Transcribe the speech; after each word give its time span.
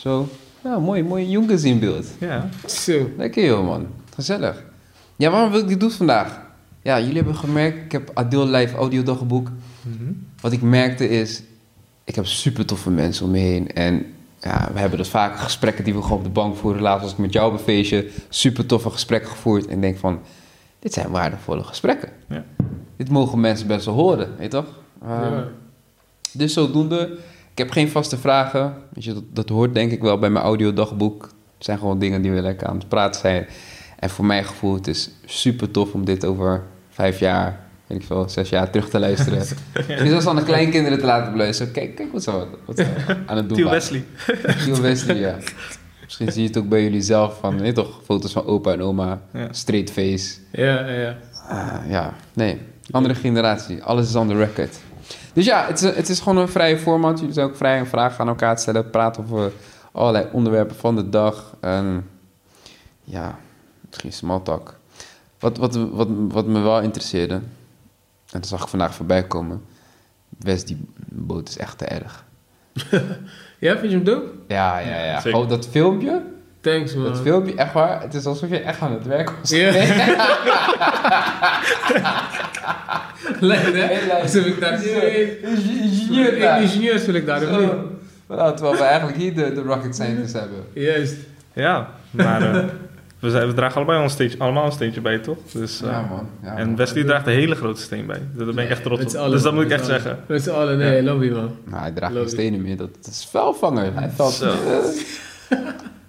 Zo, 0.00 0.28
ja, 0.64 0.78
mooi, 0.78 1.02
mooi 1.02 1.28
jongens 1.28 1.62
in 1.64 1.78
beeld. 1.78 2.06
Ja. 2.20 2.48
Zo. 2.66 3.10
Lekker 3.16 3.44
joh, 3.44 3.66
man. 3.66 3.86
Gezellig. 4.14 4.64
Ja, 5.16 5.30
waarom 5.30 5.50
wil 5.50 5.60
ik 5.60 5.68
dit 5.68 5.80
doen 5.80 5.90
vandaag? 5.90 6.40
Ja, 6.82 7.00
jullie 7.00 7.16
hebben 7.16 7.34
gemerkt, 7.34 7.84
ik 7.84 7.92
heb 7.92 8.10
Adil 8.14 8.46
Live 8.46 8.76
audio 8.76 9.02
dagboek. 9.02 9.48
Mhm. 9.82 10.12
Wat 10.40 10.52
ik 10.52 10.62
merkte 10.62 11.08
is, 11.08 11.42
ik 12.04 12.14
heb 12.14 12.26
super 12.26 12.66
toffe 12.66 12.90
mensen 12.90 13.24
om 13.24 13.30
me 13.30 13.38
heen. 13.38 13.72
En 13.72 14.06
ja, 14.40 14.68
we 14.72 14.78
hebben 14.78 14.98
dus 14.98 15.08
vaak 15.08 15.38
gesprekken 15.38 15.84
die 15.84 15.94
we 15.94 16.02
gewoon 16.02 16.18
op 16.18 16.24
de 16.24 16.30
bank 16.30 16.56
voeren. 16.56 16.82
Laatst 16.82 17.02
was 17.02 17.12
ik 17.12 17.18
met 17.18 17.32
jou 17.32 17.46
op 17.52 17.58
een 17.58 17.64
feestje, 17.64 18.08
super 18.28 18.66
toffe 18.66 18.90
gesprekken 18.90 19.30
gevoerd. 19.30 19.66
En 19.66 19.74
ik 19.74 19.80
denk 19.80 19.98
van, 19.98 20.18
dit 20.78 20.92
zijn 20.92 21.10
waardevolle 21.10 21.64
gesprekken. 21.64 22.08
Ja. 22.28 22.44
Dit 22.96 23.08
mogen 23.10 23.40
mensen 23.40 23.66
best 23.66 23.84
wel 23.84 23.94
horen, 23.94 24.28
weet 24.36 24.52
je 24.52 24.58
toch? 24.58 24.66
Ehm, 25.02 25.10
Ja. 25.32 25.48
Dus 26.32 26.52
zodoende, 26.52 27.18
heb 27.60 27.70
geen 27.70 27.88
vaste 27.88 28.18
vragen. 28.18 28.74
Weet 28.94 29.04
je, 29.04 29.12
dat, 29.14 29.24
dat 29.32 29.48
hoort 29.48 29.74
denk 29.74 29.92
ik 29.92 30.02
wel 30.02 30.18
bij 30.18 30.30
mijn 30.30 30.44
audiodagboek. 30.44 31.22
Het 31.22 31.64
zijn 31.64 31.78
gewoon 31.78 31.98
dingen 31.98 32.22
die 32.22 32.30
we 32.32 32.40
lekker 32.40 32.66
aan 32.66 32.78
het 32.78 32.88
praten 32.88 33.20
zijn. 33.20 33.46
En 33.98 34.10
voor 34.10 34.24
mijn 34.24 34.44
gevoel, 34.44 34.74
het 34.74 34.86
is 34.86 35.10
super 35.24 35.70
tof 35.70 35.92
om 35.92 36.04
dit 36.04 36.24
over 36.24 36.62
vijf 36.88 37.18
jaar, 37.18 37.60
weet 37.86 37.98
ik 38.00 38.06
veel, 38.06 38.28
zes 38.28 38.48
jaar 38.48 38.70
terug 38.70 38.88
te 38.88 38.98
luisteren. 38.98 39.38
Dus 39.88 40.08
zelfs 40.08 40.26
aan 40.26 40.36
de 40.36 40.42
kleinkinderen 40.42 40.98
te 40.98 41.04
laten 41.04 41.32
beluisteren. 41.32 41.72
Kijk, 41.72 41.96
kijk 41.96 42.12
wat 42.12 42.22
ze, 42.22 42.46
wat 42.64 42.76
ze 42.76 42.86
aan 43.26 43.36
het 43.36 43.48
doen 43.48 43.58
Tiel. 43.58 43.70
Wesley. 43.70 44.04
Tiel 44.64 44.80
Wesley, 44.80 45.16
ja. 45.16 45.36
Misschien 46.04 46.32
zie 46.32 46.42
je 46.42 46.48
het 46.48 46.56
ook 46.56 46.68
bij 46.68 46.82
jullie 46.82 47.00
zelf 47.02 47.38
van, 47.40 47.58
weet 47.58 47.74
toch, 47.74 48.00
foto's 48.04 48.32
van 48.32 48.44
opa 48.44 48.72
en 48.72 48.82
oma, 48.82 49.20
Ja. 49.32 49.48
straight 49.50 49.90
face. 49.90 50.36
Ja, 50.52 50.88
ja. 50.88 51.16
Ah, 51.48 51.74
ja, 51.88 52.14
nee. 52.32 52.58
Andere 52.90 53.14
generatie. 53.14 53.82
Alles 53.82 54.08
is 54.08 54.14
on 54.14 54.28
the 54.28 54.36
record. 54.36 54.78
Dus 55.32 55.44
ja, 55.44 55.66
het 55.66 55.82
is, 55.82 55.94
het 55.94 56.08
is 56.08 56.20
gewoon 56.20 56.38
een 56.38 56.48
vrije 56.48 56.78
format. 56.78 57.18
Jullie 57.18 57.34
zijn 57.34 57.46
ook 57.46 57.56
vrij 57.56 57.80
om 57.80 57.86
vragen 57.86 58.20
aan 58.20 58.28
elkaar 58.28 58.56
te 58.56 58.62
stellen. 58.62 58.90
Praten 58.90 59.22
over 59.22 59.52
allerlei 59.92 60.26
onderwerpen 60.32 60.76
van 60.76 60.96
de 60.96 61.08
dag. 61.08 61.56
En 61.60 62.08
ja, 63.04 63.38
misschien 63.88 64.12
small 64.12 64.40
talk. 64.40 64.78
Wat, 65.38 65.56
wat, 65.56 65.74
wat, 65.74 66.08
wat 66.28 66.46
me 66.46 66.60
wel 66.60 66.80
interesseerde, 66.80 67.34
en 67.34 68.40
dat 68.40 68.46
zag 68.46 68.62
ik 68.62 68.68
vandaag 68.68 68.94
voorbij 68.94 69.26
komen. 69.26 69.64
West, 70.38 70.66
die 70.66 70.86
boot 71.08 71.48
is 71.48 71.56
echt 71.56 71.78
te 71.78 71.84
erg. 71.84 72.24
Ja, 73.58 73.78
vind 73.78 73.90
je 73.90 73.96
hem 73.96 74.04
dope? 74.04 74.30
Ja, 74.48 74.78
ja, 74.78 75.04
ja. 75.04 75.20
Gewoon 75.20 75.48
dat 75.48 75.68
filmpje. 75.68 76.22
Thanks, 76.60 76.94
man. 76.94 77.04
Dat 77.04 77.20
filmpje, 77.20 77.54
echt 77.54 77.72
waar. 77.72 78.02
Het 78.02 78.14
is 78.14 78.24
alsof 78.26 78.48
je 78.50 78.58
echt 78.60 78.80
aan 78.80 78.92
het 78.92 79.06
werk 79.06 79.30
was. 79.40 79.50
Ja. 79.50 79.70
Lekker, 83.40 83.76
hè? 83.76 84.12
Alsof 84.22 84.44
ik 84.44 84.60
daar... 84.60 84.84
Ingenieur. 84.84 86.60
Ingenieurs 86.60 87.04
wil 87.06 87.14
ik 87.14 87.26
daar? 87.26 87.40
Zo. 87.40 87.88
Nou, 88.28 88.56
terwijl 88.56 88.76
we 88.76 88.82
eigenlijk 88.82 89.18
hier 89.18 89.34
de, 89.34 89.52
de 89.52 89.60
rocket 89.62 89.94
scientists 89.94 90.32
hebben. 90.32 90.58
Juist. 90.72 91.14
Ja, 91.52 91.88
maar 92.10 92.42
eh, 92.54 92.64
we, 93.20 93.30
zijn, 93.30 93.46
we 93.46 93.54
dragen 93.54 93.76
allebei 93.76 94.02
ons 94.02 94.12
steentje, 94.12 94.38
allemaal 94.38 94.64
een 94.66 94.72
steentje 94.72 95.00
bij, 95.00 95.18
toch? 95.18 95.38
Dus, 95.52 95.82
eh, 95.82 95.90
Ja, 95.90 96.00
man. 96.10 96.28
Ja, 96.42 96.56
en 96.56 96.66
man. 96.66 96.76
Wesley 96.76 97.04
draagt 97.04 97.26
een 97.26 97.32
hele 97.32 97.54
grote 97.54 97.80
steen 97.80 98.06
bij. 98.06 98.20
Daar 98.34 98.46
ben 98.54 98.64
ik 98.64 98.70
echt 98.70 98.82
trots 98.82 99.16
op. 99.16 99.30
Dus 99.30 99.42
dat 99.42 99.54
moet 99.54 99.64
ik 99.64 99.70
echt 99.70 99.86
zeggen. 99.86 100.18
Met 100.26 100.42
z'n 100.42 100.50
allen, 100.50 100.78
nee, 100.78 101.02
Ja. 101.02 101.12
love 101.12 101.24
you, 101.24 101.36
man. 101.40 101.56
Nou, 101.64 101.82
hij 101.82 101.90
draagt 101.90 102.14
geen 102.14 102.28
stenen 102.28 102.62
meer. 102.62 102.76
Dat, 102.76 102.90
dat 103.00 103.06
is 103.12 103.28
vuilvanger. 103.30 103.94
Hij 103.94 104.10
valt... 104.16 104.44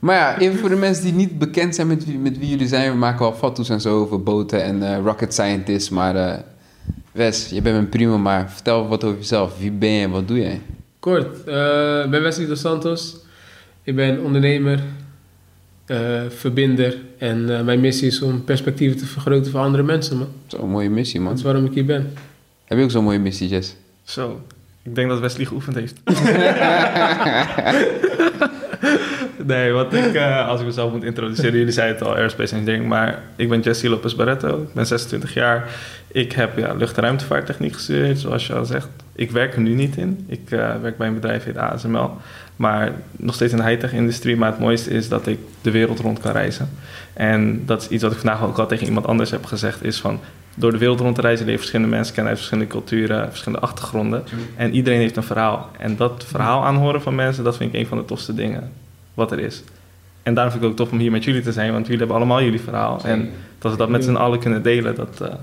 Maar 0.02 0.16
ja, 0.16 0.40
even 0.40 0.60
voor 0.60 0.70
de 0.70 0.76
mensen 0.76 1.04
die 1.04 1.14
niet 1.14 1.40
bekend 1.40 1.76
zijn 1.76 1.88
met 1.88 2.06
wie, 2.06 2.18
met 2.18 2.38
wie 2.38 2.50
jullie 2.50 2.68
zijn. 2.68 2.92
We 2.92 2.98
maken 2.98 3.20
wel 3.20 3.34
foto's 3.34 3.70
en 3.70 3.82
zo 3.82 4.00
over 4.00 4.24
boten 4.24 4.64
en 4.64 4.84
eh, 4.84 5.04
rocket 5.04 5.34
scientists. 5.34 5.90
Maar 5.90 6.16
eh, 6.16 6.40
Wes, 7.12 7.50
je 7.50 7.62
bent 7.62 7.78
een 7.78 7.90
prima, 7.90 8.18
maar 8.18 8.52
vertel 8.52 8.88
wat 8.88 9.04
over 9.04 9.18
jezelf. 9.18 9.60
Wie 9.60 9.72
ben 9.72 9.90
je 9.90 10.04
en 10.04 10.12
wat 10.12 10.28
doe 10.28 10.40
jij? 10.40 10.62
Kort, 11.00 11.44
eh, 11.44 12.04
ik 12.04 12.10
ben 12.10 12.22
Wesley 12.22 12.48
dos 12.48 12.60
Santos. 12.60 13.16
Ik 13.84 13.96
ben 13.96 14.24
ondernemer, 14.24 14.84
eh, 15.86 16.22
verbinder. 16.30 16.98
En 17.18 17.58
eh, 17.58 17.64
mijn 17.64 17.80
missie 17.80 18.08
is 18.08 18.22
om 18.22 18.44
perspectieven 18.44 18.98
te 18.98 19.06
vergroten 19.06 19.52
voor 19.52 19.60
andere 19.60 19.84
mensen, 19.84 20.18
man. 20.18 20.28
Zo'n 20.48 20.70
mooie 20.70 20.90
missie, 20.90 21.20
man. 21.20 21.30
Dat 21.30 21.38
is 21.38 21.44
waarom 21.44 21.66
ik 21.66 21.74
hier 21.74 21.86
ben. 21.86 22.14
Heb 22.66 22.78
je 22.78 22.84
ook 22.84 22.92
zo'n 22.92 23.04
mooie 23.04 23.20
missie, 23.20 23.48
Jess? 23.48 23.76
Zo. 24.04 24.42
Ik 24.84 24.96
denk 24.96 25.10
dat 25.10 25.20
Wesley 25.20 25.46
geoefend 25.46 25.76
heeft. 25.76 26.00
nee, 29.46 29.72
wat 29.72 29.94
ik, 29.94 30.14
eh, 30.14 30.48
als 30.48 30.60
ik 30.60 30.66
mezelf 30.66 30.92
moet 30.92 31.04
introduceren, 31.04 31.58
jullie 31.58 31.72
zeiden 31.72 31.98
het 31.98 32.08
al, 32.08 32.16
aerospace 32.16 32.54
engineering, 32.54 32.88
maar 32.88 33.20
ik 33.36 33.50
ben 33.50 33.60
Jesse 33.60 33.90
Lopez 33.90 34.16
Barreto, 34.16 34.62
ik 34.62 34.74
ben 34.74 34.86
26 34.86 35.34
jaar. 35.34 35.70
Ik 36.08 36.32
heb 36.32 36.58
ja, 36.58 36.74
lucht- 36.74 36.98
en 36.98 37.04
ruimtevaarttechniek 37.04 37.74
gestudeerd, 37.74 38.20
zoals 38.20 38.48
je 38.48 38.54
al 38.54 38.66
zegt. 38.66 38.88
Ik 39.16 39.32
werk 39.32 39.54
er 39.54 39.62
nu 39.62 39.74
niet 39.74 39.98
in. 39.98 40.26
Ik 40.28 40.52
eh, 40.52 40.76
werk 40.82 40.98
bij 40.98 41.08
een 41.08 41.14
bedrijf, 41.14 41.44
heet 41.44 41.58
ASML. 41.58 42.12
Maar 42.56 42.92
nog 43.12 43.36
steeds 43.36 43.52
in 43.52 43.58
de 43.58 43.66
high-tech-industrie. 43.66 44.36
Maar 44.36 44.52
het 44.52 44.60
mooiste 44.60 44.90
is 44.90 45.10
dat 45.10 45.28
ik 45.28 45.40
de 45.62 45.72
wereld 45.72 46.00
rond 46.00 46.20
kan 46.20 46.32
reizen. 46.32 46.70
En 47.14 47.66
dat 47.66 47.82
is 47.82 47.88
iets 47.88 48.04
wat 48.04 48.12
ik 48.12 48.18
vandaag 48.18 48.44
ook 48.44 48.58
al 48.58 48.68
tegen 48.68 48.88
iemand 48.88 49.08
anders 49.08 49.32
heb 49.32 49.46
gezegd, 49.46 49.84
is 49.84 50.00
van... 50.00 50.20
Door 50.56 50.72
de 50.72 50.78
wereld 50.78 51.00
rond 51.00 51.16
te 51.16 51.22
reizen 51.22 51.44
leer 51.44 51.54
je 51.54 51.60
verschillende 51.60 51.96
mensen 51.96 52.14
kennen 52.14 52.32
uit 52.32 52.42
verschillende 52.42 52.74
culturen, 52.74 53.30
verschillende 53.30 53.66
achtergronden. 53.66 54.24
En 54.56 54.74
iedereen 54.74 55.00
heeft 55.00 55.16
een 55.16 55.24
verhaal. 55.24 55.70
En 55.80 55.96
dat 55.96 56.26
verhaal 56.28 56.66
aanhoren 56.66 57.02
van 57.02 57.16
mensen, 57.16 57.44
dat 57.44 57.58
vind 57.58 57.74
ik 57.74 57.80
een 57.80 57.88
van 57.88 57.98
de 57.98 58.06
tofste 58.06 58.34
dingen 58.34 58.72
wat 59.14 59.32
er 59.32 59.40
is. 59.40 59.64
En 60.24 60.34
daarom 60.34 60.54
vind 60.54 60.64
ik 60.64 60.70
het 60.70 60.80
ook 60.80 60.86
tof 60.86 60.94
om 60.96 61.02
hier 61.04 61.12
met 61.12 61.24
jullie 61.24 61.42
te 61.42 61.52
zijn, 61.52 61.72
want 61.72 61.84
jullie 61.84 62.00
hebben 62.00 62.18
allemaal 62.18 62.42
jullie 62.44 62.62
verhaal. 62.62 63.02
En 63.04 63.30
dat 63.60 63.72
we 63.72 63.78
dat 63.78 63.90
met 63.90 64.04
z'n 64.04 64.16
allen 64.16 64.40
kunnen 64.40 64.64
delen, 64.64 64.96
dat 64.96 65.22
eh, 65.22 65.34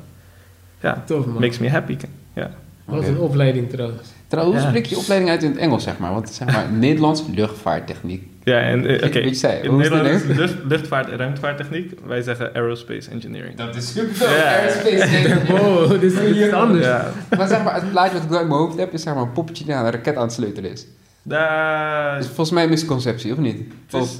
ja, 0.80 1.02
Tof, 1.06 1.26
makes 1.26 1.58
me 1.58 1.70
happy. 1.70 1.96
Ja. 2.34 2.50
Wat 2.84 3.04
een 3.06 3.18
opleiding 3.18 3.70
trouwens. 3.70 4.08
Trouwens, 4.28 4.56
hoe 4.56 4.64
Ja. 4.66 4.76
spreek 4.76 4.86
je 4.90 4.98
opleiding 4.98 5.30
uit 5.30 5.42
in 5.42 5.50
het 5.50 5.58
Engels, 5.58 5.82
zeg 5.82 5.98
maar? 5.98 6.12
Want 6.12 6.30
zeg 6.30 6.52
maar, 6.52 6.72
Nederlands 6.86 7.22
luchtvaarttechniek. 7.34 8.26
Ja, 8.44 8.60
en 8.60 8.86
eh, 8.86 9.06
oké. 9.06 9.18
Je 9.18 9.34
zei, 9.34 9.62
In 9.62 9.70
hoe 9.70 9.80
is 9.82 9.88
het 9.88 10.02
Nederland 10.02 10.24
in 10.24 10.30
is 10.30 10.36
het 10.36 10.50
lucht, 10.50 10.64
luchtvaart 10.68 11.08
en 11.10 11.16
ruimtevaarttechniek. 11.16 11.92
Wij 12.06 12.22
zeggen 12.22 12.54
aerospace 12.54 13.10
engineering. 13.10 13.56
Dat 13.56 13.76
is 13.76 13.92
super 13.92 14.30
Ja. 14.30 14.56
Aerospace 14.56 15.40
Wow, 15.52 15.90
dit 16.00 16.02
is 16.12 16.18
is 16.18 16.52
anders. 16.52 16.84
Ja, 16.84 17.10
Maar 17.36 17.48
zeg 17.48 17.62
maar, 17.64 17.74
het 17.74 17.90
plaatje 17.90 18.12
wat 18.14 18.22
ik 18.22 18.28
wel 18.28 18.40
in 18.40 18.46
mijn 18.48 18.60
hoofd 18.60 18.78
heb, 18.78 18.92
is 18.92 19.02
zeg 19.02 19.14
maar 19.14 19.22
een 19.22 19.32
poppetje 19.32 19.64
die 19.64 19.74
aan 19.74 19.84
een 19.84 19.90
raket 19.92 20.16
aan 20.16 20.22
het 20.22 20.32
sleutelen 20.32 20.70
is. 20.70 20.86
Daar 21.22 22.12
Dat 22.14 22.20
is 22.20 22.26
volgens 22.26 22.50
mij 22.50 22.62
een 22.62 22.70
misconceptie, 22.70 23.32
of 23.32 23.38
niet? 23.38 23.72
Het 23.90 24.02
is, 24.02 24.18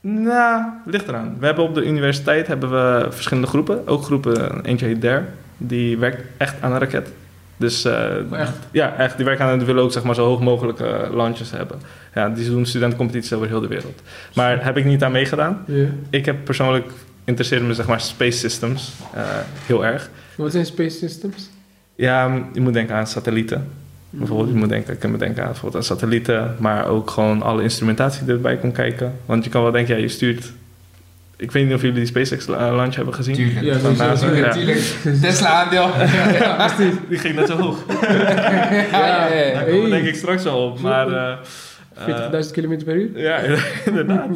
nou, 0.00 0.62
ligt 0.86 1.08
eraan. 1.08 1.36
We 1.38 1.46
hebben 1.46 1.64
op 1.64 1.74
de 1.74 1.84
universiteit 1.84 2.46
hebben 2.46 2.70
we 2.70 3.06
verschillende 3.10 3.48
groepen. 3.48 3.86
Ook 3.88 4.02
groepen, 4.02 4.64
eentje 4.64 4.86
heet 4.86 5.02
DARE. 5.02 5.24
Die 5.56 5.98
werkt 5.98 6.22
echt 6.36 6.54
aan 6.60 6.72
een 6.72 6.78
raket. 6.78 7.08
Dus 7.56 7.84
eh, 7.84 8.08
Maar 8.30 8.40
echt? 8.40 8.52
ja, 8.70 8.96
echt. 8.96 9.16
Die 9.16 9.24
werken 9.24 9.44
aan 9.44 9.50
en 9.50 9.56
die 9.58 9.66
willen 9.66 9.82
ook 9.82 9.92
zeg 9.92 10.02
maar, 10.02 10.14
zo 10.14 10.26
hoog 10.26 10.40
mogelijk 10.40 10.80
eh, 10.80 11.14
launches 11.14 11.50
hebben. 11.50 11.80
Ja, 12.14 12.28
die 12.28 12.50
doen 12.50 12.66
studentencompetities 12.66 13.32
over 13.32 13.48
heel 13.48 13.60
de 13.60 13.66
wereld. 13.66 14.02
Maar 14.34 14.64
heb 14.64 14.76
ik 14.76 14.84
niet 14.84 15.02
aan 15.02 15.12
meegedaan. 15.12 15.64
Ja. 15.66 15.86
Ik 16.10 16.24
heb 16.26 16.44
persoonlijk 16.44 16.90
interesseerde 17.24 17.64
me 17.64 17.74
zeg 17.74 17.86
maar 17.86 18.00
space 18.00 18.38
systems 18.38 18.92
eh, 19.14 19.22
heel 19.66 19.84
erg. 19.84 20.10
Wat 20.36 20.52
zijn 20.52 20.66
space 20.66 20.96
systems? 20.96 21.50
Ja, 21.94 22.42
je 22.52 22.60
moet 22.60 22.72
denken 22.72 22.94
aan 22.94 23.06
satellieten. 23.06 23.68
Bijvoorbeeld, 24.14 24.48
je 24.48 24.54
moet 24.54 24.68
denken, 24.68 24.92
ik 24.92 24.98
kan 24.98 25.10
me 25.10 25.16
denken 25.18 25.42
aan, 25.42 25.48
bijvoorbeeld 25.50 25.76
aan 25.76 25.96
satellieten, 25.96 26.56
maar 26.58 26.86
ook 26.86 27.10
gewoon 27.10 27.42
alle 27.42 27.62
instrumentatie 27.62 28.24
die 28.24 28.34
erbij 28.34 28.56
komt 28.56 28.72
kijken. 28.74 29.12
Want 29.26 29.44
je 29.44 29.50
kan 29.50 29.62
wel 29.62 29.72
denken, 29.72 29.94
ja, 29.96 30.00
je 30.00 30.08
stuurt. 30.08 30.52
Ik 31.36 31.50
weet 31.52 31.64
niet 31.64 31.74
of 31.74 31.80
jullie 31.80 31.96
die 31.96 32.06
SpaceX 32.06 32.46
eh, 32.48 32.56
launch 32.56 32.94
hebben 32.94 33.14
gezien. 33.14 33.34
Tuurlijk. 33.34 33.60
Ja, 33.64 33.78
Van. 33.78 33.96
NASA, 33.96 34.26
Ja. 34.30 34.36
ja. 34.36 34.50
Tuurlijk. 34.50 34.78
Tesla 35.20 35.48
aandeel. 35.48 35.88
Ja, 36.38 36.70
Die 37.08 37.18
ging 37.18 37.34
net 37.34 37.48
zo 37.48 37.56
hoog. 37.56 37.84
ja, 38.92 39.26
ja. 39.26 39.28
Daar 39.30 39.36
ja. 39.36 39.62
komen 39.62 39.82
we 39.82 39.88
denk 39.88 40.06
ik 40.06 40.14
straks 40.14 40.42
wel 40.42 40.58
op. 40.66 40.80
Maar 40.80 41.08
eh, 41.12 41.32
eh, 42.06 42.44
40.000 42.44 42.50
km 42.52 42.84
per 42.84 42.94
uur? 42.94 43.20
ja, 43.20 43.38
inderdaad. 43.84 44.26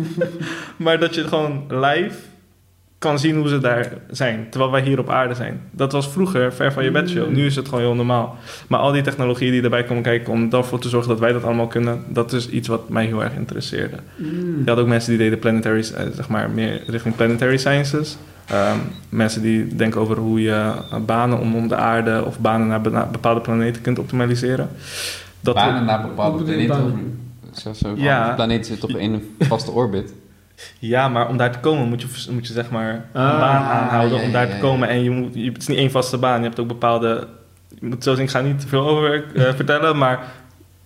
maar 0.76 0.98
dat 0.98 1.14
je 1.14 1.24
gewoon 1.28 1.64
live 1.68 2.16
kan 2.98 3.18
zien 3.18 3.36
hoe 3.36 3.48
ze 3.48 3.58
daar 3.58 3.92
zijn, 4.10 4.46
terwijl 4.50 4.70
wij 4.72 4.80
hier 4.82 4.98
op 4.98 5.10
aarde 5.10 5.34
zijn. 5.34 5.60
Dat 5.70 5.92
was 5.92 6.08
vroeger 6.08 6.52
ver 6.52 6.72
van 6.72 6.84
je 6.84 6.90
bedshow. 6.90 7.28
Nu 7.30 7.46
is 7.46 7.56
het 7.56 7.68
gewoon 7.68 7.80
heel 7.84 7.94
normaal. 7.94 8.36
Maar 8.68 8.80
al 8.80 8.92
die 8.92 9.02
technologieën 9.02 9.52
die 9.52 9.62
erbij 9.62 9.84
komen 9.84 10.02
kijken 10.02 10.32
om 10.32 10.52
ervoor 10.52 10.78
te 10.78 10.88
zorgen 10.88 11.08
dat 11.08 11.18
wij 11.20 11.32
dat 11.32 11.44
allemaal 11.44 11.66
kunnen, 11.66 12.04
dat 12.08 12.32
is 12.32 12.48
iets 12.48 12.68
wat 12.68 12.88
mij 12.88 13.06
heel 13.06 13.22
erg 13.22 13.34
interesseerde. 13.34 13.96
Mm. 14.16 14.62
Je 14.64 14.70
had 14.70 14.78
ook 14.78 14.86
mensen 14.86 15.10
die 15.10 15.18
deden 15.18 15.38
planetary, 15.38 15.80
eh, 15.80 16.06
zeg 16.14 16.28
maar, 16.28 16.50
meer 16.50 16.82
richting 16.86 17.16
planetary 17.16 17.56
sciences. 17.56 18.16
Ehm, 18.46 18.76
mensen 19.08 19.42
die 19.42 19.76
denken 19.76 20.00
over 20.00 20.16
hoe 20.16 20.42
je 20.42 20.50
eh, 20.50 20.96
banen 21.06 21.38
om, 21.40 21.54
om 21.56 21.68
de 21.68 21.76
aarde 21.76 22.24
of 22.24 22.38
banen 22.38 22.66
naar 22.66 22.80
be- 22.80 23.06
bepaalde 23.12 23.40
planeten 23.40 23.82
kunt 23.82 23.98
optimaliseren. 23.98 24.68
Dat 25.40 25.54
Banen 25.54 25.84
naar 25.84 26.02
bepaalde 26.02 26.44
planeten. 26.44 27.16
Ja. 27.96 28.28
De 28.28 28.34
planeet 28.34 28.66
zit 28.66 28.84
op 28.84 28.94
een 28.94 29.36
vaste 29.38 29.70
orbit. 29.70 30.12
Ja, 30.78 31.08
maar 31.08 31.28
om 31.28 31.36
daar 31.36 31.52
te 31.52 31.58
komen 31.58 31.88
moet 31.88 32.00
je, 32.00 32.08
moet 32.30 32.46
je 32.46 32.52
zeg 32.52 32.70
maar 32.70 32.90
een 33.12 33.22
Ah, 33.22 33.38
baan 33.38 33.62
aanhouden 33.62 34.18
ja, 34.18 34.24
om 34.24 34.32
daar 34.32 34.48
ja, 34.48 34.54
te 34.54 34.60
komen. 34.60 34.88
En 34.88 35.02
je 35.02 35.10
moet, 35.10 35.34
je, 35.34 35.44
het 35.44 35.62
is 35.62 35.66
niet 35.66 35.78
één 35.78 35.90
vaste 35.90 36.18
baan. 36.18 36.38
Je 36.38 36.46
hebt 36.46 36.60
ook 36.60 36.66
bepaalde... 36.66 37.26
Je 37.80 37.86
moet 37.86 38.02
zo 38.04 38.14
zien, 38.14 38.24
ik 38.24 38.30
ga 38.30 38.40
niet 38.40 38.60
te 38.60 38.68
veel 38.68 38.88
over 38.88 39.24
eh, 39.34 39.54
vertellen, 39.60 39.98
maar 39.98 40.20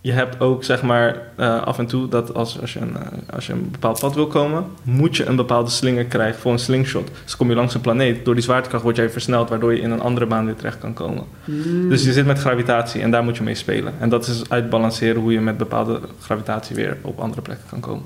je 0.03 0.13
hebt 0.13 0.41
ook 0.41 0.65
zeg 0.65 0.83
maar 0.83 1.23
eh, 1.37 1.63
af 1.63 1.79
en 1.79 1.87
toe 1.87 2.09
dat 2.09 2.35
als, 2.35 2.61
als, 2.61 2.73
je 2.73 2.81
een, 2.81 2.97
eh, 2.97 3.35
als 3.35 3.47
je 3.47 3.53
een 3.53 3.71
bepaald 3.71 4.01
pad 4.01 4.15
wil 4.15 4.27
komen, 4.27 4.65
moet 4.83 5.17
je 5.17 5.25
een 5.25 5.37
bepaalde 5.37 5.71
slinger 5.71 6.05
krijgen 6.05 6.41
voor 6.41 6.53
een 6.53 6.59
slingshot. 6.59 7.11
Dus 7.25 7.37
kom 7.37 7.49
je 7.49 7.55
langs 7.55 7.75
een 7.75 7.81
planeet, 7.81 8.25
door 8.25 8.35
die 8.35 8.43
zwaartekracht 8.43 8.83
word 8.83 8.97
jij 8.97 9.11
versneld, 9.11 9.49
waardoor 9.49 9.75
je 9.75 9.81
in 9.81 9.91
een 9.91 10.01
andere 10.01 10.27
baan 10.27 10.45
weer 10.45 10.55
terecht 10.55 10.79
kan 10.79 10.95
komen. 10.95 11.25
Mm. 11.45 11.89
Dus 11.89 12.05
je 12.05 12.13
zit 12.13 12.27
met 12.27 12.39
gravitatie 12.39 13.03
en 13.03 13.11
daar 13.11 13.25
moet 13.25 13.37
je 13.37 13.43
mee 13.43 13.55
spelen. 13.55 13.95
En 13.99 14.09
dat 14.09 14.27
is 14.27 14.51
uitbalanceren 14.51 15.21
hoe 15.21 15.33
je 15.33 15.41
met 15.41 15.57
bepaalde 15.57 16.01
gravitatie 16.21 16.77
weer 16.77 16.97
op 17.03 17.19
andere 17.19 17.43
plekken 17.43 17.67
kan 17.71 17.81
komen. 17.81 18.05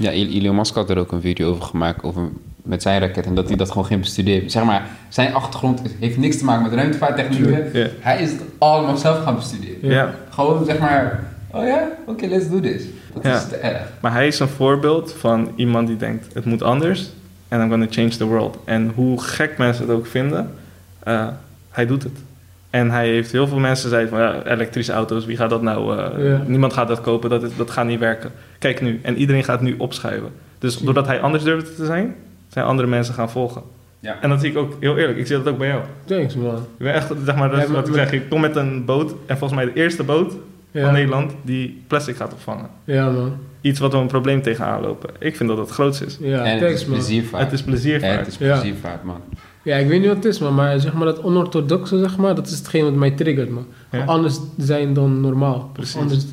Ja, 0.00 0.10
El- 0.10 0.28
Elon 0.42 0.56
Musk 0.56 0.74
had 0.74 0.90
er 0.90 0.98
ook 0.98 1.12
een 1.12 1.20
video 1.20 1.50
over 1.50 1.62
gemaakt 1.64 2.02
over, 2.02 2.22
met 2.62 2.82
zijn 2.82 3.00
raket 3.00 3.26
en 3.26 3.34
dat 3.34 3.48
hij 3.48 3.56
dat 3.56 3.68
gewoon 3.70 3.84
geen 3.86 4.00
bestudeerd. 4.00 4.52
Zeg 4.52 4.64
maar, 4.64 4.86
zijn 5.08 5.34
achtergrond 5.34 5.82
heeft 6.00 6.16
niks 6.16 6.38
te 6.38 6.44
maken 6.44 6.62
met 6.62 6.72
ruimtevaarttechnieken. 6.72 7.70
Hij 8.00 8.22
is 8.22 8.30
het 8.30 8.40
allemaal 8.58 8.96
zelf 8.96 9.22
gaan 9.22 9.34
bestuderen. 9.34 9.90
Ja. 9.90 10.14
Gewoon 10.30 10.64
zeg 10.64 10.78
maar, 10.78 11.24
oh 11.50 11.64
ja, 11.66 11.88
oké, 12.06 12.26
let's 12.26 12.48
do 12.50 12.60
this. 12.60 12.82
Dat 13.14 13.24
is 13.24 13.48
te 13.48 13.56
erg. 13.56 13.82
Maar 14.00 14.12
hij 14.12 14.26
is 14.26 14.38
een 14.38 14.48
voorbeeld 14.48 15.12
van 15.18 15.48
iemand 15.56 15.86
die 15.86 15.96
denkt, 15.96 16.34
het 16.34 16.44
moet 16.44 16.62
anders. 16.62 17.10
En 17.48 17.60
I'm 17.60 17.68
gonna 17.70 17.86
change 17.90 18.08
the 18.08 18.24
world. 18.26 18.58
En 18.64 18.92
hoe 18.94 19.20
gek 19.22 19.58
mensen 19.58 19.86
het 19.86 19.96
ook 19.96 20.06
vinden, 20.06 20.50
eh, 20.98 21.26
hij 21.70 21.86
doet 21.86 22.02
het. 22.02 22.18
En 22.70 22.90
hij 22.90 23.08
heeft 23.08 23.32
heel 23.32 23.46
veel 23.48 23.58
mensen 23.58 23.88
zeiden 23.90 24.10
van, 24.10 24.18
ja, 24.20 24.42
elektrische 24.44 24.92
auto's, 24.92 25.24
wie 25.24 25.36
gaat 25.36 25.50
dat 25.50 25.62
nou? 25.62 25.98
eh. 25.98 26.38
Niemand 26.46 26.72
gaat 26.72 26.88
dat 26.88 27.00
kopen, 27.00 27.30
dat, 27.30 27.42
is, 27.42 27.50
dat 27.56 27.70
gaat 27.70 27.86
niet 27.86 27.98
werken. 27.98 28.30
Kijk 28.60 28.80
nu, 28.80 29.00
en 29.02 29.16
iedereen 29.16 29.44
gaat 29.44 29.60
nu 29.60 29.74
opschuiven. 29.78 30.30
Dus 30.58 30.78
doordat 30.78 31.06
hij 31.06 31.20
anders 31.20 31.44
durfde 31.44 31.74
te 31.74 31.84
zijn, 31.84 32.14
zijn 32.48 32.64
andere 32.66 32.88
mensen 32.88 33.14
gaan 33.14 33.30
volgen. 33.30 33.62
Ja. 34.00 34.16
En 34.20 34.28
dat 34.28 34.40
zie 34.40 34.50
ik 34.50 34.56
ook, 34.56 34.76
heel 34.80 34.96
eerlijk, 34.96 35.18
ik 35.18 35.26
zie 35.26 35.36
dat 35.36 35.48
ook 35.48 35.58
bij 35.58 35.68
jou. 35.68 35.82
Thanks, 36.04 36.34
man. 36.34 36.54
Je 36.76 36.84
bent 36.84 36.96
echt, 36.96 37.12
zeg 37.24 37.36
maar, 37.36 37.48
dat 37.48 37.56
Ja, 37.58 37.62
is 37.64 37.70
maar- 37.70 37.80
wat 37.80 37.88
ik 37.88 37.94
zeg, 37.94 38.10
je 38.10 38.22
komt 38.28 38.40
met 38.40 38.56
een 38.56 38.84
boot, 38.84 39.14
en 39.26 39.38
volgens 39.38 39.60
mij 39.64 39.72
de 39.72 39.80
eerste 39.80 40.02
boot 40.02 40.32
van 40.74 40.92
Nederland, 40.92 41.32
die 41.42 41.82
plastic 41.86 42.16
gaat 42.16 42.32
opvangen. 42.32 42.66
ja 42.84 43.10
man. 43.10 43.32
Iets 43.60 43.78
wat 43.80 43.92
we 43.92 43.98
een 43.98 44.06
probleem 44.06 44.42
tegenaan 44.42 44.80
lopen. 44.82 45.10
Ik 45.18 45.36
vind 45.36 45.48
dat 45.48 45.58
het 45.58 45.70
grootste 45.70 46.04
is. 46.04 46.16
Ja, 46.20 46.44
en 46.44 46.50
het 46.50 46.58
thanks, 46.60 46.80
is 46.80 46.86
man. 46.86 46.96
pleziervaart. 46.96 47.44
Het 47.44 47.52
is 47.52 47.62
pleziervaart. 47.62 48.12
Ja, 48.12 48.18
het 48.18 48.26
is 48.28 48.36
pleziervaart, 48.36 49.04
man. 49.04 49.20
Ja, 49.62 49.76
ik 49.76 49.88
weet 49.88 49.98
niet 49.98 50.08
wat 50.08 50.16
het 50.16 50.24
is, 50.24 50.38
man, 50.38 50.54
maar 50.54 50.80
zeg 50.80 50.92
maar 50.92 51.04
dat 51.04 51.22
onorthodoxe, 51.22 51.98
zeg 51.98 52.16
maar, 52.16 52.34
dat 52.34 52.46
is 52.46 52.58
hetgeen 52.58 52.84
wat 52.84 52.94
mij 52.94 53.10
triggert, 53.10 53.50
man. 53.50 53.66
Ja. 53.90 54.04
Anders 54.04 54.38
zijn 54.56 54.92
dan 54.94 55.20
normaal. 55.20 55.70
Precies. 55.72 55.96
Anders 56.00 56.24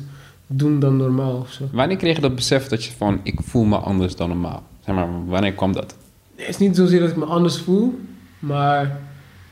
doen 0.48 0.80
dan 0.80 0.96
normaal 0.96 1.36
of 1.36 1.52
zo. 1.52 1.64
Wanneer 1.72 1.96
kreeg 1.96 2.14
je 2.14 2.20
dat 2.20 2.34
besef 2.34 2.66
dat 2.66 2.84
je 2.84 2.92
van, 2.92 3.20
ik 3.22 3.40
voel 3.42 3.64
me 3.64 3.76
anders 3.76 4.16
dan 4.16 4.28
normaal? 4.28 4.62
Zeg 4.84 4.94
maar, 4.94 5.08
wanneer 5.26 5.52
kwam 5.52 5.72
dat? 5.72 5.96
Het 6.34 6.48
is 6.48 6.58
niet 6.58 6.76
zozeer 6.76 7.00
dat 7.00 7.08
ik 7.08 7.16
me 7.16 7.24
anders 7.24 7.58
voel, 7.58 8.00
maar 8.38 9.00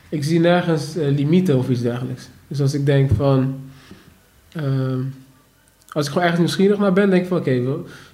ik 0.09 0.23
zie 0.23 0.39
nergens 0.39 0.95
eh, 0.95 1.07
limieten 1.07 1.57
of 1.57 1.69
iets 1.69 1.81
dergelijks. 1.81 2.29
Dus 2.47 2.61
als 2.61 2.73
ik 2.73 2.85
denk 2.85 3.11
van... 3.11 3.55
ehm, 4.51 4.99
als 5.91 6.05
ik 6.05 6.11
gewoon 6.11 6.23
ergens 6.23 6.39
nieuwsgierig 6.39 6.77
naar 6.77 6.93
ben, 6.93 7.09
denk 7.09 7.21
ik 7.21 7.27
van... 7.27 7.37
Oké, 7.37 7.61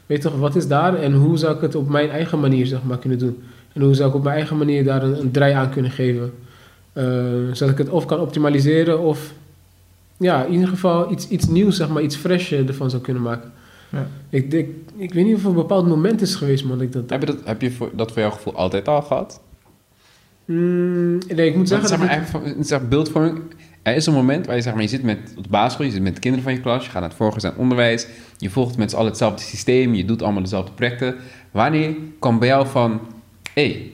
weet 0.06 0.21
toch, 0.21 0.38
wat 0.38 0.56
is 0.56 0.68
daar 0.68 0.95
en 0.95 1.13
hoe 1.13 1.38
zou 1.38 1.56
ik 1.56 1.62
het 1.62 1.75
op 1.75 1.89
mijn 1.89 2.09
eigen 2.09 2.39
manier 2.39 2.65
zeg 2.65 2.83
maar, 2.83 2.97
kunnen 2.97 3.19
doen? 3.19 3.44
En 3.74 3.81
hoe 3.81 3.94
zou 3.94 4.09
ik 4.09 4.15
op 4.15 4.24
mijn 4.24 4.35
eigen 4.35 4.57
manier 4.57 4.83
daar 4.83 5.03
een, 5.03 5.19
een 5.19 5.31
draai 5.31 5.53
aan 5.53 5.69
kunnen 5.69 5.91
geven? 5.91 6.33
Eh, 6.94 7.06
zodat 7.51 7.69
ik 7.69 7.77
het 7.77 7.89
of 7.89 8.06
kan 8.06 8.19
optimaliseren 8.19 9.00
of... 9.00 9.33
Ja, 10.23 10.43
in 10.45 10.51
ieder 10.53 10.67
geval 10.67 11.11
iets, 11.11 11.27
iets 11.27 11.47
nieuws, 11.47 11.75
zeg 11.77 11.89
maar, 11.89 12.03
iets 12.03 12.15
fresh 12.15 12.51
ervan 12.51 12.89
zou 12.89 13.01
kunnen 13.01 13.23
maken. 13.23 13.51
Ja. 13.89 14.07
Ik, 14.29 14.51
denk, 14.51 14.69
ik 14.97 15.13
weet 15.13 15.25
niet 15.25 15.35
of 15.35 15.41
er 15.43 15.47
een 15.49 15.53
bepaald 15.55 15.87
moment 15.87 16.21
is 16.21 16.35
geweest, 16.35 16.63
man, 16.65 16.77
dat 16.77 16.87
ik 16.87 16.91
dat... 16.93 17.09
Heb 17.09 17.19
je 17.19 17.25
dat, 17.25 17.37
heb 17.45 17.61
je 17.61 17.71
voor, 17.71 17.89
dat 17.95 18.11
voor 18.11 18.21
jouw 18.21 18.31
gevoel 18.31 18.55
altijd 18.55 18.87
al 18.87 19.01
gehad? 19.01 19.41
Mm, 20.45 21.17
nee, 21.17 21.47
ik 21.47 21.55
moet 21.55 21.55
Want 21.55 21.67
zeggen... 21.69 21.87
zeg 21.87 21.97
dat 21.99 22.07
maar, 22.07 22.41
ik- 22.43 22.51
even 22.53 22.63
zeg, 22.65 22.87
beeldvorming. 22.87 23.39
Er 23.81 23.95
is 23.95 24.05
een 24.05 24.13
moment 24.13 24.45
waar 24.45 24.55
je, 24.55 24.61
zeg 24.61 24.73
maar, 24.73 24.81
je 24.81 24.87
zit 24.87 25.03
met, 25.03 25.33
op 25.37 25.43
de 25.43 25.49
basisschool, 25.49 25.85
je 25.85 25.91
zit 25.91 26.01
met 26.01 26.13
de 26.13 26.19
kinderen 26.19 26.43
van 26.45 26.53
je 26.53 26.59
klas, 26.61 26.83
je 26.85 26.89
gaat 26.91 26.99
naar 27.01 27.09
het 27.09 27.17
voorgezet 27.17 27.55
onderwijs, 27.55 28.07
je 28.37 28.49
volgt 28.49 28.77
met 28.77 28.89
z'n 28.89 28.95
allen 28.95 29.09
hetzelfde 29.09 29.41
systeem, 29.43 29.93
je 29.93 30.05
doet 30.05 30.21
allemaal 30.21 30.41
dezelfde 30.41 30.71
projecten. 30.71 31.15
Wanneer 31.51 31.95
kwam 32.19 32.39
bij 32.39 32.47
jou 32.47 32.67
van, 32.67 32.99
hé, 33.53 33.63
hey, 33.71 33.91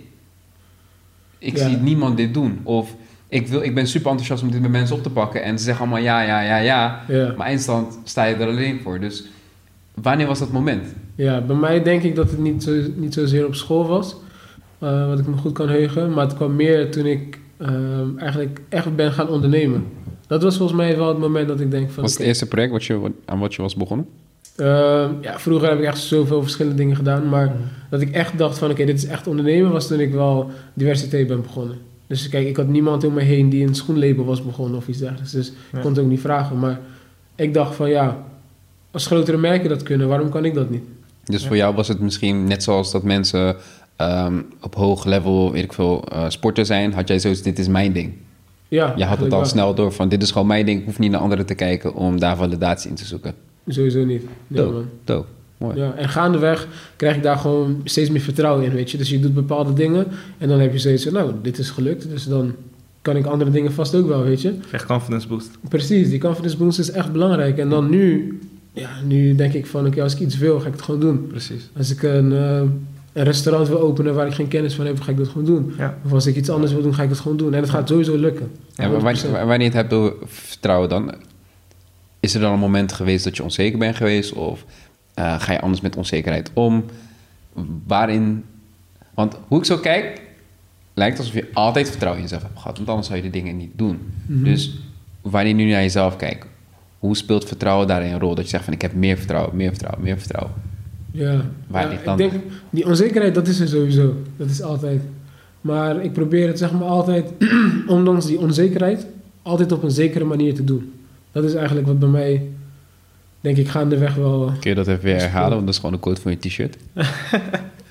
ik 1.39 1.57
Ja. 1.57 1.67
zie 1.67 1.77
niemand 1.77 2.17
dit 2.17 2.33
doen? 2.33 2.59
Of 2.63 2.95
ik, 3.29 3.47
wil, 3.47 3.61
ik 3.61 3.75
ben 3.75 3.87
super 3.87 4.09
enthousiast 4.09 4.43
om 4.43 4.51
dit 4.51 4.61
met 4.61 4.71
mensen 4.71 4.95
op 4.95 5.03
te 5.03 5.09
pakken 5.09 5.43
en 5.43 5.57
ze 5.57 5.63
zeggen 5.63 5.85
allemaal 5.85 6.03
ja, 6.03 6.21
ja, 6.21 6.41
ja, 6.41 6.57
ja. 6.57 7.03
Ja. 7.07 7.33
Maar 7.37 7.47
eindstand 7.47 7.99
sta 8.03 8.25
je 8.25 8.35
er 8.35 8.47
alleen 8.47 8.79
voor. 8.83 8.99
Dus 8.99 9.23
wanneer 9.93 10.27
was 10.27 10.39
dat 10.39 10.51
moment? 10.51 10.85
Ja, 11.15 11.41
bij 11.41 11.55
mij 11.55 11.83
denk 11.83 12.03
ik 12.03 12.15
dat 12.15 12.29
het 12.29 12.39
niet, 12.39 12.63
zo, 12.63 12.71
niet 12.95 13.13
zozeer 13.13 13.45
op 13.45 13.55
school 13.55 13.87
was, 13.87 14.15
eh, 14.79 15.07
wat 15.07 15.19
ik 15.19 15.27
me 15.27 15.37
goed 15.37 15.53
kan 15.53 15.69
heugen, 15.69 16.13
maar 16.13 16.25
het 16.25 16.35
kwam 16.35 16.55
meer 16.55 16.91
toen 16.91 17.05
ik 17.05 17.39
ehm, 17.57 18.17
eigenlijk 18.17 18.61
echt 18.69 18.95
ben 18.95 19.11
gaan 19.11 19.29
ondernemen. 19.29 19.85
Dat 20.27 20.43
was 20.43 20.57
volgens 20.57 20.77
mij 20.77 20.97
wel 20.97 21.07
het 21.07 21.17
moment 21.17 21.47
dat 21.47 21.59
ik 21.59 21.71
denk 21.71 21.91
van... 21.91 22.03
was 22.03 22.13
het 22.13 22.21
eerste 22.21 22.47
project 22.47 22.71
wat 22.71 22.83
je, 22.83 23.11
aan 23.25 23.39
wat 23.39 23.53
je 23.53 23.61
was 23.61 23.75
begonnen? 23.75 24.07
ehm, 24.55 25.11
ja, 25.21 25.39
vroeger 25.39 25.69
heb 25.69 25.79
ik 25.79 25.85
echt 25.85 25.97
zoveel 25.97 26.41
verschillende 26.41 26.77
dingen 26.77 26.95
gedaan, 26.95 27.29
maar 27.29 27.55
dat 27.89 28.01
ik 28.01 28.11
echt 28.11 28.37
dacht 28.37 28.57
van 28.57 28.71
oké, 28.71 28.85
dit 28.85 28.97
is 28.97 29.05
echt 29.05 29.27
ondernemen, 29.27 29.71
was 29.71 29.87
toen 29.87 29.99
ik 29.99 30.13
wel 30.13 30.51
diversiteit 30.73 31.27
ben 31.27 31.41
begonnen. 31.41 31.88
Dus 32.09 32.29
kijk, 32.29 32.47
ik 32.47 32.55
had 32.57 32.67
niemand 32.67 33.03
om 33.03 33.13
me 33.13 33.21
heen 33.21 33.49
die 33.49 33.67
een 33.67 33.75
schoenlabel 33.75 34.25
was 34.25 34.43
begonnen 34.45 34.77
of 34.77 34.87
iets 34.87 34.97
dergelijks, 34.97 35.31
dus 35.31 35.47
Ja. 35.71 35.77
ik 35.77 35.83
kon 35.83 35.91
het 35.91 35.99
ook 35.99 36.07
niet 36.09 36.19
vragen. 36.19 36.59
Maar 36.59 36.79
ik 37.35 37.53
dacht 37.53 37.75
van 37.75 37.89
ja, 37.89 38.23
als 38.91 39.05
grotere 39.05 39.37
merken 39.37 39.69
dat 39.69 39.83
kunnen, 39.83 40.07
waarom 40.07 40.29
kan 40.29 40.45
ik 40.45 40.53
dat 40.53 40.69
niet? 40.69 40.83
Dus 41.23 41.41
Ja. 41.41 41.47
voor 41.47 41.57
jou 41.57 41.75
was 41.75 41.87
het 41.87 41.99
misschien 41.99 42.43
net 42.47 42.63
zoals 42.63 42.91
dat 42.91 43.03
mensen 43.03 43.55
ehm, 43.95 44.41
op 44.61 44.75
hoog 44.75 45.05
level, 45.05 45.51
weet 45.51 45.63
ik 45.63 45.73
veel, 45.73 46.03
eh 46.11 46.25
sporten 46.27 46.65
zijn, 46.65 46.93
had 46.93 47.07
jij 47.07 47.19
zoiets, 47.19 47.41
dit 47.41 47.59
is 47.59 47.67
mijn 47.67 47.93
ding. 47.93 48.13
Ja, 48.67 48.93
Je 48.97 49.03
had 49.03 49.19
het 49.19 49.31
al 49.33 49.39
wel. 49.39 49.47
snel 49.47 49.73
door 49.75 49.91
van, 49.91 50.09
dit 50.09 50.21
is 50.23 50.31
gewoon 50.31 50.47
mijn 50.47 50.65
ding, 50.65 50.79
ik 50.79 50.85
hoef 50.85 50.99
niet 50.99 51.11
naar 51.11 51.19
anderen 51.21 51.45
te 51.45 51.55
kijken 51.55 51.93
om 51.93 52.19
daar 52.19 52.37
validatie 52.37 52.89
in 52.89 52.95
te 52.95 53.05
zoeken. 53.05 53.33
Sowieso 53.67 54.05
niet. 54.05 54.23
Nee, 54.47 54.65
Dope. 55.03 55.27
Mooi. 55.59 55.77
Ja, 55.77 55.93
en 55.95 56.09
gaandeweg 56.09 56.67
krijg 56.95 57.15
ik 57.15 57.23
daar 57.23 57.37
gewoon 57.37 57.81
steeds 57.83 58.09
meer 58.09 58.21
vertrouwen 58.21 58.65
in, 58.65 58.71
weet 58.71 58.91
je. 58.91 58.97
Dus 58.97 59.09
je 59.09 59.19
doet 59.19 59.33
bepaalde 59.33 59.73
dingen 59.73 60.07
en 60.37 60.47
dan 60.47 60.59
heb 60.59 60.71
je 60.71 60.79
zoiets 60.79 61.03
van, 61.03 61.13
nou, 61.13 61.33
dit 61.41 61.57
is 61.57 61.69
gelukt. 61.69 62.09
Dus 62.09 62.25
dan 62.25 62.53
kan 63.01 63.15
ik 63.15 63.25
andere 63.25 63.51
dingen 63.51 63.73
vast 63.73 63.95
ook 63.95 64.07
wel, 64.07 64.23
weet 64.23 64.41
je. 64.41 64.53
Echt 64.71 64.85
confidence 64.85 65.27
boost. 65.27 65.49
Precies, 65.69 66.09
die 66.09 66.19
confidence 66.19 66.57
boost 66.57 66.79
is 66.79 66.91
echt 66.91 67.11
belangrijk. 67.11 67.57
En 67.57 67.69
dan 67.69 67.89
nu, 67.89 68.39
ja, 68.73 68.89
nu 69.03 69.35
denk 69.35 69.53
ik 69.53 69.65
van, 69.65 69.87
oké, 69.87 70.01
als 70.01 70.13
ik 70.13 70.19
iets 70.19 70.37
wil, 70.37 70.59
ga 70.59 70.67
ik 70.67 70.73
het 70.73 70.81
gewoon 70.81 70.99
doen. 70.99 71.27
Precies. 71.27 71.69
Als 71.77 71.91
ik 71.91 72.03
een, 72.03 72.31
eh, 72.31 72.61
een 73.13 73.23
restaurant 73.23 73.67
wil 73.67 73.79
openen 73.79 74.15
waar 74.15 74.27
ik 74.27 74.33
geen 74.33 74.47
kennis 74.47 74.73
van 74.73 74.85
heb, 74.85 75.01
ga 75.01 75.11
ik 75.11 75.17
dat 75.17 75.27
gewoon 75.27 75.45
doen. 75.45 75.73
Ja. 75.77 75.97
Of 76.05 76.13
als 76.13 76.25
ik 76.25 76.35
iets 76.35 76.49
anders 76.49 76.71
wil 76.71 76.81
doen, 76.81 76.93
ga 76.93 77.03
ik 77.03 77.09
het 77.09 77.19
gewoon 77.19 77.37
doen. 77.37 77.53
En 77.53 77.61
het 77.61 77.69
gaat 77.69 77.87
sowieso 77.89 78.17
lukken. 78.17 78.51
En 78.75 78.91
wanneer, 78.91 79.17
100%. 79.17 79.31
wanneer 79.31 79.57
je 79.57 79.63
het 79.63 79.73
hebt 79.73 79.93
over 79.93 80.13
vertrouwen 80.25 80.89
dan, 80.89 81.13
is 82.19 82.33
er 82.33 82.41
dan 82.41 82.53
een 82.53 82.59
moment 82.59 82.91
geweest 82.91 83.23
dat 83.23 83.37
je 83.37 83.43
onzeker 83.43 83.79
bent 83.79 83.95
geweest? 83.95 84.33
Of 84.33 84.65
eh, 85.19 85.39
ga 85.41 85.51
je 85.51 85.59
anders 85.61 85.81
met 85.81 85.95
onzekerheid 85.95 86.51
om? 86.53 86.83
Waarin, 87.87 88.43
want 89.13 89.35
hoe 89.47 89.59
ik 89.59 89.65
zo 89.65 89.77
kijk, 89.77 90.21
lijkt 90.93 91.17
alsof 91.17 91.33
je 91.33 91.47
altijd 91.53 91.89
vertrouwen 91.89 92.21
in 92.23 92.27
jezelf 92.29 92.43
hebt 92.47 92.59
gehad. 92.59 92.77
Want 92.77 92.89
anders 92.89 93.07
zou 93.07 93.19
je 93.19 93.25
de 93.25 93.29
dingen 93.37 93.57
niet 93.57 93.71
doen. 93.75 93.99
Mhm. 94.25 94.43
Dus 94.43 94.77
wanneer 95.21 95.55
je 95.57 95.63
nu 95.63 95.71
naar 95.71 95.81
jezelf 95.81 96.15
kijkt, 96.15 96.45
hoe 96.99 97.15
speelt 97.17 97.45
vertrouwen 97.45 97.87
daarin 97.87 98.11
een 98.13 98.19
rol? 98.19 98.35
Dat 98.35 98.43
je 98.43 98.49
zegt 98.49 98.63
van 98.63 98.73
ik 98.73 98.81
heb 98.81 98.93
meer 98.93 99.17
vertrouwen, 99.17 99.55
meer 99.55 99.69
vertrouwen, 99.69 100.03
meer 100.03 100.17
vertrouwen. 100.19 100.53
Ja, 101.11 101.45
Waar 101.67 101.81
ja 101.83 101.87
ligt 101.87 101.99
ik 101.99 102.05
dan- 102.05 102.17
denk, 102.17 102.33
die 102.69 102.85
onzekerheid, 102.85 103.35
dat 103.35 103.47
is 103.47 103.59
er 103.59 103.67
sowieso. 103.67 104.15
Dat 104.37 104.49
is 104.49 104.61
altijd. 104.61 105.01
Maar 105.61 106.03
ik 106.03 106.13
probeer 106.13 106.47
het 106.47 106.57
zeg 106.57 106.71
maar 106.71 106.87
altijd, 106.87 107.31
ondanks 107.87 108.25
die 108.25 108.39
onzekerheid, 108.39 109.05
altijd 109.41 109.71
op 109.71 109.83
een 109.83 109.91
zekere 109.91 110.25
manier 110.25 110.53
te 110.53 110.63
doen. 110.63 110.93
Dat 111.31 111.43
is 111.43 111.53
eigenlijk 111.53 111.87
wat 111.87 111.99
bij 111.99 112.09
mij, 112.09 112.41
denk 113.41 113.57
ik, 113.57 113.67
gaandeweg 113.67 114.15
wel... 114.15 114.51
Kun 114.59 114.69
je 114.69 114.75
dat 114.75 114.87
even 114.87 115.03
weer 115.03 115.19
herhalen? 115.19 115.49
Want 115.49 115.65
dat 115.65 115.69
is 115.73 115.79
gewoon 115.79 115.93
een 115.95 116.01
quote 116.01 116.21
van 116.21 116.31
je 116.31 116.37
t-shirt. 116.37 116.77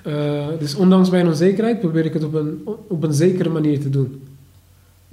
eh, 0.03 0.47
dus 0.59 0.75
ondanks 0.75 1.11
mijn 1.11 1.27
onzekerheid 1.27 1.81
probeer 1.81 2.05
ik 2.05 2.13
het 2.13 2.25
op 2.25 2.35
een, 2.35 2.63
op 2.89 3.03
een 3.03 3.13
zekere 3.13 3.49
manier 3.49 3.81
te 3.81 3.91
doen. 3.91 4.23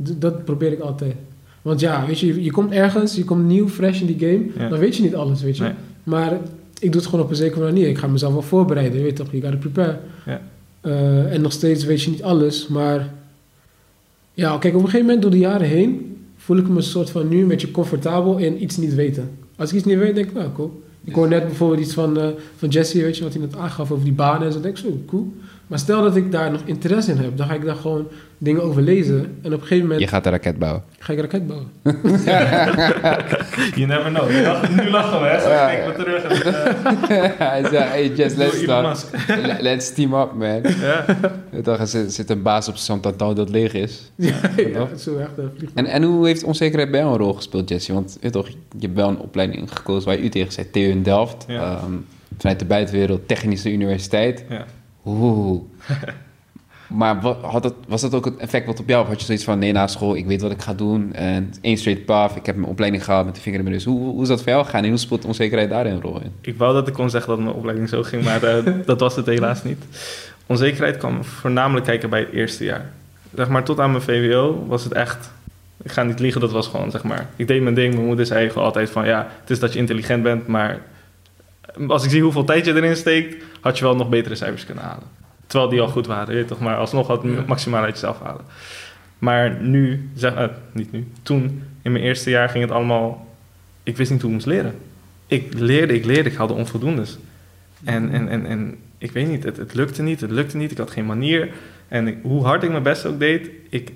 D- 0.04 0.22
dat 0.22 0.46
probeer 0.46 0.72
ik 0.72 0.80
altijd. 0.80 1.16
Want 1.62 1.80
ja, 1.80 2.06
weet 2.06 2.20
je, 2.20 2.44
je, 2.44 2.52
komt 2.52 2.72
ergens, 2.72 3.16
je 3.16 3.24
komt 3.24 3.46
nieuw, 3.46 3.70
fresh 3.70 4.02
in 4.02 4.08
die 4.08 4.20
game, 4.20 4.46
Ja. 4.58 4.70
dan 4.70 4.80
weet 4.80 4.96
je 4.96 5.04
niet 5.04 5.16
alles, 5.16 5.42
weet 5.42 5.58
je. 5.58 5.64
Nee. 5.64 5.74
Maar 6.04 6.32
ik 6.80 6.92
doe 6.92 7.02
het 7.02 7.06
gewoon 7.10 7.26
op 7.26 7.30
een 7.32 7.36
zekere 7.36 7.64
manier. 7.64 7.88
Ik 7.88 7.98
ga 7.98 8.08
mezelf 8.08 8.34
wel 8.34 8.42
voorbereiden, 8.42 8.98
je 8.98 9.04
weet 9.04 9.16
toch, 9.16 9.32
je 9.32 9.42
gotta 9.42 9.58
prepare. 9.58 10.00
Ja. 10.26 10.42
Eh, 10.82 11.34
en 11.34 11.42
nog 11.42 11.52
steeds 11.52 11.84
weet 11.86 12.02
je 12.02 12.10
niet 12.12 12.24
alles, 12.24 12.68
maar... 12.68 13.10
Ja, 14.34 14.58
kijk, 14.58 14.74
op 14.74 14.80
een 14.80 14.86
gegeven 14.86 15.06
moment 15.06 15.22
door 15.22 15.32
de 15.32 15.38
jaren 15.38 15.68
heen... 15.68 16.18
voel 16.38 16.58
ik 16.58 16.68
me 16.70 16.76
een 16.76 16.84
soort 16.84 17.10
van 17.10 17.28
nu 17.28 17.42
een 17.42 17.48
beetje 17.48 17.72
comfortabel 17.72 18.38
in 18.38 18.64
iets 18.64 18.78
niet 18.78 18.94
weten. 18.94 19.30
Als 19.56 19.70
ik 19.70 19.76
iets 19.76 19.86
niet 19.86 19.98
weet, 19.98 20.16
denk 20.16 20.28
ik, 20.28 20.34
nou, 20.34 20.52
cool. 20.52 20.84
Ik 21.04 21.14
hoor 21.14 21.28
net 21.28 21.46
bijvoorbeeld 21.46 21.80
iets 21.82 21.94
van, 21.94 22.20
eh, 22.20 22.28
van 22.58 22.70
Jesse, 22.70 23.02
weet 23.02 23.18
je, 23.18 23.24
wat 23.24 23.34
hij 23.34 23.42
net 23.42 23.56
aangaf 23.56 23.92
over 23.92 24.04
die 24.04 24.14
banen 24.14 24.48
en 24.48 24.54
zo. 24.54 24.62
denk 24.62 24.78
ik, 24.78 24.84
zo, 24.84 25.00
cool. 25.06 25.34
Maar 25.68 25.80
stel 25.80 26.02
dat 26.02 26.16
ik 26.16 26.32
daar 26.32 26.52
nog 26.52 26.62
interesse 26.66 27.12
in 27.12 27.18
heb, 27.18 27.38
dan 27.38 27.48
ga 27.48 27.54
ik 27.54 27.66
daar 27.66 27.76
gewoon 27.76 28.08
dingen 28.38 28.64
over 28.64 28.82
lezen. 28.82 29.20
En 29.42 29.54
op 29.54 29.62
een 29.62 29.68
gegeven 29.68 29.82
moment 29.84 30.00
Je 30.02 30.08
gaat 30.08 30.26
een 30.26 30.32
raket 30.32 30.60
bouwen. 30.60 30.84
ga 31.00 31.14
ik 31.14 31.20
een 31.20 31.24
raket 31.26 31.48
bouwen. 31.48 31.68
You 33.76 33.88
never 33.88 34.10
know. 34.12 34.30
Nu 34.30 34.42
lachen- 34.42 34.76
Nu 34.76 34.90
lachen 34.90 35.22
we, 35.22 35.28
hè. 35.28 35.40
Zo 35.42 35.50
Ja. 35.50 35.68
kijken 35.68 35.88
we 35.88 36.04
terug. 36.04 36.24
Eh, 36.24 37.30
Hij 37.50 37.64
zei, 37.64 37.84
hey 37.84 38.08
Jess, 38.08 38.36
let's, 38.36 38.58
start. 38.62 39.06
Let's 39.62 39.94
team 39.94 40.14
up, 40.14 40.34
man. 40.34 40.62
ja. 40.82 41.06
Dan 41.64 41.80
er 41.80 41.88
zit, 41.88 42.14
zit 42.14 42.30
een 42.30 42.42
baas 42.42 42.68
op 42.68 42.76
Santander 42.78 43.36
dat 43.36 43.50
leeg 43.50 43.74
is. 43.74 44.12
ja, 44.16 44.34
ja, 44.58 44.88
zo 44.98 45.18
echt. 45.18 45.32
En, 45.74 45.86
en 45.86 46.04
hoe 46.04 46.26
heeft 46.26 46.44
onzekerheid 46.44 46.92
bij 46.92 47.00
jou 47.00 47.12
een 47.12 47.20
rol 47.20 47.34
gespeeld, 47.34 47.70
Jesse? 47.70 47.94
Want 47.94 48.18
weet 48.22 48.32
toch, 48.32 48.48
je 48.48 48.56
hebt 48.80 48.96
wel 48.96 49.10
een 49.10 49.20
opleiding 49.20 49.74
gekozen 49.74 50.08
waar 50.10 50.18
je 50.18 50.24
u 50.24 50.30
tegen 50.30 50.52
zei, 50.52 50.70
TU 50.72 50.80
in 50.80 51.04
Delft. 51.04 51.46
Ja. 51.48 51.62
Ehm, 51.62 51.92
vanuit 52.38 52.60
de 52.60 52.66
buitenwereld, 52.66 53.28
Technische 53.28 53.72
Universiteit. 53.72 54.44
Ja. 54.50 54.66
Oeh. 55.06 55.62
Maar 56.88 57.22
wat, 57.22 57.42
had 57.42 57.74
was 57.88 58.02
dat 58.02 58.14
ook 58.14 58.26
het 58.26 58.38
effect 58.38 58.66
wat 58.66 58.80
op 58.80 58.90
jou? 58.90 59.02
Of 59.02 59.08
had 59.08 59.20
je 59.20 59.26
zoiets 59.26 59.44
van, 59.44 59.60
nee, 59.60 59.72
na 59.72 59.88
school, 59.88 60.16
ik 60.16 60.26
weet 60.26 60.42
wat 60.42 60.52
ik 60.52 60.62
ga 60.62 60.74
doen. 60.74 61.14
En 61.14 61.54
één 61.62 61.78
straight 61.78 62.06
path, 62.06 62.36
ik 62.36 62.46
heb 62.46 62.56
mijn 62.56 62.68
opleiding 62.68 63.04
gehaald 63.04 63.26
met 63.26 63.36
de 63.36 63.42
vinger 63.42 63.58
in 63.60 63.66
mijn 63.66 63.76
neus. 63.76 63.86
Hoe, 63.86 64.00
hoe 64.00 64.22
is 64.22 64.28
dat 64.28 64.42
voor 64.42 64.52
jou 64.52 64.66
gegaan 64.66 64.84
en 64.84 64.90
hoe 64.90 64.98
speelt 64.98 65.26
onzekerheid 65.26 65.70
daarin 65.70 65.94
een 65.94 66.02
rol 66.02 66.22
in? 66.22 66.32
Ik 66.42 66.58
wou 66.58 66.74
dat 66.74 66.88
ik 66.88 66.94
kon 66.94 67.10
zeggen 67.10 67.30
dat 67.30 67.40
mijn 67.40 67.56
opleiding 67.56 67.90
zo 67.90 68.04
ging, 68.04 68.24
maar 68.24 68.44
eh, 68.44 68.64
dat 68.86 69.00
was 69.00 69.16
het 69.16 69.26
helaas 69.26 69.64
niet. 69.64 69.86
Onzekerheid 70.46 70.98
kwam 70.98 71.24
voornamelijk 71.24 71.86
kijken 71.86 72.10
bij 72.10 72.20
het 72.20 72.32
eerste 72.32 72.64
jaar. 72.64 72.92
Zeg 73.36 73.50
maar, 73.50 73.64
tot 73.64 73.80
aan 73.80 73.92
mijn 73.92 74.04
VWO 74.04 74.66
was 74.68 74.84
het 74.84 74.94
echt... 74.94 75.32
Ik 75.84 75.92
ga 75.92 76.04
niet 76.04 76.20
liegen, 76.20 76.42
dat 76.42 76.52
was 76.52 76.68
gewoon, 76.68 76.92
zeg 76.92 77.04
maar... 77.04 77.28
Ik 77.36 77.48
deed 77.48 77.62
mijn 77.62 77.76
ding, 77.76 77.94
mijn 77.94 78.06
moeder 78.06 78.26
zei 78.26 78.50
gewoon 78.50 78.64
altijd 78.64 78.90
van... 78.90 79.06
Ja, 79.06 79.28
het 79.42 79.50
is 79.50 79.60
dat 79.60 79.74
je 79.74 79.80
intelligent 79.80 80.24
bent, 80.24 80.48
maar... 80.48 80.80
Als 81.88 82.04
ik 82.04 82.10
zie 82.10 82.22
hoeveel 82.22 82.44
tijd 82.44 82.66
je 82.66 82.74
erin 82.76 82.96
steekt... 82.96 83.44
had 83.62 83.78
je 83.78 83.84
wel 83.84 83.96
nog 83.96 84.10
betere 84.10 84.36
cijfers 84.36 84.66
kunnen 84.66 84.84
halen. 84.84 85.04
Terwijl 85.48 85.70
die 85.72 85.82
al 85.82 85.88
goed 85.88 86.08
waren, 86.08 86.28
weet 86.28 86.38
je 86.44 86.46
toch? 86.50 86.60
Maar 86.60 86.78
alsnog 86.78 87.08
had 87.08 87.24
het 87.24 87.48
maximaal 87.48 87.84
uit 87.84 87.94
jezelf 87.94 88.20
halen. 88.24 88.46
Maar 89.20 89.62
nu, 89.62 90.10
zeg, 90.16 90.34
eh, 90.36 90.48
niet 90.72 90.92
nu, 90.92 91.08
toen... 91.22 91.64
In 91.82 91.92
mijn 91.92 92.04
eerste 92.04 92.30
jaar 92.30 92.50
ging 92.50 92.64
het 92.64 92.74
allemaal... 92.74 93.28
Ik 93.84 93.98
wist 93.98 94.12
niet 94.12 94.22
hoe 94.22 94.30
ik 94.30 94.36
moest 94.36 94.48
leren. 94.48 94.76
Ik 95.28 95.54
leerde, 95.54 95.94
ik 95.94 96.06
leerde, 96.06 96.30
ik 96.30 96.36
haalde 96.36 96.54
onvoldoendes. 96.54 97.18
En, 97.84 98.12
en, 98.12 98.28
en, 98.30 98.46
en 98.46 98.76
ik 98.98 99.12
weet 99.12 99.28
niet, 99.28 99.44
het, 99.44 99.58
het 99.58 99.74
lukte 99.74 100.02
niet, 100.02 100.22
het 100.22 100.32
lukte 100.32 100.58
niet. 100.58 100.72
Ik 100.72 100.78
had 100.78 100.92
geen 100.92 101.06
manier. 101.06 101.50
En 101.88 102.08
ik- 102.08 102.18
hoe 102.22 102.44
hard 102.46 102.64
ik 102.64 102.70
mijn 102.72 102.84
best 102.84 103.06
ook 103.06 103.20
deed, 103.20 103.50
ik, 103.70 103.92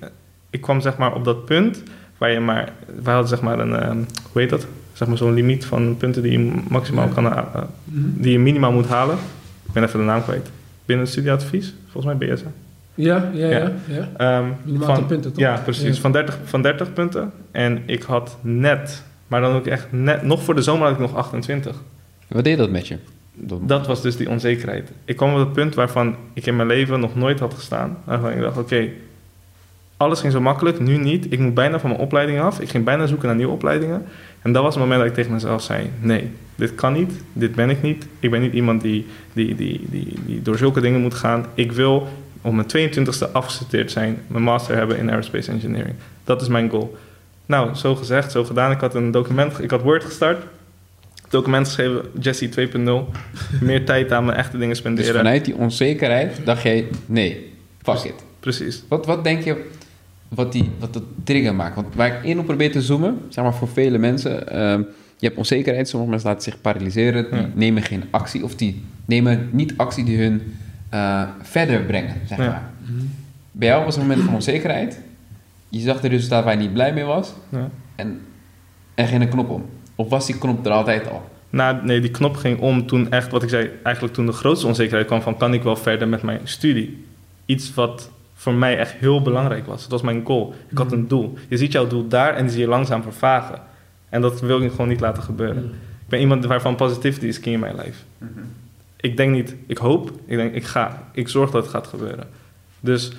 ik 0.49 0.61
kwam 0.61 0.81
zeg 0.81 0.97
maar 0.97 1.13
op 1.15 1.23
dat 1.25 1.45
punt 1.45 1.83
waar 2.17 2.31
je 2.31 2.39
maar... 2.39 2.71
Wij 3.03 3.13
hadden 3.13 3.29
zeg 3.29 3.41
maar 3.41 3.59
een, 3.59 3.75
ehm, 3.75 3.97
hoe 4.31 4.41
heet 4.41 4.49
dat? 4.49 4.67
Zeg 4.99 5.07
maar 5.07 5.17
zo'n 5.17 5.33
limiet 5.33 5.65
van 5.65 5.97
punten 5.97 6.21
die 6.23 6.31
je 6.31 6.51
maximaal 6.69 7.07
kan... 7.07 7.25
ha- 7.25 7.49
eh, 7.55 7.61
die 7.93 8.31
je 8.31 8.39
minimaal 8.39 8.71
moet 8.71 8.87
halen. 8.87 9.15
Ik 9.65 9.71
ben 9.73 9.83
even 9.83 9.99
de 9.99 10.05
naam 10.05 10.23
kwijt. 10.23 10.51
Binnen 10.85 11.05
het 11.05 11.13
studieadvies, 11.13 11.73
volgens 11.91 12.17
mij 12.17 12.33
BSA. 12.33 12.45
Ja, 12.95 13.29
ja, 13.33 13.47
ja. 13.47 13.57
Ja. 13.57 13.71
ja. 13.87 14.09
Ehm, 14.17 14.47
Minimaal 14.63 14.95
van- 14.95 15.05
punten, 15.05 15.31
toch? 15.31 15.39
Ja, 15.41 15.61
precies. 15.63 15.95
Ja. 15.95 16.01
Van, 16.01 16.11
30, 16.11 16.37
van 16.43 16.61
30 16.61 16.93
punten. 16.93 17.31
En 17.51 17.81
ik 17.85 18.01
had 18.03 18.37
net, 18.41 19.03
maar 19.27 19.41
dan 19.41 19.55
ook 19.55 19.65
echt 19.67 19.87
net... 19.91 20.23
Nog 20.23 20.43
voor 20.43 20.55
de 20.55 20.61
zomer 20.61 20.83
had 20.83 20.93
ik 20.93 20.99
nog 20.99 21.15
28. 21.15 21.75
Wat 22.27 22.43
deed 22.43 22.57
dat 22.57 22.69
met 22.71 22.87
je? 22.87 22.97
Dat- 23.33 23.67
Dat 23.67 23.87
was 23.87 24.01
dus 24.01 24.15
die 24.17 24.29
onzekerheid. 24.29 24.91
Ik 25.05 25.15
kwam 25.15 25.31
op 25.33 25.39
het 25.39 25.53
punt 25.53 25.75
waarvan 25.75 26.15
ik 26.33 26.45
in 26.45 26.55
mijn 26.55 26.67
leven 26.67 26.99
nog 26.99 27.15
nooit 27.15 27.39
had 27.39 27.53
gestaan. 27.53 27.97
Waarvan 28.03 28.31
ik 28.31 28.41
dacht, 28.41 28.57
oké, 28.57 28.87
alles 29.99 30.19
ging 30.19 30.31
zo 30.33 30.41
makkelijk, 30.41 30.79
nu 30.79 30.97
niet. 30.97 31.31
Ik 31.31 31.39
moet 31.39 31.53
bijna 31.53 31.79
van 31.79 31.89
mijn 31.89 32.01
opleiding 32.01 32.39
af. 32.39 32.59
Ik 32.59 32.69
ging 32.69 32.83
bijna 32.83 33.05
zoeken 33.05 33.27
naar 33.27 33.35
nieuwe 33.35 33.51
opleidingen. 33.53 34.05
En 34.41 34.51
dat 34.51 34.63
was 34.63 34.73
het 34.73 34.83
moment 34.83 34.99
dat 35.01 35.09
ik 35.09 35.15
tegen 35.15 35.31
mezelf 35.31 35.61
zei, 35.61 35.89
nee, 35.99 36.31
dit 36.55 36.75
kan 36.75 36.93
niet. 36.93 37.11
Dit 37.33 37.55
ben 37.55 37.69
ik 37.69 37.81
niet. 37.81 38.07
Ik 38.19 38.31
ben 38.31 38.41
niet 38.41 38.53
iemand 38.53 38.81
die, 38.81 39.05
die, 39.33 39.55
die, 39.55 39.87
die, 39.89 40.13
die 40.25 40.41
door 40.41 40.57
zulke 40.57 40.81
dingen 40.81 41.01
moet 41.01 41.13
gaan. 41.13 41.45
Ik 41.53 41.71
wil 41.71 42.07
op 42.41 42.53
mijn 42.53 42.91
22e 42.91 43.31
afgestudeerd 43.31 43.91
zijn, 43.91 44.17
mijn 44.27 44.43
master 44.43 44.75
hebben 44.75 44.97
in 44.97 45.09
aerospace 45.09 45.51
engineering. 45.51 45.95
Dat 46.23 46.41
is 46.41 46.47
mijn 46.47 46.69
goal. 46.69 46.97
Nou, 47.45 47.75
zo 47.75 47.95
gezegd, 47.95 48.31
zo 48.31 48.43
gedaan. 48.43 48.71
Ik 48.71 48.79
had 48.79 48.95
een 48.95 49.11
document, 49.11 49.63
ik 49.63 49.71
had 49.71 49.81
Word 49.81 50.03
gestart. 50.03 50.43
Document 51.29 51.65
geschreven, 51.65 52.01
Jesse 52.19 52.49
2.0. 52.49 53.19
Meer 53.61 53.85
tijd 53.91 54.11
aan 54.11 54.25
mijn 54.25 54.37
echte 54.37 54.51
dingen 54.51 54.69
Dus 54.69 54.77
spenderen. 54.77 55.15
vanuit 55.15 55.45
die 55.45 55.55
onzekerheid 55.55 56.39
dacht 56.45 56.61
jij, 56.61 56.87
nee, 57.05 57.53
fuck 57.81 58.03
it. 58.03 58.13
Precies. 58.39 58.83
Wat, 58.87 59.05
wat 59.05 59.23
denk 59.23 59.43
je 59.43 59.65
wat, 60.29 60.51
die, 60.51 60.69
wat 60.79 60.93
de 60.93 61.01
trigger 61.23 61.55
maakt? 61.55 61.75
Want 61.75 61.95
waar 61.95 62.07
ik 62.07 62.23
in 62.23 62.39
op 62.39 62.45
probeer 62.45 62.71
te 62.71 62.81
zoomen, 62.81 63.17
zeg 63.29 63.43
maar 63.43 63.53
voor 63.53 63.67
vele 63.67 63.97
mensen, 63.97 64.47
ehm, 64.51 64.79
je 65.17 65.25
hebt 65.27 65.37
onzekerheid, 65.37 65.87
sommige 65.89 66.11
mensen 66.11 66.29
laten 66.29 66.43
zich 66.51 66.61
paralyseren, 66.61 67.27
die 67.31 67.39
Ja. 67.39 67.49
nemen 67.53 67.83
geen 67.83 68.03
actie 68.09 68.43
of 68.43 68.55
die 68.55 68.83
nemen 69.05 69.49
niet 69.51 69.73
actie 69.77 70.03
die 70.03 70.17
hun 70.17 70.41
eh, 70.89 71.23
verder 71.41 71.81
brengen, 71.81 72.15
zeg 72.27 72.37
Ja. 72.37 72.45
maar. 72.47 72.69
Bij 73.51 73.67
jou 73.67 73.85
was 73.85 73.95
een 73.95 74.01
moment 74.01 74.21
van 74.23 74.33
onzekerheid, 74.33 74.99
je 75.69 75.79
zag 75.79 76.01
de 76.01 76.07
resultaat 76.07 76.43
waar 76.43 76.53
je 76.53 76.59
niet 76.59 76.73
blij 76.73 76.93
mee 76.93 77.03
was 77.03 77.33
Ja. 77.49 77.69
en 77.95 78.21
er 78.95 79.07
ging 79.07 79.21
een 79.21 79.29
knop 79.29 79.49
om. 79.49 79.65
Of 79.95 80.09
was 80.09 80.25
die 80.25 80.37
knop 80.37 80.65
er 80.65 80.71
altijd 80.71 81.09
al? 81.09 81.29
Nou, 81.49 81.85
nee, 81.85 81.99
die 82.01 82.11
knop 82.11 82.35
ging 82.35 82.59
om 82.59 82.87
toen 82.87 83.11
echt, 83.11 83.31
wat 83.31 83.43
ik 83.43 83.49
zei, 83.49 83.69
eigenlijk 83.83 84.15
toen 84.15 84.25
de 84.25 84.31
grootste 84.31 84.67
onzekerheid 84.67 85.07
kwam 85.07 85.21
van, 85.21 85.37
kan 85.37 85.53
ik 85.53 85.63
wel 85.63 85.75
verder 85.75 86.07
met 86.07 86.21
mijn 86.23 86.39
studie? 86.43 87.05
Iets 87.45 87.73
wat 87.73 88.11
voor 88.39 88.53
mij 88.53 88.77
echt 88.77 88.91
heel 88.91 89.21
belangrijk 89.21 89.65
was. 89.65 89.81
Dat 89.81 89.91
was 89.91 90.01
mijn 90.01 90.25
goal. 90.25 90.53
Ik 90.69 90.77
had 90.77 90.91
een 90.91 91.07
doel. 91.07 91.37
Je 91.47 91.57
ziet 91.57 91.71
jouw 91.71 91.87
doel 91.87 92.07
daar 92.07 92.35
en 92.35 92.43
die 92.43 92.51
zie 92.51 92.61
je 92.61 92.67
langzaam 92.67 93.03
vervagen. 93.03 93.59
En 94.09 94.21
dat 94.21 94.41
wil 94.41 94.61
ik 94.61 94.71
gewoon 94.71 94.87
niet 94.87 94.99
laten 94.99 95.23
gebeuren. 95.23 95.63
Ik 96.03 96.07
ben 96.07 96.19
iemand 96.19 96.45
waarvan 96.45 96.75
positivity 96.75 97.25
is 97.25 97.39
key 97.39 97.53
in 97.53 97.59
mijn 97.59 97.75
life. 97.75 98.03
Ik 98.95 99.17
denk 99.17 99.31
niet, 99.31 99.55
ik 99.67 99.77
hoop, 99.77 100.11
ik 100.25 100.37
denk, 100.37 100.53
ik 100.53 100.63
ga. 100.63 101.03
Ik 101.11 101.27
zorg 101.27 101.51
dat 101.51 101.61
het 101.61 101.71
gaat 101.71 101.87
gebeuren. 101.87 102.27
Dus 102.79 103.11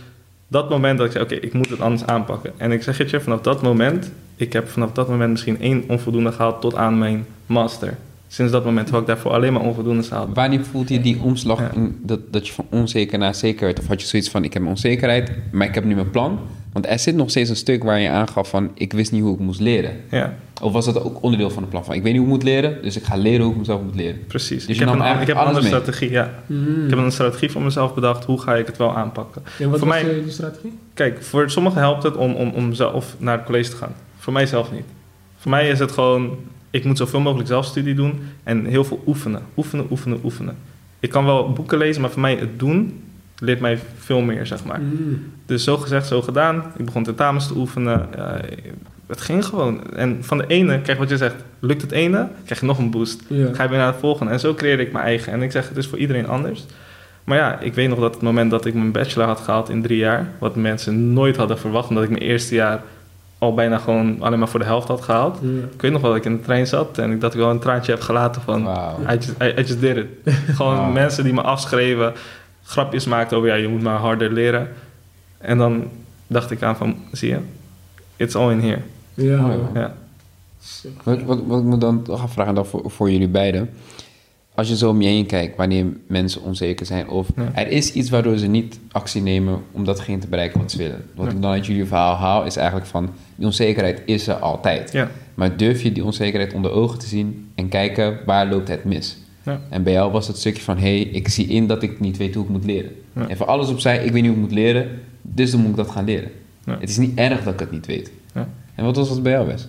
dat 0.48 0.70
moment 0.70 0.98
dat 0.98 1.06
ik 1.06 1.12
zei, 1.12 1.24
oké, 1.24 1.34
ik 1.34 1.52
moet 1.52 1.70
het 1.70 1.80
anders 1.80 2.06
aanpakken. 2.06 2.52
En 2.56 2.72
ik 2.72 2.82
zeg 2.82 2.98
het 2.98 3.10
je, 3.10 3.20
vanaf 3.20 3.40
dat 3.40 3.62
moment, 3.62 4.12
ik 4.36 4.52
heb 4.52 4.68
vanaf 4.68 4.92
dat 4.92 5.08
moment 5.08 5.30
misschien 5.30 5.60
één 5.60 5.84
onvoldoende 5.88 6.32
gehaald 6.32 6.60
tot 6.60 6.74
aan 6.74 6.98
mijn 6.98 7.26
master. 7.46 7.96
Sinds 8.32 8.52
dat 8.52 8.64
moment 8.64 8.90
had 8.90 9.00
ik 9.00 9.06
daarvoor 9.06 9.30
alleen 9.32 9.52
maar 9.52 9.62
onvoldoende 9.62 10.02
gehaald. 10.02 10.28
Wanneer 10.34 10.64
voelde 10.64 10.92
je 10.94 11.00
die 11.00 11.20
omslag 11.22 11.58
Ja. 11.58 11.70
in 11.74 12.00
dat, 12.02 12.20
dat 12.32 12.46
je 12.46 12.52
van 12.52 12.66
onzeker 12.70 13.18
naar 13.18 13.34
zeker 13.34 13.64
werd? 13.64 13.78
Of 13.78 13.86
had 13.86 14.00
je 14.00 14.06
zoiets 14.06 14.28
van, 14.30 14.44
ik 14.44 14.52
heb 14.52 14.62
mijn 14.62 14.74
onzekerheid, 14.74 15.30
maar 15.52 15.66
ik 15.66 15.74
heb 15.74 15.84
nu 15.84 15.94
mijn 15.94 16.10
plan? 16.10 16.38
Want 16.72 16.86
er 16.86 16.98
zit 16.98 17.14
nog 17.14 17.30
steeds 17.30 17.50
een 17.50 17.56
stuk 17.56 17.82
waar 17.82 18.00
je 18.00 18.08
aangaf 18.08 18.48
van, 18.48 18.70
ik 18.74 18.92
wist 18.92 19.12
niet 19.12 19.22
hoe 19.22 19.34
ik 19.34 19.40
moest 19.40 19.60
leren. 19.60 19.96
Ja, 20.10 20.34
Of 20.62 20.72
was 20.72 20.84
dat 20.84 21.02
ook 21.02 21.22
onderdeel 21.22 21.50
van 21.50 21.62
het 21.62 21.70
plan 21.70 21.84
van, 21.84 21.94
ik 21.94 22.02
weet 22.02 22.12
niet 22.12 22.20
hoe 22.22 22.30
ik 22.30 22.34
moet 22.36 22.42
leren, 22.44 22.82
dus 22.82 22.96
ik 22.96 23.02
ga 23.02 23.16
leren 23.16 23.42
hoe 23.42 23.52
ik 23.52 23.58
mezelf 23.58 23.82
moet 23.82 23.94
leren. 23.94 24.26
precies. 24.26 24.66
Dus 24.66 24.76
je 24.76 24.82
ik 24.82 24.88
heb 24.88 24.98
nam 24.98 25.06
een, 25.06 25.20
ik 25.20 25.26
heb 25.26 25.36
een 25.36 25.42
andere 25.42 25.60
mee. 25.60 25.68
strategie, 25.72 26.10
ja. 26.10 26.30
Mm. 26.46 26.84
Ik 26.84 26.90
heb 26.90 26.98
een 26.98 27.12
strategie 27.12 27.50
voor 27.50 27.62
mezelf 27.62 27.94
bedacht. 27.94 28.24
Hoe 28.24 28.40
ga 28.40 28.54
ik 28.54 28.66
het 28.66 28.76
wel 28.76 28.96
aanpakken? 28.96 29.42
En 29.58 29.70
wat 29.70 29.78
voor 29.78 29.88
was 29.88 30.02
mij- 30.02 30.20
die 30.22 30.30
strategie? 30.32 30.78
Kijk, 30.94 31.22
voor 31.22 31.50
sommigen 31.50 31.80
helpt 31.80 32.02
het 32.02 32.16
om, 32.16 32.32
om, 32.34 32.48
om 32.50 32.74
zelf 32.74 33.14
naar 33.18 33.36
het 33.36 33.46
college 33.46 33.70
te 33.70 33.76
gaan. 33.76 33.94
Voor 34.18 34.32
mij 34.32 34.46
zelf 34.46 34.72
niet. 34.72 34.84
Voor 35.36 35.50
mij 35.50 35.68
is 35.68 35.78
het 35.78 35.92
gewoon, 35.92 36.36
ik 36.70 36.84
moet 36.84 36.98
zoveel 36.98 37.20
mogelijk 37.20 37.48
zelfstudie 37.48 37.94
doen 37.94 38.20
en 38.42 38.64
heel 38.64 38.84
veel 38.84 39.02
oefenen. 39.06 39.42
Oefenen, 39.56 39.86
oefenen, 39.90 40.20
oefenen. 40.24 40.56
Ik 41.00 41.10
kan 41.10 41.24
wel 41.24 41.52
boeken 41.52 41.78
lezen, 41.78 42.00
maar 42.00 42.10
voor 42.10 42.20
mij 42.20 42.36
het 42.36 42.58
doen 42.58 43.02
leert 43.38 43.60
mij 43.60 43.78
veel 43.98 44.20
meer, 44.20 44.46
zeg 44.46 44.64
maar. 44.64 44.80
Mm. 44.80 45.22
Dus 45.46 45.64
zo 45.64 45.76
gezegd, 45.76 46.06
zo 46.06 46.22
gedaan. 46.22 46.64
Ik 46.76 46.84
begon 46.84 47.04
tentamens 47.04 47.46
te 47.46 47.56
oefenen. 47.56 48.08
Het 49.06 49.20
ging 49.20 49.44
gewoon. 49.44 49.94
En 49.94 50.18
van 50.20 50.38
de 50.38 50.44
ene, 50.46 50.80
kijk 50.80 50.98
wat 50.98 51.08
je 51.08 51.16
zegt, 51.16 51.34
lukt 51.58 51.82
het 51.82 51.92
ene, 51.92 52.28
krijg 52.44 52.60
je 52.60 52.66
nog 52.66 52.78
een 52.78 52.90
boost. 52.90 53.22
Ga 53.28 53.62
je 53.62 53.68
weer 53.68 53.78
naar 53.78 53.86
het 53.86 54.00
volgende. 54.00 54.32
En 54.32 54.40
zo 54.40 54.54
creëerde 54.54 54.82
ik 54.82 54.92
mijn 54.92 55.04
eigen. 55.04 55.32
En 55.32 55.42
ik 55.42 55.50
zeg, 55.50 55.68
het 55.68 55.76
is 55.76 55.86
voor 55.86 55.98
iedereen 55.98 56.28
anders. 56.28 56.64
Maar 57.24 57.38
ja, 57.38 57.60
ik 57.60 57.74
weet 57.74 57.88
nog 57.88 57.98
dat 57.98 58.14
het 58.14 58.22
moment 58.22 58.50
dat 58.50 58.64
ik 58.64 58.74
mijn 58.74 58.92
bachelor 58.92 59.26
had 59.26 59.40
gehaald 59.40 59.68
in 59.68 59.82
drie 59.82 59.98
jaar, 59.98 60.28
wat 60.38 60.56
mensen 60.56 61.12
nooit 61.12 61.36
hadden 61.36 61.58
verwacht, 61.58 61.88
omdat 61.88 62.04
ik 62.04 62.10
mijn 62.10 62.22
eerste 62.22 62.54
jaar 62.54 62.82
al 63.40 63.54
bijna 63.54 63.78
gewoon 63.78 64.22
alleen 64.22 64.38
maar 64.38 64.48
voor 64.48 64.60
de 64.60 64.66
helft 64.66 64.88
had 64.88 65.00
gehaald. 65.00 65.38
Ja. 65.42 65.48
Ik 65.72 65.80
weet 65.80 65.92
nog 65.92 66.00
wel 66.00 66.10
dat 66.10 66.18
ik 66.18 66.24
in 66.24 66.36
de 66.36 66.42
trein 66.42 66.66
zat 66.66 66.98
en 66.98 67.10
ik 67.10 67.20
dat 67.20 67.32
ik 67.32 67.38
wel 67.38 67.50
een 67.50 67.58
traantje 67.58 67.92
heb 67.92 68.00
gelaten 68.00 68.42
van, 68.42 68.64
Wauw. 68.64 68.98
I 69.00 69.14
just, 69.14 69.30
I, 69.42 69.44
I 69.44 69.54
just 69.54 69.80
did 69.80 69.96
it. 69.96 70.06
gewoon 70.56 70.92
mensen 70.92 71.24
die 71.24 71.32
me 71.32 71.42
afschreven, 71.42 72.12
grapjes 72.62 73.06
maakten 73.06 73.36
over, 73.36 73.48
ja, 73.48 73.54
je 73.54 73.68
moet 73.68 73.82
maar 73.82 73.98
harder 73.98 74.32
leren. 74.32 74.68
En 75.38 75.58
dan 75.58 75.84
dacht 76.26 76.50
ik 76.50 76.62
aan 76.62 76.76
van, 76.76 76.96
zie 77.12 77.28
je, 77.28 77.38
it's 78.16 78.34
all 78.34 78.50
in 78.50 78.60
here. 78.60 78.80
Ja. 79.14 79.44
Oh, 79.44 79.74
ja. 79.74 79.94
Wat, 81.02 81.22
wat, 81.22 81.38
wat 81.46 81.58
ik 81.58 81.64
me 81.64 81.78
dan 81.78 82.02
toch 82.02 82.22
afvragen 82.22 82.54
dan 82.54 82.66
voor, 82.66 82.90
voor 82.90 83.10
jullie 83.10 83.28
beiden. 83.28 83.70
Als 84.60 84.68
je 84.68 84.76
zo 84.76 84.88
om 84.90 85.00
je 85.02 85.08
heen 85.08 85.26
kijkt, 85.26 85.56
wanneer 85.56 85.86
mensen 86.06 86.42
onzeker 86.42 86.86
zijn... 86.86 87.08
of 87.08 87.28
Ja. 87.36 87.50
er 87.54 87.68
is 87.68 87.92
iets 87.92 88.10
waardoor 88.10 88.36
ze 88.36 88.46
niet 88.46 88.78
actie 88.92 89.22
nemen 89.22 89.62
om 89.72 89.84
datgene 89.84 90.18
te 90.18 90.26
bereiken 90.26 90.60
wat 90.60 90.70
ze 90.70 90.76
willen. 90.78 91.04
Wat 91.14 91.26
Ja. 91.26 91.32
ik 91.32 91.42
dan 91.42 91.50
uit 91.50 91.66
jullie 91.66 91.84
verhaal 91.84 92.14
haal, 92.14 92.44
is 92.44 92.56
eigenlijk 92.56 92.86
van... 92.86 93.10
die 93.34 93.46
onzekerheid 93.46 94.02
is 94.04 94.26
er 94.26 94.34
altijd. 94.34 94.92
Ja. 94.92 95.10
Maar 95.34 95.56
durf 95.56 95.82
je 95.82 95.92
die 95.92 96.04
onzekerheid 96.04 96.52
onder 96.52 96.70
ogen 96.70 96.98
te 96.98 97.06
zien... 97.06 97.48
en 97.54 97.68
kijken 97.68 98.18
waar 98.26 98.48
loopt 98.48 98.68
het 98.68 98.84
mis? 98.84 99.16
Ja. 99.42 99.60
En 99.68 99.82
bij 99.82 99.92
jou 99.92 100.12
was 100.12 100.26
het 100.26 100.38
stukje 100.38 100.62
van... 100.62 100.76
hé, 100.76 100.82
hey, 100.82 101.00
ik 101.00 101.28
zie 101.28 101.46
in 101.46 101.66
dat 101.66 101.82
ik 101.82 102.00
niet 102.00 102.16
weet 102.16 102.34
hoe 102.34 102.44
ik 102.44 102.50
moet 102.50 102.64
leren. 102.64 102.90
Ja. 103.16 103.28
En 103.28 103.36
voor 103.36 103.46
alles 103.46 103.68
opzij, 103.68 104.04
ik 104.04 104.12
weet 104.12 104.22
niet 104.22 104.30
hoe 104.30 104.40
ik 104.40 104.46
moet 104.48 104.52
leren... 104.58 104.88
dus 105.22 105.50
dan 105.50 105.60
moet 105.60 105.70
ik 105.70 105.76
dat 105.76 105.90
gaan 105.90 106.04
leren. 106.04 106.30
Ja. 106.64 106.76
Het 106.80 106.88
is 106.88 106.96
niet 106.98 107.18
erg 107.18 107.42
dat 107.42 107.52
ik 107.52 107.60
het 107.60 107.70
niet 107.70 107.86
weet. 107.86 108.10
Ja. 108.34 108.48
En 108.74 108.84
wat 108.84 108.96
was 108.96 109.08
dat 109.08 109.22
bij 109.22 109.32
jou, 109.32 109.46
Wes? 109.46 109.68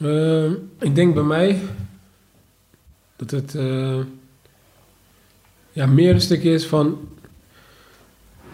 Ehm, 0.00 0.52
ik 0.78 0.94
denk 0.94 1.14
bij 1.14 1.22
mij 1.22 1.56
dat 3.26 3.30
het 3.40 3.54
eh, 3.54 3.98
ja, 5.72 5.86
meer 5.86 6.14
een 6.14 6.20
stukje 6.20 6.50
is 6.50 6.66
van. 6.66 6.98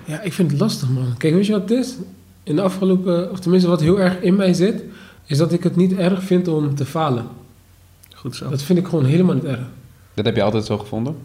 Ja, 0.04 0.20
ik 0.20 0.32
vind 0.32 0.50
het 0.50 0.60
lastig, 0.60 0.88
man. 0.88 1.16
Kijk, 1.16 1.34
weet 1.34 1.46
je 1.46 1.52
wat 1.52 1.60
het 1.60 1.70
is? 1.70 1.96
In 2.42 2.56
de 2.56 2.62
afgelopen, 2.62 3.30
of 3.30 3.40
tenminste 3.40 3.68
wat 3.68 3.80
heel 3.80 4.00
erg 4.00 4.20
in 4.20 4.36
mij 4.36 4.52
zit, 4.52 4.82
is 5.26 5.38
dat 5.38 5.52
ik 5.52 5.62
het 5.62 5.76
niet 5.76 5.92
erg 5.92 6.22
vind 6.22 6.48
om 6.48 6.74
te 6.74 6.84
falen. 6.84 7.26
Goed 8.14 8.36
zo. 8.36 8.48
Dat 8.48 8.62
vind 8.62 8.78
ik 8.78 8.84
gewoon 8.86 9.04
helemaal 9.04 9.34
niet 9.34 9.44
erg. 9.44 9.66
Dat 10.14 10.24
heb 10.24 10.36
je 10.36 10.42
altijd 10.42 10.64
zo 10.64 10.78
gevonden? 10.78 11.16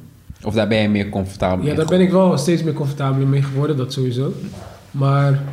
Of 0.43 0.53
daar 0.53 0.67
ben 0.67 0.81
je 0.81 0.89
meer 0.89 1.09
comfortabel 1.09 1.57
mee? 1.57 1.67
Ja, 1.67 1.75
daar 1.75 1.85
ben 1.85 2.01
ik 2.01 2.11
wel 2.11 2.37
steeds 2.37 2.63
meer 2.63 2.73
comfortabel 2.73 3.25
mee 3.25 3.41
geworden, 3.41 3.77
dat 3.77 3.93
sowieso. 3.93 4.33
Maar 4.91 5.43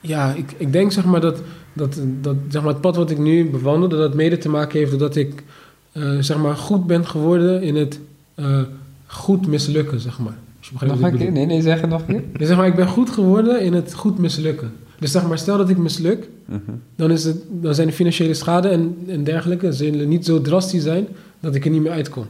ja, 0.00 0.32
ik, 0.32 0.54
ik 0.56 0.72
denk 0.72 0.92
zeg 0.92 1.04
maar 1.04 1.20
dat, 1.20 1.42
dat, 1.72 2.00
dat 2.20 2.36
zeg 2.48 2.62
maar 2.62 2.72
het 2.72 2.80
pad 2.80 2.96
wat 2.96 3.10
ik 3.10 3.18
nu 3.18 3.50
bewandel, 3.50 3.88
dat 3.88 3.98
dat 3.98 4.14
mede 4.14 4.38
te 4.38 4.48
maken 4.48 4.78
heeft 4.78 4.90
doordat 4.90 5.16
ik 5.16 5.44
eh, 5.92 6.02
zeg 6.20 6.38
maar 6.38 6.56
goed 6.56 6.86
ben 6.86 7.06
geworden 7.06 7.62
in 7.62 7.76
het 7.76 8.00
eh, 8.34 8.60
goed 9.06 9.46
mislukken, 9.46 10.00
zeg 10.00 10.18
maar. 10.18 10.38
Je 10.60 10.86
Nog 10.86 11.00
een 11.00 11.16
keer? 11.16 11.32
Nee, 11.32 11.46
nee, 11.46 11.62
zeg 11.62 11.80
het 11.80 11.90
nog 11.90 12.00
een 12.00 12.06
keer. 12.06 12.22
Dus 12.38 12.46
zeg 12.48 12.56
maar, 12.56 12.66
ik 12.66 12.74
ben 12.74 12.88
goed 12.88 13.10
geworden 13.10 13.60
in 13.62 13.72
het 13.72 13.94
goed 13.94 14.18
mislukken. 14.18 14.72
Dus 14.98 15.10
zeg 15.12 15.28
maar, 15.28 15.38
stel 15.38 15.56
dat 15.56 15.68
ik 15.68 15.78
misluk, 15.78 16.28
Mhm. 16.50 16.60
dan, 16.96 17.10
is 17.10 17.24
het, 17.24 17.36
dan 17.50 17.74
zijn 17.74 17.86
de 17.86 17.92
financiële 17.92 18.34
schade 18.34 18.68
en, 18.68 18.96
en 19.06 19.24
dergelijke 19.24 19.72
zullen 19.72 20.08
niet 20.08 20.24
zo 20.24 20.40
drastisch 20.40 20.82
zijn 20.82 21.06
dat 21.40 21.54
ik 21.54 21.64
er 21.64 21.70
niet 21.70 21.82
meer 21.82 21.92
uitkom. 21.92 22.26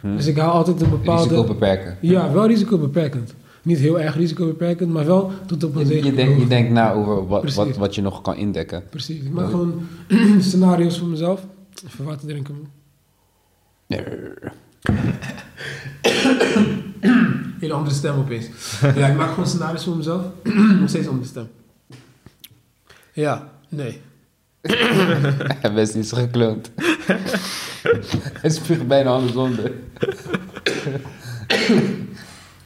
Hm. 0.00 0.16
Dus 0.16 0.26
ik 0.26 0.36
hou 0.36 0.52
altijd 0.52 0.80
een 0.80 0.90
bepaalde... 0.90 1.28
Risico 1.28 1.44
beperken. 1.44 1.96
Ja, 2.00 2.32
wel 2.32 2.46
risicobeperkend. 2.46 3.34
Niet 3.62 3.78
heel 3.78 4.00
erg 4.00 4.16
risicobeperkend, 4.16 4.92
maar 4.92 5.06
wel 5.06 5.30
tot 5.46 5.64
op 5.64 5.76
een 5.76 5.86
zekere 5.86 6.06
je, 6.06 6.14
denkt, 6.14 6.40
je 6.40 6.46
denkt 6.46 6.70
na 6.72 6.92
over 6.92 7.26
wat, 7.26 7.54
wat, 7.54 7.76
wat 7.76 7.94
je 7.94 8.02
nog 8.02 8.22
kan 8.22 8.36
indekken. 8.36 8.82
Precies. 8.90 9.20
Ik 9.20 9.32
maak 9.32 9.50
gewoon 9.50 9.74
scenario's 10.40 10.98
voor 10.98 11.08
mezelf. 11.08 11.46
Even 11.86 12.04
water 12.04 12.28
drinken. 12.28 12.54
Man. 13.90 13.98
Hele 17.60 17.72
andere 17.72 17.94
stem 17.94 18.18
opeens. 18.18 18.46
Ja, 18.94 19.06
ik 19.06 19.16
maak 19.16 19.28
gewoon 19.28 19.46
scenario's 19.46 19.84
voor 19.84 19.96
mezelf. 19.96 20.24
Nog 20.80 20.88
steeds 20.88 21.08
andere 21.08 21.26
stem. 21.26 21.48
Ja, 23.12 23.48
nee. 23.68 24.00
Hij 25.60 25.72
best 25.74 25.94
iets 25.94 26.12
gekloond. 26.12 26.70
Hij 28.40 28.50
spuugt 28.50 28.86
bijna 28.86 29.10
alles 29.10 29.34
onder. 29.34 29.72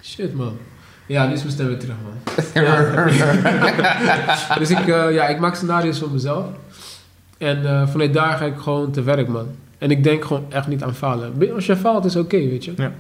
Shit, 0.02 0.35
man. 0.35 0.59
Ja, 1.07 1.26
nu 1.26 1.33
is 1.33 1.43
mijn 1.43 1.52
stem 1.52 1.66
weer 1.66 1.78
terug, 1.78 1.97
man. 2.02 2.19
dus 4.59 4.71
ik, 4.71 4.88
eh, 4.88 5.12
ja, 5.12 5.26
ik 5.28 5.38
maak 5.38 5.54
scenario's 5.54 5.99
voor 5.99 6.11
mezelf. 6.11 6.47
En 7.38 7.66
eh, 7.66 7.88
vanuit 7.88 8.12
daar 8.12 8.37
ga 8.37 8.45
ik 8.45 8.59
gewoon 8.59 8.90
te 8.90 9.02
werk, 9.02 9.28
man. 9.28 9.49
En 9.78 9.90
ik 9.90 10.04
denk 10.04 10.25
gewoon 10.25 10.45
echt 10.49 10.66
niet 10.69 10.83
aan 10.83 10.95
falen. 10.95 11.52
Als 11.54 11.66
je 11.66 11.76
faalt, 11.76 12.04
is 12.04 12.16
oké, 12.16 12.37
weet 12.37 12.64
je. 12.64 12.73
Ja. 12.76 12.93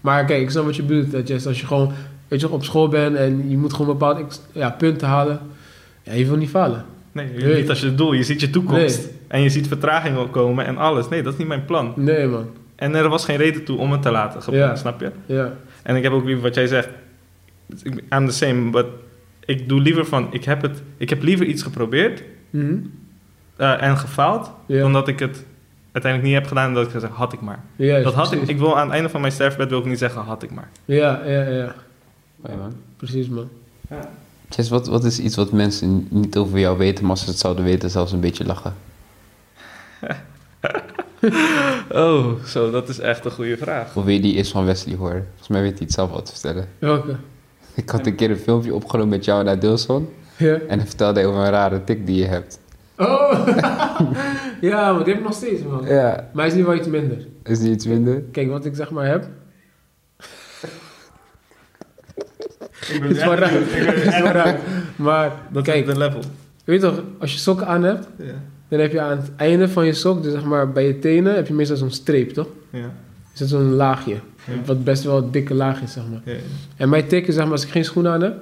Maar 0.00 0.24
kijk, 0.24 0.42
ik 0.42 0.50
snap 0.50 0.64
wat 0.64 0.76
je 0.76 0.82
bedoelt. 0.82 1.10
Dat 1.10 1.28
je, 1.28 1.34
als 1.46 1.60
je 1.60 1.66
gewoon 1.66 1.92
weet 2.28 2.40
je, 2.40 2.50
op 2.50 2.64
school 2.64 2.88
bent 2.88 3.16
en 3.16 3.50
je 3.50 3.56
moet 3.58 3.72
gewoon 3.72 3.86
bepaalde 3.98 4.24
ja, 4.52 4.70
punten 4.70 5.08
halen. 5.08 5.40
Ja, 6.02 6.12
je 6.12 6.26
wil 6.26 6.36
niet 6.36 6.48
falen. 6.50 6.84
Nee, 7.12 7.26
Nee. 7.36 7.56
niet 7.60 7.68
als 7.68 7.80
je 7.80 7.86
het 7.86 7.98
doel. 7.98 8.12
Je 8.12 8.22
ziet 8.22 8.40
je 8.40 8.50
toekomst. 8.50 8.98
Nee. 9.04 9.12
En 9.28 9.42
je 9.42 9.48
ziet 9.48 9.68
vertragingen 9.68 10.30
komen 10.30 10.66
en 10.66 10.76
alles. 10.76 11.08
Nee, 11.08 11.22
dat 11.22 11.32
is 11.32 11.38
niet 11.38 11.48
mijn 11.48 11.64
plan. 11.64 11.92
Nee, 11.96 12.26
man. 12.26 12.46
En 12.76 12.94
er 12.94 13.08
was 13.08 13.24
geen 13.24 13.36
reden 13.36 13.64
toe 13.64 13.78
om 13.78 13.92
het 13.92 14.02
te 14.02 14.10
laten 14.10 14.42
gebeuren, 14.42 14.68
Ja. 14.68 14.76
snap 14.76 15.00
je? 15.00 15.10
Ja. 15.26 15.52
En 15.82 15.96
ik 15.96 16.02
heb 16.02 16.12
ook 16.12 16.24
liever 16.24 16.42
wat 16.42 16.54
jij 16.54 16.66
zegt. 16.66 16.88
I'm 18.12 18.26
the 18.26 18.32
same, 18.32 18.70
but 18.70 18.86
ik 19.44 19.68
doe 19.68 19.80
liever 19.80 20.04
van... 20.06 20.26
Ik 20.30 20.44
heb, 20.44 20.62
het, 20.62 20.82
ik 20.96 21.10
heb 21.10 21.22
liever 21.22 21.46
iets 21.46 21.62
geprobeerd 21.62 22.22
Mhm. 22.50 22.74
eh, 23.56 23.82
en 23.82 23.96
gefaald... 23.96 24.50
Ja. 24.66 24.80
dan 24.80 24.92
dat 24.92 25.08
ik 25.08 25.18
het 25.18 25.44
uiteindelijk 25.92 26.22
niet 26.22 26.40
heb 26.40 26.46
gedaan 26.46 26.74
dat 26.74 26.84
ik 26.94 27.00
zeg, 27.00 27.10
had 27.10 27.32
ik 27.32 27.40
maar. 27.40 27.60
Juist, 27.76 28.04
dat 28.04 28.14
had 28.14 28.24
ik. 28.24 28.30
precies. 28.30 28.48
Ik 28.48 28.58
wil 28.58 28.76
aan 28.76 28.84
het 28.84 28.94
einde 28.94 29.08
van 29.08 29.20
mijn 29.20 29.32
sterfbed 29.32 29.68
wil 29.68 29.78
ik 29.78 29.84
niet 29.84 29.98
zeggen, 29.98 30.22
had 30.22 30.42
ik 30.42 30.50
maar. 30.50 30.68
Ja, 30.84 31.20
ja, 31.24 31.42
ja. 31.42 31.74
Hoi, 32.40 32.56
man. 32.58 32.74
Precies, 32.96 33.28
man. 33.28 33.48
Jess, 34.48 34.68
wat, 34.68 34.86
wat 34.86 35.04
is 35.04 35.18
iets 35.18 35.36
wat 35.36 35.52
mensen 35.52 36.06
niet 36.10 36.36
over 36.36 36.58
jou 36.58 36.78
weten, 36.78 37.02
maar 37.02 37.10
als 37.10 37.20
ze 37.24 37.30
het 37.30 37.38
zouden 37.38 37.64
weten, 37.64 37.90
zelfs 37.90 38.12
een 38.12 38.20
beetje 38.20 38.44
lachen? 38.44 38.74
Oh, 41.92 42.44
zo, 42.44 42.70
dat 42.70 42.88
is 42.88 42.98
echt 42.98 43.24
een 43.24 43.30
goede 43.30 43.56
vraag. 43.56 43.96
Of 43.96 44.04
wil 44.04 44.14
je 44.14 44.20
die 44.20 44.34
eerst 44.34 44.50
van 44.50 44.64
Wesley 44.64 44.96
horen? 44.96 45.26
Volgens 45.28 45.48
mij 45.48 45.60
weet 45.60 45.70
hij 45.70 45.80
het 45.80 45.92
zelf 45.92 46.10
wel 46.10 46.22
te 46.22 46.32
vertellen. 46.32 46.68
Welke? 46.78 47.16
Ik 47.74 47.90
had 47.90 48.06
een 48.06 48.14
keer 48.14 48.30
een 48.30 48.36
filmpje 48.36 48.74
opgenomen 48.74 49.08
met 49.10 49.24
jou 49.24 49.40
en 49.40 49.48
Adilson. 49.48 50.08
Ja. 50.36 50.54
En 50.68 50.78
hij 50.78 50.86
vertelde 50.86 51.26
over 51.26 51.40
een 51.40 51.50
rare 51.50 51.84
tik 51.84 52.06
die 52.06 52.16
je 52.16 52.24
hebt. 52.24 52.58
Oh! 52.96 53.46
ja, 54.60 54.92
maar 54.92 55.04
die 55.04 55.12
heb 55.12 55.22
ik 55.22 55.28
nog 55.28 55.36
steeds, 55.36 55.62
man. 55.62 55.84
Ja, 55.86 56.28
Maar 56.32 56.46
is 56.46 56.54
nu 56.54 56.64
wel 56.64 56.74
iets 56.74 56.88
minder. 56.88 57.26
is 57.44 57.58
die 57.58 57.70
iets 57.70 57.86
minder? 57.86 58.22
Kijk, 58.32 58.48
wat 58.48 58.64
ik 58.64 58.74
zeg 58.74 58.90
maar 58.90 59.06
heb. 59.06 59.26
Ik 62.92 63.02
Het 63.02 63.16
is 63.16 63.24
wel 63.24 63.34
raar. 63.34 63.50
Het 63.52 64.06
is 64.14 64.20
wel 64.20 64.32
raar. 64.32 64.58
Maar 64.96 65.32
Dat 65.52 65.62
kijk, 65.64 65.86
is 65.86 65.92
de 65.92 65.98
level. 65.98 66.20
weet 66.64 66.80
je 66.80 66.86
toch, 66.88 67.02
als 67.18 67.32
je 67.32 67.38
sokken 67.38 67.66
aan 67.66 67.82
hebt, 67.82 68.08
Ja. 68.18 68.24
dan 68.68 68.80
heb 68.80 68.92
je 68.92 69.00
aan 69.00 69.16
het 69.18 69.30
einde 69.36 69.68
van 69.68 69.86
je 69.86 69.92
sok, 69.92 70.22
dus 70.22 70.32
zeg 70.32 70.44
maar 70.44 70.72
bij 70.72 70.86
je 70.86 70.98
tenen, 70.98 71.34
heb 71.34 71.46
je 71.46 71.54
meestal 71.54 71.76
zo'n 71.76 71.90
streep, 71.90 72.30
toch? 72.30 72.46
Ja. 72.70 72.90
Is 73.32 73.38
dat 73.38 73.48
zo'n 73.48 73.72
laagje? 73.74 74.12
Ja. 74.44 74.52
Wat 74.64 74.84
best 74.84 75.02
wel 75.04 75.16
een 75.18 75.30
dikke 75.30 75.54
laag 75.54 75.80
is, 75.82 75.92
zeg 75.92 76.02
maar. 76.10 76.20
Ja. 76.34 76.40
En 76.76 76.88
mijn 76.88 77.06
tikken, 77.06 77.32
zeg 77.32 77.42
maar, 77.42 77.52
als 77.52 77.64
ik 77.64 77.70
geen 77.70 77.84
schoenen 77.84 78.12
aan 78.12 78.20
heb, 78.22 78.34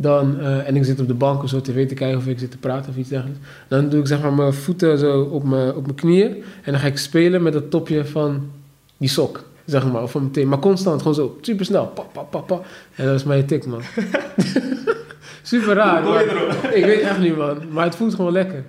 dan, 0.00 0.40
eh, 0.40 0.68
en 0.68 0.76
ik 0.76 0.84
zit 0.84 1.00
op 1.00 1.06
de 1.06 1.14
bank 1.14 1.42
of 1.42 1.48
zo 1.48 1.60
tv 1.60 1.88
te 1.88 1.94
kijken 1.94 2.18
of 2.18 2.26
ik 2.26 2.38
zit 2.38 2.50
te 2.50 2.58
praten 2.58 2.90
of 2.90 2.96
iets 2.96 3.08
dergelijks, 3.08 3.40
dan 3.68 3.88
doe 3.88 4.00
ik 4.00 4.06
zeg 4.06 4.22
maar 4.22 4.32
mijn 4.32 4.52
voeten 4.52 4.98
zo 4.98 5.20
op 5.22 5.44
mijn, 5.44 5.74
op 5.74 5.82
mijn 5.82 5.94
knieën 5.94 6.30
en 6.62 6.72
dan 6.72 6.78
ga 6.80 6.86
ik 6.86 6.98
spelen 6.98 7.42
met 7.42 7.54
het 7.54 7.70
topje 7.70 8.04
van 8.04 8.50
die 8.96 9.08
sok, 9.08 9.44
zeg 9.64 9.92
maar, 9.92 10.02
of 10.02 10.10
van 10.10 10.20
mijn 10.20 10.32
teen. 10.32 10.48
Maar 10.48 10.58
constant, 10.58 10.98
gewoon 10.98 11.14
zo, 11.14 11.38
super 11.40 11.64
snel, 11.64 11.86
pa, 11.86 12.02
pa, 12.12 12.20
pa, 12.22 12.38
pa. 12.38 12.60
En 12.94 13.06
dat 13.06 13.14
is 13.14 13.24
mijn 13.24 13.46
tik, 13.46 13.66
man. 13.66 13.80
super 15.42 15.74
raar, 15.74 16.02
Hoe 16.02 16.10
kom 16.12 16.20
je 16.20 16.26
maar- 16.34 16.36
erop? 16.36 16.64
ik 16.74 16.84
weet 16.84 17.00
echt 17.00 17.18
niet, 17.18 17.36
man. 17.36 17.58
Maar 17.70 17.84
het 17.84 17.96
voelt 17.96 18.14
gewoon 18.14 18.32
lekker. 18.32 18.64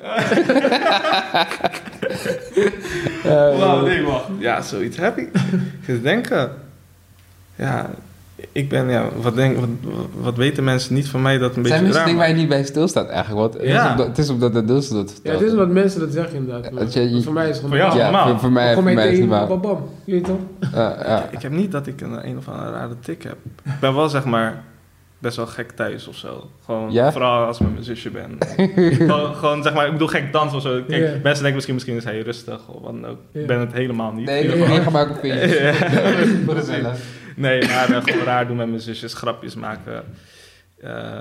Wauw, 3.58 3.86
nee, 3.86 4.02
wacht. 4.02 4.24
Ja, 4.38 4.60
zoiets 4.62 4.96
heb 4.96 5.18
ik. 5.18 5.28
Ik 5.86 6.02
denken. 6.02 6.50
Ja, 7.56 7.90
ik 8.52 8.68
ben, 8.68 8.88
ja, 8.90 9.08
wat, 9.20 9.34
denk, 9.36 9.56
wat, 9.58 9.68
wat 10.20 10.36
weten 10.36 10.64
mensen 10.64 10.94
niet 10.94 11.08
van 11.08 11.22
mij 11.22 11.38
dat 11.38 11.56
een 11.56 11.62
beetje 11.62 11.68
zijn 11.68 11.82
misschien 11.82 11.96
raar 11.96 12.04
dingen 12.06 12.20
waar 12.20 12.28
je 12.28 12.34
niet 12.40 12.48
bij 12.48 12.64
stilstaat 12.64 13.08
eigenlijk. 13.08 13.40
Want 13.40 13.54
het, 13.54 13.62
Ja. 13.62 13.84
is, 13.84 13.90
omdat, 13.90 14.06
het 14.06 14.18
is 14.18 14.28
omdat 14.28 14.56
Adilson 14.56 14.96
dat 14.96 15.20
Ja, 15.22 15.32
het 15.32 15.40
is 15.40 15.54
wat 15.54 15.68
mensen 15.68 16.00
dat 16.00 16.12
zeggen 16.12 16.36
inderdaad. 16.36 16.92
je- 16.94 17.22
voor 17.22 17.32
mij 17.32 17.48
is 17.48 17.56
het 17.56 17.64
gewoon 17.64 17.78
jou 17.78 17.96
ja, 17.96 18.02
normaal. 18.02 18.28
voor, 18.28 18.38
voor 18.38 18.52
mij, 18.52 18.74
voor 18.74 18.82
mij 18.82 19.12
is 19.12 19.18
het 19.18 19.28
waar. 19.28 19.46
bam, 19.46 19.60
bam. 19.60 19.88
Je 20.04 20.12
weet 20.12 20.24
toch? 20.24 20.38
Ja, 20.72 20.96
ja. 21.06 21.28
Ik 21.30 21.42
heb 21.42 21.52
niet 21.52 21.72
dat 21.72 21.86
ik 21.86 22.00
een, 22.00 22.28
een 22.28 22.36
of 22.38 22.48
andere 22.48 22.70
rare 22.70 22.94
tik 23.00 23.22
heb. 23.22 23.36
Ik 23.64 23.72
ben 23.80 23.94
wel, 23.94 24.08
zeg 24.08 24.24
maar, 24.24 24.62
best 25.18 25.36
wel 25.36 25.46
gek 25.46 25.70
thuis 25.70 26.08
of 26.08 26.16
zo. 26.16 26.50
Gewoon, 26.64 26.92
Ja? 26.92 27.12
vooral 27.12 27.44
als 27.46 27.56
ik 27.56 27.62
met 27.62 27.72
mijn 27.72 27.84
zusje 27.84 28.10
ben. 28.10 28.30
gewoon, 29.08 29.34
gewoon, 29.34 29.62
zeg 29.62 29.74
maar, 29.74 29.86
ik 29.86 29.92
bedoel 29.92 30.06
gek 30.08 30.32
dansen 30.32 30.56
of 30.56 30.62
zo. 30.62 30.80
Kijk, 30.88 31.02
mensen 31.02 31.22
denken 31.22 31.52
misschien, 31.54 31.74
misschien 31.74 31.96
is 31.96 32.04
hij 32.04 32.20
rustig 32.20 32.60
of 32.68 32.82
wat 32.82 32.92
dan 32.92 33.06
ook. 33.06 33.18
Ik 33.32 33.46
ben 33.46 33.60
het 33.60 33.72
helemaal 33.72 34.12
niet. 34.12 34.26
Nee, 34.26 34.42
ik 34.44 34.50
geval- 34.62 34.82
gemaakt 34.82 35.10
op 35.10 35.24
je. 35.24 35.32
Nee, 37.36 37.60
maar 37.66 38.02
gewoon 38.04 38.24
raar 38.24 38.46
doen 38.46 38.56
met 38.56 38.68
mijn 38.68 38.80
zusjes, 38.80 39.14
grapjes 39.14 39.54
maken. 39.54 40.04
Eh, 40.80 41.18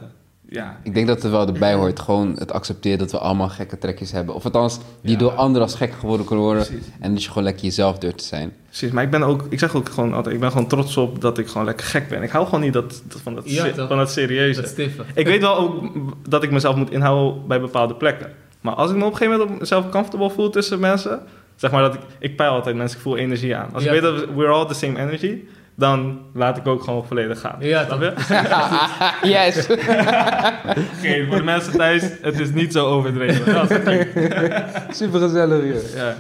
ja, 0.50 0.80
Ik 0.84 0.94
denk 0.94 1.08
dat 1.08 1.22
het 1.22 1.32
wel 1.32 1.48
erbij 1.48 1.74
hoort. 1.74 2.00
Gewoon 2.00 2.36
het 2.38 2.52
accepteren 2.52 2.98
dat 2.98 3.12
we 3.12 3.18
allemaal 3.18 3.50
gekke 3.50 3.78
trekjes 3.78 4.12
hebben. 4.12 4.36
Of 4.36 4.46
althans, 4.46 4.80
die 5.02 5.12
Ja. 5.12 5.18
door 5.18 5.32
anderen 5.32 5.62
als 5.62 5.76
gek 5.76 5.94
geworden 5.94 6.26
kunnen 6.26 6.46
worden. 6.46 6.66
precies. 6.66 6.86
En 7.00 7.14
dat 7.14 7.22
je 7.24 7.28
gewoon 7.28 7.44
lekker 7.44 7.64
jezelf 7.64 7.98
durft 7.98 8.18
te 8.18 8.24
zijn. 8.24 8.54
Precies, 8.68 8.92
maar 8.92 9.04
ik 9.04 9.10
ben 9.10 9.24
ook, 9.24 9.46
ik 9.50 9.60
zeg 9.60 9.76
ook 9.76 9.90
gewoon 9.90 10.14
altijd, 10.14 10.36
ik 10.36 10.42
ben 10.42 10.52
gewoon 10.52 10.68
trots 10.68 10.98
op 10.98 11.22
dat 11.22 11.38
ik 11.38 11.48
gewoon 11.48 11.66
lekker 11.66 11.86
gek 11.86 12.08
ben. 12.08 12.24
Ik 12.24 12.30
hou 12.30 12.46
gewoon 12.46 12.62
niet 12.62 12.74
dat, 12.74 13.02
dat- 13.08 13.22
van, 13.22 13.36
dat, 13.36 13.50
Ja, 13.50 13.74
van 13.88 13.98
dat 13.98 14.12
serieuze. 14.12 14.62
Dat 14.62 14.70
stiffen. 14.70 15.06
Ik 15.14 15.26
weet 15.26 15.42
wel 15.42 15.56
ook 15.58 15.84
dat 16.30 16.44
ik 16.44 16.52
mezelf 16.52 16.76
moet 16.76 16.92
inhouden 16.92 17.48
bij 17.48 17.62
bepaalde 17.62 17.96
plekken. 17.96 18.32
Maar 18.62 18.74
als 18.74 18.90
ik 18.90 18.96
me 18.96 19.04
op 19.06 19.12
een 19.12 19.18
gegeven 19.18 19.38
moment 19.40 19.54
op 19.56 19.60
mezelf 19.60 19.90
comfortable 19.90 20.30
voel 20.30 20.50
tussen 20.50 20.80
mensen, 20.80 21.22
zeg 21.56 21.72
maar 21.72 21.82
dat 21.82 21.94
ik, 21.94 22.00
ik 22.20 22.36
peil 22.36 22.52
altijd 22.52 22.76
mensen, 22.76 22.98
ik 22.98 23.04
voel 23.04 23.18
energie 23.18 23.56
aan. 23.56 23.70
Als 23.74 23.84
Ja. 23.84 23.92
ik 23.92 24.02
weet 24.02 24.12
dat 24.12 24.26
we- 24.26 24.34
we're 24.34 24.52
all 24.52 24.68
the 24.68 24.74
same 24.74 25.00
energy, 25.00 25.38
dan 25.76 26.20
laat 26.34 26.58
ik 26.58 26.68
ook 26.68 26.84
gewoon 26.84 27.06
volledig 27.06 27.40
gaan. 27.40 27.56
Ja, 27.60 27.86
Snap 27.86 28.02
je? 28.02 28.14
yes! 29.34 29.68
Oké, 30.98 31.26
voor 31.28 31.38
de 31.38 31.44
mensen 31.44 31.74
thuis, 31.78 32.04
het 32.22 32.40
is 32.40 32.52
niet 32.54 32.72
zo 32.74 32.86
overdreven. 32.88 33.54
Dat 33.54 33.72
is 33.72 33.78
oké. 33.80 34.08
Super 34.92 35.20
gezellig 35.20 35.62
hier. 35.64 35.82
Ja. 35.96 36.16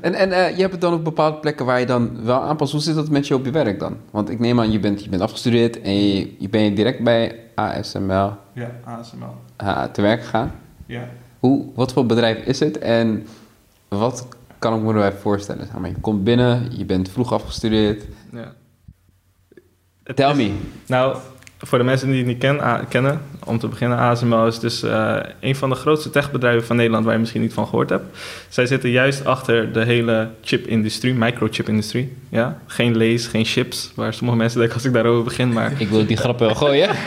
En, 0.00 0.14
en 0.14 0.32
eh, 0.32 0.54
je 0.54 0.60
hebt 0.60 0.72
het 0.72 0.80
dan 0.80 0.92
op 0.92 1.04
bepaalde 1.04 1.36
plekken 1.38 1.66
waar 1.66 1.80
je 1.80 1.86
dan 1.86 2.24
wel 2.24 2.40
aanpast. 2.42 2.72
Hoe 2.72 2.80
zit 2.80 2.94
dat 2.94 3.08
met 3.10 3.26
je 3.26 3.34
op 3.34 3.44
je 3.44 3.50
werk 3.50 3.78
dan? 3.78 3.96
Want 4.10 4.30
ik 4.30 4.38
neem 4.38 4.60
aan, 4.60 4.72
je 4.72 4.80
bent, 4.80 5.04
je 5.04 5.08
bent 5.10 5.22
afgestudeerd 5.22 5.80
en 5.80 6.08
je, 6.08 6.34
je 6.38 6.48
bent 6.48 6.76
direct 6.76 7.02
bij 7.04 7.40
ASML 7.54 8.32
ja, 8.52 8.70
ASML. 8.84 9.34
eh, 9.56 9.82
te 9.84 10.02
werk 10.02 10.22
gegaan. 10.22 10.52
Ja. 10.86 11.08
Hoe, 11.38 11.64
wat 11.74 11.92
voor 11.92 12.06
bedrijf 12.06 12.38
is 12.44 12.60
het 12.60 12.78
en 12.78 13.26
wat 13.88 14.28
kan 14.58 14.74
ik 14.76 14.80
me 14.82 14.88
erbij 14.88 15.12
voorstellen? 15.12 15.68
Je 15.84 15.94
komt 16.00 16.24
binnen, 16.24 16.68
je 16.70 16.84
bent 16.84 17.08
vroeg 17.08 17.32
afgestudeerd. 17.32 18.04
ja. 18.32 18.52
Het 20.06 20.16
Tell 20.16 20.30
is- 20.30 20.36
me. 20.36 20.50
Nou, 20.86 21.16
voor 21.58 21.78
de 21.78 21.84
mensen 21.84 22.08
die 22.08 22.16
het 22.18 22.26
niet 22.26 22.38
ken, 22.38 22.60
a- 22.60 22.84
kennen, 22.88 23.20
om 23.44 23.58
te 23.58 23.68
beginnen, 23.68 23.98
ASML 23.98 24.46
is 24.46 24.58
dus 24.58 24.82
eh, 24.82 25.16
een 25.40 25.56
van 25.56 25.68
de 25.70 25.74
grootste 25.76 26.10
techbedrijven 26.10 26.66
van 26.66 26.76
Nederland 26.76 27.04
waar 27.04 27.14
je 27.14 27.20
misschien 27.20 27.40
niet 27.40 27.52
van 27.52 27.66
gehoord 27.66 27.90
hebt. 27.90 28.04
Zij 28.48 28.66
zitten 28.66 28.90
juist 28.90 29.24
achter 29.24 29.72
de 29.72 29.84
hele 29.84 30.28
chip-industrie, 30.42 31.14
microchip-industrie. 31.14 32.16
Ja? 32.28 32.58
Geen 32.66 32.96
lees, 32.96 33.26
geen 33.26 33.44
chips, 33.44 33.92
waar 33.94 34.14
sommige 34.14 34.38
mensen 34.38 34.58
denken 34.58 34.76
als 34.76 34.84
ik 34.86 34.92
daarover 34.92 35.24
begin, 35.24 35.52
maar... 35.52 35.72
Ik 35.78 35.88
wil 35.88 36.06
die 36.06 36.16
grap 36.16 36.38
wel 36.38 36.54
gooien. 36.54 36.88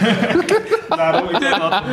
Daarom, 0.90 1.30
ik 1.30 1.40
dat. 1.40 1.84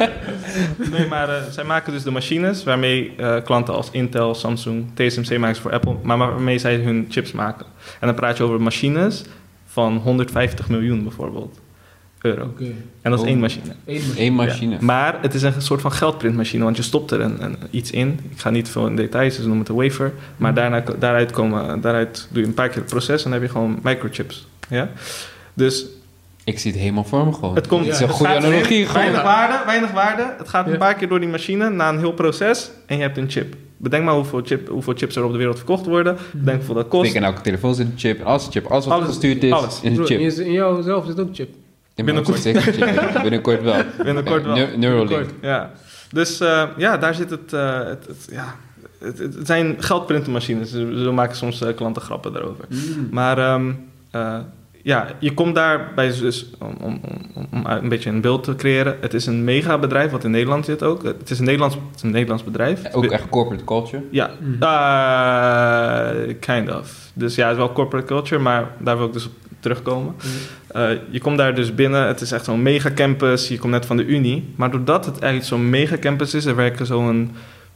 Nee, 0.90 1.06
maar 1.06 1.28
eh, 1.28 1.42
zij 1.50 1.64
maken 1.64 1.92
dus 1.92 2.02
de 2.02 2.10
machines 2.10 2.64
waarmee 2.64 3.12
eh, 3.16 3.36
klanten 3.44 3.74
als 3.74 3.88
Intel, 3.90 4.34
Samsung, 4.34 4.86
TSMC 4.94 5.38
maken 5.38 5.56
ze 5.56 5.60
voor 5.62 5.72
Apple, 5.72 5.96
maar 6.02 6.18
waarmee 6.18 6.58
zij 6.58 6.76
hun 6.76 7.06
chips 7.08 7.32
maken. 7.32 7.66
En 8.00 8.06
dan 8.06 8.16
praat 8.16 8.36
je 8.36 8.42
over 8.42 8.60
machines 8.62 9.24
van 9.72 9.96
150 9.96 10.68
miljoen 10.68 11.02
bijvoorbeeld 11.02 11.58
euro. 12.20 12.44
Oké. 12.44 12.64
En 13.02 13.10
dat 13.10 13.14
is 13.14 13.20
Oh. 13.20 13.26
één 13.30 13.38
machine. 13.38 13.74
Eén 14.16 14.34
machine. 14.34 14.72
Ja. 14.74 14.78
Maar 14.80 15.18
het 15.22 15.34
is 15.34 15.42
een 15.42 15.62
soort 15.62 15.80
van 15.80 15.92
geldprintmachine, 15.92 16.64
want 16.64 16.76
je 16.76 16.82
stopt 16.82 17.10
er 17.10 17.20
een, 17.20 17.44
een, 17.44 17.56
iets 17.70 17.90
in. 17.90 18.20
Ik 18.30 18.38
ga 18.40 18.50
niet 18.50 18.68
veel 18.68 18.86
in 18.86 18.96
details, 18.96 19.36
dus 19.36 19.46
noem 19.46 19.58
het 19.58 19.68
een 19.68 19.74
wafer. 19.74 20.12
Maar 20.36 20.54
daarna, 20.54 20.80
daaruit, 20.98 21.30
komen, 21.30 21.80
daaruit 21.80 22.28
doe 22.30 22.42
je 22.42 22.48
een 22.48 22.54
paar 22.54 22.68
keer 22.68 22.76
het 22.80 22.90
proces 22.90 23.24
en 23.24 23.30
dan 23.30 23.32
heb 23.40 23.42
je 23.42 23.54
gewoon 23.54 23.78
microchips. 23.82 24.46
Ja? 24.68 24.88
Dus 25.54 25.86
Ik 26.44 26.58
zie 26.58 26.70
het 26.70 26.80
helemaal 26.80 27.04
voor 27.04 27.26
me 27.26 27.32
gewoon. 27.32 27.54
het 27.54 27.66
komt... 27.66 27.84
Het 27.86 27.94
is 27.94 28.00
een 28.00 28.08
goede 28.08 28.34
analogie. 28.36 28.88
Weinig 28.88 29.22
waarde, 29.22 29.64
weinig 29.66 29.90
waarde. 29.90 30.34
Het 30.38 30.48
gaat 30.48 30.66
Ja. 30.66 30.72
een 30.72 30.78
paar 30.78 30.94
keer 30.94 31.08
door 31.08 31.20
die 31.20 31.28
machine 31.28 31.70
na 31.70 31.88
een 31.88 31.98
heel 31.98 32.12
proces 32.12 32.70
en 32.86 32.96
je 32.96 33.02
hebt 33.02 33.16
een 33.16 33.30
chip. 33.30 33.54
Bedenk 33.82 34.04
maar 34.04 34.14
hoeveel, 34.14 34.40
chip, 34.44 34.68
hoeveel 34.68 34.92
chips 34.96 35.16
er 35.16 35.24
op 35.24 35.32
de 35.32 35.38
wereld 35.38 35.56
verkocht 35.56 35.86
worden. 35.86 36.16
Bedenk 36.32 36.56
hoeveel 36.56 36.74
dat 36.74 36.88
kost. 36.88 37.02
Denk 37.02 37.14
in 37.14 37.24
elke 37.24 37.40
telefoon 37.40 37.74
zit 37.74 37.86
een 37.86 37.92
chip. 37.96 38.22
Als 38.22 38.46
een 38.46 38.52
chip, 38.52 38.66
alles 38.66 38.84
wat 38.86 38.94
Alles, 38.94 39.06
gestuurd 39.08 39.42
is, 39.42 39.52
alles. 39.52 39.80
is 39.82 39.98
een 39.98 40.04
chip. 40.06 40.18
in, 40.20 40.44
in 40.46 40.52
jou 40.52 40.82
zelf 40.82 41.06
zit 41.06 41.20
ook 41.20 41.28
een 41.28 41.34
chip. 41.34 41.48
In 41.94 42.04
Binnenkort. 42.04 42.44
een 42.44 42.56
chip. 42.60 43.22
Binnenkort 43.22 43.62
wel. 43.62 43.82
Binnenkort 44.04 44.44
wel. 44.44 44.54
Ne- 44.54 44.76
Neuralink. 44.76 45.08
Binnenkort. 45.08 45.34
Ja, 45.42 45.70
dus 46.12 46.40
eh, 46.40 46.62
ja, 46.76 46.96
daar 46.96 47.14
zit 47.14 47.30
het, 47.30 47.52
eh, 47.52 47.78
het, 47.84 48.06
het- 48.06 48.28
ja, 48.32 48.54
het, 48.98 49.18
het 49.18 49.34
het 49.34 49.46
zijn 49.46 49.76
geldprintenmachines. 49.78 50.70
Zo 50.70 50.92
zo 50.96 51.12
maken 51.12 51.36
soms 51.36 51.60
eh, 51.60 51.74
klanten 51.74 52.02
grappen 52.02 52.32
daarover. 52.32 52.64
Mm. 52.68 53.08
Maar 53.10 53.38
ehm, 53.38 53.72
eh, 54.10 54.38
ja, 54.82 55.06
je 55.18 55.34
komt 55.34 55.54
daar 55.54 55.92
bij 55.94 56.06
dus 56.20 56.50
om, 56.58 56.74
om, 56.82 57.00
om, 57.34 57.46
om 57.52 57.66
een 57.66 57.88
beetje 57.88 58.10
een 58.10 58.20
beeld 58.20 58.44
te 58.44 58.54
creëren. 58.54 58.96
Het 59.00 59.14
is 59.14 59.26
een 59.26 59.44
mega 59.44 59.78
bedrijf 59.78 60.10
wat 60.10 60.24
in 60.24 60.30
Nederland 60.30 60.64
zit 60.64 60.82
ook. 60.82 61.02
Het 61.02 61.30
is 61.30 61.38
een 61.38 61.44
Nederlands, 61.44 61.74
het 61.74 61.96
is 61.96 62.02
een 62.02 62.10
Nederlands 62.10 62.44
bedrijf. 62.44 62.92
Ook 62.92 63.04
echt 63.06 63.28
corporate 63.28 63.64
culture. 63.64 64.02
Ja, 64.10 64.30
Mm. 64.40 64.56
eh, 64.62 66.34
kind 66.40 66.74
of. 66.74 67.10
Dus 67.14 67.34
ja, 67.34 67.42
het 67.48 67.52
is 67.52 67.58
wel 67.62 67.72
corporate 67.72 68.06
culture, 68.06 68.40
maar 68.42 68.68
daar 68.78 68.96
wil 68.96 69.06
ik 69.06 69.12
dus 69.12 69.26
op 69.26 69.32
terugkomen. 69.60 70.14
Eh, 70.68 70.88
je 71.10 71.20
komt 71.20 71.38
daar 71.38 71.54
dus 71.54 71.74
binnen, 71.74 72.06
het 72.06 72.20
is 72.20 72.32
echt 72.32 72.44
zo'n 72.44 72.62
mega 72.62 72.90
campus. 72.94 73.48
Je 73.48 73.58
komt 73.58 73.72
net 73.72 73.86
van 73.86 73.96
de 73.96 74.04
Unie. 74.06 74.52
Maar 74.56 74.70
doordat 74.70 75.04
het 75.04 75.18
eigenlijk 75.18 75.44
zo'n 75.44 75.70
mega 75.70 75.96
campus 75.98 76.34
is, 76.34 76.44
er 76.44 76.56
werken 76.56 76.86
zo'n 76.86 77.30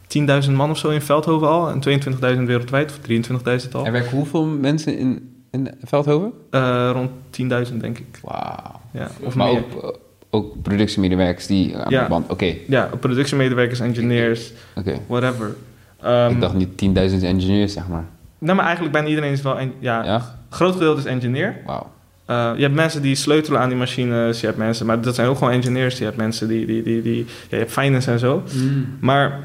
10.000 0.06 0.52
man 0.56 0.70
of 0.70 0.78
zo 0.78 0.88
in 0.88 1.00
Veldhoven 1.00 1.48
al. 1.48 1.68
En 1.70 1.80
22.000 1.80 2.46
wereldwijd, 2.46 2.90
of 2.90 2.98
23.000 2.98 3.74
al. 3.74 3.86
Er 3.86 3.92
werken 3.92 4.10
hoeveel 4.10 4.44
mensen 4.46 4.98
in, 4.98 5.33
in 5.54 5.68
Veldhoven? 5.84 6.32
Eh, 6.50 6.90
rond 6.92 7.10
10.000 7.30 7.80
denk 7.80 7.98
ik. 7.98 8.18
Wauw. 8.22 8.80
Ja, 8.90 9.08
of 9.20 9.34
Maar 9.34 9.52
meer. 9.52 9.62
ook, 9.82 9.98
ook 10.30 10.62
productiemedewerkers 10.62 11.46
die 11.46 11.76
aan 11.76 11.90
Ja. 11.90 12.02
de 12.02 12.08
band... 12.08 12.30
Oké, 12.30 12.54
Ja, 12.68 12.90
productiemedewerkers, 13.00 13.80
engineers, 13.80 14.52
oké. 14.76 14.94
whatever. 15.06 15.54
Ehm, 16.02 16.30
Ik 16.30 16.40
dacht 16.40 16.54
niet 16.54 16.76
10.000 16.76 17.22
engineers, 17.22 17.72
zeg 17.72 17.88
maar. 17.88 18.04
Nou, 18.38 18.56
maar 18.56 18.64
eigenlijk 18.64 18.94
bijna 18.94 19.08
iedereen 19.08 19.32
is 19.32 19.42
wel... 19.42 19.58
En, 19.58 19.72
ja, 19.78 20.04
Ja? 20.04 20.36
groot 20.50 20.72
gedeelte 20.72 21.00
is 21.00 21.06
engineer. 21.06 21.56
Wauw. 21.66 21.92
Eh, 22.26 22.52
je 22.56 22.62
hebt 22.62 22.74
mensen 22.74 23.02
die 23.02 23.14
sleutelen 23.14 23.60
aan 23.60 23.68
die 23.68 23.78
machines. 23.78 24.40
Je 24.40 24.46
hebt 24.46 24.58
mensen, 24.58 24.86
maar 24.86 25.00
dat 25.00 25.14
zijn 25.14 25.28
ook 25.28 25.38
gewoon 25.38 25.52
engineers. 25.52 25.98
Je 25.98 26.04
hebt 26.04 26.16
mensen 26.16 26.48
die, 26.48 26.66
die, 26.66 26.82
die, 26.82 27.02
die 27.02 27.16
ja, 27.18 27.24
je 27.48 27.56
hebt 27.56 27.72
finance 27.72 28.10
en 28.10 28.18
zo. 28.18 28.42
Mm. 28.54 28.86
Maar 29.00 29.40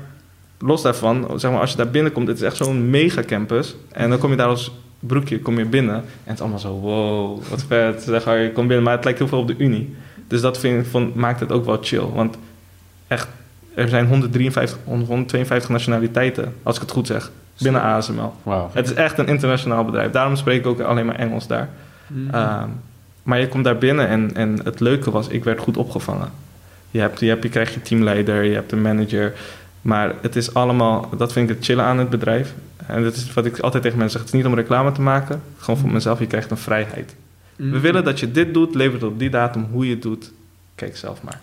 los 0.60 0.82
daarvan, 0.82 1.28
zeg 1.40 1.52
maar, 1.52 1.60
als 1.60 1.72
je 1.72 1.78
daar 1.78 1.90
binnenkomt, 1.90 2.28
het 2.28 2.38
is 2.38 2.44
echt 2.44 2.56
zo'n 2.58 2.90
mega 2.90 3.22
campus. 3.24 3.76
En 3.92 4.10
dan 4.10 4.20
kom 4.20 4.30
je 4.32 4.36
daar 4.38 4.48
als 4.48 4.72
broekje 5.00 5.40
kom 5.40 5.58
je 5.58 5.66
binnen. 5.66 5.96
En 5.96 6.04
het 6.24 6.34
is 6.34 6.40
allemaal 6.42 6.60
zo, 6.60 6.74
wow, 6.74 7.44
wat 7.50 7.64
vet. 7.68 8.04
Zeg 8.04 8.26
maar, 8.26 8.38
je 8.40 8.52
komt 8.52 8.68
binnen, 8.68 8.86
maar 8.86 8.96
het 8.96 9.04
lijkt 9.04 9.20
heel 9.20 9.28
veel 9.28 9.40
op 9.40 9.48
de 9.48 9.56
Unie. 9.58 9.96
Dus 10.28 10.42
dat 10.42 10.60
vind, 10.60 10.86
ik- 10.86 10.92
vond, 10.92 11.16
maakt 11.16 11.40
het 11.40 11.52
ook 11.52 11.66
wel 11.66 11.78
chill. 11.82 12.06
Want 12.14 12.38
echt, 13.08 13.28
er 13.74 13.90
zijn 13.90 14.08
153, 14.08 14.78
152 14.84 15.70
nationaliteiten, 15.70 16.54
als 16.64 16.76
ik 16.76 16.82
het 16.82 16.92
goed 16.92 17.08
zeg, 17.08 17.32
binnen 17.62 17.82
ASML. 17.82 18.34
Wauw. 18.44 18.70
Het 18.74 18.86
is 18.86 18.94
echt 18.94 19.18
een 19.18 19.28
internationaal 19.28 19.86
bedrijf. 19.86 20.12
Daarom 20.12 20.36
spreek 20.36 20.60
ik 20.60 20.66
ook 20.68 20.80
alleen 20.80 21.06
maar 21.06 21.16
Engels 21.16 21.48
daar. 21.48 21.70
Mm. 22.08 22.30
Ehm, 22.30 22.68
maar 23.24 23.40
je 23.40 23.48
komt 23.48 23.64
daar 23.64 23.78
binnen 23.78 24.08
en, 24.08 24.36
en 24.36 24.60
het 24.64 24.80
leuke 24.80 25.12
was, 25.12 25.28
ik 25.28 25.44
werd 25.44 25.60
goed 25.60 25.78
opgevangen. 25.78 26.30
Je, 26.92 27.00
hebt, 27.00 27.20
je, 27.20 27.28
hebt, 27.28 27.44
je 27.44 27.50
krijgt 27.50 27.74
je 27.74 27.82
teamleider, 27.82 28.44
je 28.44 28.54
hebt 28.54 28.72
een 28.72 28.82
manager. 28.82 29.34
Maar 29.82 30.14
het 30.22 30.36
is 30.36 30.54
allemaal, 30.54 31.10
dat 31.18 31.32
vind 31.34 31.50
ik 31.50 31.56
het 31.56 31.66
chillen 31.66 31.84
aan 31.86 31.98
het 31.98 32.10
bedrijf. 32.10 32.54
En 32.90 33.04
dat 33.04 33.16
is 33.16 33.34
wat 33.34 33.46
ik 33.46 33.60
altijd 33.60 33.84
tegen 33.84 33.98
mensen 33.98 34.20
zeg. 34.20 34.28
Het 34.28 34.38
is 34.38 34.44
niet 34.44 34.52
om 34.52 34.60
reclame 34.60 34.92
te 34.92 35.02
maken. 35.02 35.42
Gewoon 35.58 35.80
voor 35.80 35.92
mezelf, 35.92 36.20
je 36.20 36.28
krijgt 36.28 36.52
een 36.52 36.58
vrijheid. 36.58 37.16
Mm. 37.56 37.72
We 37.72 37.80
willen 37.80 38.04
dat 38.04 38.20
je 38.20 38.32
dit 38.32 38.54
doet, 38.54 38.76
levert 38.76 39.04
op 39.04 39.20
die 39.20 39.30
datum. 39.30 39.68
Hoe 39.72 39.86
je 39.86 39.94
het 39.94 40.02
doet, 40.02 40.32
kijk 40.76 40.98
zelf 40.98 41.22
maar. 41.24 41.40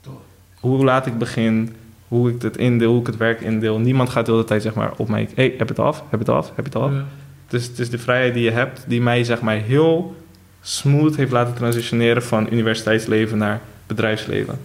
Tof. 0.00 0.14
Hoe 0.60 0.84
laat 0.84 1.06
ik 1.06 1.18
begin, 1.18 1.74
hoe 2.08 2.30
ik 2.30 2.42
het 2.42 2.56
indeel, 2.56 2.90
hoe 2.90 3.00
ik 3.00 3.06
het 3.06 3.16
werk 3.16 3.40
indeel. 3.40 3.78
Niemand 3.78 4.10
gaat 4.10 4.26
de 4.26 4.32
hele 4.32 4.44
tijd 4.44 4.62
zeg 4.62 4.74
maar 4.74 4.92
op 4.96 5.08
mij... 5.08 5.28
hey, 5.34 5.54
heb 5.58 5.68
je 5.68 5.74
het 5.74 5.78
af? 5.78 5.98
Heb 5.98 6.10
je 6.10 6.18
het 6.18 6.28
af? 6.28 6.46
Heb 6.46 6.66
je 6.66 6.78
het 6.78 6.82
af? 6.82 6.92
Ja. 6.92 7.04
Dus 7.48 7.66
het 7.66 7.78
is 7.78 7.90
de 7.90 7.98
vrijheid 7.98 8.34
die 8.34 8.42
je 8.42 8.50
hebt, 8.50 8.84
die 8.86 9.00
mij 9.00 9.24
zeg 9.24 9.40
maar 9.40 9.56
heel 9.56 10.16
smooth 10.60 11.16
heeft 11.16 11.32
laten 11.32 11.54
transitioneren 11.54 12.22
van 12.22 12.52
universiteitsleven 12.52 13.38
naar 13.38 13.60
bedrijfsleven. 13.86 14.58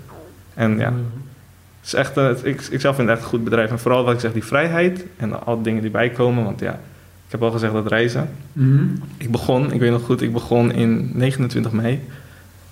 En 0.54 0.78
ja, 0.78 0.90
Mm. 0.90 1.06
Is 1.88 1.94
echt, 1.94 2.18
eh, 2.18 2.30
ik, 2.44 2.62
ik 2.72 2.82
zelf 2.82 2.96
vind 2.96 3.08
het 3.08 3.18
echt 3.18 3.22
een 3.26 3.32
goed 3.34 3.44
bedrijf. 3.44 3.70
En 3.72 3.80
vooral 3.80 4.04
wat 4.04 4.14
ik 4.14 4.20
zeg, 4.20 4.34
die 4.34 4.44
vrijheid 4.44 5.06
en 5.18 5.46
al 5.46 5.56
die 5.56 5.64
dingen 5.64 5.82
die 5.82 5.92
bijkomen. 5.92 6.44
Want 6.44 6.60
ja, 6.60 6.72
ik 7.26 7.32
heb 7.32 7.42
al 7.42 7.52
gezegd 7.52 7.74
dat 7.74 7.88
reizen. 7.88 8.30
Mm. 8.54 8.94
Ik 9.18 9.32
begon, 9.32 9.72
ik 9.74 9.80
weet 9.80 9.92
nog 9.92 10.02
goed, 10.04 10.22
ik 10.22 10.34
begon 10.34 10.72
in 10.72 11.12
29 11.14 11.72
mei. 11.72 12.02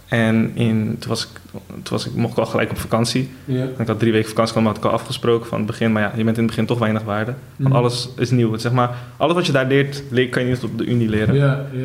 En 0.05 0.51
in, 0.53 0.95
toen, 0.99 1.09
was 1.09 1.23
ik, 1.23 1.29
toen 1.67 1.81
was 1.97 2.05
ik, 2.05 2.15
mocht 2.15 2.31
ik 2.31 2.39
al 2.39 2.45
gelijk 2.45 2.71
op 2.71 2.77
vakantie. 2.77 3.29
En 3.75 3.81
ik 3.81 3.87
had 3.87 3.99
drie 3.99 4.11
weken 4.11 4.29
vakantie 4.29 4.55
maar 4.55 4.65
had 4.65 4.77
ik 4.77 4.83
al 4.83 4.91
afgesproken 4.91 5.47
van 5.47 5.57
het 5.57 5.67
begin. 5.67 5.91
Maar 5.91 6.01
ja, 6.01 6.11
je 6.15 6.23
bent 6.23 6.37
in 6.37 6.43
het 6.43 6.51
begin 6.51 6.65
toch 6.65 6.79
weinig 6.79 7.03
waarde. 7.03 7.33
Want 7.55 7.69
Mhm. 7.69 7.77
alles 7.77 8.09
is 8.17 8.31
nieuw. 8.31 8.51
Het, 8.51 8.61
zeg 8.61 8.71
maar, 8.71 8.89
alles 9.17 9.33
wat 9.35 9.45
je 9.45 9.51
daar 9.51 9.67
leert, 9.67 10.03
leer- 10.09 10.29
kan 10.29 10.43
je 10.43 10.49
niet 10.49 10.63
op 10.63 10.77
de 10.77 10.85
Unie 10.85 11.09
leren. 11.09 11.35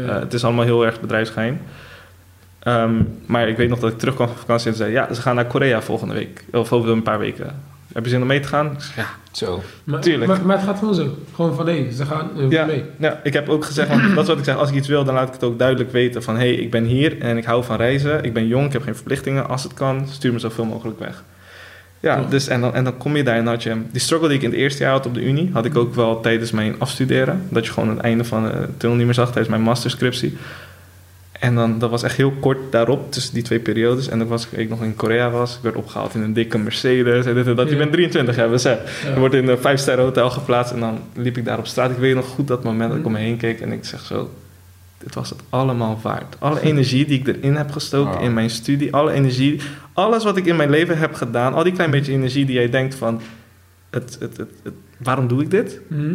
Eh, 0.08 0.20
het 0.20 0.32
is 0.34 0.44
allemaal 0.44 0.64
heel 0.64 0.86
erg 0.86 1.00
bedrijfsgeheim. 1.00 1.58
Ehm, 2.60 2.94
maar 3.26 3.48
ik 3.48 3.56
weet 3.56 3.68
nog 3.68 3.78
dat 3.78 3.90
ik 3.92 3.98
terugkwam 3.98 4.28
van 4.28 4.36
vakantie 4.36 4.70
en 4.70 4.76
zei... 4.76 4.92
ja, 4.92 5.14
ze 5.14 5.20
gaan 5.20 5.34
naar 5.34 5.46
Korea 5.46 5.82
volgende 5.82 6.14
week. 6.14 6.44
Of 6.52 6.72
over 6.72 6.90
een 6.90 7.02
paar 7.02 7.18
weken. 7.18 7.62
Heb 7.92 8.04
je 8.04 8.10
zin 8.10 8.20
om 8.20 8.26
mee 8.26 8.40
te 8.40 8.48
gaan? 8.48 8.66
Ik 8.66 8.92
ja, 8.96 9.06
Zo. 9.32 9.62
maar, 9.84 10.00
tuurlijk. 10.00 10.30
Maar, 10.30 10.46
maar 10.46 10.56
het 10.56 10.66
gaat 10.66 10.78
gewoon 10.78 10.94
zo. 10.94 11.16
Gewoon 11.34 11.54
van, 11.54 11.66
hé, 11.66 11.90
ze 11.92 12.06
gaan 12.06 12.30
Ja. 12.48 12.64
mee. 12.66 12.84
ja, 12.98 13.20
ik 13.22 13.32
heb 13.32 13.48
ook 13.48 13.64
gezegd, 13.64 13.88
want 13.88 14.02
dat 14.14 14.22
is 14.22 14.28
wat 14.28 14.38
ik 14.38 14.44
zeg. 14.44 14.56
Als 14.56 14.68
ik 14.70 14.74
iets 14.74 14.88
wil, 14.88 15.04
dan 15.04 15.14
laat 15.14 15.26
ik 15.26 15.32
het 15.32 15.44
ook 15.44 15.58
duidelijk 15.58 15.92
weten 15.92 16.22
van... 16.22 16.34
hé, 16.34 16.40
hey, 16.40 16.54
ik 16.54 16.70
ben 16.70 16.84
hier 16.84 17.20
en 17.20 17.36
ik 17.36 17.44
hou 17.44 17.64
van 17.64 17.76
reizen. 17.76 18.24
Ik 18.24 18.32
ben 18.32 18.46
jong, 18.46 18.66
ik 18.66 18.72
heb 18.72 18.82
geen 18.82 18.94
verplichtingen. 18.94 19.48
Als 19.48 19.62
het 19.62 19.74
kan, 19.74 20.06
stuur 20.08 20.32
me 20.32 20.38
zoveel 20.38 20.64
mogelijk 20.64 20.98
weg. 20.98 21.22
Ja, 22.00 22.24
dus 22.28 22.48
en 22.48 22.60
dan, 22.60 22.74
en 22.74 22.84
dan 22.84 22.96
kom 22.96 23.16
je 23.16 23.24
daar 23.24 23.36
en 23.36 23.46
had 23.46 23.62
je... 23.62 23.76
Die 23.90 24.00
struggle 24.00 24.28
die 24.28 24.36
ik 24.36 24.42
in 24.42 24.50
het 24.50 24.58
eerste 24.58 24.82
jaar 24.82 24.92
had 24.92 25.06
op 25.06 25.14
de 25.14 25.24
Unie... 25.24 25.50
had 25.52 25.64
ik 25.64 25.76
ook 25.76 25.94
wel 25.94 26.20
tijdens 26.20 26.50
mijn 26.50 26.74
afstuderen. 26.78 27.42
Dat 27.48 27.66
je 27.66 27.72
gewoon 27.72 27.88
het 27.88 27.98
einde 27.98 28.24
van 28.24 28.42
de 28.42 28.68
tunnel 28.76 28.96
niet 28.96 29.06
meer 29.06 29.14
zag 29.14 29.26
tijdens 29.26 29.48
mijn 29.48 29.62
masterscriptie. 29.62 30.36
En 31.40 31.54
dan, 31.54 31.78
dat 31.78 31.90
was 31.90 32.02
echt 32.02 32.16
heel 32.16 32.30
kort 32.40 32.58
daarop, 32.72 33.12
tussen 33.12 33.34
die 33.34 33.42
twee 33.42 33.58
periodes. 33.60 34.08
En 34.08 34.18
dan 34.18 34.28
was 34.28 34.48
ik, 34.50 34.68
nog 34.68 34.82
in 34.82 34.94
Korea 34.96 35.30
was. 35.30 35.56
Ik 35.56 35.62
werd 35.62 35.74
opgehaald 35.76 36.14
in 36.14 36.22
een 36.22 36.32
dikke 36.32 36.58
Mercedes 36.58 37.26
en 37.26 37.34
dit 37.34 37.46
en 37.46 37.54
dat. 37.56 37.70
Je 37.70 37.76
bent 37.76 37.92
23, 37.92 38.36
hè, 38.36 38.48
besef. 38.48 39.02
Ja. 39.04 39.10
Je 39.14 39.18
wordt 39.18 39.34
in 39.34 39.48
een 39.48 39.58
vijfsterren 39.58 40.04
hotel 40.04 40.30
geplaatst 40.30 40.72
en 40.72 40.80
dan 40.80 40.98
liep 41.14 41.36
ik 41.36 41.44
daar 41.44 41.58
op 41.58 41.66
straat. 41.66 41.90
Ik 41.90 41.96
weet 41.96 42.14
nog 42.14 42.26
goed 42.26 42.48
dat 42.48 42.64
moment 42.64 42.90
dat 42.90 42.98
ik 42.98 43.06
om 43.06 43.12
me 43.12 43.18
heen 43.18 43.36
keek 43.36 43.60
en 43.60 43.72
ik 43.72 43.84
zeg 43.84 44.00
zo... 44.00 44.30
Dit 44.98 45.14
was 45.14 45.30
het 45.30 45.38
allemaal 45.48 45.98
waard. 46.02 46.36
Alle 46.38 46.60
energie 46.70 47.06
die 47.06 47.18
ik 47.20 47.28
erin 47.28 47.56
heb 47.56 47.70
gestoken 47.70 48.12
Wow. 48.14 48.22
in 48.22 48.34
mijn 48.34 48.50
studie, 48.50 48.92
alle 48.94 49.12
energie, 49.12 49.60
alles 49.92 50.24
wat 50.24 50.36
ik 50.36 50.46
in 50.46 50.56
mijn 50.56 50.70
leven 50.70 50.98
heb 50.98 51.14
gedaan, 51.14 51.54
al 51.54 51.62
die 51.64 51.72
klein 51.72 51.90
beetje 51.90 52.12
energie 52.12 52.44
die 52.44 52.54
jij 52.54 52.70
denkt 52.70 52.94
van, 52.94 53.20
het, 53.90 54.16
het, 54.20 54.36
het, 54.36 54.50
het- 54.62 54.72
waarom 54.98 55.28
doe 55.28 55.42
ik 55.42 55.50
dit? 55.50 55.80
Mhm. 55.86 56.12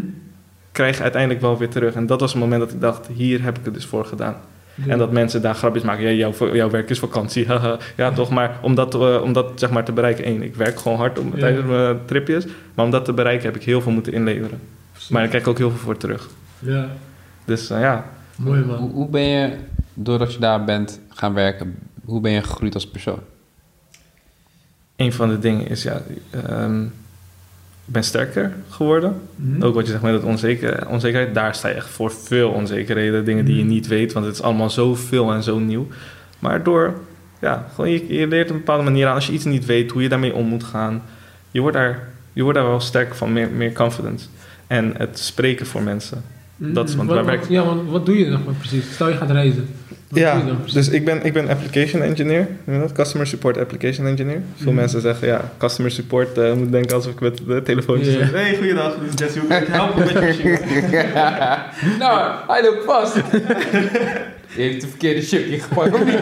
Krijg 0.71 0.97
je 0.97 1.03
uiteindelijk 1.03 1.41
wel 1.41 1.57
weer 1.57 1.69
terug. 1.69 1.93
En 1.93 2.05
dat 2.05 2.19
was 2.19 2.31
het 2.31 2.41
moment 2.41 2.61
dat 2.61 2.71
ik 2.71 2.81
dacht, 2.81 3.07
hier 3.13 3.43
heb 3.43 3.57
ik 3.57 3.65
het 3.65 3.73
dus 3.73 3.85
voor 3.85 4.05
gedaan. 4.05 4.35
Ja. 4.75 4.91
En 4.91 4.97
dat 4.97 5.11
mensen 5.11 5.41
daar 5.41 5.55
grapjes 5.55 5.83
maken. 5.83 6.03
Ja, 6.03 6.09
jouw, 6.11 6.53
jouw 6.53 6.69
werk 6.69 6.89
is 6.89 6.99
vakantie. 6.99 7.47
haha. 7.49 7.77
ja, 7.97 8.11
toch. 8.11 8.29
Maar 8.29 8.57
om 8.61 8.75
dat, 8.75 8.93
eh, 8.95 9.21
om 9.23 9.33
dat 9.33 9.51
zeg 9.55 9.69
maar, 9.69 9.85
te 9.85 9.91
bereiken. 9.91 10.23
één, 10.23 10.41
ik 10.43 10.55
werk 10.55 10.79
gewoon 10.79 10.97
hard 10.97 11.19
om, 11.19 11.31
Ja. 11.33 11.39
tijdens 11.39 11.65
mijn 11.65 11.97
tripjes. 12.05 12.45
Maar 12.73 12.85
om 12.85 12.91
dat 12.91 13.05
te 13.05 13.13
bereiken 13.13 13.45
heb 13.45 13.55
ik 13.55 13.63
heel 13.63 13.81
veel 13.81 13.91
moeten 13.91 14.13
inleveren. 14.13 14.59
Maar 15.09 15.19
daar 15.21 15.27
krijg 15.29 15.43
ik 15.43 15.49
ook 15.49 15.57
heel 15.57 15.69
veel 15.69 15.79
voor 15.79 15.97
terug. 15.97 16.29
Ja, 16.59 16.89
Dus 17.45 17.69
eh, 17.69 17.79
ja, 17.79 18.05
mooi 18.37 18.61
Hoe, 18.61 18.71
man. 18.71 18.89
hoe 18.93 19.09
ben 19.09 19.21
je, 19.23 19.49
doordat 19.93 20.33
je 20.33 20.39
daar 20.39 20.63
bent 20.63 20.99
gaan 21.09 21.33
werken, 21.33 21.75
hoe 22.05 22.21
ben 22.21 22.31
je 22.31 22.41
gegroeid 22.43 22.73
als 22.73 22.87
persoon? 22.87 23.19
een 24.95 25.13
van 25.13 25.29
de 25.29 25.39
dingen 25.39 25.67
is 25.67 25.83
ja, 25.83 26.01
ehm, 26.29 26.83
ik 27.87 27.93
ben 27.93 28.03
sterker 28.03 28.53
geworden. 28.69 29.21
Mhm. 29.35 29.63
Ook 29.63 29.73
wat 29.75 29.85
je 29.85 29.91
zegt 29.91 30.03
met 30.03 30.13
het 30.13 30.23
onzeker, 30.23 30.87
onzekerheid. 30.89 31.33
Daar 31.33 31.55
sta 31.55 31.67
je 31.67 31.73
echt 31.73 31.87
voor 31.89 32.11
veel 32.11 32.49
onzekerheden. 32.49 33.25
Dingen 33.25 33.45
die 33.45 33.55
je 33.55 33.63
Mhm. 33.63 33.71
niet 33.71 33.87
weet. 33.87 34.13
Want 34.13 34.25
het 34.25 34.35
is 34.35 34.41
allemaal 34.41 34.69
zoveel 34.69 35.31
en 35.33 35.43
zo 35.43 35.59
nieuw. 35.59 35.87
Maar 36.39 36.63
door, 36.63 36.93
ja, 37.41 37.67
gewoon 37.75 37.89
je, 37.91 38.13
je 38.17 38.27
leert 38.27 38.49
een 38.49 38.57
bepaalde 38.57 38.83
manier 38.83 39.07
aan. 39.07 39.15
Als 39.15 39.27
je 39.27 39.33
iets 39.33 39.45
niet 39.45 39.65
weet, 39.65 39.91
hoe 39.91 40.01
je 40.01 40.09
daarmee 40.09 40.33
om 40.33 40.45
moet 40.47 40.63
gaan. 40.63 41.03
Je 41.51 41.61
wordt 41.61 41.75
daar, 41.77 42.07
je 42.33 42.43
wordt 42.43 42.57
daar 42.57 42.67
wel 42.67 42.79
sterk 42.79 43.15
van, 43.15 43.33
meer, 43.33 43.49
meer 43.49 43.71
confidence. 43.73 44.27
En 44.67 44.93
het 44.97 45.19
spreken 45.19 45.65
voor 45.65 45.81
mensen. 45.83 46.23
Dat 46.57 46.89
is, 46.89 46.95
want 46.95 47.09
wat, 47.09 47.25
wat- 47.25 47.45
Ja, 47.49 47.63
want 47.65 47.89
wat 47.89 48.05
doe 48.05 48.17
je 48.19 48.29
dan 48.29 48.41
maar 48.45 48.53
precies? 48.53 48.93
Stel 48.93 49.09
je 49.09 49.15
gaat 49.15 49.31
reizen. 49.31 49.67
Wat 50.09 50.57
precies? 50.57 50.73
dus 50.73 50.89
ik 50.89 51.05
ben, 51.05 51.25
ik 51.25 51.33
ben 51.33 51.47
application 51.49 52.01
engineer. 52.01 52.47
Dat? 52.65 52.91
Customer 52.91 53.27
support 53.27 53.57
application 53.57 54.07
engineer. 54.07 54.41
Veel 54.55 54.65
Mhm. 54.71 54.75
mensen 54.75 55.01
zeggen, 55.01 55.27
ja, 55.27 55.51
customer 55.57 55.91
support 55.91 56.37
eh 56.37 56.53
moet 56.53 56.71
denken 56.71 56.95
alsof 56.95 57.11
ik 57.11 57.19
met 57.19 57.41
de 57.47 57.61
telefoontjes 57.63 58.13
Ja. 58.13 58.19
zit. 58.25 58.31
Hey, 58.33 58.55
goeiedag, 58.57 58.95
dit 58.99 59.13
is 59.13 59.19
Jesse. 59.19 59.39
Hoe 59.39 59.47
kan 59.47 59.57
ik 59.61 59.65
je 59.67 59.71
helpen 59.81 59.99
met 59.99 60.09
je 60.09 60.19
machine? 60.19 60.59
nou, 61.99 62.31
hij 62.47 62.63
loopt 62.63 62.83
vast. 62.85 63.15
Je 64.55 64.61
heeft 64.61 64.81
de 64.81 64.87
verkeerde 64.87 65.21
chipje 65.21 65.59
gepakt, 65.59 65.93
of 65.93 66.05
niet? 66.05 66.15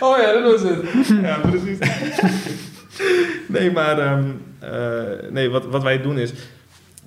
oh 0.00 0.18
ja, 0.18 0.32
dat 0.32 0.42
was 0.52 0.62
het. 0.70 1.06
ja, 1.22 1.38
precies. 1.50 1.78
nee, 3.46 3.70
maar 3.70 3.98
ehm, 3.98 4.22
eh, 4.58 5.30
nee, 5.30 5.48
wat, 5.50 5.66
wat 5.66 5.82
wij 5.82 6.02
doen 6.02 6.18
is... 6.18 6.32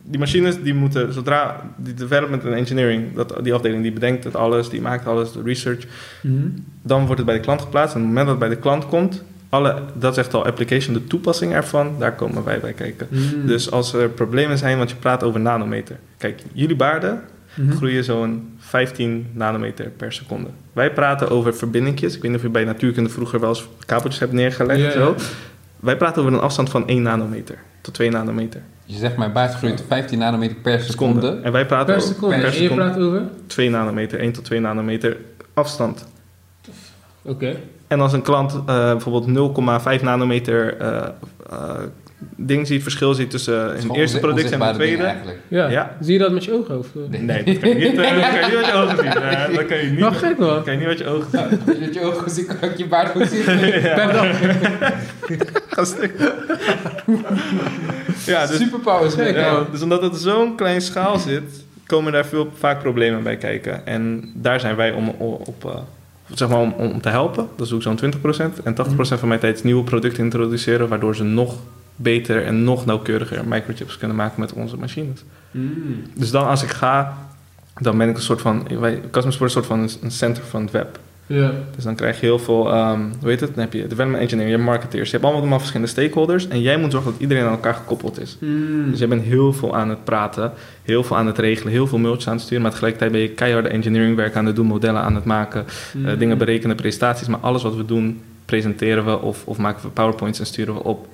die 0.04 0.20
machines 0.20 0.62
die 0.62 0.74
moeten, 0.74 1.14
zodra 1.14 1.62
die 1.78 1.94
development 1.94 2.44
en 2.46 2.54
engineering, 2.54 3.16
dat, 3.16 3.40
die 3.44 3.54
afdeling 3.54 3.82
die 3.82 3.92
bedenkt 3.92 4.24
het 4.24 4.36
alles, 4.36 4.70
die 4.70 4.82
maakt 4.82 5.08
alles, 5.08 5.32
de 5.32 5.42
research, 5.46 5.86
Mhm. 6.22 6.36
dan 6.82 7.00
wordt 7.02 7.18
het 7.18 7.26
bij 7.26 7.36
de 7.36 7.42
klant 7.42 7.62
geplaatst. 7.62 7.96
En 7.96 8.02
op 8.02 8.08
het 8.08 8.16
moment 8.16 8.26
dat 8.32 8.40
het 8.40 8.48
bij 8.50 8.56
de 8.58 8.62
klant 8.64 8.88
komt, 8.88 9.24
alle, 9.50 9.82
dat 9.94 10.18
echt 10.18 10.34
al 10.34 10.46
application, 10.46 10.94
de 10.94 11.04
toepassing 11.08 11.54
ervan, 11.54 11.96
daar 12.00 12.14
komen 12.16 12.44
wij 12.44 12.60
bij 12.60 12.74
kijken. 12.74 13.08
Mhm. 13.10 13.46
Dus 13.48 13.72
als 13.72 13.94
er 13.94 14.10
problemen 14.10 14.58
zijn, 14.58 14.78
want 14.78 14.90
je 14.90 14.96
praat 14.96 15.24
over 15.24 15.40
nanometer. 15.40 15.96
Kijk, 16.18 16.42
jullie 16.54 16.76
baarden 16.76 17.22
Mhm. 17.56 17.72
groeien 17.72 18.04
zo'n 18.04 18.50
15 18.58 19.28
nanometer 19.34 19.86
per 19.98 20.14
seconde. 20.14 20.50
Wij 20.74 20.94
praten 20.94 21.30
over 21.30 21.56
verbindingjes. 21.56 22.16
Ik 22.16 22.22
weet 22.22 22.32
niet 22.32 22.40
of 22.40 22.46
je 22.46 22.52
bij 22.52 22.64
natuurkunde 22.64 23.10
vroeger 23.10 23.40
wel 23.40 23.50
eens 23.50 23.68
kabeltjes 23.86 24.20
hebt 24.20 24.32
neergelegd. 24.34 24.94
Zo. 24.94 25.16
Wij 25.82 25.98
praten 25.98 26.22
over 26.22 26.34
een 26.34 26.39
afstand 26.39 26.70
van 26.70 26.88
1 26.88 27.02
nanometer 27.02 27.58
tot 27.82 27.94
2 27.94 28.10
nanometer. 28.10 28.62
Je 28.86 28.98
zegt 28.98 29.17
mijn 29.17 29.32
baard 29.32 29.54
groeit 29.54 29.84
15 29.88 30.20
nanometer 30.20 30.56
per 30.56 30.80
seconde. 30.80 31.22
Seconde. 31.22 31.44
En 31.44 31.52
wij 31.52 31.65
praten 31.65 31.86
Per 31.86 31.96
over 31.96 32.08
seconde. 32.08 32.36
per 32.36 32.46
En 32.46 32.52
je 32.52 32.58
seconde 32.58 32.84
praat 32.84 32.98
over? 32.98 33.24
2 33.48 33.70
nanometer, 33.70 34.20
1 34.20 34.32
tot 34.32 34.46
2 34.46 34.60
nanometer 34.60 35.17
afstand. 35.54 36.08
Oké. 37.22 37.56
En 37.88 38.02
als 38.02 38.13
een 38.13 38.22
klant 38.22 38.54
eh, 38.54 38.63
bijvoorbeeld 38.65 39.56
0,5 39.98 40.04
nanometer 40.04 40.78
eh, 40.78 41.08
eh, 41.50 41.80
ding 42.36 42.68
ziet, 42.68 42.82
verschil 42.82 43.14
ziet 43.14 43.30
tussen 43.30 43.68
Het 43.68 43.78
is 43.78 43.84
een 43.84 43.96
eerste 43.96 44.20
product 44.20 44.52
en 44.52 44.62
een 44.62 44.74
tweede. 44.74 45.14
Ja. 45.48 45.70
Ja. 45.70 45.98
Zie 46.00 46.14
je 46.14 46.20
dat 46.20 46.32
met 46.32 46.46
je 46.46 46.54
ogen? 46.54 46.78
Of? 46.78 46.88
Nee. 47.10 47.44
Dat 47.44 47.60
kan 47.60 47.70
je 47.70 47.76
niet, 47.76 47.96
dat 47.96 48.06
kan 48.06 48.16
je 48.18 48.48
niet 48.48 48.56
met 48.58 48.66
je 48.66 48.74
ogen 48.74 48.98
zien. 48.98 49.14
Dat 49.56 49.66
kan 49.66 49.78
je 49.78 49.90
niet, 49.90 50.00
Wel 50.00 50.12
gek 50.12 50.38
man. 50.38 50.48
dat 50.48 50.64
kan 50.64 50.74
je 50.74 50.80
niet 50.80 50.88
met 50.88 50.98
je 50.98 51.08
ogen 51.08 51.28
zien. 51.32 51.42
Als 51.42 51.76
je 51.78 51.80
met 51.80 51.94
je 51.94 52.02
ogen 52.02 52.32
ziet, 52.32 52.60
kan 52.60 52.70
ik 52.70 52.78
je 52.78 52.88
baard 52.88 53.10
goed 53.10 53.28
zien. 53.28 53.44
Per 53.96 54.14
dag. 54.14 54.28
Ga 55.70 55.86
stuk. 55.86 56.14
ja, 58.26 58.46
dus, 58.46 58.58
Superpowers. 58.58 59.14
Gek, 59.14 59.36
ja, 59.36 59.66
dus 59.72 59.82
omdat 59.82 60.02
het 60.02 60.16
zo'n 60.16 60.56
klein 60.56 60.82
schaal 60.82 61.20
zit, 61.20 61.64
komen 61.86 62.12
daar 62.12 62.26
veel, 62.26 62.52
vaak 62.58 62.80
problemen 62.82 63.24
bij 63.24 63.38
kijken. 63.38 63.86
En 63.86 64.32
daar 64.36 64.60
zijn 64.60 64.76
wij 64.76 64.92
om, 64.92 65.10
op, 65.10 65.66
eh, 65.66 65.76
zeg 66.34 66.50
maar 66.50 66.60
om, 66.60 66.74
om 66.78 67.02
te 67.02 67.10
helpen. 67.10 67.48
Dat 67.56 67.68
doe 67.70 67.78
ik 67.78 67.84
zo'n 67.84 67.98
20%. 67.98 68.64
En 68.64 68.76
80% 68.76 69.20
van 69.20 69.28
mijn 69.28 69.40
tijd 69.40 69.56
is 69.56 69.64
nieuwe 69.64 69.84
producten 69.84 70.24
introduceren, 70.24 70.88
waardoor 70.88 71.16
ze 71.16 71.24
nog 71.24 71.58
beter 71.96 72.46
en 72.46 72.64
nog 72.64 72.86
nauwkeuriger 72.86 73.48
microchips 73.48 73.98
kunnen 73.98 74.18
maken 74.18 74.40
met 74.40 74.54
onze 74.54 74.78
machines. 74.78 75.24
Mm. 75.52 76.04
Dus 76.16 76.32
dan 76.32 76.48
als 76.48 76.64
ik 76.64 76.70
ga, 76.70 77.18
dan 77.80 77.98
ben 77.98 78.10
ik 78.10 78.16
een 78.16 78.22
soort 78.22 78.42
van, 78.42 78.68
wij, 78.80 79.00
Support 79.12 79.26
is 79.26 79.36
een 79.40 79.50
soort 79.50 79.66
van 79.66 79.90
een 80.02 80.12
center 80.12 80.44
van 80.44 80.62
het 80.62 80.72
web. 80.72 81.00
Dus 81.76 81.84
dan 81.84 81.96
krijg 81.96 82.20
je 82.20 82.26
heel 82.26 82.40
veel, 82.40 82.72
ehm, 82.72 83.00
hoe 83.20 83.30
heet 83.30 83.40
het? 83.40 83.50
Dan 83.56 83.64
heb 83.64 83.74
je 83.74 83.88
development 83.88 84.24
engineer, 84.24 84.46
je 84.46 84.52
hebt 84.52 84.64
marketeers. 84.64 85.06
Je 85.06 85.12
hebt 85.12 85.24
allemaal, 85.24 85.42
allemaal 85.42 85.60
verschillende 85.60 85.92
stakeholders. 85.92 86.48
En 86.48 86.62
jij 86.62 86.78
moet 86.78 86.92
zorgen 86.92 87.12
dat 87.12 87.22
iedereen 87.22 87.44
aan 87.44 87.52
elkaar 87.52 87.74
gekoppeld 87.74 88.20
is. 88.20 88.38
Mm. 88.40 88.90
Dus 88.90 89.00
jij 89.00 89.08
bent 89.08 89.24
heel 89.24 89.54
veel 89.54 89.76
aan 89.76 89.90
het 89.90 90.04
praten, 90.04 90.52
heel 90.84 91.04
veel 91.04 91.18
aan 91.18 91.28
het 91.28 91.38
regelen, 91.38 91.74
heel 91.74 91.88
veel 91.88 91.98
mailtjes 91.98 92.28
aan 92.28 92.34
het 92.34 92.44
sturen. 92.44 92.62
Maar 92.62 92.72
tegelijkertijd 92.72 93.12
ben 93.12 93.22
je 93.22 93.30
keiharde 93.30 93.70
engineering 93.70 94.16
werk 94.16 94.36
aan 94.36 94.46
het 94.46 94.56
doen, 94.56 94.66
modellen 94.66 95.02
aan 95.02 95.16
het 95.16 95.26
maken, 95.26 95.66
Mm. 95.94 96.06
eh, 96.06 96.20
dingen 96.20 96.38
berekenen, 96.38 96.76
presentaties. 96.76 97.28
Maar 97.28 97.40
alles 97.40 97.64
wat 97.64 97.76
we 97.76 97.86
doen, 97.86 98.22
presenteren 98.46 99.06
we 99.06 99.20
of, 99.20 99.42
of 99.46 99.58
maken 99.58 99.82
we 99.84 99.90
powerpoints 99.90 100.40
en 100.40 100.46
sturen 100.46 100.74
we 100.74 100.84
op. 100.84 101.08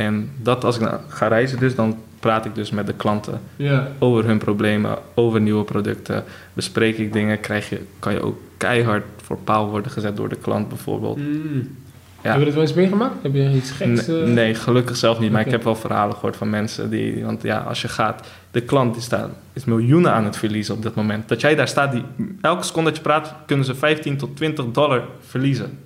En 0.00 0.30
dat 0.36 0.64
als 0.64 0.76
ik 0.76 0.82
nou 0.82 0.96
ga 1.08 1.28
reizen 1.28 1.58
dus, 1.58 1.74
dan 1.74 1.96
praat 2.20 2.44
ik 2.44 2.54
dus 2.54 2.70
met 2.70 2.86
de 2.86 2.92
klanten 2.92 3.40
Ja. 3.56 3.88
over 3.98 4.24
hun 4.24 4.38
problemen, 4.38 4.98
over 5.14 5.40
nieuwe 5.40 5.64
producten. 5.64 6.24
Bespreek 6.52 6.98
ik 6.98 7.12
dingen, 7.12 7.40
krijg 7.40 7.68
je, 7.68 7.80
kan 7.98 8.12
je 8.12 8.22
ook 8.22 8.38
keihard 8.56 9.04
voor 9.22 9.38
paal 9.44 9.68
worden 9.68 9.90
gezet 9.90 10.16
door 10.16 10.28
de 10.28 10.36
klant 10.36 10.68
bijvoorbeeld. 10.68 11.16
Mm. 11.16 11.76
Ja. 12.22 12.30
Heb 12.30 12.38
je 12.38 12.44
dat 12.44 12.54
wel 12.54 12.62
eens 12.62 12.74
meegemaakt? 12.74 13.22
Heb 13.22 13.34
je 13.34 13.50
iets 13.54 13.70
geks? 13.70 14.06
Nee, 14.06 14.22
eh? 14.22 14.28
nee, 14.28 14.54
gelukkig 14.54 14.96
zelf 14.96 15.20
niet. 15.20 15.32
Maar 15.32 15.46
ik 15.46 15.50
heb 15.50 15.64
wel 15.64 15.76
verhalen 15.76 16.14
gehoord 16.14 16.36
van 16.36 16.50
mensen 16.50 16.90
die... 16.90 17.24
Want 17.24 17.42
ja, 17.42 17.58
als 17.58 17.82
je 17.82 17.88
gaat... 17.88 18.28
De 18.50 18.60
klant 18.60 18.94
die 18.94 19.02
staat, 19.02 19.30
is 19.52 19.64
miljoenen 19.64 20.12
aan 20.12 20.24
het 20.24 20.36
verliezen 20.36 20.74
op 20.74 20.82
dat 20.82 20.94
moment. 20.94 21.28
Dat 21.28 21.40
jij 21.40 21.54
daar 21.54 21.68
staat, 21.68 21.92
die, 21.92 22.02
elke 22.40 22.64
seconde 22.64 22.88
dat 22.90 22.98
je 22.98 23.04
praat... 23.04 23.34
kunnen 23.46 23.66
ze 23.66 23.74
15 23.74 24.16
tot 24.16 24.36
20 24.36 24.64
dollar 24.72 25.02
verliezen. 25.26 25.78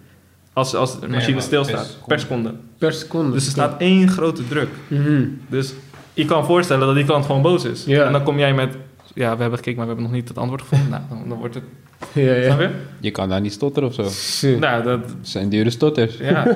Als, 0.55 0.75
als 0.75 1.01
de 1.01 1.09
machine 1.09 1.41
stilstaat. 1.41 1.99
per 2.07 2.21
seconde. 2.21 2.49
Per 2.49 2.59
seconde. 2.59 2.59
Per 2.79 2.93
seconde. 2.93 3.33
Dus 3.33 3.45
er 3.45 3.51
staat 3.51 3.81
één 3.81 4.09
grote 4.09 4.49
druk. 4.49 4.69
Mhm. 4.89 5.25
Dus 5.49 5.73
je 6.13 6.25
kan 6.25 6.45
voorstellen 6.45 6.87
dat 6.87 6.95
die 6.97 7.05
klant 7.05 7.25
gewoon 7.27 7.43
boos 7.43 7.65
is. 7.65 7.85
Ja. 7.85 8.05
En 8.07 8.13
dan 8.13 8.23
kom 8.23 8.39
jij 8.39 8.55
met... 8.55 8.77
Ja, 9.15 9.35
we 9.35 9.41
hebben 9.41 9.59
gekeken, 9.59 9.77
maar 9.79 9.87
we 9.87 9.93
hebben 9.93 10.11
nog 10.11 10.21
niet 10.21 10.29
het 10.29 10.39
antwoord 10.39 10.63
gevonden. 10.63 10.89
Nou, 10.91 11.03
dan, 11.09 11.29
dan 11.29 11.39
wordt 11.39 11.55
het... 11.55 11.65
Ja, 12.13 12.43
Snap 12.45 12.61
ja. 12.61 12.65
je? 12.67 12.71
Je 13.01 13.11
kan 13.11 13.29
daar 13.29 13.41
niet 13.41 13.53
stotteren 13.53 13.89
of 13.89 13.95
zo. 13.95 14.49
Nou, 14.59 14.83
dat... 14.83 15.01
zijn 15.21 15.49
dure 15.49 15.71
stotters. 15.71 16.17
Ja, 16.17 16.47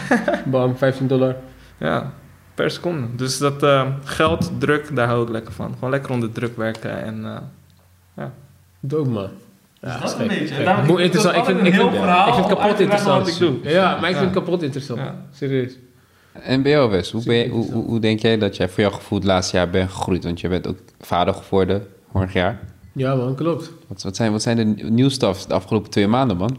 Bam, 0.50 0.76
15 0.76 1.06
dollar. 1.06 1.36
ja. 1.78 2.12
Per 2.54 2.70
seconde. 2.70 3.06
Dus 3.16 3.38
dat 3.38 3.62
eh, 3.62 3.86
geld, 4.04 4.50
druk, 4.58 4.96
daar 4.96 5.06
hou 5.08 5.22
ik 5.22 5.28
lekker 5.28 5.52
van. 5.52 5.72
Gewoon 5.74 5.90
lekker 5.90 6.10
onder 6.10 6.32
druk 6.32 6.56
werken 6.56 7.02
en... 7.04 7.24
eh, 8.16 8.24
Dope 8.80 9.10
man. 9.10 9.28
Ja, 9.80 9.98
dat 9.98 10.10
is 10.14 10.18
een 10.20 10.28
beetje. 10.28 10.64
Daarom- 10.64 10.88
ik- 10.98 10.98
interessant. 11.04 11.36
Ik 11.36 11.44
vind, 11.44 11.58
ik 11.58 11.64
vind, 11.64 11.74
ik 11.92 12.34
vind 12.34 12.36
het 12.36 12.46
kapot 12.58 12.80
interessant. 12.80 13.28
ik 13.28 13.38
doe. 13.38 13.54
Ja, 13.62 13.98
maar 14.00 14.10
ik 14.10 14.16
vind 14.16 14.34
het 14.34 14.44
kapot 14.44 14.62
interessant. 14.62 14.98
Ja. 15.00 15.14
Serieus. 15.32 15.78
En 16.32 16.62
bij 16.62 16.70
jou, 16.70 16.90
Wes, 16.90 17.10
hoe, 17.10 17.22
ben 17.24 17.36
je, 17.36 17.48
hoe, 17.48 17.72
hoe, 17.72 17.84
hoe 17.84 18.00
denk 18.00 18.20
jij 18.20 18.38
dat 18.38 18.56
jij 18.56 18.68
voor 18.68 18.80
jouw 18.82 18.90
gevoel 18.92 19.18
het 19.18 19.26
laatste 19.26 19.56
jaar 19.56 19.70
bent 19.70 19.90
gegroeid? 19.90 20.24
Want 20.24 20.40
je 20.40 20.48
bent 20.48 20.66
ook 20.68 20.76
vader 21.00 21.34
geworden 21.34 21.86
vorig 22.12 22.32
jaar. 22.32 22.60
Ja 22.92 23.14
man, 23.14 23.34
klopt. 23.34 23.72
Wat, 23.88 24.02
wat, 24.02 24.16
zijn, 24.16 24.32
wat 24.32 24.42
zijn 24.42 24.56
de 24.76 24.84
nieuwstaf 24.84 25.46
de 25.46 25.54
afgelopen 25.54 25.90
twee 25.90 26.06
maanden, 26.06 26.36
man? 26.36 26.58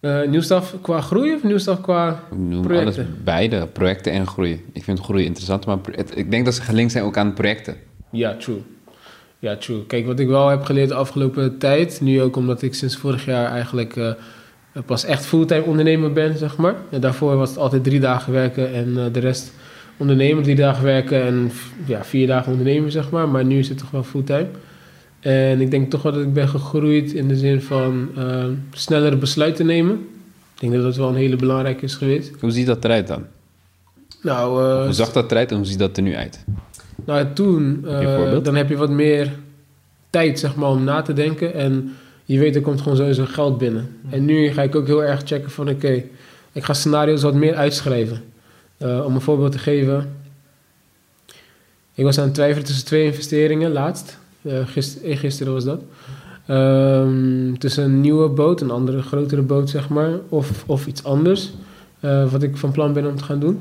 Eh 0.00 0.22
nieuwstaf 0.28 0.74
qua 0.82 1.00
groei 1.00 1.34
of 1.34 1.42
nieuwstaf 1.42 1.80
qua... 1.80 2.20
Projecten. 2.62 2.76
alles 2.78 2.96
beide, 3.24 3.66
projecten 3.66 4.12
en 4.12 4.26
groei. 4.26 4.64
Ik 4.72 4.84
vind 4.84 5.00
groei 5.00 5.24
interessant, 5.24 5.66
maar 5.66 5.78
het- 5.92 6.16
ik 6.16 6.30
denk 6.30 6.44
dat 6.44 6.54
ze 6.54 6.62
gelinkt 6.62 6.92
zijn 6.92 7.04
ook 7.04 7.16
aan 7.16 7.32
projecten. 7.32 7.76
Ja, 8.10 8.36
true. 8.36 8.62
Ja, 9.44 9.56
true. 9.56 9.86
Kijk, 9.86 10.06
wat 10.06 10.20
ik 10.20 10.28
wel 10.28 10.48
heb 10.48 10.62
geleerd 10.62 10.88
de 10.88 10.94
afgelopen 10.94 11.58
tijd, 11.58 12.00
nu 12.00 12.22
ook 12.22 12.36
omdat 12.36 12.62
ik 12.62 12.74
sinds 12.74 12.96
vorig 12.96 13.24
jaar 13.24 13.50
eigenlijk 13.50 13.96
eh, 13.96 14.12
pas 14.86 15.04
echt 15.04 15.26
fulltime 15.26 15.62
ondernemer 15.62 16.12
ben, 16.12 16.38
zeg 16.38 16.56
maar. 16.56 16.74
En 16.90 17.00
daarvoor 17.00 17.36
was 17.36 17.48
het 17.48 17.58
altijd 17.58 17.84
drie 17.84 18.00
dagen 18.00 18.32
werken 18.32 18.74
en 18.74 18.98
eh, 18.98 19.04
de 19.12 19.20
rest 19.20 19.52
ondernemen, 19.96 20.42
drie 20.42 20.54
dagen 20.54 20.84
werken 20.84 21.22
en 21.22 21.50
ja, 21.86 22.04
vier 22.04 22.26
dagen 22.26 22.52
ondernemen, 22.52 22.90
zeg 22.90 23.10
maar. 23.10 23.28
Maar 23.28 23.44
nu 23.44 23.58
is 23.58 23.68
het 23.68 23.78
toch 23.78 23.90
wel 23.90 24.02
fulltime. 24.02 24.46
En 25.20 25.60
ik 25.60 25.70
denk 25.70 25.90
toch 25.90 26.02
wel 26.02 26.12
dat 26.12 26.22
ik 26.22 26.32
ben 26.32 26.48
gegroeid 26.48 27.12
in 27.12 27.28
de 27.28 27.36
zin 27.36 27.62
van 27.62 28.08
eh, 28.16 28.44
snellere 28.72 29.16
besluiten 29.16 29.66
nemen. 29.66 29.94
Ik 30.54 30.60
denk 30.60 30.72
dat 30.72 30.82
dat 30.82 30.96
wel 30.96 31.08
een 31.08 31.14
hele 31.14 31.36
belangrijke 31.36 31.84
is 31.84 31.94
geweest. 31.94 32.30
Hoe 32.40 32.50
ziet 32.50 32.66
dat 32.66 32.84
eruit 32.84 33.06
dan? 33.06 33.24
Nou, 34.22 34.64
eh, 34.64 34.84
Hoe 34.84 34.92
zag 34.92 35.12
dat 35.12 35.30
eruit 35.30 35.50
en 35.50 35.56
hoe 35.56 35.66
ziet 35.66 35.78
dat 35.78 35.96
er 35.96 36.02
nu 36.02 36.16
uit? 36.16 36.44
Nou, 37.04 37.26
toen, 37.32 37.84
eh, 37.86 38.42
dan 38.42 38.54
heb 38.54 38.68
je 38.68 38.76
wat 38.76 38.90
meer 38.90 39.32
tijd, 40.10 40.38
zeg 40.38 40.56
maar, 40.56 40.68
om 40.68 40.84
na 40.84 41.02
te 41.02 41.12
denken. 41.12 41.54
En 41.54 41.96
je 42.24 42.38
weet, 42.38 42.54
er 42.56 42.62
komt 42.62 42.80
gewoon 42.80 42.96
sowieso 42.96 43.24
geld 43.24 43.58
binnen. 43.58 43.96
En 44.10 44.24
nu 44.24 44.48
ga 44.48 44.62
ik 44.62 44.74
ook 44.74 44.86
heel 44.86 45.04
erg 45.04 45.22
checken 45.24 45.50
van, 45.50 45.68
oké, 45.68 46.02
ik 46.52 46.64
ga 46.64 46.72
scenario's 46.72 47.22
wat 47.22 47.34
meer 47.34 47.54
uitschrijven. 47.54 48.22
Eh, 48.76 49.04
om 49.04 49.14
een 49.14 49.20
voorbeeld 49.20 49.52
te 49.52 49.58
geven. 49.58 50.16
Ik 51.94 52.04
was 52.04 52.18
aan 52.18 52.24
het 52.24 52.34
twijfelen 52.34 52.66
tussen 52.66 52.84
twee 52.84 53.04
investeringen, 53.04 53.72
laatst. 53.72 54.18
Gist, 54.64 54.98
gisteren 55.02 55.52
was 55.52 55.64
dat. 55.64 55.82
Ehm, 56.46 57.54
tussen 57.58 57.84
een 57.84 58.00
nieuwe 58.00 58.28
boot, 58.28 58.60
een 58.60 58.70
andere 58.70 59.02
grotere 59.02 59.42
boot, 59.42 59.70
zeg 59.70 59.88
maar. 59.88 60.12
Of, 60.28 60.64
of 60.66 60.86
iets 60.86 61.04
anders. 61.04 61.52
wat 62.30 62.42
ik 62.42 62.56
van 62.56 62.72
plan 62.72 62.92
ben 62.92 63.06
om 63.06 63.16
te 63.16 63.24
gaan 63.24 63.38
doen. 63.38 63.58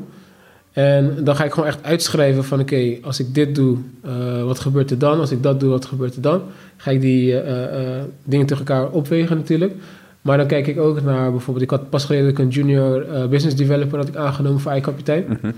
En 0.73 1.23
dan 1.23 1.35
ga 1.35 1.43
ik 1.43 1.53
gewoon 1.53 1.69
echt 1.69 1.83
uitschrijven 1.83 2.43
van 2.43 2.59
oké, 2.59 2.97
als 3.01 3.19
ik 3.19 3.33
dit 3.33 3.55
doe, 3.55 3.77
eh, 4.01 4.43
wat 4.43 4.59
gebeurt 4.59 4.91
er 4.91 4.97
dan? 4.97 5.19
Als 5.19 5.31
ik 5.31 5.43
dat 5.43 5.59
doe, 5.59 5.69
wat 5.69 5.85
gebeurt 5.85 6.15
er 6.15 6.21
dan? 6.21 6.41
Ga 6.77 6.91
ik 6.91 7.01
die 7.01 7.39
eh, 7.39 7.97
eh, 7.97 8.03
dingen 8.23 8.45
tegen 8.45 8.65
elkaar 8.65 8.89
opwegen 8.91 9.37
natuurlijk. 9.37 9.73
Maar 10.21 10.37
dan 10.37 10.47
kijk 10.47 10.67
ik 10.67 10.79
ook 10.79 11.01
naar 11.01 11.31
bijvoorbeeld, 11.31 11.65
ik 11.65 11.71
had 11.71 11.89
pas 11.89 12.05
geleden 12.05 12.39
een 12.39 12.47
junior 12.47 13.05
business 13.29 13.55
developer 13.55 13.97
had 13.97 14.07
ik 14.07 14.15
aangenomen 14.15 14.59
voor 14.59 14.75
iKapitein. 14.75 15.25
Mhm. 15.27 15.51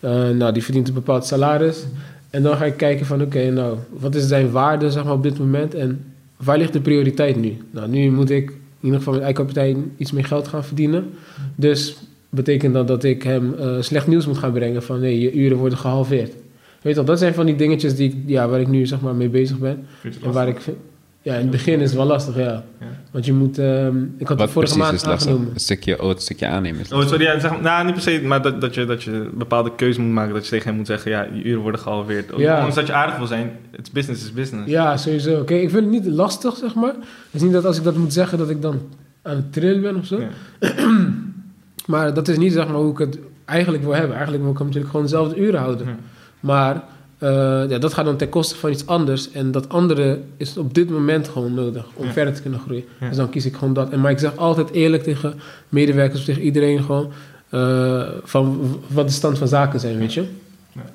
Eh, 0.00 0.28
nou, 0.28 0.52
die 0.52 0.62
verdient 0.62 0.88
een 0.88 0.94
bepaald 0.94 1.26
salaris. 1.26 1.84
En 2.30 2.42
dan 2.42 2.56
ga 2.56 2.64
ik 2.64 2.76
kijken 2.76 3.06
van 3.06 3.22
oké, 3.22 3.50
nou, 3.50 3.78
wat 3.98 4.14
is 4.14 4.26
zijn 4.26 4.50
waarde 4.50 4.90
zeg 4.90 5.04
maar, 5.04 5.12
op 5.12 5.22
dit 5.22 5.38
moment 5.38 5.74
en 5.74 6.04
waar 6.36 6.58
ligt 6.58 6.72
de 6.72 6.80
prioriteit 6.80 7.36
nu? 7.36 7.56
Nou, 7.70 7.88
nu 7.88 8.10
moet 8.10 8.30
ik 8.30 8.50
in 8.50 8.56
ieder 8.92 8.98
geval 8.98 9.14
met 9.14 9.28
iKapitein 9.28 9.92
iets 9.96 10.12
meer 10.12 10.24
geld 10.24 10.48
gaan 10.48 10.64
verdienen. 10.64 11.10
Dus 11.54 11.96
betekent 12.36 12.74
dat 12.74 12.88
dat 12.88 13.04
ik 13.04 13.22
hem 13.22 13.54
eh, 13.58 13.76
slecht 13.80 14.06
nieuws 14.06 14.26
moet 14.26 14.38
gaan 14.38 14.52
brengen 14.52 14.82
van 14.82 15.00
nee, 15.00 15.20
je 15.20 15.32
uren 15.32 15.56
worden 15.56 15.78
gehalveerd. 15.78 16.32
Weet 16.82 16.94
je 16.94 16.94
wel, 16.94 17.04
dat 17.04 17.18
zijn 17.18 17.34
van 17.34 17.46
die 17.46 17.56
dingetjes 17.56 17.96
die, 17.96 18.08
ik- 18.10 18.16
ja, 18.26 18.48
waar 18.48 18.60
ik 18.60 18.68
nu 18.68 18.86
zeg 18.86 19.00
maar 19.00 19.14
mee 19.14 19.28
bezig 19.28 19.58
ben. 19.58 19.86
En 20.24 20.32
waar 20.32 20.48
ik, 20.48 20.60
vind- 20.60 20.76
ja, 21.22 21.34
in 21.34 21.40
het 21.40 21.50
begin 21.50 21.80
is 21.80 21.88
het 21.88 21.96
wel 21.96 22.06
lastig, 22.06 22.36
ja. 22.36 22.64
Ja. 22.80 22.86
Want 23.10 23.26
je 23.26 23.32
moet, 23.32 23.58
ehm, 23.58 23.96
ik 24.18 24.28
had 24.28 24.28
Wat 24.28 24.40
het 24.40 24.50
vorige 24.50 24.78
maand 24.78 25.06
aangenomen. 25.06 25.48
Een 25.54 25.60
stukje, 25.60 26.02
oh, 26.02 26.08
het 26.08 26.22
stukje 26.22 26.46
aannemen 26.46 26.80
is 26.80 26.92
Oh, 26.92 27.06
sorry, 27.06 27.24
ja, 27.24 27.38
zeg, 27.40 27.60
nou, 27.60 27.84
niet 27.84 27.92
per 27.94 28.02
se, 28.02 28.20
maar 28.24 28.42
dat, 28.42 28.60
dat, 28.60 28.74
je, 28.74 28.84
dat 28.84 29.02
je 29.02 29.10
een 29.10 29.30
bepaalde 29.34 29.74
keuze 29.76 30.00
moet 30.00 30.12
maken. 30.12 30.34
Dat 30.34 30.44
je 30.44 30.50
tegen 30.50 30.66
hem 30.68 30.76
moet 30.76 30.86
zeggen, 30.86 31.10
ja, 31.10 31.26
je 31.32 31.42
uren 31.42 31.60
worden 31.62 31.80
gehalveerd. 31.80 32.30
Ja. 32.36 32.54
Ondanks 32.54 32.74
dat 32.74 32.86
je 32.86 32.92
aardig 32.92 33.16
wil 33.16 33.26
zijn, 33.26 33.50
it's 33.78 33.90
business 33.90 34.22
is 34.24 34.32
business. 34.32 34.70
Ja, 34.70 34.96
sowieso. 34.96 35.44
Kijk, 35.44 35.62
ik 35.62 35.70
vind 35.70 35.82
het 35.82 35.92
niet 35.92 36.06
lastig, 36.14 36.56
zeg 36.56 36.74
maar. 36.74 36.94
Het 36.94 37.32
is 37.32 37.42
niet 37.42 37.52
dat 37.52 37.64
als 37.64 37.76
ik 37.78 37.84
dat 37.84 37.96
moet 37.96 38.12
zeggen, 38.12 38.38
dat 38.38 38.50
ik 38.50 38.62
dan 38.62 38.80
aan 39.22 39.36
het 39.36 39.52
trillen 39.52 39.82
ben 39.82 39.96
of 39.96 40.06
zo. 40.06 40.18
Maar 41.86 42.14
dat 42.14 42.28
is 42.28 42.38
niet, 42.38 42.52
zeg 42.52 42.66
maar, 42.66 42.76
hoe 42.76 42.92
ik 42.92 42.98
het 42.98 43.18
eigenlijk 43.44 43.82
wil 43.82 43.92
hebben. 43.94 44.12
Eigenlijk 44.12 44.42
wil 44.42 44.52
ik 44.52 44.58
hem 44.58 44.66
natuurlijk 44.66 44.92
gewoon 44.92 45.06
dezelfde 45.06 45.36
uren 45.40 45.60
houden. 45.60 45.86
Ja. 45.86 45.96
Maar 46.40 46.84
eh, 47.18 47.30
ja, 47.68 47.78
dat 47.78 47.94
gaat 47.94 48.04
dan 48.04 48.16
ten 48.16 48.28
koste 48.28 48.56
van 48.56 48.70
iets 48.70 48.86
anders. 48.86 49.30
En 49.32 49.50
dat 49.50 49.68
andere 49.68 50.20
is 50.36 50.56
op 50.56 50.74
dit 50.74 50.90
moment 50.90 51.28
gewoon 51.28 51.54
nodig 51.54 51.84
om 51.94 52.06
Ja. 52.06 52.12
verder 52.12 52.34
te 52.34 52.42
kunnen 52.42 52.60
groeien. 52.60 52.84
Ja. 53.00 53.08
Dus 53.08 53.16
dan 53.16 53.30
kies 53.30 53.46
ik 53.46 53.54
gewoon 53.56 53.74
dat. 53.74 53.90
En, 53.90 54.00
maar 54.00 54.10
ik 54.10 54.18
zeg 54.18 54.36
altijd 54.36 54.70
eerlijk 54.70 55.02
tegen 55.02 55.34
medewerkers 55.68 56.18
of 56.20 56.24
tegen 56.24 56.42
iedereen 56.42 56.82
gewoon... 56.82 57.10
eh, 57.48 58.02
van 58.24 58.60
wat 58.88 59.06
de 59.06 59.12
stand 59.12 59.38
van 59.38 59.48
zaken 59.48 59.80
zijn, 59.80 59.98
weet 59.98 60.14
je. 60.14 60.24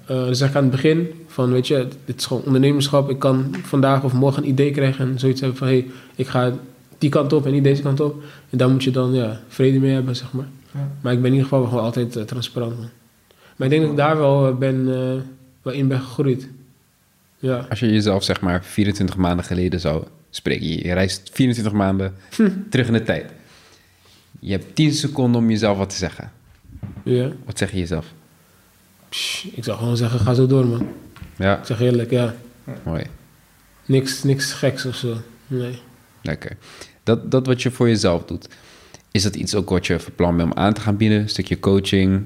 Eh, 0.05 0.25
dus 0.25 0.37
zeg 0.37 0.49
ik 0.49 0.55
aan 0.55 0.61
het 0.61 0.71
begin 0.71 1.07
van, 1.27 1.51
weet 1.51 1.67
je, 1.67 1.87
dit 2.05 2.17
is 2.19 2.25
gewoon 2.25 2.43
ondernemerschap. 2.45 3.09
Ik 3.09 3.19
kan 3.19 3.55
vandaag 3.63 4.03
of 4.03 4.13
morgen 4.13 4.43
een 4.43 4.49
idee 4.49 4.71
krijgen 4.71 5.09
en 5.09 5.19
zoiets 5.19 5.41
hebben 5.41 5.57
van... 5.59 5.67
hé, 5.67 5.73
hey, 5.73 5.87
ik 6.15 6.27
ga 6.27 6.51
die 6.97 7.09
kant 7.09 7.33
op 7.33 7.45
en 7.45 7.51
niet 7.51 7.63
deze 7.63 7.81
kant 7.81 7.99
op. 7.99 8.23
En 8.49 8.57
daar 8.57 8.69
moet 8.69 8.83
je 8.83 8.91
dan 8.91 9.13
ja, 9.13 9.39
vrede 9.47 9.79
mee 9.79 9.93
hebben, 9.93 10.15
zeg 10.15 10.31
maar. 10.31 10.47
Ja. 10.73 10.91
Maar 11.01 11.13
ik 11.13 11.21
ben 11.21 11.31
in 11.31 11.37
ieder 11.37 11.49
geval 11.49 11.65
gewoon 11.65 11.83
altijd 11.83 12.15
eh, 12.15 12.23
transparant, 12.23 12.77
man. 12.77 12.89
Maar 13.55 13.67
ik 13.67 13.69
denk 13.69 13.81
dat 13.81 13.91
ik 13.91 13.97
daar 13.97 14.17
wel, 14.17 14.47
eh, 14.47 14.55
ben, 14.55 14.93
eh, 14.93 15.21
wel 15.61 15.73
in 15.73 15.87
ben 15.87 15.99
gegroeid. 15.99 16.47
Ja. 17.39 17.65
Als 17.69 17.79
je 17.79 17.91
jezelf 17.91 18.23
zeg 18.23 18.41
maar 18.41 18.63
24 18.63 19.15
maanden 19.17 19.45
geleden 19.45 19.79
zou 19.79 20.03
spreken. 20.29 20.67
Je, 20.67 20.87
je 20.87 20.93
reist 20.93 21.29
24 21.33 21.73
maanden 21.73 22.15
terug 22.69 22.87
in 22.87 22.93
de 22.93 23.03
tijd. 23.03 23.31
Je 24.39 24.51
hebt 24.51 24.75
10 24.75 24.93
seconden 24.93 25.41
om 25.41 25.49
jezelf 25.49 25.77
wat 25.77 25.89
te 25.89 25.95
zeggen. 25.95 26.31
ja. 27.03 27.29
Wat 27.45 27.57
zeg 27.57 27.71
je 27.71 27.77
jezelf? 27.77 28.05
Psh, 29.09 29.45
ik 29.45 29.63
zou 29.63 29.77
gewoon 29.77 29.97
zeggen, 29.97 30.19
ga 30.19 30.33
zo 30.33 30.47
door, 30.47 30.67
man. 30.67 30.87
Ja, 31.37 31.57
Ik 31.59 31.65
zeg 31.65 31.81
eerlijk, 31.81 32.09
ja. 32.09 32.35
mooi. 32.83 33.03
Niks, 33.85 34.23
niks 34.23 34.53
geks 34.53 34.85
of 34.85 34.95
zo. 34.95 35.17
Nee. 35.47 35.79
Lekker. 36.21 36.57
Dat, 37.03 37.31
dat 37.31 37.45
wat 37.45 37.61
je 37.61 37.71
voor 37.71 37.87
jezelf 37.87 38.25
doet, 38.25 38.47
is 39.11 39.23
dat 39.23 39.35
iets 39.35 39.55
ook 39.55 39.69
wat 39.69 39.87
je 39.87 39.99
van 39.99 40.15
plan 40.15 40.37
bent 40.37 40.51
om 40.53 40.57
aan 40.57 40.73
te 40.73 40.81
gaan 40.81 40.97
bieden? 40.97 41.19
Een 41.19 41.29
stukje 41.29 41.59
coaching? 41.59 42.23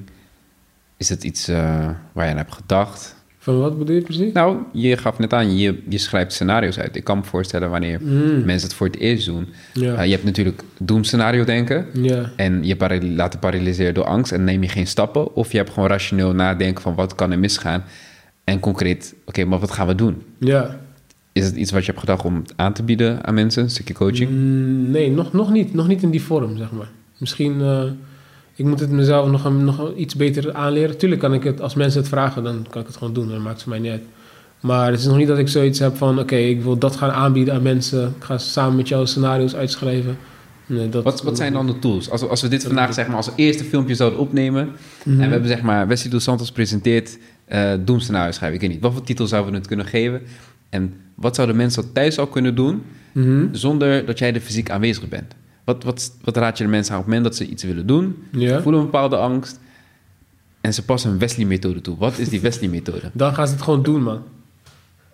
Is 0.98 1.08
dat 1.08 1.24
iets 1.24 1.48
eh, 1.48 1.90
waar 2.12 2.26
je 2.26 2.32
aan 2.32 2.38
hebt 2.38 2.54
gedacht? 2.54 3.16
Van 3.38 3.60
wat 3.60 3.78
bedoel 3.78 3.96
je 3.96 4.02
precies? 4.02 4.34
Nou, 4.34 4.58
je 4.74 4.98
gaf 4.98 5.20
net 5.20 5.34
aan, 5.34 5.58
je, 5.58 5.84
je 5.90 5.98
schrijft 5.98 6.34
scenario's 6.34 6.80
uit. 6.80 6.96
Ik 6.96 7.04
kan 7.04 7.18
me 7.18 7.24
voorstellen 7.24 7.70
wanneer 7.70 8.00
Mm, 8.02 8.46
mensen 8.46 8.68
het 8.68 8.78
voor 8.78 8.88
het 8.88 8.98
eerst 8.98 9.26
doen. 9.26 9.48
ja. 9.74 9.94
Eh, 9.96 10.06
je 10.06 10.12
hebt 10.12 10.24
natuurlijk 10.24 10.62
doemscenario 10.80 11.44
denken. 11.44 11.86
ja. 11.94 12.32
En 12.36 12.64
je 12.64 12.76
para- 12.76 13.02
laten 13.02 13.40
paralyseren 13.40 13.94
door 13.94 14.04
angst 14.06 14.32
en 14.32 14.44
neem 14.44 14.62
je 14.62 14.70
geen 14.70 14.88
stappen. 14.88 15.36
Of 15.36 15.52
je 15.52 15.58
hebt 15.58 15.70
gewoon 15.70 15.90
rationeel 15.90 16.34
nadenken 16.34 16.82
van 16.84 16.96
wat 16.96 17.16
kan 17.16 17.32
er 17.32 17.40
misgaan. 17.40 17.84
En 18.44 18.60
concreet, 18.60 19.16
oké, 19.26 19.46
maar 19.46 19.60
wat 19.60 19.72
gaan 19.72 19.88
we 19.88 19.96
doen? 19.96 20.22
Ja. 20.40 20.80
Is 21.36 21.46
het 21.46 21.56
iets 21.56 21.72
wat 21.72 21.80
je 21.80 21.88
hebt 21.88 22.00
gedacht 22.00 22.26
om 22.26 22.44
aan 22.56 22.74
te 22.74 22.84
bieden 22.84 23.26
aan 23.26 23.34
mensen? 23.34 23.64
Een 23.64 23.70
stukje 23.70 23.94
coaching? 23.94 24.30
Mm, 24.30 24.92
nee, 24.92 25.12
nog, 25.12 25.34
nog 25.34 25.52
niet. 25.52 25.74
Nog 25.74 25.88
niet 25.88 26.04
in 26.04 26.10
die 26.10 26.22
vorm, 26.22 26.58
zeg 26.58 26.72
maar. 26.72 26.90
Misschien, 27.18 27.62
eh, 27.62 27.84
ik 28.56 28.66
moet 28.66 28.80
het 28.80 28.90
mezelf 28.90 29.30
nog, 29.30 29.54
nog 29.54 29.96
iets 29.96 30.16
beter 30.16 30.54
aanleren. 30.54 30.98
Tuurlijk 30.98 31.22
kan 31.22 31.34
ik 31.34 31.44
het, 31.44 31.62
als 31.62 31.76
mensen 31.76 32.00
het 32.00 32.10
vragen, 32.10 32.44
dan 32.44 32.66
kan 32.70 32.82
ik 32.82 32.88
het 32.88 32.98
gewoon 32.98 33.14
doen. 33.14 33.30
Dan 33.30 33.42
maakt 33.42 33.58
het 33.58 33.68
mij 33.68 33.80
niet 33.80 33.92
uit. 33.92 34.04
Maar 34.60 34.92
het 34.92 35.00
is 35.00 35.06
nog 35.06 35.18
niet 35.18 35.28
dat 35.28 35.38
ik 35.38 35.48
zoiets 35.48 35.80
heb 35.80 35.98
van, 35.98 36.20
oké, 36.20 36.36
ik 36.36 36.62
wil 36.62 36.78
dat 36.78 36.96
gaan 36.96 37.12
aanbieden 37.12 37.54
aan 37.54 37.62
mensen. 37.62 38.14
Ik 38.18 38.24
ga 38.24 38.38
samen 38.38 38.76
met 38.76 38.88
jou 38.88 39.06
scenario's 39.08 39.56
uitschrijven. 39.56 40.18
Nee, 40.66 40.90
dat, 40.90 41.04
Wat, 41.04 41.24
wat 41.24 41.38
zijn 41.38 41.54
dan 41.54 41.68
de 41.68 41.80
tools? 41.80 42.10
Als 42.10 42.22
we, 42.22 42.28
als 42.28 42.42
we 42.42 42.48
dit 42.48 42.64
vandaag 42.64 42.94
zeg 42.94 43.08
maar, 43.08 43.16
als 43.16 43.30
eerste 43.36 43.64
filmpje 43.64 43.96
zouden 43.96 44.20
opnemen... 44.20 44.70
Mhm. 45.04 45.20
en 45.20 45.26
we 45.26 45.32
hebben 45.32 45.50
zeg 45.50 45.62
maar 45.62 45.88
Wesley 45.88 46.12
dos 46.12 46.24
Santos 46.24 46.52
presenteert 46.52 47.18
eh 47.46 47.74
doemscenario 47.80 48.32
schrijven. 48.32 48.56
Ik 48.56 48.62
weet 48.62 48.72
niet, 48.72 48.82
wat 48.82 48.94
voor 48.94 49.04
titel 49.04 49.28
zouden 49.28 49.52
we 49.52 49.58
het 49.58 49.68
kunnen 49.68 49.86
geven? 49.86 50.22
En 50.76 50.94
wat 51.16 51.36
zouden 51.36 51.56
mensen 51.56 51.82
dat 51.82 51.94
thuis 51.94 52.20
al 52.20 52.28
kunnen 52.28 52.56
doen... 52.56 52.84
Mhm. 53.12 53.48
zonder 53.52 54.06
dat 54.06 54.20
jij 54.20 54.34
er 54.34 54.40
fysiek 54.40 54.70
aanwezig 54.70 55.08
bent? 55.08 55.36
Wat, 55.64 55.84
wat, 55.84 56.18
wat 56.24 56.38
raad 56.38 56.58
je 56.58 56.64
de 56.64 56.70
mensen 56.70 56.94
aan 56.94 57.00
op 57.00 57.06
het 57.06 57.16
moment 57.16 57.36
dat 57.36 57.48
ze 57.48 57.52
iets 57.52 57.64
willen 57.64 57.88
doen... 57.88 58.16
Voelen 58.32 58.80
een 58.80 58.86
bepaalde 58.86 59.18
angst... 59.18 59.60
en 60.62 60.74
ze 60.74 60.86
passen 60.86 61.12
een 61.12 61.20
Wesley-methode 61.20 61.82
toe. 61.82 61.98
Wat 61.98 62.18
is 62.18 62.30
die 62.30 62.42
Wesley-methode? 62.42 63.12
Dan 63.14 63.34
gaan 63.34 63.48
ze 63.48 63.54
het 63.54 63.62
gewoon 63.62 63.84
doen, 63.84 64.04
man. 64.04 64.22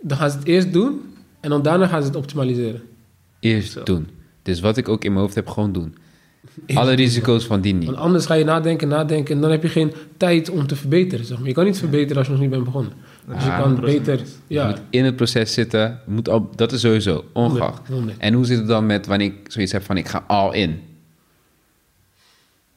Dan 0.02 0.18
gaan 0.18 0.30
ze 0.30 0.38
het 0.38 0.48
eerst 0.48 0.74
doen 0.74 1.02
en 1.40 1.50
dan 1.50 1.62
daarna 1.62 1.88
gaan 1.88 2.02
ze 2.02 2.08
het 2.08 2.16
optimaliseren. 2.16 2.82
Eerst 3.40 3.72
Zo. 3.72 3.84
doen. 3.84 4.08
Dus 4.42 4.60
wat 4.60 4.78
ik 4.78 4.90
ook 4.90 5.04
in 5.04 5.12
mijn 5.12 5.24
hoofd 5.24 5.36
heb, 5.36 5.48
gewoon 5.48 5.72
doen. 5.72 5.96
Eerst 6.66 6.82
Alle 6.82 6.94
risico's 6.94 7.46
van 7.46 7.62
die 7.62 7.74
niet. 7.74 7.86
Want 7.86 7.98
anders 7.98 8.26
ga 8.26 8.34
je 8.34 8.44
nadenken, 8.44 8.88
nadenken 8.88 9.36
en 9.36 9.42
dan 9.42 9.52
heb 9.52 9.64
je 9.64 9.70
geen 9.70 9.94
tijd 10.18 10.50
om 10.50 10.68
te 10.68 10.76
verbeteren. 10.76 11.26
Zeg 11.26 11.38
maar. 11.38 11.48
Je 11.48 11.54
kan 11.54 11.66
niet 11.66 11.78
verbeteren 11.78 12.18
als 12.18 12.26
je 12.26 12.32
nog 12.32 12.42
niet 12.42 12.50
bent 12.50 12.64
begonnen. 12.64 12.94
Dus 13.28 13.44
je 13.44 13.50
kan 13.50 13.78
100%. 13.78 13.80
beter... 13.80 14.18
Je 14.18 14.26
Ja, 14.48 14.68
moet 14.68 14.82
in 14.90 15.06
het 15.06 15.16
proces 15.16 15.54
zitten. 15.54 16.00
Je 16.06 16.12
Moet 16.12 16.30
al, 16.30 16.50
dat 16.56 16.72
is 16.72 16.82
sowieso 16.82 17.26
ongeacht. 17.34 17.82
En 18.18 18.34
hoe 18.34 18.46
zit 18.46 18.58
het 18.58 18.68
dan 18.68 18.86
met 18.86 19.08
wanneer 19.08 19.28
ik 19.28 19.38
zoiets 19.48 19.72
heb 19.72 19.84
van 19.84 19.98
ik 19.98 20.08
ga 20.08 20.24
all 20.28 20.54
in? 20.54 20.80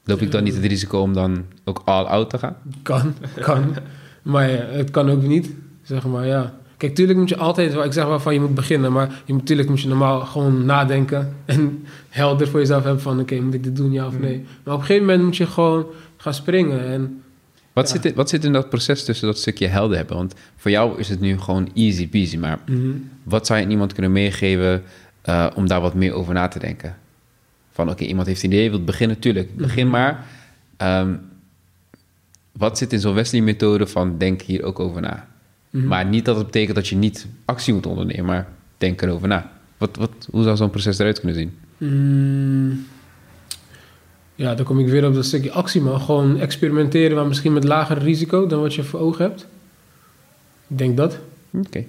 Loop 0.03 0.21
ik 0.21 0.31
dan 0.31 0.43
niet 0.43 0.55
het 0.55 0.65
risico 0.65 0.99
om 0.99 1.13
dan 1.13 1.45
ook 1.63 1.81
all 1.85 2.03
out 2.03 2.29
te 2.29 2.37
gaan? 2.37 2.55
Kan, 2.81 3.13
kan. 3.41 3.75
maar 4.21 4.49
ja, 4.49 4.57
het 4.57 4.91
kan 4.91 5.09
ook 5.09 5.21
niet, 5.21 5.53
zeg 5.83 6.05
maar, 6.05 6.25
ja. 6.25 6.53
Kijk, 6.77 6.95
tuurlijk 6.95 7.19
moet 7.19 7.29
je 7.29 7.37
altijd, 7.37 7.73
ik 7.73 7.93
zeg 7.93 8.05
wel 8.05 8.19
van 8.19 8.33
je 8.33 8.39
moet 8.39 8.55
beginnen, 8.55 8.91
maar 8.91 9.21
je 9.25 9.33
moet, 9.33 9.45
tuurlijk 9.45 9.69
moet 9.69 9.81
je 9.81 9.87
normaal 9.87 10.19
gewoon 10.19 10.65
nadenken 10.65 11.35
en 11.45 11.85
helder 12.09 12.47
voor 12.47 12.59
jezelf 12.59 12.83
hebben 12.83 13.01
van, 13.01 13.19
oké, 13.19 13.39
moet 13.39 13.53
ik 13.53 13.63
dit 13.63 13.75
doen, 13.75 13.91
ja 13.91 14.07
of 14.07 14.19
nee. 14.19 14.45
Maar 14.63 14.73
op 14.73 14.79
een 14.79 14.85
gegeven 14.85 15.05
moment 15.07 15.25
moet 15.25 15.37
je 15.37 15.47
gewoon 15.47 15.85
gaan 16.17 16.33
springen 16.33 16.85
en 16.85 17.23
Wat, 17.75 17.87
Ja. 17.87 17.93
zit, 17.93 18.05
in- 18.05 18.15
wat 18.15 18.29
zit 18.29 18.43
in 18.43 18.53
dat 18.53 18.69
proces 18.69 19.03
tussen 19.05 19.27
dat 19.27 19.37
stukje 19.37 19.67
helder 19.67 19.97
hebben? 19.97 20.15
Want 20.17 20.33
voor 20.55 20.71
jou 20.71 20.99
is 20.99 21.09
het 21.09 21.19
nu 21.19 21.39
gewoon 21.39 21.69
easy 21.73 22.07
peasy. 22.09 22.37
Maar 22.37 22.59
mhm. 22.65 22.89
wat 23.23 23.45
zou 23.47 23.59
je 23.59 23.67
iemand 23.67 23.93
kunnen 23.93 24.11
meegeven 24.11 24.83
eh, 25.21 25.47
om 25.55 25.67
daar 25.67 25.81
wat 25.81 25.93
meer 25.93 26.13
over 26.13 26.33
na 26.33 26.47
te 26.47 26.59
denken? 26.59 26.95
Van 27.71 27.89
oké, 27.89 28.03
iemand 28.03 28.27
heeft 28.27 28.43
een 28.43 28.51
idee, 28.51 28.69
wil 28.69 28.83
beginnen, 28.83 29.19
tuurlijk. 29.19 29.55
Begin 29.55 29.89
maar. 29.89 30.25
Ehm, 30.77 31.15
wat 32.51 32.77
zit 32.77 32.93
in 32.93 32.99
zo'n 32.99 33.13
Wesley-methode 33.13 33.87
van 33.87 34.17
denk 34.17 34.41
hier 34.41 34.63
ook 34.63 34.79
over 34.79 35.01
na? 35.01 35.27
Mhm. 35.69 35.87
Maar 35.87 36.05
niet 36.05 36.25
dat 36.25 36.35
het 36.35 36.45
betekent 36.45 36.75
dat 36.75 36.87
je 36.87 36.95
niet 36.95 37.27
actie 37.45 37.73
moet 37.73 37.85
ondernemen, 37.85 38.25
maar 38.25 38.47
denk 38.77 39.01
erover 39.01 39.27
na. 39.27 39.51
Wat, 39.77 39.95
wat, 39.95 40.27
hoe 40.31 40.43
zou 40.43 40.55
zo'n 40.55 40.69
proces 40.69 40.99
eruit 40.99 41.19
kunnen 41.19 41.37
zien? 41.37 41.57
Ja, 44.35 44.55
dan 44.55 44.65
kom 44.65 44.79
ik 44.79 44.87
weer 44.87 45.07
op 45.07 45.13
dat 45.13 45.25
stukje 45.25 45.51
actie, 45.51 45.81
maar 45.81 45.99
gewoon 45.99 46.39
experimenteren, 46.39 47.15
maar 47.15 47.27
misschien 47.27 47.53
met 47.53 47.63
lager 47.63 47.97
risico 47.97 48.47
dan 48.47 48.61
wat 48.61 48.73
je 48.73 48.83
voor 48.83 48.99
ogen 48.99 49.25
hebt. 49.25 49.47
Ik 50.67 50.77
denk 50.77 50.97
dat. 50.97 51.19
Oké, 51.53 51.83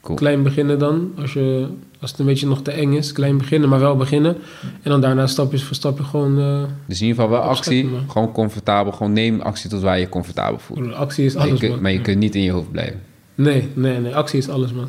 cool. 0.00 0.16
Klein 0.16 0.42
beginnen 0.42 0.78
dan, 0.78 1.12
als, 1.20 1.32
je, 1.32 1.66
als 2.00 2.10
het 2.10 2.20
een 2.20 2.26
beetje 2.26 2.46
nog 2.46 2.62
te 2.62 2.70
eng 2.70 2.92
is. 2.92 3.12
Klein 3.12 3.38
beginnen, 3.38 3.68
maar 3.68 3.80
wel 3.80 3.96
beginnen. 3.96 4.36
En 4.82 4.90
dan 4.90 5.00
daarna 5.00 5.26
stapjes 5.26 5.62
voor 5.64 5.74
stapje 5.76 6.04
gewoon... 6.04 6.38
eh, 6.38 6.62
Dus 6.86 7.00
in 7.00 7.06
ieder 7.06 7.22
geval 7.22 7.38
wel 7.40 7.48
actie, 7.48 7.84
man. 7.84 8.10
gewoon 8.10 8.32
comfortabel. 8.32 8.92
Gewoon 8.92 9.12
neem 9.12 9.40
actie 9.40 9.70
tot 9.70 9.82
waar 9.82 9.94
je 9.96 10.00
je 10.02 10.08
comfortabel 10.08 10.58
voelt. 10.58 10.92
actie 10.94 11.24
is 11.24 11.34
Maar 11.34 11.46
je, 11.46 11.50
alles, 11.52 11.68
man. 11.68 11.80
maar 11.82 11.92
je 11.92 12.00
kunt 12.00 12.18
niet 12.18 12.34
in 12.34 12.42
je 12.42 12.50
hoofd 12.50 12.70
blijven. 12.70 13.00
Nee, 13.34 13.68
nee, 13.74 13.98
nee. 13.98 14.14
Actie 14.14 14.38
is 14.38 14.48
alles, 14.48 14.72
man. 14.72 14.88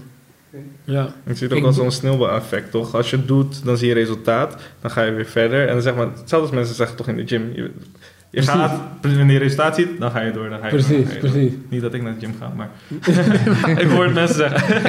Ja. 0.84 1.06
Ik 1.26 1.38
zie 1.38 1.48
het 1.48 1.52
ook 1.52 1.60
Ik 1.60 1.66
als 1.66 1.76
zo'n 1.76 1.92
sneeuwbaleffect, 1.92 2.72
toch? 2.72 2.96
Als 2.96 3.10
je 3.10 3.18
het 3.18 3.28
doet, 3.28 3.66
dan 3.66 3.78
zie 3.78 3.88
je 3.88 3.94
resultaat. 3.94 4.62
Dan 4.82 4.92
ga 4.92 5.02
je 5.02 5.12
weer 5.12 5.26
verder. 5.26 5.68
En 5.68 5.74
dan 5.74 5.82
zeg 5.82 5.96
maar, 5.96 6.06
hetzelfde 6.06 6.48
als 6.48 6.52
mensen 6.52 6.76
zeggen 6.76 6.98
toch 6.98 7.08
in 7.08 7.16
de 7.16 7.28
gym. 7.28 7.52
Je, 7.54 7.72
je 8.30 8.42
gaat, 8.42 8.80
wanneer 9.02 9.32
je 9.32 9.40
resultaat 9.40 9.76
ziet, 9.76 10.00
dan 10.00 10.12
ga 10.12 10.22
je 10.22 10.32
door. 10.32 10.50
Dan 10.50 10.60
ga 10.60 10.66
je 10.68 10.72
door, 10.72 10.80
dan 10.82 10.90
Precies, 10.90 11.08
ga 11.08 11.14
je 11.14 11.20
door. 11.22 11.32
precies. 11.32 11.54
Niet 11.70 11.82
dat 11.82 11.94
ik 11.94 12.02
naar 12.02 12.14
de 12.14 12.26
gym 12.26 12.36
ga, 12.40 12.54
maar... 12.56 12.70
ik 13.84 13.88
hoor 13.88 14.04
het 14.04 14.14
mensen 14.14 14.36
zeggen. 14.36 14.82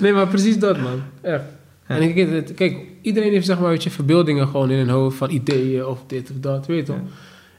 Nee, 0.02 0.12
maar 0.12 0.28
precies 0.28 0.58
dat, 0.58 0.78
man. 0.80 1.02
Echt. 1.20 1.42
En 1.86 2.02
ik, 2.02 2.54
kijk, 2.56 2.76
iedereen 3.02 3.32
heeft 3.32 3.46
zeg 3.46 3.58
maar, 3.58 3.70
weet 3.70 3.82
je, 3.82 3.90
verbeeldingen 3.90 4.46
gewoon 4.48 4.70
in 4.70 4.78
hun 4.78 4.88
hoofd 4.88 5.16
van 5.16 5.30
ideeën 5.30 5.86
of 5.86 6.04
dit 6.06 6.30
of 6.30 6.36
dat, 6.40 6.66
weet 6.66 6.78
je 6.78 6.92
toch? 6.92 6.96
Ja. 6.96 7.02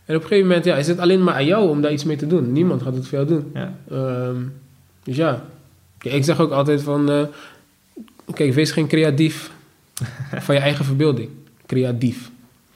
En 0.05 0.15
op 0.15 0.21
een 0.21 0.27
gegeven 0.27 0.47
moment 0.47 0.65
ja, 0.65 0.75
is 0.75 0.87
het 0.87 0.99
alleen 0.99 1.23
maar 1.23 1.33
aan 1.33 1.45
jou 1.45 1.69
om 1.69 1.81
daar 1.81 1.91
iets 1.91 2.03
mee 2.03 2.15
te 2.15 2.27
doen. 2.27 2.51
Niemand 2.51 2.81
gaat 2.81 2.95
het 2.95 3.07
voor 3.07 3.17
jou 3.17 3.27
doen. 3.29 3.51
Ja. 3.53 3.73
Ehm, 3.91 4.35
dus 5.03 5.15
ja, 5.15 5.43
ik 6.03 6.23
zeg 6.23 6.39
ook 6.39 6.51
altijd 6.51 6.81
van, 6.81 7.09
eh, 7.11 7.23
kijk, 8.33 8.53
wees 8.53 8.71
geen 8.71 8.87
creatief 8.87 9.51
van 10.45 10.55
je 10.55 10.61
eigen 10.61 10.85
verbeelding. 10.85 11.29
Creatief. 11.65 12.29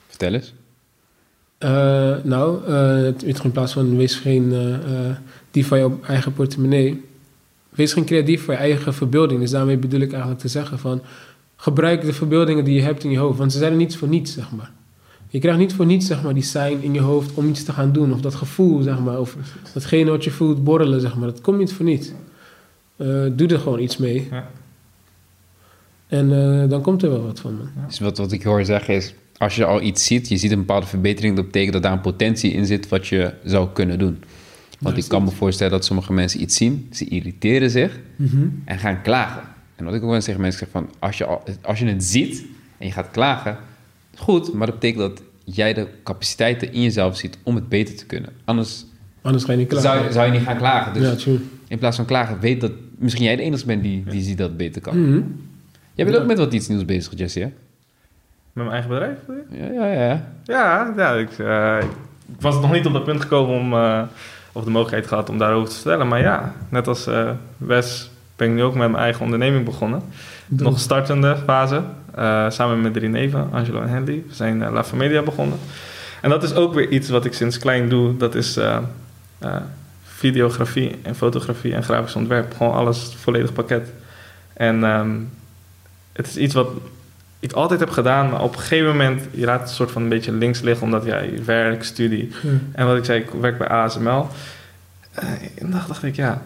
Vertel 0.08 0.34
eens. 0.34 0.54
Eh, 1.58 2.16
nou, 2.24 2.72
het- 2.72 3.24
in 3.24 3.52
plaats 3.52 3.74
van 3.74 3.98
wees 3.98 4.16
geen 4.16 4.54
dief 5.52 5.68
van 5.68 5.78
je 5.80 5.90
eigen 6.08 6.34
portemonnee. 6.34 7.02
Wees 7.70 7.94
geen 7.94 8.06
creatief 8.06 8.46
van 8.46 8.54
je 8.54 8.60
eigen 8.60 8.94
verbeelding. 8.94 9.40
Dus 9.40 9.52
daarmee 9.52 9.78
bedoel 9.78 10.00
ik 10.02 10.12
eigenlijk 10.12 10.42
te 10.42 10.48
zeggen 10.48 10.80
van... 10.80 11.02
Gebruik 11.56 12.02
de 12.06 12.14
verbeeldingen 12.14 12.64
die 12.64 12.74
je 12.76 12.82
hebt 12.82 13.04
in 13.04 13.12
je 13.12 13.18
hoofd. 13.18 13.38
Want 13.38 13.52
ze 13.52 13.58
zijn 13.58 13.72
er 13.72 13.78
niet 13.78 13.98
voor 13.98 14.08
niets, 14.08 14.34
zeg 14.34 14.52
maar. 14.52 14.72
Je 15.30 15.40
krijgt 15.40 15.60
niet 15.60 15.74
voor 15.74 15.86
niets, 15.86 16.08
zeg 16.08 16.24
maar, 16.24 16.34
die 16.34 16.44
zijn 16.44 16.82
in 16.82 16.94
je 16.94 17.00
hoofd 17.00 17.34
om 17.34 17.50
iets 17.50 17.64
te 17.64 17.72
gaan 17.74 17.92
doen. 17.92 18.14
Of 18.14 18.22
dat 18.22 18.36
gevoel, 18.36 18.82
zeg 18.82 19.00
maar. 19.00 19.20
Of 19.20 19.36
datgene 19.74 20.10
wat 20.10 20.24
je 20.24 20.32
voelt 20.32 20.64
borrelen, 20.64 21.02
zeg 21.02 21.16
maar. 21.16 21.28
Dat 21.28 21.42
komt 21.42 21.58
niet 21.58 21.74
voor 21.74 21.86
niets. 21.86 22.12
Eh, 22.96 23.26
doe 23.32 23.48
er 23.48 23.60
gewoon 23.60 23.80
iets 23.80 23.98
mee. 23.98 24.28
Ja. 24.32 24.50
En 26.08 26.32
eh, 26.32 26.70
dan 26.70 26.82
komt 26.82 27.04
er 27.04 27.10
wel 27.10 27.26
wat 27.26 27.40
van. 27.40 27.60
Dus 27.88 28.00
wat, 28.00 28.18
wat 28.18 28.32
ik 28.32 28.44
hoor 28.44 28.66
zeggen 28.66 28.96
is, 28.96 29.14
als 29.38 29.56
je 29.56 29.66
al 29.66 29.82
iets 29.82 30.06
ziet, 30.06 30.30
je 30.30 30.38
ziet 30.38 30.52
een 30.52 30.60
bepaalde 30.60 30.86
verbetering, 30.86 31.36
dat 31.36 31.46
betekent 31.46 31.74
dat 31.74 31.84
daar 31.84 31.92
een 31.92 32.02
potentie 32.02 32.52
in 32.52 32.66
zit 32.66 32.90
wat 32.90 33.08
je 33.08 33.34
zou 33.44 33.70
kunnen 33.74 34.00
doen. 34.00 34.24
Want 34.80 34.98
ik 34.98 35.08
kan 35.08 35.24
me 35.24 35.32
voorstellen 35.32 35.72
dat 35.72 35.86
sommige 35.86 36.14
mensen 36.14 36.42
iets 36.42 36.56
zien, 36.56 36.88
ze 36.92 37.06
irriteren 37.06 37.70
zich 37.70 38.00
en 38.66 38.80
gaan 38.80 39.02
klagen. 39.02 39.44
En 39.76 39.86
wat 39.86 39.94
ik 39.94 40.00
ook 40.00 40.06
wel 40.06 40.16
eens 40.16 40.26
tegen 40.26 40.42
mensen 40.42 40.60
zeg 40.60 40.70
van, 40.70 40.90
als 41.00 41.18
je, 41.18 41.26
al, 41.26 41.44
als 41.62 41.80
je 41.80 41.86
het 41.86 42.04
ziet 42.04 42.46
en 42.78 42.86
je 42.86 42.92
gaat 42.92 43.12
klagen, 43.12 43.58
goed, 44.18 44.54
maar 44.54 44.68
dat 44.68 44.80
betekent 44.80 45.00
dat 45.00 45.22
jij 45.44 45.74
de 45.74 45.88
capaciteiten 46.04 46.74
in 46.74 46.82
jezelf 46.82 47.18
ziet 47.18 47.38
om 47.44 47.56
het 47.56 47.70
beter 47.70 47.96
te 47.96 48.06
kunnen. 48.06 48.30
Anders 48.46 48.86
Anders 49.24 49.44
ga 49.44 49.52
je 49.52 49.58
niet 49.58 49.68
klaar. 49.68 49.82
Zou, 49.82 50.12
zou 50.12 50.26
je 50.26 50.32
niet 50.32 50.42
gaan 50.42 50.58
klagen. 50.58 50.94
Dus 50.94 51.04
Ja, 51.10 51.16
true. 51.16 51.40
in 51.68 51.78
plaats 51.78 51.96
van 51.96 52.06
klagen, 52.06 52.40
weet 52.40 52.62
dat 52.62 52.72
misschien 52.98 53.26
jij 53.26 53.36
de 53.36 53.42
enige 53.42 53.66
bent 53.66 53.84
die, 53.84 54.04
die 54.10 54.22
ziet 54.22 54.38
dat 54.38 54.48
het 54.48 54.58
beter 54.58 54.82
kan. 54.82 55.02
Mhm. 55.02 55.22
Jij 55.94 56.06
bent 56.06 56.18
Ja. 56.18 56.22
ook 56.22 56.28
met 56.28 56.38
wat 56.38 56.54
iets 56.54 56.68
nieuws 56.68 56.86
bezig, 56.86 57.14
Jesse, 57.18 57.40
hè? 57.40 57.46
Met 57.46 58.66
mijn 58.66 58.70
eigen 58.70 58.90
bedrijf? 58.90 59.18
Ja, 59.50 59.86
ja, 59.86 60.04
ja. 60.04 60.26
Ja, 60.44 60.94
ja 60.98 61.14
ik, 61.14 61.30
eh, 61.40 61.78
ik 62.36 62.42
was 62.42 62.56
nog 62.62 62.72
niet 62.72 62.86
op 62.86 62.94
dat 62.94 63.04
punt 63.04 63.22
gekomen 63.22 63.56
om, 63.60 63.74
eh, 63.74 64.02
of 64.52 64.64
de 64.64 64.70
mogelijkheid 64.70 65.08
gehad 65.08 65.30
om 65.30 65.38
daarover 65.38 65.70
te 65.70 65.76
vertellen. 65.76 66.08
Maar 66.08 66.20
ja, 66.22 66.54
net 66.70 66.88
als 66.88 67.08
eh, 67.08 67.30
Wes 67.58 68.10
ben 68.36 68.48
ik 68.50 68.54
nu 68.54 68.64
ook 68.64 68.76
met 68.76 68.90
mijn 68.92 69.04
eigen 69.04 69.24
onderneming 69.24 69.66
begonnen. 69.66 70.02
Dope. 70.48 70.64
Nog 70.64 70.80
startende 70.80 71.38
fase. 71.46 71.82
eh, 72.16 72.50
samen 72.50 72.82
met 72.82 72.94
drie 72.94 73.10
neven, 73.10 73.48
Angelo 73.52 73.82
en 73.82 73.90
Henry. 73.90 74.24
We 74.28 74.34
zijn 74.34 74.62
eh, 74.64 74.72
La 74.72 74.84
Familia 74.84 75.22
begonnen. 75.22 75.58
En 76.22 76.30
dat 76.30 76.44
is 76.44 76.54
ook 76.56 76.74
weer 76.74 76.90
iets 76.90 77.10
wat 77.10 77.26
ik 77.26 77.34
sinds 77.34 77.58
klein 77.60 77.90
doe. 77.90 78.18
Dat 78.18 78.36
is 78.36 78.60
eh, 79.44 79.56
videografie 80.04 80.96
en 81.02 81.16
fotografie 81.16 81.74
en 81.74 81.84
grafisch 81.84 82.16
ontwerp. 82.16 82.54
Gewoon 82.58 82.74
alles, 82.74 83.16
volledig 83.20 83.54
pakket. 83.54 83.90
En 84.54 84.84
ehm, 84.84 85.12
het 86.14 86.28
is 86.28 86.38
iets 86.38 86.54
wat 86.54 86.70
ik 87.40 87.52
altijd 87.52 87.80
heb 87.80 87.90
gedaan. 87.90 88.30
Maar 88.30 88.42
op 88.42 88.54
een 88.54 88.60
gegeven 88.60 88.88
moment, 88.88 89.22
je 89.32 89.46
laat 89.46 89.60
het 89.60 89.70
een 89.70 89.76
soort 89.76 89.92
van 89.92 90.02
een 90.02 90.10
beetje 90.10 90.32
links 90.32 90.62
liggen. 90.62 90.86
Omdat 90.86 91.06
ja, 91.06 91.20
je 91.20 91.42
werk, 91.42 91.84
studie. 91.84 92.32
Ja. 92.44 92.50
En 92.72 92.86
wat 92.88 92.98
ik 92.98 93.06
zei, 93.06 93.20
ik 93.20 93.30
werk 93.30 93.58
bij 93.58 93.68
ASML. 93.68 94.28
Eh, 95.12 95.30
en 95.56 95.72
dan 95.72 95.82
dacht 95.88 96.04
ik, 96.04 96.16
ja, 96.16 96.42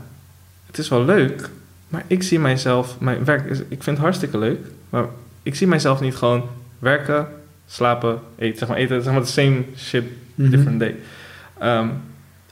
het 0.68 0.78
is 0.78 0.88
wel 0.90 1.06
leuk, 1.06 1.50
maar 1.88 2.04
ik 2.08 2.24
zie 2.24 2.40
mijzelf, 2.40 3.00
mijn 3.00 3.24
werk, 3.26 3.50
is, 3.50 3.60
ik 3.60 3.84
vind 3.84 3.86
het 3.86 3.98
hartstikke 3.98 4.38
leuk, 4.38 4.60
maar 4.90 5.06
ik 5.44 5.56
zie 5.56 5.68
mijzelf 5.68 6.00
niet 6.00 6.16
gewoon 6.16 6.44
werken, 6.80 7.28
slapen, 7.68 8.20
eten, 8.38 8.58
zeg 8.58 8.68
maar 8.68 8.78
eten, 8.78 9.04
zeg 9.04 9.14
maar 9.14 9.22
the 9.22 9.32
same 9.32 9.64
shit, 9.78 10.04
Mhm. 10.36 10.50
different 10.50 10.80
day. 10.80 10.96
Ehm, 11.60 11.88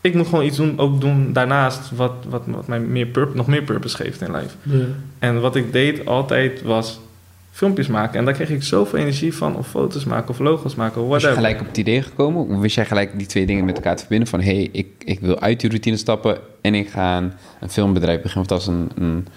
ik 0.06 0.14
moet 0.14 0.28
gewoon 0.28 0.46
iets 0.46 0.58
doen, 0.58 0.80
ook 0.80 1.02
doen 1.02 1.34
daarnaast 1.34 1.92
wat, 1.96 2.14
wat, 2.30 2.42
wat 2.46 2.68
mij 2.68 2.80
meer 2.80 3.06
purp- 3.06 3.36
nog 3.36 3.48
meer 3.48 3.64
purpose 3.64 3.96
geeft 3.96 4.22
in 4.22 4.32
life. 4.32 4.56
Ja. 4.62 4.84
En 5.20 5.42
wat 5.42 5.56
ik 5.56 5.72
deed 5.72 6.06
altijd 6.06 6.62
was 6.62 7.00
filmpjes 7.52 7.88
maken. 7.88 8.20
En 8.20 8.26
daar 8.26 8.34
kreeg 8.34 8.50
ik 8.50 8.64
zoveel 8.64 9.00
energie 9.00 9.34
van, 9.34 9.56
of 9.56 9.68
foto's 9.68 10.04
maken, 10.06 10.30
of 10.30 10.40
logos 10.40 10.76
maken, 10.76 11.02
of 11.02 11.08
Was 11.08 11.22
je 11.22 11.28
whatever. 11.28 11.44
gelijk 11.48 11.62
op 11.62 11.68
het 11.68 11.78
idee 11.78 12.02
gekomen? 12.02 12.48
Of 12.48 12.60
wist 12.60 12.76
jij 12.76 12.86
gelijk 12.86 13.18
die 13.18 13.28
twee 13.28 13.46
dingen 13.46 13.66
met 13.66 13.76
elkaar 13.76 13.94
te 13.96 14.00
verbinden? 14.00 14.28
Van, 14.28 14.42
hé, 14.42 14.56
hey, 14.56 14.70
ik, 14.72 14.88
ik 15.06 15.20
wil 15.20 15.40
uit 15.40 15.60
die 15.60 15.70
routine 15.70 15.98
stappen 15.98 16.38
en 16.62 16.76
ik 16.76 16.90
ga 16.90 17.18
een, 17.18 17.32
een 17.60 17.70
filmbedrijf 17.70 18.22
beginnen. 18.22 18.42
Of 18.44 18.48
dat 18.50 18.62
is 18.62 18.68
een... 18.68 18.90
een 18.96 19.28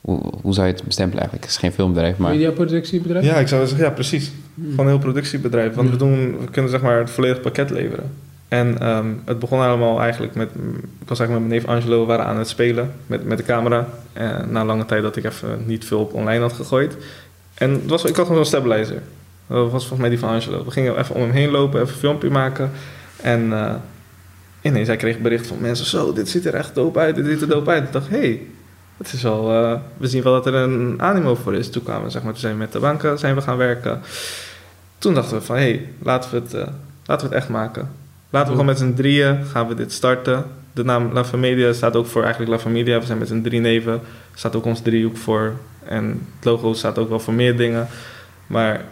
hoe, 0.00 0.20
hoe 0.42 0.54
zou 0.54 0.66
je 0.66 0.72
het 0.72 0.82
bestempelen 0.84 1.18
eigenlijk? 1.22 1.42
Het 1.44 1.50
is 1.54 1.56
geen 1.60 1.72
filmbedrijf, 1.72 2.16
maar... 2.16 2.30
Mediaproductiebedrijf? 2.30 3.24
Ja, 3.24 3.34
ik 3.36 3.48
zou 3.48 3.66
zeggen, 3.66 3.86
ja, 3.86 3.92
precies. 3.92 4.30
Gewoon 4.60 4.78
een 4.78 4.86
heel 4.86 4.98
productiebedrijf. 4.98 5.74
Want 5.74 5.86
Ja. 5.86 5.92
we, 5.92 5.98
doen, 5.98 6.38
we 6.38 6.50
kunnen 6.50 6.70
zeg 6.70 6.82
maar 6.82 6.98
het 6.98 7.10
volledige 7.10 7.40
pakket 7.40 7.70
leveren. 7.70 8.10
En 8.48 8.78
ehm, 8.80 9.06
het 9.24 9.38
begon 9.38 9.60
allemaal 9.60 10.00
eigenlijk 10.00 10.34
met... 10.34 10.48
Ik 11.00 11.08
was 11.08 11.18
eigenlijk 11.18 11.30
met 11.30 11.48
mijn 11.48 11.48
neef 11.48 11.66
Angelo, 11.66 12.06
waren 12.06 12.24
aan 12.24 12.38
het 12.38 12.48
spelen 12.48 12.92
met, 13.06 13.24
met 13.24 13.38
de 13.38 13.44
camera. 13.44 13.88
Eh, 14.12 14.38
na 14.46 14.64
lange 14.64 14.84
tijd 14.84 15.02
dat 15.02 15.16
ik 15.16 15.24
even 15.24 15.62
niet 15.66 15.84
veel 15.84 16.00
op 16.00 16.14
online 16.14 16.40
had 16.40 16.52
gegooid. 16.52 16.96
En 17.54 17.70
het 17.70 17.86
was, 17.86 18.04
ik 18.04 18.16
had 18.16 18.26
gewoon 18.26 18.40
een 18.40 18.46
stabilizer. 18.46 19.02
Dat 19.46 19.70
was 19.70 19.80
volgens 19.80 20.00
mij 20.00 20.08
die 20.08 20.18
van 20.18 20.28
Angelo. 20.28 20.64
We 20.64 20.70
gingen 20.70 20.98
even 20.98 21.14
om 21.14 21.20
hem 21.20 21.30
heen 21.30 21.50
lopen, 21.50 21.80
even 21.80 21.92
een 21.92 21.98
filmpje 22.00 22.30
maken. 22.30 22.70
En 23.20 23.52
eh, 23.52 23.74
ineens, 24.60 24.88
hij 24.88 24.96
kreeg 24.96 25.18
bericht 25.18 25.46
van 25.46 25.60
mensen... 25.60 25.86
Zo, 25.86 26.12
dit 26.12 26.28
ziet 26.28 26.46
er 26.46 26.54
echt 26.54 26.74
dope 26.74 26.98
uit, 26.98 27.14
dit 27.14 27.26
ziet 27.26 27.40
er 27.40 27.48
dope 27.48 27.70
uit. 27.70 27.84
Ik 27.84 27.92
dacht, 27.92 28.08
hé, 28.08 28.18
hey, 28.18 28.46
het 28.96 29.12
is 29.12 29.22
wel, 29.22 29.52
eh, 29.52 29.80
we 29.96 30.08
zien 30.08 30.22
wel 30.22 30.32
dat 30.32 30.46
er 30.46 30.54
een 30.54 31.02
animo 31.02 31.34
voor 31.34 31.54
is. 31.54 31.70
Toen 31.70 31.82
kwamen 31.82 32.04
we, 32.04 32.10
zeg 32.10 32.22
maar, 32.22 32.32
toen 32.32 32.40
zijn 32.40 32.52
we 32.52 32.58
met 32.58 32.72
de 32.72 32.80
banken 32.80 33.18
zijn 33.18 33.34
we 33.34 33.40
gaan 33.40 33.56
werken. 33.56 34.00
Toen 34.98 35.14
dachten 35.14 35.38
we 35.38 35.44
van, 35.44 35.56
hé, 35.56 35.62
hey, 35.62 35.88
laten, 36.02 36.30
we 36.30 36.36
het, 36.36 36.68
laten 37.04 37.28
we 37.28 37.34
het 37.34 37.42
echt 37.42 37.48
maken. 37.48 38.06
Laten 38.30 38.48
we 38.48 38.58
gewoon 38.58 38.66
met 38.66 38.78
z'n 38.78 38.94
drieën, 38.94 39.44
gaan 39.44 39.68
we 39.68 39.74
dit 39.74 39.92
starten. 39.92 40.44
De 40.72 40.84
naam 40.84 41.12
La 41.12 41.24
Familia 41.24 41.72
staat 41.72 41.96
ook 41.96 42.06
voor 42.06 42.22
eigenlijk 42.22 42.52
La 42.52 42.58
Familia. 42.58 42.98
We 42.98 43.06
zijn 43.06 43.18
met 43.18 43.28
z'n 43.28 43.42
drie 43.42 43.60
neven, 43.60 44.00
staat 44.34 44.56
ook 44.56 44.64
ons 44.64 44.80
driehoek 44.80 45.16
voor. 45.16 45.52
En 45.84 46.26
het 46.36 46.44
logo 46.44 46.72
staat 46.72 46.98
ook 46.98 47.08
wel 47.08 47.20
voor 47.20 47.34
meer 47.34 47.56
dingen. 47.56 47.88
Maar 48.46 48.84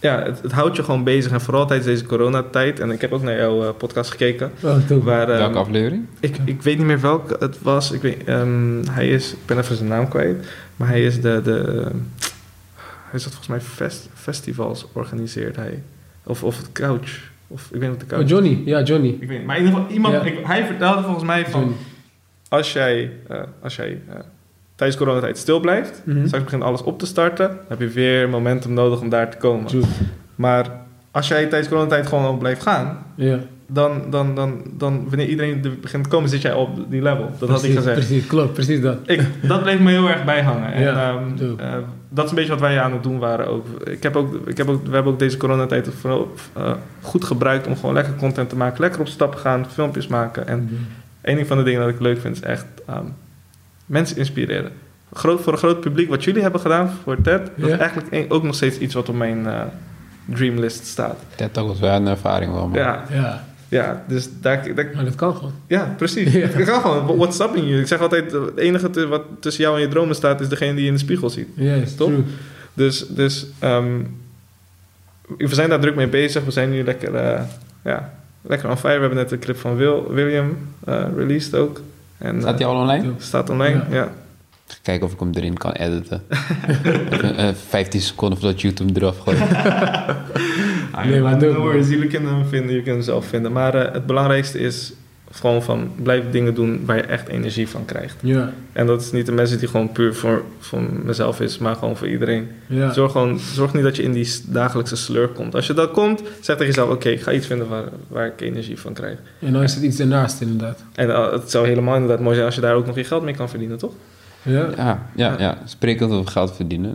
ja, 0.00 0.22
het, 0.22 0.42
het 0.42 0.52
houdt 0.52 0.76
je 0.76 0.82
gewoon 0.82 1.04
bezig. 1.04 1.32
En 1.32 1.40
vooral 1.40 1.66
tijdens 1.66 1.88
deze 1.88 2.06
coronatijd. 2.06 2.80
En 2.80 2.90
ik 2.90 3.00
heb 3.00 3.12
ook 3.12 3.22
naar 3.22 3.36
jouw 3.36 3.62
eh, 3.62 3.68
podcast 3.76 4.10
gekeken. 4.10 4.52
Oh. 4.62 4.76
Waar, 4.88 5.28
ehm, 5.28 5.38
Welke 5.38 5.58
aflevering? 5.58 6.06
ik, 6.20 6.36
ik 6.44 6.62
weet 6.62 6.76
niet 6.76 6.86
meer 6.86 7.00
welke 7.00 7.36
het 7.38 7.62
was. 7.62 7.90
Ik, 7.90 8.02
weet, 8.02 8.24
ehm, 8.24 8.84
hij 8.90 9.08
is, 9.08 9.32
ik 9.32 9.46
ben 9.46 9.58
even 9.58 9.76
zijn 9.76 9.88
naam 9.88 10.08
kwijt. 10.08 10.46
Maar 10.76 10.88
hij 10.88 11.04
is 11.04 11.20
de. 11.20 11.40
de 11.44 11.90
hij 13.10 13.18
zat 13.22 13.32
volgens 13.32 13.48
mij 13.48 13.60
fest, 13.60 14.08
festivals 14.14 14.86
organiseert 14.92 15.56
hij. 15.56 15.82
Of, 16.22 16.42
of 16.42 16.56
het 16.56 16.72
couch. 16.72 17.32
Of 17.48 17.70
ik 17.72 17.80
weet 17.80 17.90
niet 17.90 18.02
of 18.02 18.08
de. 18.08 18.16
Oh, 18.22 18.28
Johnny. 18.28 18.62
Ja, 18.64 18.82
Johnny. 18.82 19.16
Ik 19.20 19.28
weet. 19.28 19.44
Maar 19.44 19.56
in 19.58 19.64
ieder 19.64 19.78
geval, 19.78 19.92
iemand, 19.94 20.14
Ja. 20.14 20.20
ik- 20.22 20.46
hij 20.46 20.64
vertelde 20.66 21.02
volgens 21.02 21.24
mij 21.24 21.46
van. 21.46 21.60
Johnny. 21.60 21.76
Als 22.48 22.72
jij, 22.72 23.10
eh, 23.28 23.42
als 23.62 23.76
jij 23.76 24.00
eh, 24.08 24.14
tijdens 24.74 24.98
coronatijd 24.98 25.38
stil 25.38 25.60
blijft. 25.60 26.02
Mhm. 26.04 26.26
Straks 26.26 26.44
begint 26.44 26.62
alles 26.62 26.82
op 26.82 26.98
te 26.98 27.06
starten. 27.06 27.48
Dan 27.48 27.58
heb 27.68 27.80
je 27.80 27.88
weer 27.88 28.28
momentum 28.28 28.72
nodig 28.72 29.00
om 29.00 29.08
daar 29.08 29.30
te 29.30 29.36
komen. 29.36 29.66
True. 29.66 29.82
Maar 30.34 30.70
als 31.10 31.28
jij 31.28 31.46
tijdens 31.46 31.68
coronatijd 31.68 32.06
gewoon 32.06 32.38
blijft 32.38 32.62
gaan. 32.62 33.06
Ja. 33.14 33.38
Dan, 33.66 34.02
dan, 34.10 34.34
dan, 34.34 34.62
dan, 34.72 35.04
wanneer 35.08 35.26
iedereen 35.28 35.64
er 35.64 35.78
begint 35.80 36.02
te 36.04 36.10
komen, 36.10 36.28
zit 36.28 36.42
jij 36.42 36.52
op 36.52 36.90
die 36.90 37.02
level. 37.02 37.30
Dat 37.38 37.48
had 37.48 37.58
ik 37.64 37.70
Precies, 37.72 37.76
gezegd. 37.76 37.96
Precies, 38.06 38.26
klopt. 38.26 38.52
Precies 38.52 38.80
dat. 38.80 38.96
Ik, 39.06 39.22
dat 39.42 39.62
bleef 39.62 39.78
me 39.80 39.90
heel 39.90 40.08
erg 40.08 40.24
bijhangen. 40.24 40.72
En, 40.72 40.82
Ja, 40.82 41.10
ehm, 41.10 41.58
eh, 41.60 41.72
dat 42.08 42.24
is 42.24 42.30
een 42.30 42.36
beetje 42.36 42.50
wat 42.52 42.60
wij 42.60 42.80
aan 42.80 42.92
het 42.92 43.02
doen 43.02 43.18
waren 43.18 43.46
ook. 43.48 43.66
Ik 43.84 44.02
heb 44.02 44.16
ook, 44.16 44.48
ik 44.48 44.56
heb 44.56 44.68
ook 44.68 44.86
we 44.86 44.94
hebben 44.94 45.12
ook 45.12 45.18
deze 45.18 45.36
coronatijd 45.36 45.88
vooral 46.00 46.32
eh, 46.52 46.72
goed 47.02 47.24
gebruikt 47.24 47.66
om 47.66 47.76
gewoon 47.76 47.94
lekker 47.94 48.14
content 48.14 48.48
te 48.48 48.56
maken. 48.56 48.80
Lekker 48.80 49.00
op 49.00 49.08
stap 49.08 49.34
gaan, 49.34 49.66
filmpjes 49.70 50.06
maken. 50.06 50.46
En 50.48 50.86
een 51.22 51.46
van 51.46 51.56
de 51.56 51.62
dingen 51.62 51.80
dat 51.80 51.88
ik 51.88 52.00
leuk 52.00 52.20
vind 52.20 52.36
is 52.36 52.42
echt 52.42 52.66
ehm, 52.86 53.04
mensen 53.86 54.16
inspireren. 54.16 54.70
Groot, 55.12 55.40
voor 55.40 55.52
een 55.52 55.58
groot 55.58 55.80
publiek, 55.80 56.08
wat 56.08 56.24
jullie 56.24 56.42
hebben 56.42 56.60
gedaan 56.60 56.90
voor 57.02 57.16
TED, 57.20 57.24
dat 57.56 57.66
Ja. 57.68 57.72
is 57.74 57.78
eigenlijk 57.78 58.12
een- 58.12 58.30
ook 58.30 58.42
nog 58.42 58.54
steeds 58.54 58.78
iets 58.78 58.94
wat 58.94 59.08
op 59.08 59.14
mijn 59.14 59.46
eh, 59.46 59.60
dreamlist 60.24 60.86
staat. 60.86 61.16
Dat 61.36 61.52
Talk 61.54 61.66
was 61.68 61.78
wel 61.80 61.94
een 61.94 62.06
ervaring 62.06 62.52
wel, 62.52 62.68
man. 62.68 62.78
Ja, 62.78 63.04
Ja, 63.10 63.44
ja 63.68 64.04
dus 64.08 64.28
daar, 64.40 64.74
daar, 64.74 64.90
maar 64.94 65.04
dat 65.04 65.14
kan 65.14 65.34
gewoon. 65.36 65.52
ja, 65.66 65.94
precies. 65.96 66.32
Ja. 66.42 66.46
Ik 66.48 66.66
ga 66.66 66.80
gewoon, 66.80 67.16
what's 67.16 67.40
up 67.40 67.54
in 67.56 67.66
you? 67.66 67.80
Ik 67.80 67.86
zeg 67.86 68.00
altijd, 68.00 68.32
het 68.32 68.56
enige 68.56 68.90
te- 68.90 69.06
wat 69.06 69.22
tussen 69.40 69.62
jou 69.62 69.76
en 69.76 69.82
je 69.82 69.88
dromen 69.88 70.14
staat, 70.14 70.40
is 70.40 70.48
degene 70.48 70.72
die 70.72 70.80
je 70.82 70.86
in 70.88 70.92
de 70.94 70.98
spiegel 71.00 71.30
ziet. 71.30 71.48
Yes, 71.54 71.94
Toch? 71.94 72.08
true. 72.08 72.22
Dus, 72.74 73.06
dus 73.08 73.46
ehm, 73.58 74.00
we 75.38 75.54
zijn 75.54 75.68
daar 75.68 75.80
druk 75.80 75.94
mee 75.94 76.08
bezig. 76.08 76.44
We 76.44 76.50
zijn 76.50 76.70
nu 76.70 76.84
lekker, 76.84 77.14
eh, 77.14 77.42
ja, 77.84 78.12
lekker 78.42 78.68
on 78.70 78.76
fire. 78.76 78.94
We 78.94 79.00
hebben 79.00 79.18
net 79.18 79.28
de 79.28 79.38
clip 79.38 79.56
van 79.56 79.76
Wil, 79.76 80.12
William 80.12 80.56
eh, 80.84 81.04
released 81.16 81.54
ook. 81.54 81.80
En, 82.18 82.40
Staat 82.40 82.56
die 82.56 82.66
al 82.66 82.76
online? 82.80 83.04
Dope. 83.06 83.22
Staat 83.22 83.50
online, 83.50 83.82
ja. 83.90 83.94
Ja. 83.96 84.12
Kijken 84.82 85.06
of 85.06 85.12
ik 85.12 85.18
hem 85.20 85.30
erin 85.34 85.56
kan 85.56 85.72
editen. 85.72 86.22
Even, 87.10 87.36
eh, 87.36 87.48
15 87.68 88.00
seconden 88.00 88.38
voordat 88.38 88.60
YouTube 88.60 89.00
eraf 89.00 89.18
gooit. 89.18 89.38
Ah, 90.94 91.04
Nee, 91.04 91.20
maar 91.20 91.36
no 91.36 91.54
worries, 91.54 91.88
jullie 91.88 92.08
kunnen 92.08 92.30
hem 92.34 92.44
vinden, 92.44 92.68
jullie 92.68 92.82
kunnen 92.82 92.94
hem 93.02 93.10
zelf 93.10 93.26
vinden. 93.26 93.52
Maar 93.52 93.74
eh, 93.74 93.92
het 93.92 94.06
belangrijkste 94.06 94.58
is 94.58 94.92
gewoon 95.30 95.62
van, 95.62 95.90
blijf 96.02 96.30
dingen 96.30 96.54
doen 96.54 96.82
waar 96.84 96.96
je 96.96 97.02
echt 97.02 97.28
energie 97.28 97.68
van 97.68 97.84
krijgt. 97.84 98.16
Ja, 98.20 98.52
En 98.72 98.86
dat 98.86 99.00
is 99.00 99.12
niet 99.12 99.28
een 99.28 99.34
message 99.34 99.58
die 99.60 99.68
gewoon 99.68 99.92
puur 99.92 100.14
voor, 100.14 100.42
voor 100.58 100.82
mezelf 101.04 101.40
is, 101.40 101.58
maar 101.58 101.74
gewoon 101.76 101.96
voor 101.96 102.08
iedereen. 102.08 102.48
ja. 102.66 102.92
Zorg, 102.92 103.12
gewoon, 103.12 103.38
zorg 103.38 103.74
niet 103.74 103.82
dat 103.82 103.96
je 103.96 104.02
in 104.02 104.12
die 104.12 104.28
dagelijkse 104.46 104.96
sleur 104.96 105.28
komt. 105.28 105.54
Als 105.54 105.66
je 105.66 105.72
dat 105.74 105.90
komt, 105.90 106.20
zeg 106.40 106.56
tegen 106.56 106.66
jezelf: 106.66 106.90
Oké, 106.90 107.08
ik 107.08 107.22
ga 107.22 107.32
iets 107.32 107.46
vinden 107.46 107.68
waar, 107.68 107.84
waar 108.08 108.26
ik 108.26 108.40
energie 108.40 108.78
van 108.80 108.92
krijg. 108.92 109.18
En 109.38 109.52
dan 109.52 109.62
is 109.62 109.74
het 109.74 109.82
iets 109.84 109.98
ernaast 109.98 110.40
inderdaad. 110.40 110.84
En 110.94 111.08
uh, 111.08 111.32
het 111.32 111.50
zou 111.50 111.66
helemaal 111.66 111.94
inderdaad 111.94 112.20
mooi 112.20 112.34
zijn 112.34 112.46
als 112.46 112.54
je 112.54 112.60
daar 112.60 112.74
ook 112.74 112.86
nog 112.86 112.96
je 112.96 113.04
geld 113.04 113.22
mee 113.22 113.34
kan 113.34 113.48
verdienen, 113.48 113.78
toch? 113.78 113.92
Ja. 114.42 114.68
Ja, 114.76 115.06
ja, 115.16 115.34
ja. 115.38 115.58
Sprekend 115.64 116.12
over 116.12 116.30
geld 116.30 116.56
verdienen. 116.56 116.94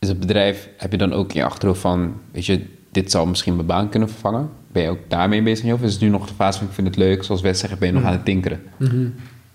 Is 0.00 0.08
het 0.08 0.20
bedrijf, 0.20 0.68
heb 0.76 0.90
je 0.92 0.98
dan 0.98 1.12
ook 1.12 1.28
in 1.32 1.40
je 1.40 1.44
achterhoofd 1.44 1.80
van, 1.80 2.14
weet 2.32 2.46
je, 2.46 2.64
dit 2.92 3.10
zou 3.10 3.28
misschien 3.28 3.54
mijn 3.54 3.66
baan 3.66 3.88
kunnen 3.88 4.08
vervangen? 4.08 4.50
Ben 4.72 4.82
je 4.82 4.88
ook 4.88 4.98
daarmee 5.08 5.42
bezig? 5.42 5.72
Of 5.72 5.82
is 5.82 5.92
het 5.92 6.02
nu 6.02 6.08
nog 6.08 6.26
de 6.26 6.34
fase 6.34 6.58
van, 6.58 6.66
ik 6.66 6.72
vind 6.72 6.86
het 6.86 6.96
leuk, 6.96 7.24
zoals 7.24 7.40
Wes 7.40 7.58
zegt, 7.58 7.78
ben 7.78 7.88
je 7.88 7.94
nog 7.94 8.04
aan 8.04 8.12
het 8.12 8.24
tinkeren? 8.24 8.60
Mhm. 8.76 9.08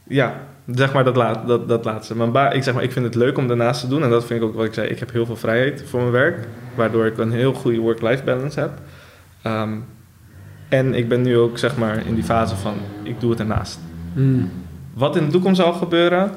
Ja, 0.07 0.41
zeg 0.71 0.93
maar 0.93 1.03
dat, 1.03 1.15
laat, 1.15 1.47
dat, 1.47 1.67
dat 1.67 1.85
laatste. 1.85 2.15
Mijn 2.15 2.31
ba- 2.31 2.51
ik, 2.51 2.63
zeg 2.63 2.73
maar, 2.73 2.83
ik 2.83 2.91
vind 2.91 3.05
het 3.05 3.15
leuk 3.15 3.37
om 3.37 3.47
daarnaast 3.47 3.81
te 3.81 3.87
doen. 3.87 4.03
En 4.03 4.09
dat 4.09 4.25
vind 4.25 4.41
ik 4.41 4.47
ook 4.47 4.55
wat 4.55 4.65
ik 4.65 4.73
zei. 4.73 4.87
Ik 4.87 4.99
heb 4.99 5.11
heel 5.11 5.25
veel 5.25 5.35
vrijheid 5.35 5.83
voor 5.87 5.99
mijn 5.99 6.11
werk. 6.11 6.47
Waardoor 6.75 7.05
ik 7.05 7.17
een 7.17 7.31
heel 7.31 7.53
goede 7.53 7.79
work-life 7.79 8.23
balance 8.23 8.59
heb. 8.59 8.71
Ehm, 9.41 9.73
en 10.69 10.93
ik 10.93 11.07
ben 11.09 11.21
nu 11.21 11.37
ook 11.37 11.57
zeg 11.57 11.77
maar 11.77 12.05
in 12.07 12.15
die 12.15 12.23
fase 12.23 12.55
van, 12.55 12.73
ik 13.03 13.19
doe 13.19 13.29
het 13.29 13.39
ernaast. 13.39 13.79
Mm. 14.13 14.49
Wat 14.93 15.15
in 15.15 15.25
de 15.25 15.31
toekomst 15.31 15.61
zal 15.61 15.73
gebeuren, 15.73 16.31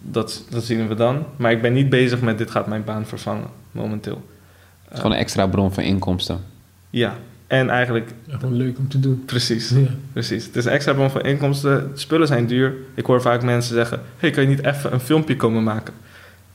dat, 0.00 0.44
dat 0.50 0.64
zien 0.64 0.88
we 0.88 0.94
dan. 0.94 1.24
Maar 1.36 1.52
ik 1.52 1.62
ben 1.62 1.72
niet 1.72 1.88
bezig 1.88 2.20
met 2.20 2.38
dit 2.38 2.50
gaat 2.50 2.66
mijn 2.66 2.84
baan 2.84 3.06
vervangen, 3.06 3.46
momenteel. 3.70 4.22
Het 4.84 4.92
is 4.92 4.96
gewoon 4.98 5.12
een 5.12 5.18
extra 5.22 5.46
bron 5.46 5.72
van 5.72 5.82
inkomsten. 5.82 6.38
Ja, 6.90 7.14
en 7.46 7.70
eigenlijk 7.70 8.10
Ja, 8.24 8.38
gewoon 8.38 8.56
leuk 8.56 8.78
om 8.78 8.88
te 8.88 9.00
doen. 9.00 9.22
precies. 9.26 9.68
Ja. 9.70 9.86
Precies. 10.12 10.44
Het 10.46 10.56
is 10.56 10.64
een 10.64 10.72
extra 10.72 10.92
bron 10.92 11.10
van 11.10 11.20
inkomsten. 11.20 11.90
Spullen 11.94 12.26
zijn 12.26 12.46
duur. 12.46 12.74
Ik 12.94 13.06
hoor 13.06 13.20
vaak 13.22 13.42
mensen 13.42 13.74
zeggen: 13.74 14.00
hey, 14.18 14.30
kan 14.30 14.42
je 14.42 14.48
niet 14.48 14.64
even 14.64 14.92
een 14.92 15.00
filmpje 15.00 15.36
komen 15.36 15.62
maken? 15.62 15.94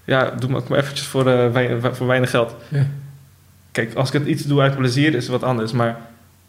Ja, 0.04 0.32
doe 0.40 0.50
maar, 0.50 0.62
maar 0.70 0.78
eventjes 0.80 1.08
voor, 1.08 1.28
eh, 1.28 1.52
wei- 1.52 1.80
voor 1.92 2.08
weinig 2.08 2.30
geld. 2.30 2.56
Ja. 2.68 2.86
Kijk, 3.72 3.94
als 3.94 4.08
ik 4.12 4.20
het 4.20 4.28
iets 4.28 4.44
doe 4.44 4.62
uit 4.62 4.76
plezier, 4.76 5.16
is 5.16 5.24
het 5.24 5.32
wat 5.32 5.44
anders. 5.44 5.72
Maar 5.72 5.98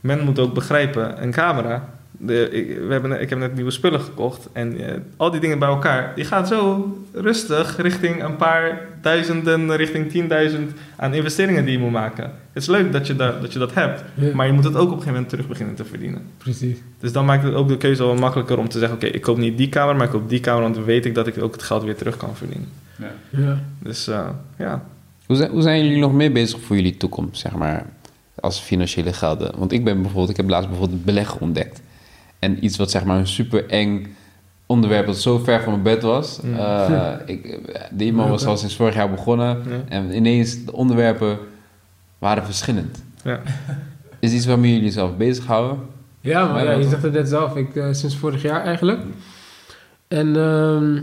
men 0.00 0.20
moet 0.24 0.38
ook 0.38 0.54
begrijpen: 0.54 1.22
een 1.22 1.30
camera, 1.32 1.88
de, 2.22 2.50
ik, 2.50 2.78
we 2.78 2.92
hebben, 2.92 3.20
ik 3.20 3.30
heb 3.30 3.38
net 3.38 3.54
nieuwe 3.54 3.70
spullen 3.70 4.00
gekocht. 4.00 4.48
En 4.52 4.80
eh, 4.80 4.94
al 5.16 5.30
die 5.30 5.40
dingen 5.40 5.58
bij 5.58 5.68
elkaar, 5.68 6.12
die 6.14 6.24
gaat 6.24 6.48
zo 6.48 6.92
rustig 7.12 7.76
richting 7.76 8.22
een 8.22 8.36
paar 8.36 8.80
duizenden, 9.02 9.76
richting 9.76 10.30
10.000 10.52 10.58
aan 10.96 11.14
investeringen 11.14 11.64
die 11.64 11.72
je 11.72 11.78
moet 11.78 11.90
maken. 11.90 12.24
Het 12.24 12.62
is 12.62 12.68
leuk 12.68 12.92
dat 12.92 13.06
je, 13.06 13.16
dat, 13.16 13.40
dat, 13.40 13.52
je 13.52 13.58
dat 13.58 13.74
hebt, 13.74 14.04
Ja, 14.14 14.34
maar 14.34 14.46
je 14.46 14.52
moet 14.52 14.64
het 14.64 14.74
ook 14.74 14.80
op 14.80 14.86
een 14.86 14.92
gegeven 14.92 15.12
moment 15.12 15.30
terug 15.30 15.48
beginnen 15.48 15.74
te 15.74 15.84
verdienen. 15.84 16.22
precies. 16.38 16.78
Dus 17.00 17.12
dan 17.12 17.24
maakt 17.24 17.44
het 17.44 17.54
ook 17.54 17.68
de 17.68 17.76
keuze 17.76 18.04
wel 18.04 18.14
makkelijker 18.14 18.58
om 18.58 18.68
te 18.68 18.78
zeggen: 18.78 18.96
Oké, 18.96 19.06
ik 19.06 19.22
koop 19.22 19.38
niet 19.38 19.56
die 19.58 19.68
kamer, 19.68 19.96
maar 19.96 20.04
ik 20.04 20.12
koop 20.12 20.28
die 20.28 20.40
kamer, 20.40 20.62
want 20.62 20.74
dan 20.74 20.84
weet 20.84 21.04
ik 21.04 21.14
dat 21.14 21.26
ik 21.26 21.42
ook 21.42 21.52
het 21.52 21.62
geld 21.62 21.82
weer 21.82 21.96
terug 21.96 22.16
kan 22.16 22.36
verdienen. 22.36 22.68
Ja. 23.30 23.58
Dus 23.78 24.08
eh, 24.08 24.28
ja. 24.58 24.84
Hoe 25.26 25.36
zijn, 25.36 25.50
hoe 25.50 25.62
zijn 25.62 25.84
jullie 25.84 26.00
nog 26.00 26.12
meer 26.12 26.32
bezig 26.32 26.60
voor 26.60 26.76
jullie 26.76 26.96
toekomst, 26.96 27.40
zeg 27.40 27.54
maar, 27.54 27.86
als 28.34 28.60
financiële 28.60 29.12
gelden? 29.12 29.58
Want 29.58 29.72
ik 29.72 29.84
ben 29.84 29.96
bijvoorbeeld, 29.96 30.30
ik 30.30 30.36
heb 30.36 30.48
laatst 30.48 30.68
bijvoorbeeld 30.68 31.04
beleggen 31.04 31.40
ontdekt. 31.40 31.82
En 32.40 32.64
iets 32.64 32.76
wat 32.76 32.90
zeg 32.90 33.04
maar 33.04 33.18
een 33.18 33.26
super 33.26 33.66
eng 33.68 34.16
onderwerp 34.66 35.06
dat 35.06 35.20
zo 35.20 35.38
ver 35.38 35.62
van 35.62 35.72
mijn 35.72 35.82
bed 35.82 36.02
was. 36.02 36.40
Mm. 36.40 36.56
Eh, 36.56 37.12
ik, 37.26 37.58
de 37.90 38.04
iemand 38.04 38.28
was 38.28 38.46
al 38.46 38.56
sinds 38.56 38.76
vorig 38.76 38.94
jaar 38.94 39.10
begonnen. 39.10 39.62
Ja. 39.68 39.82
En 39.88 40.16
ineens 40.16 40.64
de 40.64 40.72
onderwerpen 40.72 41.38
waren 42.18 42.44
verschillend. 42.44 43.02
Ja. 43.24 43.40
Is 44.18 44.32
iets 44.32 44.46
waarmee 44.46 44.74
jullie 44.74 44.90
zelf 44.90 45.16
bezighouden? 45.16 45.78
Ja, 46.20 46.52
maar 46.52 46.64
Ja, 46.64 46.72
je 46.72 46.88
zegt 46.88 47.02
het 47.02 47.12
net 47.12 47.28
zelf. 47.28 47.56
Ik, 47.56 47.76
eh, 47.76 47.86
sinds 47.90 48.16
vorig 48.16 48.42
jaar 48.42 48.64
eigenlijk. 48.64 49.00
En 50.08 50.36
ehm, 50.36 51.02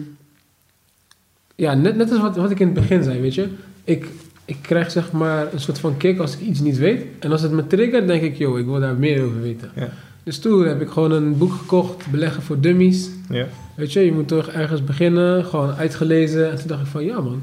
ja, 1.56 1.74
net, 1.74 1.96
net 1.96 2.12
als 2.12 2.20
wat, 2.20 2.36
wat 2.36 2.52
ik 2.52 2.60
in 2.60 2.66
het 2.66 2.76
begin 2.76 3.04
zei, 3.04 3.22
weet 3.22 3.36
je. 3.36 3.50
Ik, 3.84 4.08
ik 4.46 4.58
krijg 4.62 4.92
zeg 4.92 5.12
maar 5.12 5.54
een 5.54 5.60
soort 5.60 5.80
van 5.80 5.98
kick 5.98 6.20
als 6.20 6.34
ik 6.34 6.40
iets 6.40 6.60
niet 6.60 6.78
weet. 6.78 7.06
En 7.20 7.32
als 7.32 7.42
het 7.42 7.52
me 7.52 7.68
triggert, 7.68 8.08
denk 8.08 8.22
ik, 8.22 8.38
joh, 8.38 8.60
ik 8.60 8.66
wil 8.66 8.80
daar 8.80 8.96
meer 8.96 9.24
over 9.24 9.42
weten. 9.42 9.72
Ja. 9.76 9.90
Dus 10.28 10.40
toen 10.40 10.66
heb 10.68 10.82
ik 10.82 10.90
gewoon 10.90 11.12
een 11.12 11.38
boek 11.38 11.52
gekocht, 11.54 12.12
Beleggen 12.12 12.44
voor 12.44 12.60
Dummies. 12.60 13.10
Ja. 13.30 13.48
Weet 13.76 13.94
je, 13.94 14.00
je 14.00 14.12
moet 14.12 14.28
toch 14.28 14.48
ergens 14.48 14.84
beginnen, 14.84 15.46
gewoon 15.46 15.72
uitgelezen. 15.74 16.52
En 16.52 16.58
toen 16.58 16.68
dacht 16.68 16.82
ik 16.82 16.88
van, 16.88 17.04
ja 17.06 17.22
man. 17.22 17.42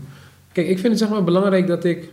Kijk, 0.52 0.66
ik 0.68 0.78
vind 0.78 0.88
het 0.88 0.98
zeg 0.98 1.08
maar 1.08 1.24
belangrijk 1.24 1.66
dat 1.66 1.84
ik... 1.84 2.08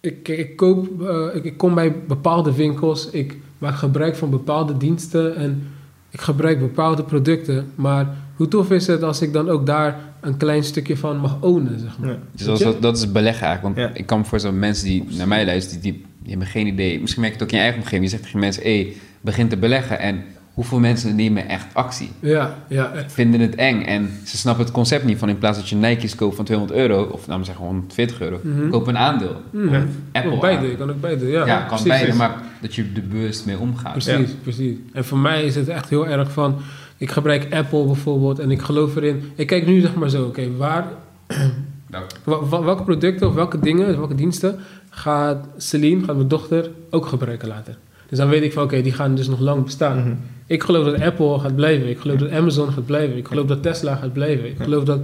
Ik, 0.00 0.22
kijk, 0.22 0.38
ik 0.38 0.56
koop, 0.56 1.02
eh, 1.02 1.26
ik, 1.34 1.44
ik 1.44 1.56
kom 1.56 1.74
bij 1.74 1.94
bepaalde 2.08 2.54
winkels, 2.54 3.10
ik 3.10 3.36
maak 3.58 3.74
gebruik 3.74 4.16
van 4.16 4.30
bepaalde 4.30 4.76
diensten 4.76 5.36
en 5.36 5.66
ik 6.10 6.20
gebruik 6.20 6.58
bepaalde 6.58 7.02
producten. 7.02 7.66
Maar 7.74 8.16
hoe 8.36 8.48
tof 8.48 8.70
is 8.70 8.86
het 8.86 9.02
als 9.02 9.22
ik 9.22 9.32
dan 9.32 9.48
ook 9.48 9.66
daar 9.66 9.98
een 10.20 10.36
klein 10.36 10.64
stukje 10.64 10.96
van 10.96 11.16
mag 11.16 11.36
ownen, 11.40 11.78
zeg 11.80 11.98
maar. 11.98 12.08
Ja. 12.10 12.18
Dus 12.32 12.44
dat, 12.46 12.58
is- 12.58 12.64
dat, 12.64 12.82
dat 12.82 12.96
is 12.96 13.12
beleggen 13.12 13.46
eigenlijk. 13.46 13.76
Want 13.76 13.88
Ja. 13.88 13.98
ik 14.00 14.06
kan 14.06 14.18
me 14.18 14.24
voorstellen, 14.24 14.58
mensen 14.58 14.86
die 14.86 15.04
naar 15.16 15.28
mij 15.28 15.44
luisteren, 15.44 15.82
die, 15.82 15.92
die, 15.92 16.04
die 16.18 16.30
hebben 16.30 16.48
geen 16.48 16.66
idee. 16.66 17.00
Misschien 17.00 17.22
merk 17.22 17.32
je 17.34 17.38
het 17.38 17.48
ook 17.48 17.52
in 17.54 17.58
je 17.58 17.62
eigen 17.64 17.82
omgeving. 17.82 18.04
Je 18.04 18.10
zegt 18.10 18.22
tegen 18.22 18.38
mensen, 18.38 18.62
hé, 18.62 18.92
begin 19.24 19.48
te 19.48 19.56
beleggen. 19.56 19.98
En 19.98 20.24
hoeveel 20.54 20.78
mensen 20.78 21.14
nemen 21.16 21.48
echt 21.48 21.66
actie? 21.72 22.10
Ja, 22.20 22.54
ja. 22.68 22.92
Vinden 23.06 23.40
het 23.40 23.54
eng 23.54 23.82
en 23.82 24.10
ze 24.24 24.36
snappen 24.36 24.64
het 24.64 24.72
concept 24.74 25.04
niet 25.04 25.18
van 25.18 25.28
in 25.28 25.38
plaats 25.38 25.58
dat 25.58 25.68
je 25.68 25.76
Nike's 25.76 26.14
koopt 26.14 26.36
van 26.36 26.44
200 26.44 26.78
euro, 26.80 27.02
of 27.02 27.26
nou 27.26 27.36
maar 27.38 27.46
zeggen 27.46 27.64
140 27.64 28.20
euro, 28.20 28.40
Mhm. 28.42 28.68
koop 28.70 28.86
een 28.86 28.98
aandeel. 28.98 29.36
Ja. 29.52 29.84
Apple 30.12 30.32
Ook 30.32 30.40
beide, 30.40 30.66
je 30.66 30.76
kan 30.76 30.90
ook 30.90 31.00
beide. 31.00 31.26
Ja, 31.26 31.46
Ja, 31.46 31.58
kan 31.58 31.66
precies. 31.66 31.86
beide, 31.86 32.14
maar 32.14 32.34
dat 32.60 32.74
je 32.74 32.90
er 32.94 33.06
bewust 33.08 33.46
mee 33.46 33.58
omgaat. 33.58 33.92
Precies, 33.92 34.30
precies. 34.42 34.76
En 34.92 35.04
voor 35.04 35.18
mij 35.18 35.44
is 35.44 35.54
het 35.54 35.68
echt 35.68 35.88
heel 35.88 36.06
erg 36.08 36.32
van... 36.32 36.56
Ik 36.96 37.10
gebruik 37.10 37.54
Apple 37.54 37.84
bijvoorbeeld 37.84 38.38
en 38.38 38.50
ik 38.50 38.62
geloof 38.62 38.96
erin. 38.96 39.32
Ik 39.34 39.46
kijk 39.46 39.66
nu 39.66 39.80
zeg 39.80 39.94
maar 39.94 40.08
zo, 40.10 40.24
oké, 40.24 40.56
waar... 40.56 40.84
Nou, 41.90 42.64
welke 42.64 42.82
producten 42.82 43.28
of 43.28 43.34
welke 43.34 43.58
dingen, 43.58 43.96
welke 43.98 44.14
diensten... 44.14 44.58
gaat 44.90 45.46
Celine, 45.56 46.04
gaat 46.04 46.16
mijn 46.16 46.28
dochter, 46.28 46.70
ook 46.90 47.06
gebruiken 47.06 47.48
later. 47.48 47.76
Dus 48.08 48.18
dan 48.18 48.28
weet 48.28 48.42
ik 48.42 48.52
van, 48.52 48.62
oké, 48.62 48.82
die 48.82 48.92
gaan 48.92 49.14
dus 49.14 49.28
nog 49.28 49.40
lang 49.40 49.64
bestaan. 49.64 49.98
Mhm. 49.98 50.14
Ik 50.46 50.62
geloof 50.62 50.84
dat 50.84 51.00
Apple 51.00 51.38
gaat 51.38 51.56
blijven. 51.56 51.88
Ik 51.88 51.98
geloof 51.98 52.18
dat 52.18 52.30
Amazon 52.30 52.72
gaat 52.72 52.86
blijven. 52.86 53.16
Ik 53.16 53.26
geloof 53.26 53.46
dat 53.46 53.62
Tesla 53.62 53.94
gaat 53.94 54.12
blijven. 54.12 54.46
Ik 54.46 54.56
geloof 54.60 54.84
dat 54.84 55.00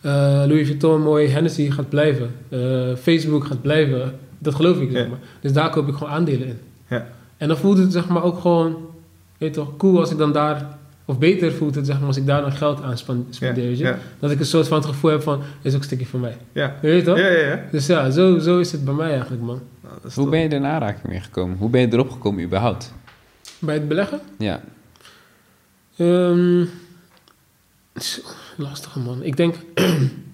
eh, 0.00 0.12
Louis 0.46 0.66
Vuitton 0.66 1.02
mooi 1.02 1.28
Hennessy 1.28 1.70
gaat 1.70 1.88
blijven. 1.88 2.30
Eh, 2.48 2.60
Facebook 3.00 3.44
gaat 3.44 3.62
blijven. 3.62 4.14
Dat 4.38 4.54
geloof 4.54 4.80
ik, 4.80 4.90
zeg 4.90 5.08
maar. 5.08 5.18
Dus 5.40 5.52
daar 5.52 5.70
koop 5.70 5.88
ik 5.88 5.94
gewoon 5.94 6.12
aandelen 6.12 6.46
in. 6.46 6.58
Ja. 6.88 7.06
En 7.36 7.48
dan 7.48 7.56
voelt 7.56 7.78
het 7.78 7.92
zeg 7.92 8.08
maar 8.08 8.22
ook 8.22 8.38
gewoon, 8.38 8.76
weet 9.38 9.52
toch, 9.52 9.76
cool 9.76 9.98
als 9.98 10.10
ik 10.10 10.18
dan 10.18 10.32
daar, 10.32 10.77
of 11.08 11.18
beter 11.18 11.52
voelt 11.52 11.74
het 11.74 11.86
zeg 11.86 11.98
maar 11.98 12.06
als 12.06 12.16
ik 12.16 12.26
daar 12.26 12.40
dan 12.40 12.52
geld 12.52 12.82
aan 12.82 12.98
spendeer. 13.30 13.98
Dat 14.18 14.30
ik 14.30 14.38
een 14.38 14.46
soort 14.46 14.68
van 14.68 14.76
het 14.78 14.86
gevoel 14.86 15.10
heb 15.10 15.22
van, 15.22 15.42
is 15.62 15.72
ook 15.72 15.78
een 15.78 15.84
stukje 15.84 16.06
van 16.06 16.20
mij. 16.20 16.36
Ja. 16.52 16.74
Weet 16.82 16.98
je 16.98 17.02
toch? 17.04 17.18
Ja, 17.18 17.28
ja, 17.28 17.46
ja. 17.48 17.64
Dus 17.70 17.86
ja, 17.86 18.10
zo, 18.10 18.38
zo 18.38 18.58
is 18.58 18.72
het 18.72 18.84
bij 18.84 18.94
mij 18.94 19.10
eigenlijk, 19.10 19.42
man. 19.42 19.60
Nou, 19.82 19.94
Hoe 20.02 20.10
top. 20.10 20.30
ben 20.30 20.40
je 20.40 20.46
er 20.48 20.52
in 20.54 20.64
aanraking 20.64 21.06
mee 21.06 21.20
gekomen? 21.20 21.56
Hoe 21.58 21.70
ben 21.70 21.80
je 21.80 21.86
erop 21.92 22.10
gekomen 22.10 22.44
überhaupt? 22.44 22.92
Bij 23.58 23.74
het 23.74 23.88
beleggen? 23.88 24.20
Ja, 24.38 24.60
Ehm, 25.96 26.64
zo, 27.96 28.20
lastig 28.56 28.96
man. 28.96 29.22
Ik 29.22 29.36
denk 29.36 29.54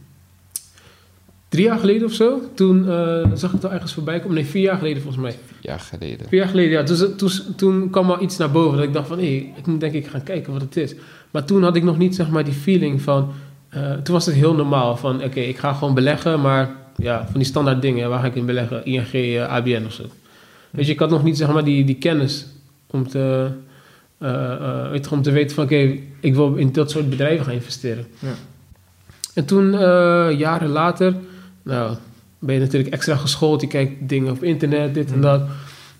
drie 1.54 1.66
jaar 1.66 1.78
geleden 1.78 2.06
of 2.06 2.12
zo. 2.12 2.40
Toen 2.54 2.88
eh, 2.88 3.30
zag 3.34 3.50
ik 3.50 3.56
het 3.56 3.64
al 3.64 3.72
ergens 3.72 3.92
voorbij 3.92 4.20
komen. 4.20 4.34
Nee, 4.34 4.44
vier 4.46 4.62
jaar 4.62 4.76
geleden 4.76 5.02
volgens 5.02 5.22
mij. 5.22 5.32
vier 5.32 5.56
jaar 5.60 5.80
geleden. 5.80 6.28
Vier 6.28 6.38
jaar 6.38 6.48
geleden, 6.48 6.70
ja. 6.70 6.82
Toen, 6.82 7.16
toen, 7.16 7.30
toen 7.56 7.90
kwam 7.90 8.10
al 8.10 8.22
iets 8.22 8.36
naar 8.36 8.50
boven. 8.50 8.76
Dat 8.76 8.86
ik 8.86 8.92
dacht 8.92 9.08
van, 9.08 9.18
hé, 9.18 9.52
ik 9.56 9.66
moet 9.66 9.80
denk 9.80 9.92
ik 9.92 10.06
gaan 10.06 10.22
kijken 10.22 10.52
wat 10.52 10.60
het 10.62 10.76
is. 10.76 10.94
Maar 11.30 11.44
toen 11.44 11.62
had 11.62 11.76
ik 11.76 11.82
nog 11.82 11.98
niet 11.98 12.14
zeg 12.14 12.28
maar 12.28 12.44
die 12.44 12.52
feeling 12.54 13.02
van... 13.02 13.32
eh, 13.68 13.92
toen 13.92 14.14
was 14.14 14.26
het 14.26 14.34
heel 14.34 14.54
normaal 14.54 14.96
van, 14.96 15.22
oké, 15.24 15.40
ik 15.40 15.58
ga 15.58 15.72
gewoon 15.72 15.94
beleggen. 15.94 16.40
Maar 16.40 16.70
ja, 16.96 17.24
van 17.24 17.34
die 17.40 17.44
standaard 17.44 17.82
dingen. 17.82 18.08
Waar 18.08 18.20
ga 18.20 18.26
ik 18.26 18.34
in 18.34 18.46
beleggen? 18.46 18.84
ING, 18.84 19.12
eh, 19.12 19.48
ABN 19.52 19.82
of 19.86 19.92
zo. 19.92 20.02
Weet 20.70 20.86
je, 20.86 20.92
ik 20.92 20.98
had 20.98 21.10
nog 21.10 21.24
niet 21.24 21.36
zeg 21.36 21.52
maar 21.52 21.64
die, 21.64 21.84
die 21.84 21.94
kennis 21.98 22.46
om 22.86 23.08
te... 23.08 23.48
eh, 24.18 24.52
eh, 24.52 24.90
weet 24.90 25.04
je, 25.04 25.10
om 25.10 25.22
te 25.22 25.30
weten 25.30 25.54
van 25.54 25.64
oké, 25.64 25.96
ik 26.20 26.34
wil 26.34 26.54
in 26.54 26.72
dat 26.72 26.90
soort 26.90 27.10
bedrijven 27.10 27.44
gaan 27.44 27.54
investeren. 27.54 28.06
Ja. 28.18 28.34
En 29.34 29.44
toen, 29.44 29.74
eh, 29.74 30.38
jaren 30.38 30.68
later, 30.68 31.14
nou, 31.64 31.96
ben 32.38 32.54
je 32.54 32.60
natuurlijk 32.60 32.92
extra 32.94 33.16
geschoold. 33.16 33.60
Je 33.60 33.66
kijkt 33.66 34.08
dingen 34.08 34.32
op 34.32 34.42
internet, 34.42 34.94
dit 34.94 35.12
en 35.12 35.20
dat. 35.20 35.42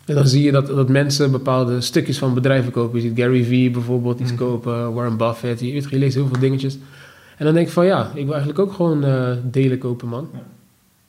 En 0.05 0.15
dan 0.15 0.27
zie 0.29 0.43
je 0.43 0.53
dat, 0.53 0.67
dat 0.67 0.89
mensen 0.89 1.31
bepaalde 1.31 1.81
stukjes 1.81 2.19
van 2.19 2.35
bedrijven 2.35 2.73
kopen. 2.73 3.01
Je 3.03 3.09
ziet 3.09 3.19
Gary 3.19 3.45
Vee 3.45 3.71
bijvoorbeeld 3.71 4.21
iets 4.21 4.31
Mm. 4.31 4.37
kopen, 4.37 4.93
Warren 4.95 5.17
Buffett. 5.17 5.61
Je, 5.61 5.73
weet, 5.73 5.91
je 5.91 5.99
leest 5.99 6.15
heel 6.15 6.27
veel 6.27 6.41
dingetjes. 6.41 6.79
En 7.37 7.45
dan 7.45 7.55
denk 7.55 7.67
ik 7.67 7.73
van 7.73 7.87
ja, 7.87 8.11
ik 8.15 8.25
wil 8.25 8.35
eigenlijk 8.35 8.59
ook 8.59 8.73
gewoon 8.73 9.05
eh, 9.05 9.31
delen 9.43 9.79
kopen, 9.79 10.09
man. 10.09 10.29
Ja. 10.33 10.39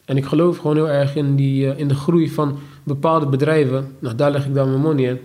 En 0.05 0.17
ik 0.17 0.25
geloof 0.25 0.57
gewoon 0.57 0.75
heel 0.75 0.89
erg 0.89 1.15
in, 1.15 1.35
die, 1.35 1.71
eh, 1.71 1.79
in 1.79 1.87
de 1.87 1.95
groei 1.95 2.29
van 2.29 2.59
bepaalde 2.83 3.25
bedrijven. 3.25 3.87
Nou, 3.99 4.15
daar 4.15 4.31
leg 4.31 4.45
ik 4.45 4.53
dan 4.53 4.69
mijn 4.69 4.81
money 4.81 5.05
in. 5.09 5.19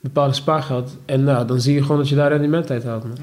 Bepaalde 0.00 0.34
spaargeld. 0.34 0.96
En 1.04 1.24
nou, 1.24 1.46
dan 1.46 1.60
zie 1.60 1.74
je 1.74 1.82
gewoon 1.82 1.96
dat 1.98 2.08
je 2.08 2.14
daar 2.14 2.30
rendement 2.30 2.70
uit 2.70 2.84
haalt, 2.84 3.02
man. 3.02 3.12
Het 3.12 3.20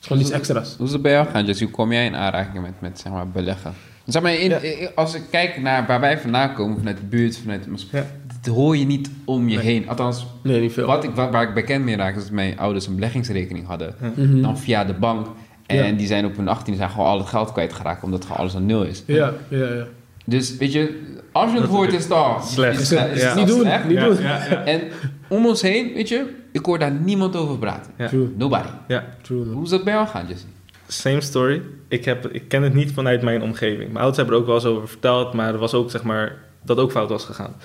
is 0.00 0.06
gewoon 0.06 0.22
iets 0.22 0.30
extra's. 0.30 0.74
Hoe 0.76 0.86
is 0.86 0.92
het 0.92 1.02
bij 1.02 1.12
jou 1.12 1.28
gaan, 1.28 1.44
Jesse? 1.44 1.64
Hoe 1.64 1.72
kom 1.72 1.92
jij 1.92 2.06
in 2.06 2.16
aanraking 2.16 2.62
met, 2.62 2.72
met 2.78 2.98
zeg 2.98 3.12
maar, 3.12 3.28
beleggen? 3.28 3.74
Zeg 4.10 4.22
maar, 4.22 4.34
in, 4.34 4.48
Ja. 4.50 4.58
als 4.94 5.14
ik 5.14 5.22
kijk 5.30 5.60
naar 5.62 5.86
waar 5.86 6.00
wij 6.00 6.18
vandaan 6.18 6.54
komen, 6.54 6.78
vanuit 6.78 6.96
de 6.96 7.02
buurt, 7.04 7.38
vanuit 7.38 7.64
de 7.64 7.70
Ja. 7.92 8.06
dat 8.42 8.54
hoor 8.54 8.76
je 8.76 8.84
niet 8.86 9.10
om 9.24 9.48
je 9.48 9.56
Nee. 9.56 9.64
heen. 9.64 9.88
Althans, 9.88 10.26
Nee, 10.42 10.60
niet 10.60 10.72
veel. 10.72 10.86
wat 10.86 11.04
ik, 11.04 11.10
waar, 11.14 11.30
waar 11.30 11.42
ik 11.48 11.54
bekend 11.54 11.84
mee 11.84 11.96
raak, 11.96 12.16
is 12.16 12.22
dat 12.22 12.30
mijn 12.30 12.58
ouders 12.58 12.86
een 12.86 12.94
beleggingsrekening 12.94 13.66
hadden. 13.66 13.94
Mhm. 14.16 14.40
Dan 14.42 14.58
via 14.58 14.84
de 14.84 14.94
bank. 14.94 15.26
En 15.66 15.76
Ja. 15.86 15.92
die 15.92 16.06
zijn 16.06 16.24
op 16.24 16.36
hun 16.36 16.48
18 16.48 16.74
zijn 16.76 16.90
gewoon 16.90 17.06
al 17.06 17.18
het 17.18 17.26
geld 17.28 17.52
kwijtgeraakt, 17.52 18.02
omdat 18.02 18.22
gewoon 18.22 18.38
alles 18.38 18.54
aan 18.56 18.66
nul 18.66 18.82
is. 18.82 19.02
Ja, 19.06 19.32
ja, 19.48 19.72
ja. 19.74 19.84
Dus 20.24 20.56
weet 20.56 20.72
je, 20.72 21.00
als 21.32 21.50
je 21.50 21.56
het 21.56 21.66
Dat 21.66 21.74
hoort, 21.76 21.92
is 21.92 22.02
het 22.02 22.12
al 22.12 22.40
slecht. 22.54 22.80
Is, 22.80 22.90
het- 22.90 23.10
is 23.14 23.20
Ja. 23.20 23.26
het 23.28 23.36
Niet 23.36 23.46
doen, 23.46 23.60
slecht. 23.60 23.84
niet 23.84 23.96
ja, 23.98 24.04
doen. 24.04 24.22
Ja, 24.22 24.44
ja. 24.50 24.64
En 24.64 24.80
om 25.28 25.46
ons 25.46 25.62
heen, 25.62 25.92
weet 25.94 26.08
je, 26.08 26.26
ik 26.52 26.64
hoor 26.64 26.78
daar 26.78 26.92
niemand 26.92 27.36
over 27.36 27.58
praten. 27.58 27.92
Ja. 27.98 28.08
True, 28.08 28.28
Nobody. 28.36 28.68
ja. 28.88 29.04
true. 29.22 29.44
Hoe 29.46 29.64
is 29.64 29.70
dat 29.70 29.84
bij 29.84 29.92
jou 29.92 30.06
gaan, 30.06 30.24
Jesse? 30.28 30.44
Same 30.92 31.20
story. 31.20 31.62
Ik, 31.88 32.04
heb, 32.04 32.26
ik 32.26 32.48
ken 32.48 32.62
het 32.62 32.74
niet 32.74 32.92
vanuit 32.92 33.22
mijn 33.22 33.42
omgeving. 33.42 33.84
Mijn 33.84 33.96
ouders 33.96 34.16
hebben 34.16 34.34
er 34.34 34.40
ook 34.40 34.46
wel 34.46 34.54
eens 34.54 34.64
over 34.64 34.88
verteld, 34.88 35.32
maar 35.32 35.52
er 35.52 35.58
was 35.58 35.74
ook 35.74 35.90
zeg 35.90 36.02
maar 36.02 36.36
dat 36.62 36.78
ook 36.78 36.90
fout 36.90 37.08
was 37.08 37.24
gegaan. 37.24 37.56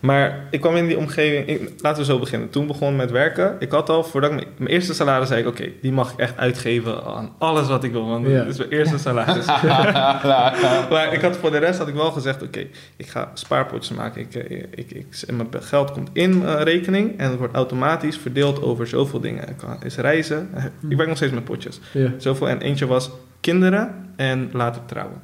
Maar 0.00 0.44
ik 0.50 0.60
kwam 0.60 0.76
in 0.76 0.86
die 0.86 0.96
omgeving, 0.98 1.46
ik- 1.46 1.72
laten 1.80 1.98
we 2.00 2.04
zo 2.12 2.18
beginnen. 2.18 2.50
Toen 2.50 2.66
begon 2.66 2.96
met 2.96 3.10
werken. 3.10 3.56
Ik 3.58 3.70
had 3.70 3.88
al, 3.88 4.04
voordat 4.04 4.30
ik 4.30 4.36
mijn, 4.36 4.48
mijn 4.56 4.70
eerste 4.70 4.94
salaris 4.94 5.28
zei 5.28 5.40
ik, 5.40 5.46
oké, 5.48 5.68
die 5.82 5.92
mag 5.92 6.12
ik 6.12 6.18
echt 6.18 6.36
uitgeven 6.36 7.04
aan 7.04 7.32
alles 7.38 7.68
wat 7.68 7.84
ik 7.84 7.92
wil, 7.92 8.06
want 8.08 8.26
Ja. 8.26 8.42
dit 8.42 8.52
is 8.52 8.58
mijn 8.58 8.70
eerste 8.70 8.98
salaris. 8.98 9.46
maar 10.90 11.12
ik 11.12 11.20
had 11.20 11.36
voor 11.36 11.50
de 11.50 11.58
rest 11.58 11.78
had 11.78 11.88
ik 11.88 11.94
wel 11.94 12.10
gezegd, 12.10 12.42
oké, 12.42 12.66
ik 12.96 13.06
ga 13.08 13.30
spaarpotjes 13.34 13.96
maken. 13.96 14.20
Ik, 14.20 14.34
eh, 14.34 14.62
ik, 14.74 14.90
ik, 14.90 15.06
mijn 15.32 15.48
geld 15.62 15.90
komt 15.90 16.10
in 16.12 16.38
mijn 16.38 16.62
rekening 16.62 17.18
en 17.18 17.30
het 17.30 17.38
wordt 17.38 17.54
automatisch 17.54 18.16
verdeeld 18.18 18.62
over 18.62 18.86
zoveel 18.86 19.20
dingen. 19.20 19.48
Ik 19.48 19.56
kan 19.56 19.76
is 19.84 19.96
reizen. 19.96 20.48
Ik 20.88 20.96
werk 20.96 21.08
nog 21.08 21.16
steeds 21.16 21.32
met 21.32 21.44
potjes. 21.44 21.80
Ja, 21.92 22.10
Zoveel. 22.18 22.48
En 22.48 22.60
eentje 22.60 22.86
was 22.86 23.10
kinderen 23.40 24.10
en 24.16 24.48
later 24.52 24.82
trouwen. 24.86 25.20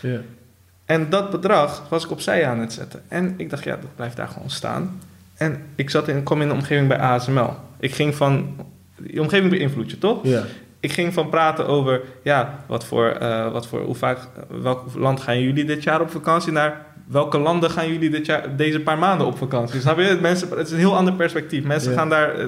ja. 0.00 0.18
En 0.84 1.10
dat 1.10 1.30
bedrag 1.30 1.82
was 1.88 2.04
ik 2.04 2.10
opzij 2.10 2.46
aan 2.46 2.58
het 2.58 2.72
zetten. 2.72 3.02
En 3.08 3.34
ik 3.36 3.50
dacht, 3.50 3.64
ja, 3.64 3.76
dat 3.76 3.94
blijft 3.96 4.16
daar 4.16 4.28
gewoon 4.28 4.50
staan. 4.50 5.00
En 5.34 5.62
ik 5.74 5.90
zat 5.90 6.08
in, 6.08 6.22
kwam 6.22 6.40
in 6.42 6.48
de 6.48 6.54
omgeving 6.54 6.88
bij 6.88 6.98
ASML. 6.98 7.54
Ik 7.78 7.94
ging 7.94 8.14
van... 8.14 8.56
Die 8.98 9.20
omgeving 9.20 9.50
beïnvloedt 9.50 9.90
je, 9.90 9.98
toch? 9.98 10.18
ja. 10.22 10.42
Ik 10.80 10.92
ging 10.92 11.14
van 11.14 11.28
praten 11.28 11.66
over, 11.66 12.00
ja, 12.22 12.58
wat 12.66 12.84
voor, 12.84 13.06
eh, 13.08 13.52
wat 13.52 13.66
voor, 13.66 13.80
hoe 13.80 13.94
vaak, 13.94 14.18
welk 14.48 14.94
land 14.94 15.20
gaan 15.20 15.40
jullie 15.40 15.64
dit 15.64 15.82
jaar 15.82 16.00
op 16.00 16.10
vakantie 16.10 16.52
naar 16.52 16.86
welke 17.06 17.38
landen 17.38 17.70
gaan 17.70 17.92
jullie 17.92 18.10
dit 18.10 18.26
jaar, 18.26 18.56
deze 18.56 18.80
paar 18.80 18.98
maanden 18.98 19.26
op 19.26 19.38
vakantie? 19.38 19.80
Snap 19.80 19.98
je? 19.98 20.18
Mensen, 20.20 20.48
het 20.48 20.66
is 20.66 20.72
een 20.72 20.78
heel 20.78 20.96
ander 20.96 21.14
perspectief. 21.14 21.64
Mensen 21.64 21.90
Ja. 21.90 21.98
gaan 21.98 22.08
daar, 22.08 22.34
eh, 22.34 22.46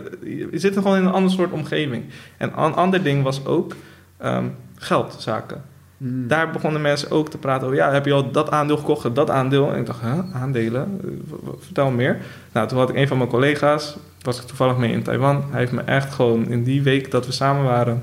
je 0.51 0.59
zit 0.59 0.75
gewoon 0.75 0.97
in 0.97 1.05
een 1.05 1.13
ander 1.13 1.31
soort 1.33 1.53
omgeving. 1.53 2.05
En 2.37 2.49
een 2.57 2.75
ander 2.75 3.03
ding 3.03 3.23
was 3.23 3.45
ook 3.47 3.75
ehm, 4.19 4.45
geldzaken. 4.75 5.63
Hmm. 5.99 6.29
Daar 6.29 6.51
begonnen 6.51 6.81
mensen 6.83 7.11
ook 7.11 7.29
te 7.31 7.39
praten 7.39 7.67
over, 7.67 7.79
ja, 7.79 7.93
heb 7.93 8.05
je 8.05 8.13
al 8.13 8.31
dat 8.31 8.51
aandeel 8.51 8.77
gekocht, 8.77 9.15
dat 9.15 9.31
aandeel? 9.31 9.73
En 9.73 9.79
ik 9.81 9.87
dacht, 9.87 10.01
huh, 10.01 10.19
aandelen? 10.33 11.01
Eh, 11.05 11.49
Vertel 11.59 11.91
meer. 11.91 12.19
Nou, 12.53 12.69
toen 12.69 12.79
had 12.79 12.89
ik 12.89 12.97
een 12.97 13.09
van 13.09 13.17
mijn 13.17 13.29
collega's, 13.29 13.97
was 14.21 14.41
ik 14.41 14.47
toevallig 14.47 14.77
mee 14.77 14.93
in 14.93 15.03
Taiwan. 15.03 15.45
Hij 15.51 15.61
heeft 15.61 15.73
me 15.73 15.81
echt 15.83 16.15
gewoon 16.15 16.49
in 16.49 16.63
die 16.65 16.83
week 16.83 17.11
dat 17.11 17.27
we 17.27 17.33
samen 17.33 17.65
waren, 17.65 17.95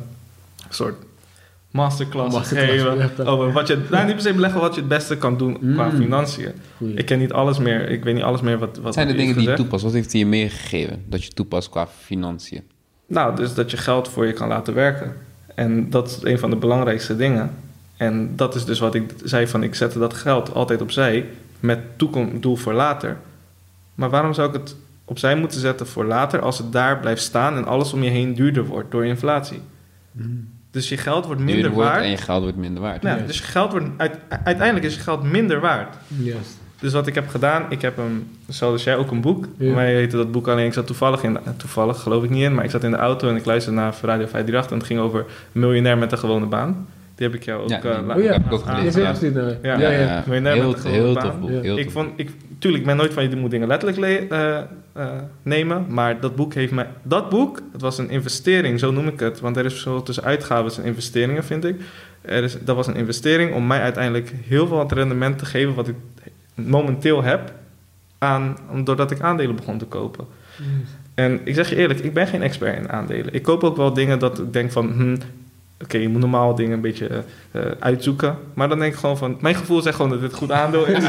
een 0.68 0.74
soort 0.76 0.96
masterclass, 1.72 2.36
Masterclass, 2.36 2.82
gegeven 2.82 3.28
over 3.28 3.52
wat 3.52 3.68
je, 3.68 3.78
nou 3.90 4.06
niet 4.06 4.14
per 4.16 4.24
se 4.24 4.34
beleggen, 4.34 4.62
wat 4.62 4.74
je 4.74 4.80
het 4.80 4.90
beste 4.90 5.18
kan 5.18 5.38
doen 5.38 5.58
qua 5.74 5.90
Mm. 5.90 5.96
financiën. 6.02 6.52
Goeie. 6.78 6.94
Ik 6.94 7.06
ken 7.06 7.20
niet 7.20 7.32
alles 7.34 7.58
meer, 7.60 7.90
ik 7.90 8.04
weet 8.04 8.14
niet 8.14 8.24
alles 8.24 8.42
meer 8.42 8.58
wat, 8.58 8.78
wat 8.82 8.94
zijn 8.94 9.08
de 9.08 9.14
dingen 9.14 9.28
heeft 9.34 9.40
die 9.40 9.50
je 9.50 9.56
toepast? 9.56 9.84
Wat 9.84 9.94
heeft 9.94 10.12
hij 10.12 10.22
je 10.22 10.28
meegegeven 10.28 11.04
dat 11.08 11.24
je 11.24 11.32
toepast 11.32 11.70
qua 11.70 11.88
financiën? 12.04 12.64
Nou, 13.08 13.36
dus 13.36 13.54
dat 13.54 13.72
je 13.72 13.78
geld 13.78 14.08
voor 14.10 14.26
je 14.26 14.34
kan 14.34 14.48
laten 14.48 14.74
werken. 14.74 15.14
En 15.56 15.90
dat 15.90 16.08
is 16.08 16.20
een 16.32 16.40
van 16.40 16.50
de 16.50 16.56
belangrijkste 16.56 17.16
dingen. 17.16 17.52
En 18.06 18.36
dat 18.36 18.56
is 18.56 18.66
dus 18.66 18.80
wat 18.80 18.96
ik 18.96 19.14
zei 19.24 19.48
van 19.48 19.64
ik 19.64 19.76
zette 19.76 20.00
dat 20.00 20.14
geld 20.14 20.54
altijd 20.54 20.82
opzij 20.82 21.26
met 21.60 21.80
doel 22.40 22.56
voor 22.56 22.74
later. 22.74 23.18
Maar 23.96 24.10
waarom 24.10 24.34
zou 24.34 24.48
ik 24.48 24.54
het 24.54 24.76
opzij 25.06 25.36
moeten 25.36 25.60
zetten 25.60 25.88
voor 25.88 26.06
later 26.06 26.42
als 26.42 26.58
het 26.58 26.72
daar 26.72 27.00
blijft 27.00 27.22
staan 27.22 27.56
en 27.58 27.66
alles 27.66 27.94
om 27.94 28.04
je 28.04 28.10
heen 28.10 28.34
duurder 28.34 28.66
wordt 28.66 28.92
door 28.92 29.06
inflatie? 29.06 29.60
Hmm. 30.12 30.48
Dus 30.72 30.90
je 30.90 30.98
geld 30.98 31.26
wordt 31.26 31.42
minder 31.42 31.72
wordt 31.72 31.90
waard. 31.90 32.04
en 32.04 32.10
je 32.10 32.18
geld 32.18 32.42
wordt 32.44 32.58
minder 32.58 32.82
waard. 32.82 33.02
Ja, 33.04 33.16
dus 33.28 33.38
je 33.38 33.44
geld 33.44 33.72
wordt 33.72 33.86
uit- 33.98 34.18
uiteindelijk 34.44 34.86
is 34.86 34.96
je 34.96 35.00
geld 35.02 35.24
minder 35.24 35.60
waard. 35.60 35.96
Juist. 36.08 36.58
Dus 36.80 36.94
wat 36.94 37.08
ik 37.08 37.16
heb 37.16 37.30
gedaan, 37.30 37.66
ik 37.70 37.82
heb 37.82 37.98
een, 37.98 38.28
zoals 38.48 38.84
jij 38.84 38.96
ook 38.98 39.12
een 39.12 39.22
boek. 39.22 39.46
Ja. 39.58 39.66
Voor 39.66 39.76
mij 39.76 39.94
heette 39.94 40.18
dat 40.18 40.32
boek 40.32 40.48
alleen, 40.48 40.66
ik 40.66 40.74
zat 40.74 40.88
toevallig 40.88 41.24
in, 41.24 41.38
toevallig 41.58 42.00
geloof 42.00 42.24
ik 42.24 42.30
niet 42.30 42.44
in, 42.44 42.54
maar 42.56 42.64
ik 42.64 42.72
zat 42.72 42.84
in 42.84 42.92
de 42.92 42.98
auto 42.98 43.30
en 43.30 43.36
ik 43.36 43.46
luisterde 43.46 43.78
naar 43.80 43.94
Radio 44.02 44.28
538 44.28 44.72
en 44.72 44.78
het 44.78 44.88
ging 44.88 45.00
over 45.00 45.20
een 45.54 45.60
miljonair 45.60 45.98
met 45.98 46.12
een 46.12 46.18
gewone 46.18 46.46
baan. 46.46 46.88
Die 47.16 47.28
heb 47.28 47.36
ik 47.36 47.44
jou 47.44 47.62
ook... 47.64 47.70
Ja, 47.70 47.82
eh, 47.82 47.96
die 47.98 48.06
la- 48.06 48.16
Oh 48.16 48.24
ja. 48.24 48.32
heb 48.32 48.46
ik 48.46 48.52
ook 48.54 48.64
Je 48.66 48.92
gelezen. 48.92 49.02
ja. 49.34 49.56
Ja. 49.62 49.80
Ja, 49.80 49.92
ja. 49.92 50.00
Ja. 50.00 50.24
Miljonair 50.26 50.56
Heel, 50.56 50.76
heel 50.84 51.14
tof 51.16 51.40
boek. 51.40 51.50
Ja. 51.50 51.62
Heel 51.62 51.78
Ik 51.78 51.84
tof. 51.84 51.94
vond, 51.94 52.10
ik, 52.16 52.30
tuurlijk, 52.60 52.82
ik 52.84 52.88
ben 52.90 52.98
nooit 52.98 53.14
van 53.14 53.30
je 53.30 53.36
moet 53.36 53.52
dingen 53.52 53.68
letterlijk 53.68 54.00
le- 54.00 54.26
eh, 54.30 54.58
eh, 54.94 55.08
nemen, 55.42 55.86
maar 55.90 56.20
dat 56.20 56.36
boek 56.36 56.54
heeft 56.54 56.72
mij, 56.72 56.88
dat 57.04 57.30
boek, 57.30 57.62
het 57.72 57.82
was 57.82 57.98
een 57.98 58.10
investering, 58.10 58.80
zo 58.80 58.92
noem 58.92 59.08
ik 59.08 59.20
het, 59.20 59.40
want 59.40 59.58
er 59.58 59.66
is 59.66 59.72
verschil 59.72 60.04
tussen 60.04 60.24
uitgaven 60.24 60.84
en 60.84 60.88
investeringen, 60.90 61.44
vind 61.44 61.66
ik. 61.66 61.82
Er 62.22 62.44
is, 62.44 62.58
dat 62.62 62.76
was 62.76 62.88
een 62.88 62.96
investering 62.96 63.54
om 63.54 63.68
mij 63.68 63.80
uiteindelijk 63.82 64.34
heel 64.48 64.68
veel 64.68 64.78
aan 64.80 64.84
het 64.86 64.92
rendement 64.94 65.38
te 65.38 65.46
geven 65.46 65.74
wat 65.74 65.88
ik 65.88 65.96
momenteel 66.56 67.24
heb, 67.24 67.52
aan, 68.18 68.58
doordat 68.84 69.12
ik 69.12 69.22
aandelen 69.22 69.56
begon 69.56 69.78
te 69.78 69.86
kopen. 69.86 70.26
En 71.14 71.40
ik 71.44 71.56
zeg 71.56 71.70
je 71.70 71.76
eerlijk, 71.76 72.00
ik 72.00 72.14
ben 72.14 72.28
geen 72.28 72.42
expert 72.42 72.78
in 72.78 72.90
aandelen. 72.90 73.34
Ik 73.34 73.44
koop 73.44 73.64
ook 73.64 73.78
wel 73.78 73.94
dingen 73.94 74.20
dat 74.20 74.40
ik 74.40 74.54
denk 74.54 74.72
van, 74.72 74.92
hm, 74.92 75.16
oké, 75.84 75.98
je 75.98 76.10
moet 76.10 76.22
normaal 76.22 76.56
dingen 76.56 76.74
een 76.74 76.82
beetje 76.82 77.08
eh, 77.08 77.18
eh, 77.52 77.72
uitzoeken. 77.80 78.38
Maar 78.54 78.70
dan 78.70 78.80
denk 78.80 78.94
ik 78.94 79.00
gewoon 79.00 79.18
van, 79.18 79.38
mijn 79.42 79.56
gevoel 79.56 79.82
zegt 79.82 79.96
gewoon 79.96 80.12
dat 80.12 80.22
dit 80.22 80.32
een 80.32 80.38
goed 80.38 80.52
aandeel 80.52 80.86
is. 80.86 81.04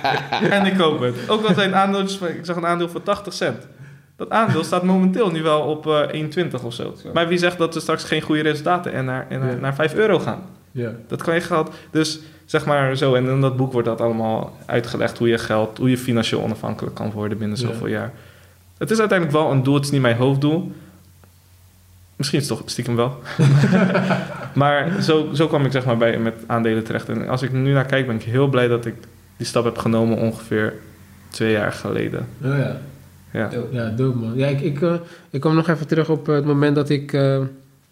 en 0.50 0.66
ik 0.66 0.76
koop 0.76 1.00
het. 1.00 1.14
Ook 1.28 1.44
al 1.46 1.54
zijn 1.54 1.74
aandeeltjes, 1.74 2.20
ik 2.20 2.44
zag 2.44 2.56
een 2.56 2.66
aandeel 2.66 2.88
voor 2.88 3.02
80 3.02 3.32
cent. 3.32 3.66
Dat 4.16 4.30
aandeel 4.30 4.64
staat 4.64 4.82
momenteel 4.82 5.30
nu 5.30 5.42
wel 5.42 5.60
op 5.60 5.86
eh 5.86 6.22
1,20 6.48 6.64
of 6.64 6.74
zo. 6.74 6.94
Maar 7.12 7.28
wie 7.28 7.38
zegt 7.38 7.58
dat 7.58 7.74
er 7.74 7.80
straks 7.80 8.04
geen 8.04 8.20
goede 8.22 8.42
resultaten 8.42 8.92
en 8.92 9.04
naar, 9.04 9.26
en 9.28 9.40
naar, 9.40 9.50
Ja. 9.50 9.56
naar 9.60 9.74
5 9.74 9.94
euro 9.94 10.18
gaan? 10.18 10.42
Ja. 10.70 10.92
Dat 11.08 11.22
kan 11.22 11.34
je 11.34 11.40
geld. 11.40 11.70
Dus 11.90 12.20
zeg 12.44 12.64
maar 12.66 12.96
zo. 12.96 13.14
En 13.14 13.26
in 13.26 13.40
dat 13.40 13.56
boek 13.56 13.72
wordt 13.72 13.88
dat 13.88 14.00
allemaal 14.00 14.56
uitgelegd. 14.66 15.18
Hoe 15.18 15.28
je 15.28 15.38
geld, 15.38 15.78
hoe 15.78 15.90
je 15.90 15.98
financieel 15.98 16.42
onafhankelijk 16.42 16.94
kan 16.94 17.10
worden 17.10 17.38
binnen 17.38 17.58
Ja. 17.60 17.66
zoveel 17.66 17.86
jaar. 17.86 18.12
Het 18.78 18.90
is 18.90 18.98
uiteindelijk 18.98 19.38
wel 19.38 19.50
een 19.50 19.62
doel. 19.62 19.74
Het 19.74 19.84
is 19.84 19.90
niet 19.90 20.00
mijn 20.00 20.16
hoofddoel. 20.16 20.72
Misschien 22.20 22.40
is 22.40 22.48
het 22.48 22.58
toch 22.58 22.70
stiekem 22.70 22.96
wel. 22.96 23.18
maar 24.54 25.02
zo, 25.02 25.28
zo 25.32 25.46
kwam 25.46 25.64
ik 25.64 25.72
zeg 25.72 25.84
maar 25.84 25.96
bij 25.96 26.18
met 26.18 26.34
aandelen 26.46 26.84
terecht. 26.84 27.08
En 27.08 27.28
als 27.28 27.42
ik 27.42 27.52
nu 27.52 27.72
naar 27.72 27.84
kijk, 27.86 28.06
ben 28.06 28.16
ik 28.16 28.22
heel 28.22 28.48
blij 28.48 28.68
dat 28.68 28.86
ik 28.86 28.94
die 29.36 29.46
stap 29.46 29.64
heb 29.64 29.78
genomen 29.78 30.16
ongeveer 30.18 30.74
twee 31.28 31.52
jaar 31.52 31.72
geleden. 31.72 32.26
Oh 32.44 32.56
ja. 32.58 32.80
Ja. 33.32 33.50
Ja, 33.70 33.88
dope 33.88 34.18
man. 34.18 34.36
Ja, 34.36 34.46
ik, 34.46 34.60
ik, 34.60 34.82
eh, 34.82 34.94
ik 35.30 35.40
kwam 35.40 35.54
nog 35.54 35.68
even 35.68 35.86
terug 35.86 36.08
op 36.10 36.26
het 36.26 36.44
moment 36.44 36.74
dat 36.74 36.88
ik 36.90 37.12
eh 37.12 37.40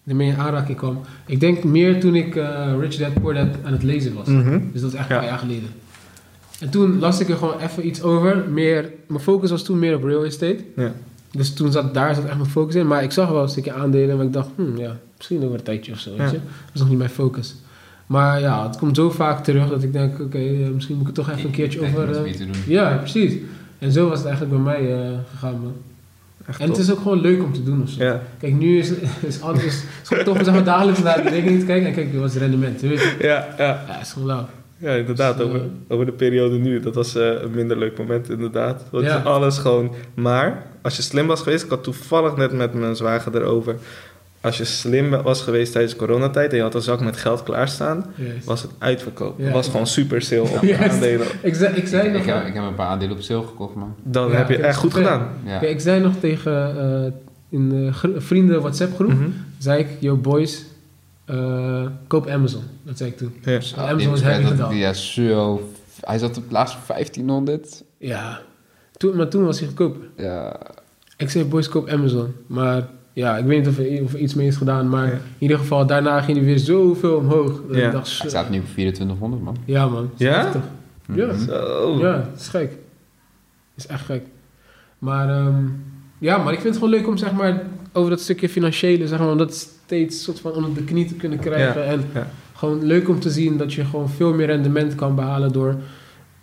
ermee 0.07 0.29
in 0.29 0.37
aanraking 0.39 0.77
kwam. 0.79 1.01
Ik 1.27 1.41
denk 1.41 1.65
meer 1.65 2.01
toen 2.01 2.15
ik 2.15 2.37
eh, 2.37 2.73
Rich 2.81 2.97
Dad 2.97 3.21
Poor 3.21 3.35
Dad 3.35 3.47
aan 3.65 3.73
het 3.73 3.83
lezen 3.83 4.15
was. 4.15 4.27
Mhm. 4.29 4.61
Dus 4.73 4.81
dat 4.81 4.93
is 4.93 4.99
echt 4.99 5.09
Ja. 5.09 5.15
een 5.15 5.21
paar 5.21 5.31
jaar 5.31 5.39
geleden. 5.39 5.69
En 6.61 6.71
toen 6.71 6.99
las 6.99 7.21
ik 7.21 7.29
er 7.29 7.37
gewoon 7.37 7.61
even 7.61 7.87
iets 7.87 8.03
over. 8.03 8.45
Meer, 8.51 8.91
mijn 9.07 9.21
focus 9.21 9.51
was 9.51 9.63
toen 9.65 9.79
meer 9.79 9.95
op 9.95 10.05
real 10.05 10.25
estate. 10.25 10.59
Ja. 10.77 10.93
Dus 11.31 11.55
toen 11.55 11.73
zat, 11.73 11.95
daar 11.95 12.15
zat 12.15 12.25
echt 12.25 12.37
mijn 12.37 12.51
focus 12.51 12.75
in. 12.75 12.87
Maar 12.87 13.03
ik 13.03 13.13
zag 13.13 13.29
wel 13.29 13.43
een 13.43 13.49
stukje 13.49 13.73
aandelen. 13.73 14.17
Maar 14.17 14.27
ik 14.27 14.33
dacht, 14.33 14.49
hmm, 14.55 14.77
ja, 14.77 14.97
misschien 15.17 15.45
over 15.45 15.59
een 15.59 15.63
tijdje 15.63 15.93
of 15.93 15.99
zo. 15.99 16.11
Weet 16.17 16.31
je? 16.31 16.37
Dat 16.37 16.75
is 16.75 16.81
nog 16.81 16.89
niet 16.89 16.99
mijn 16.99 17.11
focus. 17.11 17.55
Maar 18.07 18.41
ja, 18.41 18.67
het 18.67 18.79
komt 18.79 18.97
zo 18.97 19.11
vaak 19.11 19.45
terug 19.45 19.69
dat 19.69 19.83
ik 19.83 19.93
denk, 19.93 20.21
oké, 20.21 20.39
eh, 20.39 20.69
misschien 20.75 20.97
moet 20.97 21.09
ik 21.09 21.17
het 21.17 21.27
toch 21.27 21.35
even 21.35 21.45
een 21.45 21.55
keertje 21.55 21.81
over... 21.81 22.25
Eh, 22.25 22.33
ja, 22.67 22.97
precies. 22.97 23.35
En 23.79 23.93
zo 23.93 24.09
was 24.09 24.19
het 24.19 24.27
eigenlijk 24.27 24.63
bij 24.63 24.65
mij 24.73 24.95
eh, 24.95 25.19
gegaan, 25.31 25.61
man. 25.61 25.75
Echt 26.47 26.61
En 26.61 26.69
het 26.69 26.79
is 26.79 26.91
ook 26.91 26.99
gewoon 26.99 27.21
leuk 27.21 27.43
om 27.43 27.53
te 27.53 27.63
doen 27.63 27.83
of 27.83 27.89
zo. 27.89 28.05
Ja. 28.05 28.23
Kijk, 28.39 28.55
nu 28.55 28.79
is, 28.79 28.93
is 29.27 29.41
alles 29.41 29.65
is, 29.65 29.85
is 30.11 30.29
om 30.29 30.45
zeg 30.45 30.55
maar, 30.55 30.65
dagelijks 30.65 31.03
naar 31.03 31.23
de 31.23 31.29
rekening 31.29 31.61
te 31.61 31.67
kijken. 31.67 31.89
En 31.89 31.95
kijk, 31.95 32.15
wat 32.15 32.29
is 32.29 32.35
het 32.35 32.43
rendement? 32.43 32.81
Weet 32.81 33.01
je? 33.01 33.17
Ja, 33.21 33.49
ja. 33.59 33.85
Ja, 33.89 34.01
is 34.01 34.13
gewoon 34.13 34.29
lauw. 34.29 34.47
Ja, 34.79 34.93
inderdaad. 34.95 35.37
Dus, 35.37 35.47
over, 35.47 35.61
eh, 35.61 35.67
over 35.89 36.07
de 36.07 36.13
periode 36.13 36.59
nu. 36.59 36.81
Dat 36.81 36.95
was 36.95 37.15
eh, 37.15 37.27
een 37.43 37.51
minder 37.55 37.79
leuk 37.79 37.99
moment, 37.99 38.31
inderdaad. 38.31 38.85
Want 38.91 39.05
Ja. 39.05 39.17
alles 39.17 39.59
gewoon... 39.59 39.95
Maar, 40.15 40.67
als 40.83 40.97
je 40.97 41.03
slim 41.03 41.27
was 41.27 41.43
geweest... 41.43 41.65
Ik 41.65 41.71
had 41.71 41.83
toevallig 41.85 42.37
net 42.37 42.53
met 42.53 42.75
mijn 42.75 42.97
zwager 42.97 43.35
erover... 43.37 43.77
Als 44.41 44.57
je 44.59 44.65
slim 44.65 45.11
was 45.11 45.43
geweest 45.43 45.73
tijdens 45.73 45.97
coronatijd... 45.97 46.51
en 46.51 46.57
je 46.57 46.63
had 46.63 46.75
een 46.75 46.81
zak 46.83 47.01
met 47.01 47.17
geld 47.17 47.43
klaarstaan... 47.43 48.05
Was 48.45 48.63
het 48.63 48.71
uitverkoop. 48.79 49.39
Ja. 49.39 49.45
Het 49.45 49.53
was 49.53 49.69
gewoon 49.69 49.87
super 49.87 50.23
sale 50.23 50.41
op 50.43 50.63
aandelen. 50.91 51.27
Ik 51.43 51.55
zei, 51.55 51.75
ik 51.77 51.87
zei 51.87 52.07
Ik, 52.07 52.13
nog... 52.13 52.21
ik, 52.23 52.27
heb, 52.29 52.47
ik 52.47 52.55
heb 52.55 52.63
een 52.65 52.75
paar 52.75 52.87
aandelen 52.87 53.17
op 53.17 53.23
sale 53.23 53.43
gekocht, 53.47 53.75
man. 53.75 53.95
Dan 54.03 54.31
Ja, 54.31 54.37
heb 54.37 54.49
je 54.49 54.57
echt 54.57 54.79
goed 54.79 54.95
gedaan. 54.95 55.29
Ik 55.61 55.81
zei 55.81 56.01
nog 56.01 56.13
tegen... 56.21 56.79
eh, 57.05 57.13
in 57.51 57.69
de 57.69 57.91
vrienden 58.17 58.61
WhatsApp 58.61 58.95
groep... 58.95 59.09
Mhm. 59.13 59.29
zei 59.59 59.79
ik, 59.81 59.89
yo 60.01 60.17
boys... 60.17 60.65
eh, 61.29 61.87
koop 62.07 62.27
Amazon. 62.29 62.63
Dat 62.83 62.97
zei 62.99 63.11
ik 63.11 63.17
toen. 63.17 63.35
Ja. 63.43 63.61
Amazon 63.77 64.15
is 64.15 64.23
dat- 64.23 64.35
gedaan. 64.45 64.77
Ja, 64.77 64.93
zo. 64.93 65.69
Hij 66.01 66.19
zat 66.19 66.37
op 66.37 66.45
laatst 66.51 66.77
op 66.77 66.87
1500. 66.87 67.83
Ja. 67.99 68.41
Toen, 68.97 69.17
maar 69.17 69.29
toen 69.29 69.45
was 69.45 69.59
hij 69.59 69.69
goedkoper. 69.69 70.01
Ja, 70.17 70.57
Ik 71.17 71.31
zei, 71.31 71.45
boys, 71.45 71.69
koop 71.69 71.89
Amazon. 71.89 72.35
Maar 72.47 72.89
ja, 73.13 73.37
ik 73.37 73.45
weet 73.45 73.59
niet 73.59 73.69
of 73.69 73.79
er, 73.79 74.03
of 74.03 74.13
er 74.13 74.19
iets 74.19 74.35
mee 74.35 74.47
is 74.47 74.57
gedaan. 74.57 74.89
Maar 74.89 75.07
Ja. 75.07 75.13
in 75.13 75.21
ieder 75.39 75.59
geval, 75.59 75.87
daarna 75.87 76.21
ging 76.21 76.37
hij 76.37 76.47
weer 76.47 76.59
zoveel 76.59 77.17
omhoog. 77.17 77.63
Dat 77.69 77.77
Ja. 77.77 77.87
ik 77.87 77.93
dacht, 77.93 78.07
hij 78.07 78.17
zo- 78.17 78.29
staat 78.29 78.51
nu 78.51 78.59
op 78.59 78.65
2400, 78.73 79.43
man. 79.43 79.57
Ja, 79.65 79.87
man. 79.89 80.11
Ja? 80.17 80.43
heftig. 80.43 80.63
Ja. 81.15 81.37
Zo. 81.37 81.97
Ja, 82.01 82.29
het 82.33 82.41
is 82.41 82.49
gek. 82.49 82.71
Het 83.75 83.85
is 83.85 83.87
echt 83.87 84.05
gek. 84.05 84.23
Maar 84.99 85.29
ehm, 85.29 85.65
ja, 86.19 86.39
maar 86.39 86.53
ik 86.53 86.61
vind 86.61 86.75
het 86.75 86.83
gewoon 86.85 86.99
leuk 87.01 87.09
om 87.09 87.17
zeg 87.17 87.33
maar 87.33 87.63
over 87.93 88.11
dat 88.11 88.21
stukje 88.21 88.49
financiële, 88.49 89.07
zeg 89.09 89.19
maar, 89.19 89.31
om 89.31 89.39
dat 89.39 89.69
steeds 89.89 90.23
soort 90.23 90.41
van 90.41 90.53
onder 90.53 90.75
de 90.75 90.85
knie 90.85 91.05
te 91.05 91.15
kunnen 91.15 91.39
krijgen. 91.39 91.85
en 91.87 92.05
ja. 92.15 92.27
gewoon 92.55 92.85
leuk 92.85 93.09
om 93.09 93.21
te 93.21 93.31
zien 93.31 93.57
dat 93.57 93.73
je 93.73 93.85
gewoon 93.85 94.11
veel 94.11 94.35
meer 94.35 94.47
rendement 94.47 94.95
kan 94.95 95.15
behalen 95.15 95.53
door, 95.53 95.77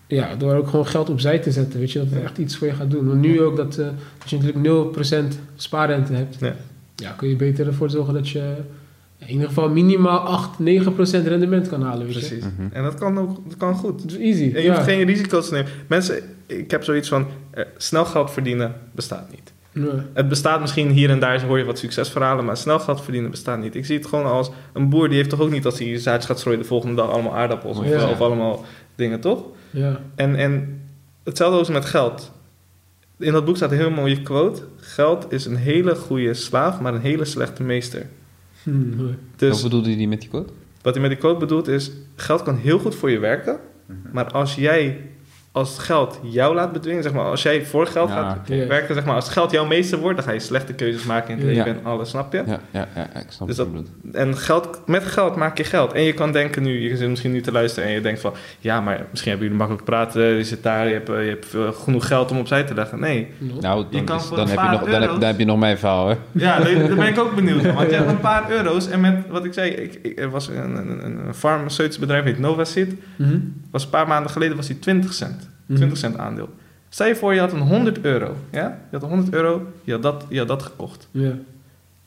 ja, 0.08 0.36
door 0.36 0.54
ook 0.56 0.68
gewoon 0.68 0.88
geld 0.88 1.10
opzij 1.10 1.40
te 1.40 1.52
zetten. 1.52 1.80
Weet 1.80 1.92
je, 1.92 2.00
dat 2.00 2.10
het 2.10 2.24
echt 2.24 2.38
iets 2.38 2.58
voor 2.58 2.68
je 2.68 2.74
gaat 2.74 2.92
doen. 2.92 3.08
Want 3.08 3.22
nu 3.22 3.42
ook 3.42 3.56
dat, 3.56 3.78
eh, 3.78 3.88
als 4.22 4.30
je 4.30 4.38
natuurlijk 4.38 4.64
0% 4.66 5.40
spaarrente 5.56 6.14
hebt, 6.14 6.38
Ja. 6.40 6.56
ja, 6.96 7.12
kun 7.12 7.30
je 7.30 7.36
beter 7.36 7.68
ervoor 7.68 7.90
zorgen 7.90 8.14
dat 8.14 8.30
je 8.30 8.54
in 9.18 9.30
ieder 9.32 9.48
geval 9.48 9.70
minimaal 9.70 10.20
8, 10.20 10.60
9% 10.60 11.28
rendement 11.28 11.68
kan 11.68 11.82
halen. 11.82 12.06
Weet 12.06 12.14
je? 12.14 12.20
Precies. 12.20 12.44
Mhm. 12.58 12.68
En 12.72 12.84
dat 12.84 12.96
kan 12.96 13.18
ook 13.20 13.38
dat 13.50 13.58
kan 13.58 13.76
goed. 13.76 14.02
Dat 14.02 14.12
is 14.12 14.18
easy. 14.18 14.56
En 14.56 14.62
je 14.62 14.68
ja. 14.68 14.74
hoeft 14.74 14.88
geen 14.88 15.06
risico's 15.06 15.48
te 15.48 15.54
nemen. 15.54 15.72
Mensen, 15.88 16.20
ik 16.46 16.72
heb 16.72 16.84
zoiets 16.84 17.10
van... 17.10 17.26
eh, 17.52 17.64
snel 17.78 18.06
geld 18.06 18.32
verdienen 18.32 18.74
bestaat 18.92 19.32
niet. 19.32 19.54
Het 20.14 20.28
bestaat 20.30 20.62
misschien 20.62 20.90
hier 20.90 21.10
en 21.10 21.20
daar, 21.20 21.44
hoor 21.44 21.58
je 21.58 21.64
wat 21.64 21.80
succesverhalen, 21.80 22.46
maar 22.46 22.58
snel 22.58 22.80
geld 22.80 23.02
verdienen 23.02 23.30
bestaat 23.32 23.60
niet. 23.60 23.76
Ik 23.76 23.86
zie 23.86 23.98
het 23.98 24.06
gewoon 24.08 24.26
als 24.26 24.52
een 24.74 24.90
boer, 24.90 25.08
die 25.08 25.18
heeft 25.18 25.30
toch 25.30 25.40
ook 25.42 25.52
niet 25.52 25.66
als 25.66 25.80
hij 25.80 25.98
zaadjes 26.00 26.26
gaat 26.26 26.40
strooien 26.40 26.62
de 26.62 26.68
volgende 26.68 26.96
dag 26.96 27.10
allemaal 27.10 27.36
aardappels 27.36 27.78
of, 27.78 27.88
Ja. 27.88 28.10
of 28.10 28.22
allemaal 28.22 28.66
dingen, 28.96 29.20
toch? 29.20 29.44
Ja. 29.70 30.00
En, 30.16 30.36
en 30.36 30.82
hetzelfde 31.24 31.60
is 31.60 31.70
met 31.70 31.86
geld. 31.86 32.32
In 33.20 33.32
dat 33.32 33.46
boek 33.46 33.56
staat 33.56 33.72
een 33.72 33.78
heel 33.78 33.92
mooie 33.92 34.22
quote. 34.22 34.62
Geld 34.78 35.32
is 35.32 35.46
een 35.46 35.56
hele 35.56 35.96
goede 35.96 36.34
slaaf, 36.34 36.80
maar 36.80 36.94
een 36.94 37.02
hele 37.02 37.26
slechte 37.26 37.64
meester. 37.64 38.06
Hm, 38.64 38.96
mooi. 38.96 39.10
Wat 39.30 39.40
Dus 39.40 39.62
bedoelde 39.64 39.96
hij 39.96 40.08
met 40.08 40.20
die 40.22 40.30
quote? 40.30 40.52
wat 40.82 40.94
hij 40.94 41.02
met 41.02 41.12
die 41.12 41.20
quote 41.20 41.40
bedoelt 41.40 41.68
is, 41.68 41.92
geld 42.16 42.44
kan 42.44 42.56
heel 42.58 42.80
goed 42.80 42.96
voor 42.96 43.12
je 43.12 43.20
werken, 43.20 43.60
maar 44.12 44.32
als 44.32 44.56
jij 44.56 44.98
als 45.56 45.80
geld 45.80 46.20
jou 46.24 46.56
laat 46.56 46.72
bedwingen, 46.72 47.04
zeg 47.04 47.14
maar, 47.14 47.26
als 47.26 47.42
jij 47.44 47.66
voor 47.66 47.88
geld 47.88 48.10
Ja, 48.10 48.16
gaat 48.16 48.48
werken, 48.48 48.96
zeg 48.96 49.06
maar, 49.06 49.16
als 49.16 49.30
geld 49.30 49.52
jouw 49.52 49.66
meester 49.66 50.00
wordt, 50.00 50.16
dan 50.18 50.26
ga 50.26 50.32
je 50.34 50.40
slechte 50.40 50.74
keuzes 50.74 51.04
maken 51.06 51.30
in 51.40 51.48
het 51.48 51.56
Ja. 51.56 51.64
leven 51.64 51.80
en 51.80 51.86
alles, 51.86 52.10
snap 52.10 52.32
je? 52.34 52.44
Ja, 52.46 52.60
ja, 52.72 52.88
ja, 52.96 53.20
ik 53.20 53.26
snap 53.30 53.48
Dus 53.48 53.56
dat-. 53.58 53.68
En 54.12 54.38
geld, 54.38 54.82
met 54.86 55.04
geld 55.04 55.36
maak 55.36 55.58
je 55.58 55.64
geld. 55.64 55.94
En 55.94 56.02
je 56.02 56.14
kan 56.14 56.32
denken 56.32 56.64
nu, 56.64 56.90
je 56.90 56.98
zit 56.98 57.10
misschien 57.10 57.32
nu 57.32 57.42
te 57.42 57.52
luisteren 57.52 57.90
en 57.90 57.96
je 57.96 58.02
denkt 58.02 58.20
van, 58.20 58.34
ja, 58.60 58.82
maar 58.82 59.06
misschien 59.10 59.32
hebben 59.32 59.48
jullie 59.50 59.64
makkelijk 59.66 59.90
praten, 59.90 60.24
je 60.24 60.44
zit 60.44 60.64
daar, 60.64 60.88
je 60.88 60.94
hebt, 60.94 61.08
je 61.08 61.14
hebt 61.14 61.78
genoeg 61.84 62.08
geld 62.08 62.32
om 62.32 62.38
opzij 62.40 62.64
te 62.64 62.74
leggen. 62.74 63.00
Nee. 63.00 63.28
Nou, 63.60 63.86
dan, 63.92 64.04
kan 64.06 64.18
is- 64.18 64.24
voor 64.24 64.38
dan, 64.38 64.50
een 64.50 64.52
heb 64.58 64.64
je 64.66 64.70
nog, 64.72 64.80
dan, 64.82 64.90
heb, 64.92 65.02
euro's- 65.02 65.20
dan 65.20 65.30
heb 65.30 65.40
je 65.40 65.46
nog 65.46 65.60
mijn 65.60 65.78
verhaal, 65.78 66.08
hè? 66.08 66.16
Ja, 66.32 66.60
daar 66.60 66.74
daar 66.88 66.96
ben 66.96 67.08
ik 67.08 67.20
ook 67.20 67.36
benieuwd. 67.42 67.74
Want 67.74 67.90
je 67.90 67.96
hebt 67.96 68.10
een 68.10 68.20
paar 68.20 68.52
euro's 68.52 68.90
en 68.90 69.00
met 69.02 69.16
wat 69.30 69.46
ik 69.46 69.54
zei, 69.54 69.70
ik, 69.72 70.00
ik, 70.02 70.20
er 70.20 70.30
was 70.30 70.48
een, 70.48 70.76
een, 70.76 71.06
een, 71.06 71.34
farmaceutisch 71.34 72.00
bedrijf, 72.00 72.24
heet 72.24 72.40
Novasit. 72.40 72.94
Mhm. 73.16 73.38
Was 73.76 73.84
een 73.84 73.90
paar 73.90 74.08
maanden 74.08 74.32
geleden 74.32 74.56
was 74.56 74.68
die 74.68 74.80
20 74.80 75.14
cent. 75.14 75.50
Mhm. 75.66 75.78
20 75.78 75.98
cent 75.98 76.18
aandeel. 76.18 76.50
Stel 76.90 77.08
je 77.08 77.16
voor, 77.16 77.34
je 77.34 77.40
had 77.40 77.52
een 77.52 77.60
100 77.60 78.02
euro. 78.02 78.36
Ja? 78.52 78.62
Je 78.62 78.98
had 78.98 79.04
een 79.04 79.10
100 79.10 79.34
euro, 79.34 79.62
je 79.84 79.92
had 79.92 80.02
dat, 80.02 80.26
je 80.30 80.38
had 80.38 80.48
dat 80.48 80.64
gekocht. 80.64 81.08
Ja. 81.12 81.32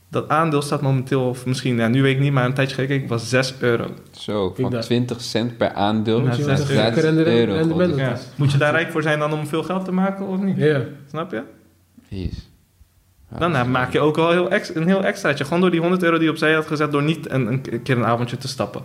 Dat 0.08 0.28
aandeel 0.28 0.62
staat 0.62 0.80
momenteel, 0.80 1.28
of 1.28 1.46
misschien, 1.46 1.76
ja, 1.76 1.88
nu 1.88 2.02
weet 2.02 2.14
ik 2.14 2.20
niet, 2.20 2.32
maar 2.32 2.44
een 2.44 2.54
tijdje 2.54 2.74
gekeken, 2.74 3.08
was 3.08 3.28
6 3.28 3.54
euro. 3.60 3.86
Zo, 4.10 4.54
van 4.60 4.70
daar. 4.70 4.82
20 4.82 5.20
cent 5.20 5.56
per 5.56 5.72
aandeel. 5.72 6.22
Wat 6.22 6.38
een 6.38 6.44
euro. 6.48 6.64
gekke 6.64 7.00
rende- 7.00 7.24
euro, 7.24 7.96
Ja. 7.96 8.16
Moet 8.36 8.52
je 8.52 8.58
daar 8.58 8.72
rijk 8.72 8.90
voor 8.90 9.02
zijn 9.02 9.18
dan 9.18 9.32
om 9.32 9.46
veel 9.46 9.62
geld 9.62 9.84
te 9.84 9.92
maken 9.92 10.26
of 10.26 10.40
niet? 10.40 10.56
Ja. 10.56 10.80
Snap 11.08 11.30
je? 11.30 11.42
Ja, 13.30 13.38
Dan 13.38 13.56
is- 13.56 13.66
maak 13.66 13.92
je 13.92 14.00
ook 14.00 14.16
wel 14.16 14.30
heel 14.30 14.50
ex, 14.50 14.74
een 14.74 14.86
heel 14.86 15.04
extraatje. 15.04 15.44
Gewoon 15.44 15.60
door 15.60 15.70
die 15.70 15.80
100 15.80 16.02
euro 16.02 16.14
die 16.16 16.24
je 16.24 16.30
opzij 16.30 16.52
had 16.54 16.66
gezet, 16.66 16.92
door 16.92 17.02
niet 17.02 17.30
een, 17.30 17.46
een 17.46 17.82
keer 17.82 17.96
een 17.96 18.04
avondje 18.04 18.36
te 18.36 18.48
stappen. 18.48 18.82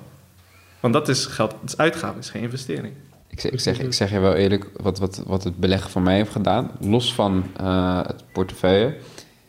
Want 0.84 0.96
dat 0.96 1.10
is 1.10 1.26
geld, 1.26 1.52
dat 1.52 1.60
is 1.70 1.78
uitgave, 1.78 2.20
is 2.20 2.30
geen 2.30 2.42
investering. 2.42 2.94
Ik 3.28 3.40
zeg, 3.40 3.52
ik, 3.52 3.60
zeg, 3.60 3.80
ik 3.80 3.94
zeg 3.94 4.12
je 4.12 4.20
wel 4.20 4.34
eerlijk, 4.34 4.70
wat, 4.82 5.00
wat, 5.00 5.24
wat 5.26 5.44
het 5.44 5.58
beleggen 5.58 5.90
van 5.92 6.04
mij 6.04 6.16
heeft 6.16 6.32
gedaan, 6.32 6.72
los 6.80 7.14
van 7.14 7.44
eh, 7.58 8.06
het 8.08 8.24
portefeuille, 8.34 8.96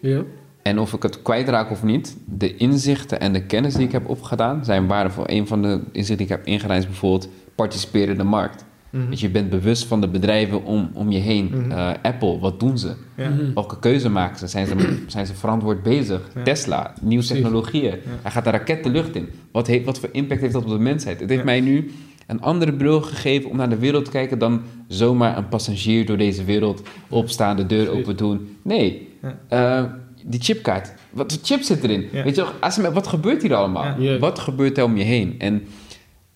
Ja. 0.01 0.23
en 0.63 0.79
of 0.79 0.93
ik 0.93 1.03
het 1.03 1.23
kwijtraak 1.23 1.71
of 1.71 1.83
niet, 1.83 2.17
de 2.25 2.57
inzichten 2.57 3.21
en 3.21 3.33
de 3.33 3.45
kennis 3.47 3.75
die 3.75 3.87
ik 3.87 3.93
heb 3.93 4.09
opgedaan 4.09 4.65
zijn 4.65 4.87
waardevol. 4.87 5.25
Een 5.27 5.47
van 5.47 5.63
de 5.63 5.81
inzichten 5.93 6.17
die 6.17 6.27
ik 6.27 6.33
heb 6.33 6.47
ingedaan 6.47 6.77
is 6.77 6.87
bijvoorbeeld 6.87 7.29
participeren 7.55 8.09
in 8.09 8.19
de 8.19 8.25
markt. 8.25 8.65
Mhm. 8.95 9.11
Dus 9.11 9.21
je 9.21 9.29
bent 9.31 9.51
bewust 9.51 9.85
van 9.87 10.01
de 10.01 10.09
bedrijven 10.09 10.65
om, 10.65 10.91
om 10.93 11.11
je 11.11 11.19
heen. 11.19 11.51
Mhm. 11.55 11.71
Eh, 11.71 11.91
Apple, 12.03 12.39
wat 12.39 12.61
doen 12.61 12.79
ze? 12.79 12.93
Ja. 13.17 13.29
Mhm. 13.29 13.53
Welke 13.55 13.79
keuze 13.79 14.09
maken 14.11 14.39
ze? 14.39 14.47
Zijn 14.47 14.67
ze, 14.67 14.75
zijn 15.07 15.27
ze 15.27 15.35
verantwoord 15.35 15.83
bezig? 15.83 16.21
Ja. 16.35 16.43
Tesla, 16.43 16.95
nieuwe 17.01 17.25
technologieën. 17.25 17.95
Hij 18.23 18.31
gaat 18.31 18.47
een 18.47 18.53
raket 18.53 18.85
de 18.85 18.91
lucht 18.91 19.15
in. 19.17 19.29
Wat, 19.53 19.67
heeft, 19.67 19.85
wat 19.85 19.99
voor 19.99 20.09
impact 20.13 20.41
heeft 20.41 20.53
dat 20.53 20.63
op 20.63 20.69
de 20.71 20.79
mensheid? 20.79 21.21
Het 21.21 21.29
heeft 21.29 21.41
Ja. 21.41 21.47
mij 21.47 21.61
nu 21.61 21.91
een 22.27 22.41
andere 22.41 22.73
bril 22.73 23.01
gegeven 23.01 23.51
om 23.51 23.57
naar 23.57 23.69
de 23.69 23.79
wereld 23.79 24.05
te 24.05 24.11
kijken 24.11 24.39
dan 24.39 24.63
zomaar 24.89 25.37
een 25.37 25.49
passagier 25.49 26.07
door 26.07 26.17
deze 26.17 26.45
wereld 26.45 26.83
opstaan, 27.09 27.57
de 27.57 27.67
deur 27.67 27.91
open 27.91 28.17
doen. 28.17 28.57
Nee, 28.63 29.09
Ja. 29.23 29.39
eh, 29.49 29.85
die 30.27 30.41
chipkaart. 30.41 30.93
Wat 31.11 31.33
voor 31.33 31.41
chip 31.45 31.63
zit 31.63 31.85
erin? 31.85 32.07
Ja. 32.13 32.23
Weet 32.25 32.37
je, 32.37 32.91
wat 32.93 33.07
gebeurt 33.07 33.43
hier 33.43 33.55
allemaal? 33.55 34.19
Wat 34.19 34.39
gebeurt 34.39 34.79
er 34.79 34.85
om 34.85 34.97
je 34.97 35.05
heen? 35.05 35.35
En 35.39 35.63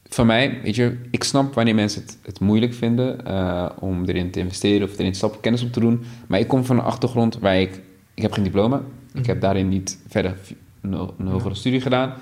voor 0.09 0.27
mij, 0.27 0.61
weet 0.63 0.75
je, 0.75 0.97
ik 1.11 1.25
snap 1.25 1.55
wanneer 1.55 1.75
mensen 1.75 2.03
het, 2.03 2.19
het 2.23 2.41
moeilijk 2.41 2.75
vinden 2.75 3.27
eh, 3.27 3.67
om 3.79 4.05
erin 4.05 4.31
te 4.31 4.39
investeren 4.41 4.89
of 4.89 4.99
erin 4.99 5.13
te 5.13 5.19
stappen, 5.19 5.41
kennis 5.41 5.63
op 5.63 5.73
te 5.73 5.81
doen. 5.81 6.01
Maar 6.27 6.39
ik 6.41 6.49
kom 6.49 6.65
van 6.65 6.79
een 6.79 6.85
achtergrond 6.85 7.39
waar 7.39 7.61
ik, 7.61 7.81
ik 8.15 8.23
heb 8.23 8.33
geen 8.33 8.45
diploma. 8.45 8.81
Ik 9.15 9.27
heb 9.27 9.41
daarin 9.41 9.69
niet 9.69 9.99
verder 10.09 10.37
een, 10.81 10.93
een 11.19 11.27
hogere 11.27 11.55
studie 11.55 11.81
gedaan. 11.81 12.13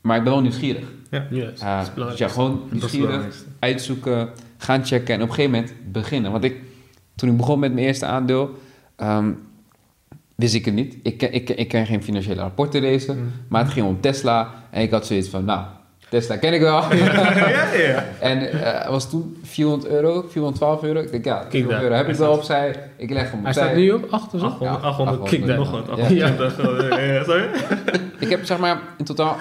Maar 0.00 0.16
ik 0.16 0.22
ben 0.22 0.32
wel 0.32 0.42
nieuwsgierig. 0.42 0.84
Ja, 1.10 1.26
Ah, 1.60 1.84
dus 2.08 2.18
ja, 2.18 2.28
gewoon 2.28 2.62
nieuwsgierig, 2.70 3.44
uitzoeken, 3.58 4.28
gaan 4.56 4.84
checken 4.84 5.14
en 5.14 5.22
op 5.22 5.28
een 5.28 5.34
gegeven 5.34 5.50
moment 5.58 5.72
beginnen. 5.92 6.32
Want 6.32 6.44
ik, 6.44 6.56
toen 7.14 7.30
ik 7.30 7.36
begon 7.36 7.58
met 7.58 7.72
mijn 7.74 7.86
eerste 7.86 8.06
aandeel, 8.06 8.50
ehm, 8.96 9.30
wist 10.34 10.54
ik 10.54 10.64
het 10.64 10.74
niet. 10.74 10.96
Ik, 11.02 11.18
ken- 11.18 11.32
ik, 11.32 11.50
ik 11.50 11.68
ken 11.68 11.86
geen 11.86 12.02
financiële 12.02 12.40
rapporten 12.40 12.80
lezen, 12.80 13.18
Mm. 13.18 13.30
maar 13.48 13.62
het 13.64 13.72
ging 13.72 13.86
om 13.86 14.00
Tesla. 14.00 14.54
En 14.70 14.82
ik 14.82 14.90
had 14.90 15.06
zoiets 15.06 15.28
van, 15.28 15.44
nou, 15.44 15.66
Tesla 16.12 16.36
ken 16.36 16.52
ik 16.52 16.60
wel. 16.60 16.82
ja, 16.94 17.72
ja. 17.74 18.04
en 18.20 18.50
eh, 18.52 18.80
het 18.82 18.90
was 18.90 19.10
toen 19.10 19.36
400 19.42 19.92
euro, 19.92 20.24
412 20.28 20.82
euro. 20.82 21.00
Ik 21.00 21.10
denk, 21.10 21.24
ja, 21.24 21.44
400 21.48 21.70
daar. 21.70 21.82
euro 21.82 21.94
heb 21.94 22.08
ik 22.08 22.14
wel 22.14 22.32
opzij. 22.32 22.74
Ik 22.96 23.10
leg 23.10 23.30
hem 23.30 23.40
Hij 23.40 23.48
opzij. 23.48 23.64
staat 23.64 23.76
nu 23.76 23.90
op 23.90 24.06
8 24.10 24.34
of 24.34 24.40
zo? 24.40 24.46
800, 24.46 24.60
Ja, 24.82 24.88
800, 24.88 25.20
800, 25.20 25.30
kijk 25.30 25.40
daar, 25.46 25.50
ja. 25.50 25.56
nog 25.56 25.70
wat. 25.70 25.86
Ja. 26.10 26.26
820, 26.28 26.88
ja. 26.98 27.12
ja, 27.12 27.24
sorry? 27.24 27.44
Ik 28.18 28.28
heb 28.30 28.44
zeg 28.44 28.58
maar 28.58 28.80
in 28.98 29.04
totaal 29.04 29.36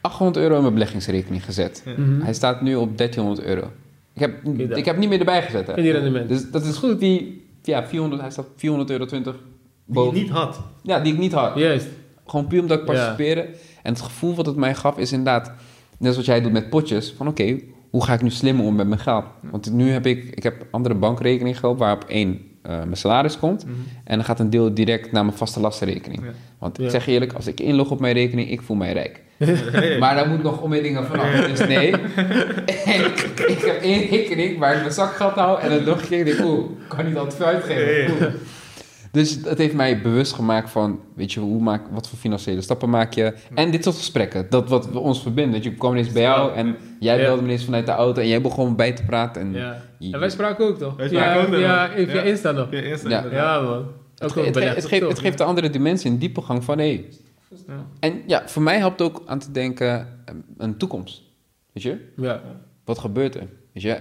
800 0.00 0.36
euro 0.44 0.54
in 0.56 0.60
mijn 0.62 0.72
beleggingsrekening 0.74 1.44
gezet. 1.44 1.82
Mhm. 1.96 2.20
Hij 2.20 2.34
staat 2.34 2.60
nu 2.62 2.74
op 2.74 2.96
1300 2.98 3.46
euro. 3.48 3.70
Ik 4.14 4.20
heb, 4.20 4.44
ik 4.76 4.84
heb 4.84 4.96
niet 4.96 5.08
meer 5.08 5.18
erbij 5.18 5.42
gezet. 5.42 5.66
Hè. 5.66 5.72
En 5.72 5.82
die 5.82 5.92
rendement. 5.92 6.28
Dus 6.28 6.50
dat 6.50 6.64
is 6.64 6.76
goed. 6.76 7.00
Die, 7.00 7.46
ja, 7.62 7.86
400, 7.86 8.22
hij 8.22 8.30
staat 8.30 8.46
400 8.56 8.90
euro 8.90 9.04
20 9.04 9.32
Die 9.32 9.42
je 9.86 9.92
boven. 9.92 10.14
niet 10.14 10.30
had. 10.30 10.60
Ja, 10.82 11.00
die 11.00 11.12
ik 11.12 11.18
niet 11.18 11.32
had. 11.32 11.52
Juist. 11.58 11.86
Gewoon 12.26 12.46
puur 12.46 12.60
omdat 12.60 12.78
ik 12.80 12.86
Ja. 12.86 12.92
participeren. 12.92 13.44
En 13.82 13.92
het 13.92 14.02
gevoel 14.02 14.34
wat 14.34 14.46
het 14.46 14.56
mij 14.56 14.74
gaf 14.74 14.98
is 14.98 15.12
inderdaad, 15.12 15.52
net 15.98 16.12
zoals 16.12 16.26
jij 16.26 16.40
doet 16.40 16.52
met 16.52 16.70
potjes, 16.70 17.14
van 17.16 17.28
oké, 17.28 17.58
hoe 17.90 18.04
ga 18.04 18.12
ik 18.12 18.22
nu 18.22 18.30
slimmer 18.30 18.64
om 18.64 18.74
met 18.74 18.88
mijn 18.88 19.00
geld? 19.00 19.24
Want 19.50 19.72
nu 19.72 19.90
heb 19.90 20.06
ik, 20.06 20.24
ik 20.34 20.42
heb 20.42 20.66
andere 20.70 20.94
bankrekening 20.94 21.58
geopend 21.58 21.80
waarop 21.80 22.04
één 22.04 22.40
eh, 22.62 22.76
mijn 22.76 22.96
salaris 22.96 23.38
komt. 23.38 23.64
Mhm. 23.64 23.74
En 24.04 24.16
dan 24.16 24.24
gaat 24.24 24.40
een 24.40 24.50
deel 24.50 24.74
direct 24.74 25.12
naar 25.12 25.24
mijn 25.24 25.36
vaste 25.36 25.60
lastenrekening. 25.60 26.20
Ja. 26.24 26.30
Want 26.58 26.76
Ja. 26.78 26.84
ik 26.84 26.90
zeg 26.90 27.06
je 27.06 27.12
eerlijk, 27.12 27.32
als 27.32 27.46
ik 27.46 27.60
inlog 27.60 27.90
op 27.90 28.00
mijn 28.00 28.14
rekening, 28.14 28.50
ik 28.50 28.62
voel 28.62 28.76
mij 28.76 28.92
rijk. 28.92 29.20
Maar 30.00 30.14
daar 30.14 30.28
moet 30.28 30.42
nog 30.42 30.60
om 30.62 30.70
dingen 30.70 31.04
vanaf. 31.04 31.46
Dus 31.46 31.66
nee. 31.66 31.88
ik, 33.06 33.32
ik 33.48 33.58
heb 33.60 33.80
één 33.82 34.08
rekening 34.08 34.58
waar 34.58 34.74
ik 34.74 34.80
mijn 34.80 34.92
zakgeld 34.92 35.34
hou. 35.34 35.60
En 35.60 35.70
dan 35.70 35.84
nog 35.84 36.00
een 36.02 36.08
keer 36.08 36.24
denk 36.24 36.38
ik, 36.38 36.44
oeh, 36.44 36.70
ik 36.70 36.88
kan 36.88 37.06
niet 37.06 37.16
altijd 37.16 37.34
veel 37.36 37.46
uitgeven. 37.46 38.14
Oeh. 38.14 38.34
Dus 39.18 39.38
het 39.44 39.58
heeft 39.58 39.74
mij 39.74 40.02
bewust 40.02 40.32
gemaakt 40.32 40.70
van, 40.70 41.00
weet 41.14 41.32
je, 41.32 41.40
hoe 41.40 41.60
maak, 41.62 41.82
wat 41.90 42.08
voor 42.08 42.18
financiële 42.18 42.60
stappen 42.60 42.90
maak 42.90 43.12
je? 43.12 43.34
En 43.54 43.70
dit 43.70 43.84
soort 43.84 43.96
gesprekken, 43.96 44.46
dat 44.50 44.68
wat 44.68 44.90
we 44.90 44.98
ons 44.98 45.22
verbindt. 45.22 45.52
Dat 45.54 45.64
je 45.64 45.74
kwam 45.74 45.92
ineens 45.92 46.12
bij 46.12 46.22
jou 46.22 46.54
en 46.54 46.76
jij 47.00 47.18
Ja. 47.18 47.24
belde 47.24 47.40
me 47.42 47.46
ineens 47.48 47.64
vanuit 47.64 47.86
de 47.86 47.92
auto 47.92 48.20
en 48.20 48.28
jij 48.28 48.40
begon 48.40 48.76
bij 48.76 48.92
te 48.92 49.04
praten. 49.04 49.42
En 49.42 49.52
Ja. 49.52 49.82
je- 49.98 50.12
En 50.12 50.20
wij 50.20 50.30
spraken 50.30 50.66
ook 50.66 50.78
toch? 50.78 50.96
Wij 50.96 51.08
spraken 51.08 51.40
ja, 51.40 51.46
ook 51.46 51.60
ja, 51.60 52.04
via 52.04 52.14
Ja. 52.14 52.22
Insta 52.22 52.52
nog. 52.52 52.70
Ja, 52.70 52.78
eerst 52.80 53.08
Ja. 53.08 53.24
Ja, 53.30 53.60
man. 53.60 53.86
Ook 54.22 54.34
het, 54.34 54.54
het, 54.54 54.86
geeft, 54.86 55.08
het 55.08 55.18
geeft 55.18 55.38
de 55.38 55.44
andere 55.44 55.70
dimensie, 55.70 56.10
een 56.10 56.18
diepgang 56.18 56.64
van, 56.64 56.78
hé. 56.78 57.04
Ja. 57.66 57.86
En 58.00 58.22
ja, 58.26 58.42
voor 58.46 58.62
mij 58.62 58.78
helpt 58.78 59.02
ook 59.02 59.22
aan 59.26 59.38
te 59.38 59.50
denken, 59.50 59.88
eh, 60.24 60.34
een 60.58 60.76
toekomst. 60.76 61.22
Weet 61.72 61.82
je? 61.82 61.96
Ja. 62.16 62.40
Wat 62.84 62.98
gebeurt 62.98 63.34
er? 63.34 63.46
Weet 63.72 63.82
je? 63.82 63.98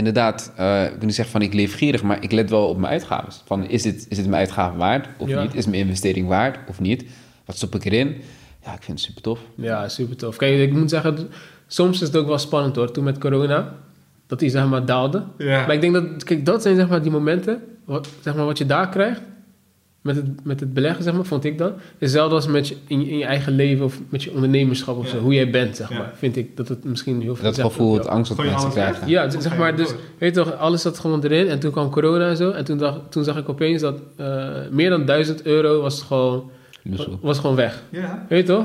Inderdaad, 0.00 0.52
eh, 0.56 0.84
ik 0.84 0.90
wil 0.96 1.06
niet 1.06 1.14
zeggen 1.14 1.32
van 1.34 1.42
ik 1.42 1.54
leef 1.54 1.76
gierig, 1.76 2.02
maar 2.02 2.22
ik 2.22 2.32
let 2.32 2.50
wel 2.50 2.68
op 2.68 2.78
mijn 2.78 2.92
uitgaven. 2.92 3.32
Van 3.44 3.66
is 3.68 3.82
dit, 3.82 4.06
is 4.08 4.16
dit 4.16 4.26
mijn 4.26 4.40
uitgave 4.40 4.76
waard 4.76 5.08
of 5.18 5.28
Ja. 5.28 5.42
niet? 5.42 5.54
Is 5.54 5.66
mijn 5.66 5.82
investering 5.82 6.28
waard 6.28 6.58
of 6.68 6.80
niet? 6.80 7.04
Wat 7.44 7.56
stop 7.56 7.74
ik 7.74 7.84
erin? 7.84 8.06
Ja, 8.64 8.72
ik 8.74 8.82
vind 8.82 8.98
het 8.98 9.00
super 9.08 9.22
tof. 9.22 9.38
Ja, 9.54 9.88
super 9.88 10.16
tof. 10.16 10.36
Kijk, 10.36 10.58
ik 10.60 10.72
moet 10.72 10.90
zeggen, 10.90 11.28
soms 11.66 12.00
is 12.00 12.06
het 12.06 12.16
ook 12.16 12.26
wel 12.26 12.38
spannend 12.38 12.76
hoor. 12.76 12.90
Toen 12.90 13.04
met 13.04 13.18
corona, 13.18 13.74
dat 14.26 14.38
die 14.38 14.50
zeg 14.50 14.66
maar 14.68 14.84
daalde. 14.84 15.24
Ja. 15.38 15.66
Maar 15.66 15.74
ik 15.74 15.80
denk 15.80 15.92
dat, 15.94 16.24
kijk, 16.24 16.44
dat 16.44 16.62
zijn 16.62 16.76
zeg 16.76 16.88
maar 16.88 17.02
die 17.02 17.10
momenten, 17.10 17.62
wat, 17.84 18.08
zeg 18.20 18.34
maar, 18.34 18.44
wat 18.44 18.58
je 18.58 18.66
daar 18.66 18.88
krijgt, 18.88 19.20
met 20.00 20.16
het, 20.16 20.26
met 20.44 20.60
het 20.60 20.74
beleggen, 20.74 21.04
zeg 21.04 21.14
maar, 21.14 21.24
vond 21.24 21.44
ik 21.44 21.58
dan. 21.58 21.72
Hetzelfde 21.98 22.34
als 22.34 22.46
met 22.46 22.68
je, 22.68 22.76
in, 22.86 23.00
je, 23.00 23.10
in 23.10 23.18
je 23.18 23.24
eigen 23.24 23.52
leven 23.52 23.84
of 23.84 24.00
met 24.08 24.22
je 24.22 24.32
ondernemerschap 24.32 24.96
of 24.96 25.04
Ja. 25.04 25.10
zo. 25.10 25.18
Hoe 25.18 25.34
jij 25.34 25.50
bent, 25.50 25.76
zeg 25.76 25.88
Ja. 25.90 25.98
maar. 25.98 26.12
Vind 26.14 26.36
ik 26.36 26.56
dat 26.56 26.68
het 26.68 26.84
misschien 26.84 27.20
heel 27.22 27.36
veel 27.36 27.44
Dat 27.44 27.60
gevoel, 27.60 27.94
het 27.94 28.06
angst 28.06 28.36
dat 28.36 28.46
mensen 28.46 28.70
krijgen. 28.70 29.08
Ja, 29.08 29.26
dus, 29.26 29.42
zeg 29.42 29.56
maar, 29.58 29.76
dus, 29.76 29.88
weet 30.18 30.34
je 30.34 30.42
toch, 30.42 30.56
alles 30.56 30.82
zat 30.82 30.98
gewoon 30.98 31.24
erin. 31.24 31.48
En 31.48 31.58
toen 31.58 31.70
kwam 31.70 31.90
corona 31.90 32.28
en 32.28 32.36
zo. 32.36 32.50
En 32.50 32.64
toen, 32.64 32.78
dacht, 32.78 32.98
toen 33.10 33.24
zag 33.24 33.36
ik 33.38 33.48
opeens 33.48 33.80
dat 33.82 33.98
eh, 34.16 34.48
meer 34.70 34.90
dan 34.90 35.04
1000 35.04 35.42
euro 35.42 35.80
was 35.80 36.02
gewoon, 36.02 36.50
was 37.20 37.38
gewoon 37.38 37.56
weg. 37.56 37.82
Ja. 37.90 38.26
Weet 38.28 38.46
je 38.46 38.52
toch? 38.54 38.64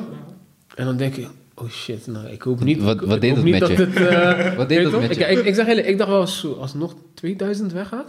En 0.76 0.86
dan 0.86 0.98
denk 0.98 1.16
je, 1.16 1.28
oh 1.56 1.70
shit, 1.70 2.08
nou, 2.08 2.28
ik 2.28 2.42
hoop 2.42 2.64
niet... 2.64 2.82
Wat- 2.84 3.02
ik 3.02 3.08
wat 3.08 3.22
deed 3.22 3.36
het 3.36 3.46
met 3.46 3.60
dat 3.60 3.70
je? 3.70 3.76
Het, 3.76 3.96
eh, 3.96 4.56
Wat 4.58 4.70
deed 4.70 4.92
met 4.92 5.04
ik, 5.12 5.18
je? 5.18 5.26
Ik, 5.26 5.46
ik, 5.46 5.56
zeg 5.56 5.68
eerlijk, 5.68 5.88
ik 5.88 5.98
dacht 5.98 6.10
wel, 6.10 6.28
zo, 6.28 6.54
als 6.54 6.74
nog 6.74 6.96
2000 7.14 7.72
weggaat, 7.74 8.08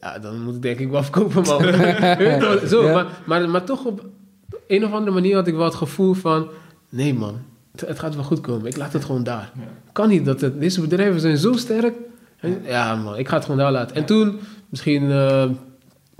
ja, 0.00 0.18
dan 0.18 0.42
moet 0.42 0.54
ik 0.54 0.62
denk 0.62 0.78
ik 0.78 0.90
wel 0.90 1.02
verkopen, 1.10 1.42
man. 1.42 1.62
Zo, 2.68 2.84
Ja. 2.86 2.92
maar, 2.92 3.06
maar, 3.24 3.48
maar 3.48 3.64
toch 3.64 3.84
op 3.84 4.04
een 4.66 4.84
of 4.84 4.92
andere 4.92 5.10
manier 5.14 5.34
had 5.34 5.46
ik 5.46 5.54
wel 5.54 5.64
het 5.64 5.74
gevoel 5.74 6.14
van, 6.14 6.48
nee 6.88 7.14
man, 7.14 7.38
het, 7.72 7.80
het 7.80 7.98
gaat 7.98 8.14
wel 8.14 8.24
goed 8.24 8.40
komen. 8.40 8.66
Ik 8.66 8.76
laat 8.76 8.92
het 8.92 9.04
gewoon 9.04 9.22
daar. 9.24 9.50
Ja. 9.54 9.62
Kan 9.92 10.08
niet, 10.08 10.24
dat 10.24 10.40
het, 10.40 10.60
deze 10.60 10.80
bedrijven 10.80 11.20
zijn 11.20 11.36
zo 11.36 11.52
sterk. 11.52 11.94
En- 12.40 12.62
Ja 12.64 12.94
man, 12.94 13.16
ik 13.18 13.28
ga 13.28 13.34
het 13.34 13.44
gewoon 13.44 13.60
daar 13.60 13.72
laten. 13.72 13.96
En 13.96 14.04
toen, 14.04 14.38
misschien 14.68 15.10
eh, 15.10 15.40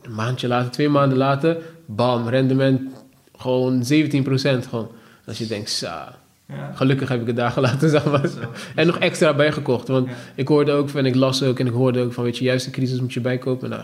een 0.03 0.15
maandje 0.15 0.49
later, 0.49 0.71
twee 0.71 0.89
maanden 0.89 1.19
later, 1.19 1.57
bam, 1.87 2.29
rendement 2.29 2.81
gewoon 3.37 3.83
17% 3.83 4.69
gewoon. 4.69 4.89
Als 5.27 5.39
je 5.39 5.47
denkt, 5.47 5.71
sa, 5.71 6.15
Ja. 6.49 6.71
gelukkig 6.75 7.09
heb 7.09 7.21
ik 7.21 7.27
het 7.27 7.37
daar 7.37 7.51
gelaten, 7.51 7.91
zeg 7.97 8.05
maar. 8.05 8.27
Zo. 8.29 8.39
En 8.75 8.87
nog 8.87 8.99
extra 8.99 9.35
bijgekocht. 9.35 9.89
Want 9.89 10.07
Ja. 10.09 10.15
ik 10.35 10.49
hoorde 10.49 10.73
ook 10.73 10.89
van, 10.89 11.01
en 11.01 11.07
ik 11.07 11.15
las 11.15 11.43
ook 11.43 11.59
en 11.59 11.67
ik 11.67 11.73
hoorde 11.73 12.01
ook 12.01 12.13
van, 12.13 12.25
weet 12.25 12.39
je, 12.39 12.45
juist 12.45 12.67
in 12.67 12.73
crisis 12.73 13.01
moet 13.01 13.13
je 13.13 13.21
bijkopen. 13.21 13.69
Nou, 13.71 13.83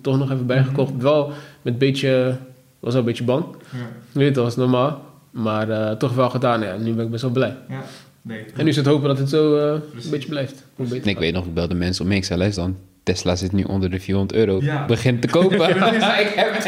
toch 0.00 0.18
nog 0.18 0.30
even 0.32 0.46
bijgekocht. 0.46 0.92
Wel 0.98 1.26
met 1.62 1.72
een 1.72 1.78
beetje, 1.78 2.36
was 2.80 2.92
wel 2.92 3.00
een 3.00 3.06
beetje 3.08 3.24
bang. 3.24 3.44
Ja. 3.72 3.78
Weet 4.12 4.26
je, 4.28 4.32
dat 4.32 4.44
was 4.44 4.56
normaal. 4.56 5.04
Maar 5.30 5.70
eh, 5.70 5.90
toch 5.96 6.14
wel 6.14 6.30
gedaan. 6.30 6.62
Ja, 6.62 6.76
nu 6.76 6.92
ben 6.92 7.04
ik 7.04 7.10
best 7.10 7.22
wel 7.22 7.30
blij. 7.30 7.56
Ja. 7.68 7.82
Nee. 8.22 8.44
En 8.56 8.64
nu 8.64 8.70
is 8.70 8.76
het 8.76 8.86
hopen 8.86 9.08
dat 9.08 9.18
het 9.18 9.28
zo 9.28 9.56
eh, 9.56 9.72
een 10.04 10.10
beetje 10.10 10.28
blijft. 10.28 10.64
Hoe 10.76 10.86
beter 10.86 11.02
En 11.04 11.08
ik 11.10 11.18
weet 11.18 11.32
nog, 11.32 11.44
ik 11.44 11.54
belde 11.54 11.74
mensen 11.74 12.04
om 12.04 12.10
me. 12.10 12.16
Ik 12.16 12.24
zei, 12.24 12.38
luister 12.38 12.62
dan, 12.62 12.76
Tesla 13.02 13.36
zit 13.36 13.52
nu 13.52 13.62
onder 13.62 13.90
de 13.90 14.00
400 14.00 14.38
euro. 14.38 14.58
Ja. 14.62 14.84
Begin 14.86 15.20
te 15.20 15.26
kopen. 15.28 15.56
ik 15.68 16.32
heb 16.34 16.54
het. 16.54 16.64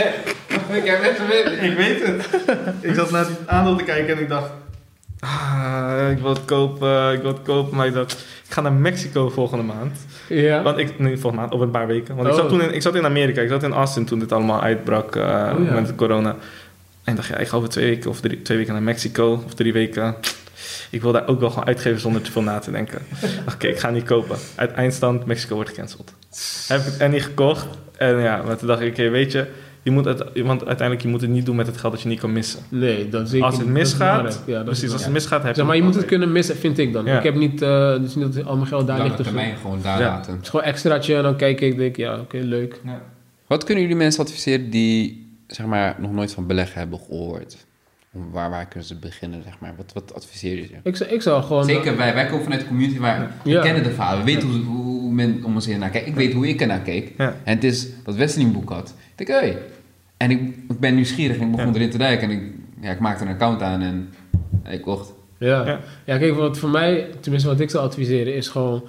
Ik 0.76 0.84
heb 0.84 1.02
het. 1.02 1.62
Ik 1.70 1.76
weet 1.76 2.06
het. 2.06 2.28
ik 2.80 2.94
zat 2.94 3.10
naar 3.10 3.24
het 3.26 3.38
aandeel 3.46 3.76
te 3.76 3.84
kijken 3.84 4.16
en 4.16 4.22
ik 4.22 4.28
dacht... 4.28 4.50
Ah, 5.20 6.10
ik 6.10 6.18
wil 6.18 6.28
het 6.30 6.44
kopen, 6.44 7.12
ik 7.12 7.20
wil 7.22 7.32
het 7.32 7.42
kopen. 7.42 7.76
Maar 7.76 7.86
ik 7.86 7.92
dacht, 7.94 8.12
ik 8.46 8.52
ga 8.52 8.60
naar 8.60 8.72
Mexico 8.72 9.28
volgende 9.28 9.64
maand. 9.64 9.98
Ja. 10.28 10.62
Want 10.62 10.78
ik, 10.78 10.98
nee, 10.98 11.12
volgende 11.18 11.36
maand, 11.40 11.52
over 11.52 11.66
een 11.66 11.72
paar 11.72 11.86
weken. 11.86 12.14
Want 12.16 12.26
ik, 12.28 12.34
Oh. 12.34 12.40
zat 12.40 12.48
toen 12.48 12.62
in, 12.62 12.74
ik 12.74 12.82
zat 12.82 12.94
in 12.94 13.04
Amerika, 13.04 13.40
ik 13.40 13.48
zat 13.48 13.62
in 13.62 13.72
Austin 13.72 14.04
toen 14.04 14.18
dit 14.18 14.32
allemaal 14.32 14.60
uitbrak 14.62 15.14
Oh, 15.16 15.22
ja. 15.22 15.52
met 15.54 15.94
corona. 15.94 16.36
En 17.04 17.12
ik 17.12 17.16
dacht, 17.16 17.28
ja, 17.28 17.36
ik 17.36 17.48
ga 17.48 17.56
over 17.56 17.68
twee 17.68 17.84
weken 17.86 18.10
of 18.10 18.20
drie, 18.20 18.42
twee 18.42 18.56
weken 18.58 18.72
naar 18.72 18.82
Mexico 18.82 19.42
of 19.46 19.54
drie 19.54 19.72
weken. 19.72 20.14
Ik 20.90 21.02
wil 21.02 21.12
daar 21.12 21.26
ook 21.28 21.40
wel 21.40 21.50
gewoon 21.50 21.66
uitgeven 21.66 22.00
zonder 22.00 22.22
te 22.22 22.32
veel 22.32 22.42
na 22.42 22.58
te 22.58 22.70
denken. 22.70 22.98
Oké, 23.54 23.66
ik 23.66 23.78
ga 23.78 23.90
niet 23.90 24.04
kopen. 24.04 24.36
Uit 24.54 24.72
eindstand, 24.72 25.26
Mexico 25.26 25.54
wordt 25.54 25.70
gecanceld. 25.70 26.12
Heb 26.68 26.78
ik 26.80 26.84
het 26.84 26.96
en 26.96 27.10
niet 27.10 27.22
gekocht. 27.22 27.66
En 27.96 28.18
ja, 28.20 28.42
maar 28.46 28.56
toen 28.56 28.68
dacht 28.68 28.80
ik, 28.80 28.90
oké, 28.90 29.08
weet 29.08 29.32
je, 29.32 29.46
je 29.86 29.92
moet 29.92 30.04
het, 30.04 30.18
want 30.34 30.66
uiteindelijk 30.66 31.02
je 31.02 31.08
moet 31.08 31.20
het 31.20 31.30
niet 31.30 31.46
doen 31.46 31.56
met 31.56 31.66
het 31.66 31.76
geld 31.76 31.92
dat 31.92 32.02
je 32.02 32.08
niet 32.08 32.20
kan 32.20 32.32
missen. 32.32 32.60
Nee, 32.68 33.08
dat 33.08 33.28
zeker. 33.28 33.46
als 33.46 33.58
het 33.58 33.66
misgaat, 33.66 34.16
belangrijk. 34.16 34.46
Ja, 34.46 34.52
dat 34.52 34.62
is 34.62 34.78
precies, 34.78 34.92
als 34.92 35.04
het 35.04 35.12
misgaat 35.12 35.42
heb 35.42 35.54
Zeg 35.54 35.66
maar, 35.66 35.76
je 35.76 35.82
moet 35.82 35.94
het 35.94 36.04
kunnen 36.04 36.32
missen, 36.32 36.56
vind 36.56 36.78
ik 36.78 36.92
dan. 36.92 37.04
Ja. 37.04 37.16
Ik 37.18 37.22
heb 37.22 37.34
niet, 37.34 37.62
eh, 37.62 37.98
dus 38.00 38.14
niet 38.14 38.34
dat 38.34 38.44
al 38.46 38.56
mijn 38.56 38.66
geld 38.68 38.86
daar 38.86 39.02
ligt. 39.02 39.14
Het 39.18 39.26
termijn 39.26 39.56
gewoon 39.56 39.78
daar 39.82 40.00
Ja. 40.00 40.06
laten. 40.08 40.38
is 40.42 40.48
gewoon 40.48 40.66
extraatje 40.66 41.16
en 41.16 41.22
dan 41.22 41.36
kijk 41.36 41.60
ik, 41.60 41.76
denk 41.76 41.90
ik, 41.90 41.96
ja, 41.96 42.18
oké, 42.18 42.36
leuk. 42.38 42.80
Ja. 42.84 43.02
Wat 43.46 43.64
kunnen 43.64 43.82
jullie 43.82 43.98
mensen 43.98 44.22
adviseren 44.24 44.70
die 44.70 45.26
zeg 45.46 45.66
maar, 45.66 45.96
nog 45.98 46.12
nooit 46.12 46.32
van 46.32 46.46
beleggen 46.46 46.78
hebben 46.78 46.98
gehoord? 46.98 47.66
Om 48.12 48.30
Waar, 48.30 48.50
waar 48.50 48.66
kunnen 48.66 48.88
ze 48.88 48.94
beginnen? 48.96 49.42
Zeg 49.42 49.54
maar? 49.60 49.72
wat, 49.76 49.92
wat 49.92 50.14
adviseer 50.14 50.56
je 50.56 50.62
ze? 50.66 50.72
Ik, 50.82 50.96
zou- 50.96 51.10
ik 51.10 51.22
zou 51.22 51.42
gewoon... 51.42 51.64
Zeker, 51.64 51.96
wij, 51.96 52.14
wij 52.14 52.26
komen 52.26 52.42
vanuit 52.42 52.60
de 52.60 52.66
community 52.66 52.98
waar 52.98 53.30
we 53.42 53.50
Ja. 53.50 53.62
kennen 53.62 53.82
de 53.82 53.90
verhalen. 53.90 54.24
We 54.24 54.32
weten 54.32 54.48
hoe, 54.48 54.64
hoe 54.64 55.12
men 55.12 55.40
om 55.44 55.54
ons 55.54 55.66
heen 55.66 55.78
naar 55.78 55.90
kijkt. 55.90 56.06
Ik 56.06 56.14
weet 56.14 56.32
hoe 56.32 56.48
ik 56.48 56.60
er 56.60 56.66
naar 56.66 56.80
keek. 56.80 57.12
Ja. 57.18 57.36
En 57.44 57.54
het 57.54 57.64
is 57.64 57.86
dat 58.04 58.14
Wesley 58.14 58.44
een 58.44 58.52
boek 58.52 58.68
had. 58.70 58.94
Ik 59.16 59.26
denk, 59.26 59.40
hey. 59.40 59.58
En 60.16 60.30
ik, 60.30 60.40
ik 60.68 60.80
ben 60.80 60.94
nieuwsgierig 60.94 61.36
en 61.36 61.42
ik 61.42 61.50
begon 61.50 61.66
Ja. 61.66 61.74
erin 61.74 61.90
te 61.90 61.98
duiken. 61.98 62.30
En 62.30 62.36
ik, 62.36 62.42
ja, 62.80 62.90
ik 62.90 62.98
maakte 62.98 63.24
een 63.24 63.30
account 63.30 63.62
aan 63.62 63.80
en 63.82 64.08
ik 64.70 64.82
kocht. 64.82 65.12
Ja. 65.38 65.66
Ja. 65.66 65.80
ja. 66.04 66.18
kijk, 66.18 66.34
wat 66.34 66.58
voor 66.58 66.68
mij, 66.68 67.10
tenminste 67.20 67.48
wat 67.48 67.60
ik 67.60 67.70
zou 67.70 67.84
adviseren, 67.84 68.34
is 68.34 68.48
gewoon... 68.48 68.84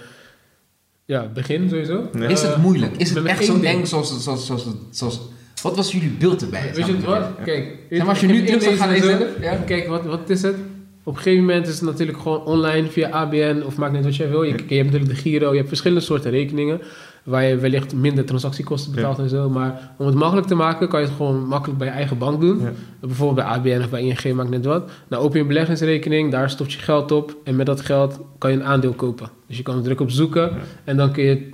Ja, 1.06 1.28
begin 1.34 1.70
sowieso. 1.70 2.10
Ja. 2.14 2.28
Is 2.28 2.42
het 2.42 2.58
moeilijk? 2.58 2.96
Is 2.98 3.10
het 3.10 3.26
echt 3.26 3.46
zo 3.46 3.54
ding. 3.54 3.66
eng 3.66 3.86
zoals, 3.86 4.24
zoals, 4.24 4.46
zoals, 4.46 4.68
zoals... 4.92 5.22
Wat 5.62 5.76
was 5.76 5.92
jullie 5.92 6.10
beeld 6.10 6.42
erbij? 6.42 6.72
Weet 6.76 6.86
je 6.86 7.00
wat? 7.00 7.28
Kijk, 7.44 7.78
Zeg 7.90 8.00
maar, 8.00 8.10
als 8.10 8.20
je 8.20 8.28
nu 8.28 8.44
terug 8.44 8.64
zou 8.64 8.76
gaan 8.76 8.90
lezen, 8.90 9.20
ja. 9.42 9.56
Kijk, 9.66 9.88
wat, 9.88 10.06
wat 10.06 10.30
is 10.30 10.42
het? 10.42 10.56
Op 11.04 11.16
een 11.16 11.22
gegeven 11.22 11.46
moment 11.46 11.68
is 11.68 11.74
het 11.74 11.84
natuurlijk 11.84 12.18
gewoon 12.18 12.46
online 12.46 12.88
via 12.88 13.10
ABN 13.10 13.62
of 13.66 13.78
maak 13.78 13.92
net 13.92 14.04
wat 14.04 14.16
jij 14.16 14.30
wil. 14.30 14.44
Je, 14.44 14.56
je 14.68 14.76
hebt 14.76 14.92
natuurlijk 14.92 15.10
de 15.10 15.16
Giro, 15.16 15.50
je 15.50 15.56
hebt 15.56 15.68
verschillende 15.68 16.04
soorten 16.04 16.32
rekeningen 16.32 16.82
waar 17.28 17.44
je 17.44 17.56
wellicht 17.58 17.96
minder 17.96 18.26
transactiekosten 18.26 18.92
betaalt 18.92 19.20
en 19.20 19.30
zo. 19.30 19.50
Maar 19.50 19.92
om 19.98 20.06
het 20.06 20.16
makkelijk 20.16 20.48
te 20.48 20.56
maken, 20.56 20.88
kan 20.88 21.00
je 21.00 21.06
het 21.06 21.16
gewoon 21.16 21.48
makkelijk 21.48 21.80
bij 21.80 21.88
je 21.88 21.94
eigen 21.94 22.18
bank 22.18 22.42
doen. 22.42 22.60
Ja. 22.60 22.72
Bijvoorbeeld 23.00 23.48
bij 23.48 23.56
ABN 23.56 23.84
of 23.84 23.90
bij 23.90 24.02
ING, 24.02 24.36
maakt 24.36 24.50
net 24.50 24.66
wat. 24.66 24.90
Nou, 25.08 25.24
open 25.24 25.36
je 25.36 25.42
een 25.42 25.48
beleggingsrekening, 25.48 26.32
daar 26.32 26.50
stopt 26.50 26.74
je 26.74 26.80
geld 26.80 27.12
op 27.12 27.36
en 27.44 27.56
met 27.56 27.66
dat 27.66 27.82
geld 27.82 28.20
kan 28.38 28.52
je 28.52 28.58
een 28.58 28.64
aandeel 28.64 28.94
kopen. 28.94 29.30
Dus 29.48 29.58
je 29.58 29.64
kan 29.64 29.84
drukken 29.84 30.06
op 30.06 30.12
zoeken 30.12 30.42
Ja. 30.42 30.58
en 30.84 30.98
dan 30.98 31.12
kun 31.12 31.24
je 31.24 31.50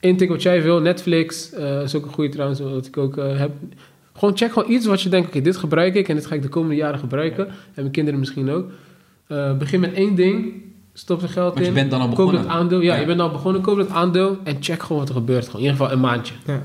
intikken 0.00 0.36
wat 0.36 0.42
jij 0.42 0.62
wil. 0.62 0.80
Netflix 0.80 1.52
eh, 1.52 1.82
is 1.82 1.94
ook 1.94 2.04
een 2.04 2.12
goede 2.12 2.30
trouwens, 2.30 2.60
wat 2.60 2.86
ik 2.86 2.96
ook 2.96 3.16
eh, 3.16 3.38
heb. 3.38 3.50
Gewoon 4.12 4.36
check 4.36 4.52
gewoon 4.52 4.70
iets 4.70 4.86
wat 4.86 5.02
je 5.02 5.08
denkt, 5.08 5.28
oké, 5.28 5.40
dit 5.40 5.56
gebruik 5.56 5.94
ik 5.94 6.08
en 6.08 6.14
dit 6.14 6.26
ga 6.26 6.34
ik 6.34 6.42
de 6.42 6.48
komende 6.48 6.76
jaren 6.76 6.98
gebruiken. 6.98 7.46
En 7.46 7.54
mijn 7.74 7.90
kinderen 7.90 8.18
misschien 8.20 8.50
ook. 8.50 8.70
Eh, 9.26 9.56
begin 9.56 9.80
met 9.80 9.92
één 9.92 10.14
ding, 10.14 10.52
stop 10.98 11.22
er 11.22 11.28
geld 11.28 11.52
Want 11.52 11.58
je 11.64 11.66
in. 11.66 11.74
bent 11.74 11.90
dan 11.90 12.00
al 12.00 12.06
Koop 12.06 12.16
begonnen. 12.16 12.42
dat 12.42 12.50
aandeel. 12.52 12.80
Ja, 12.80 12.94
Ja. 12.94 13.00
je 13.00 13.06
bent 13.06 13.20
al 13.20 13.30
begonnen, 13.30 13.62
koop 13.62 13.76
dat 13.76 13.90
aandeel 13.90 14.38
en 14.44 14.56
check 14.60 14.82
gewoon 14.82 14.98
wat 14.98 15.08
er 15.08 15.14
gebeurt. 15.14 15.44
Gewoon, 15.46 15.60
in 15.60 15.66
ieder 15.70 15.76
geval 15.80 15.92
een 15.96 16.00
maandje. 16.02 16.34
Ja. 16.46 16.62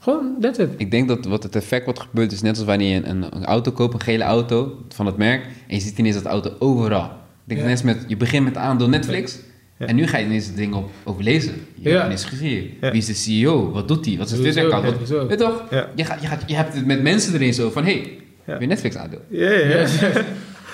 Gewoon, 0.00 0.34
that's 0.40 0.58
it. 0.58 0.68
Ik 0.76 0.90
denk 0.90 1.08
dat 1.08 1.24
wat 1.24 1.42
het 1.42 1.56
effect 1.56 1.86
wat 1.86 1.98
gebeurt 2.00 2.32
is 2.32 2.42
net 2.42 2.56
als 2.56 2.66
wanneer 2.66 2.94
je 2.94 3.06
een, 3.06 3.36
een, 3.36 3.44
auto 3.44 3.70
koopt, 3.72 3.94
een 3.94 4.00
gele 4.00 4.24
auto 4.24 4.78
van 4.88 5.06
het 5.06 5.16
merk, 5.16 5.42
en 5.68 5.74
je 5.74 5.80
ziet 5.80 5.98
ineens 5.98 6.14
dat 6.14 6.24
auto 6.24 6.50
overal. 6.58 7.04
Ik 7.04 7.10
denk 7.44 7.60
Ja. 7.60 7.66
net 7.66 7.74
als 7.74 7.82
met, 7.82 8.04
je 8.08 8.16
begint 8.16 8.44
met 8.44 8.56
aandeel 8.56 8.88
Netflix, 8.88 9.38
Ja. 9.78 9.86
en 9.86 9.96
nu 9.96 10.06
ga 10.06 10.18
je 10.18 10.24
ineens 10.24 10.46
het 10.46 10.56
ding 10.56 10.74
op 10.74 10.90
overlezen. 11.04 11.52
Je 11.74 11.88
Ja. 11.88 11.90
hebt 11.94 12.04
ineens 12.04 12.24
gezien. 12.24 12.70
Ja. 12.80 12.90
Wie 12.90 13.00
is 13.00 13.06
de 13.06 13.14
CEO? 13.14 13.70
Wat 13.70 13.88
doet 13.88 14.06
hij? 14.06 14.16
Wat 14.18 14.30
is 14.30 14.54
het? 14.54 14.68
Wat-. 14.70 14.82
Weet 15.08 15.28
je 15.30 15.34
toch? 15.36 15.62
Ja. 15.70 15.88
Je, 15.94 16.04
gaat, 16.04 16.20
je, 16.20 16.26
gaat, 16.26 16.42
je 16.46 16.54
hebt 16.54 16.74
het 16.74 16.86
met 16.86 17.02
mensen 17.02 17.34
erin 17.34 17.54
zo 17.54 17.70
van, 17.70 17.84
hé, 17.84 17.92
hey, 17.92 18.18
Ja. 18.46 18.52
heb 18.52 18.60
je 18.60 18.66
Netflix-aandeel? 18.66 19.20
Ja, 19.28 19.50
ja, 19.50 19.66
ja. 19.66 19.86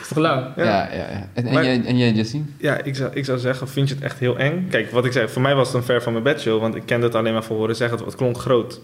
is 0.04 0.12
toch? 0.14 0.24
Ja, 0.24 0.54
ja, 0.56 0.88
ja. 0.92 1.28
En, 1.32 1.46
en, 1.46 1.52
Maar- 1.52 1.64
jij, 1.64 1.82
en 1.84 1.96
jij? 1.96 2.24
Ja, 2.58 2.82
ik 2.82 2.96
zou, 2.96 3.10
ik 3.14 3.24
zou 3.24 3.38
zeggen, 3.38 3.68
vind 3.68 3.88
je 3.88 3.94
het 3.94 4.04
echt 4.04 4.18
heel 4.18 4.38
eng? 4.38 4.66
Kijk, 4.70 4.90
wat 4.90 5.04
ik 5.04 5.12
zei, 5.12 5.28
voor 5.28 5.42
mij 5.42 5.54
was 5.54 5.66
het 5.66 5.76
een 5.76 5.82
ver 5.82 6.02
van 6.02 6.12
mijn 6.12 6.24
bedshow, 6.24 6.60
want 6.60 6.74
ik 6.74 6.82
kende 6.86 7.06
het 7.06 7.14
alleen 7.14 7.32
maar 7.32 7.44
voor 7.44 7.56
horen 7.56 7.76
zeggen. 7.76 8.04
Het, 8.04 8.14
klonk 8.16 8.38
groot. 8.38 8.80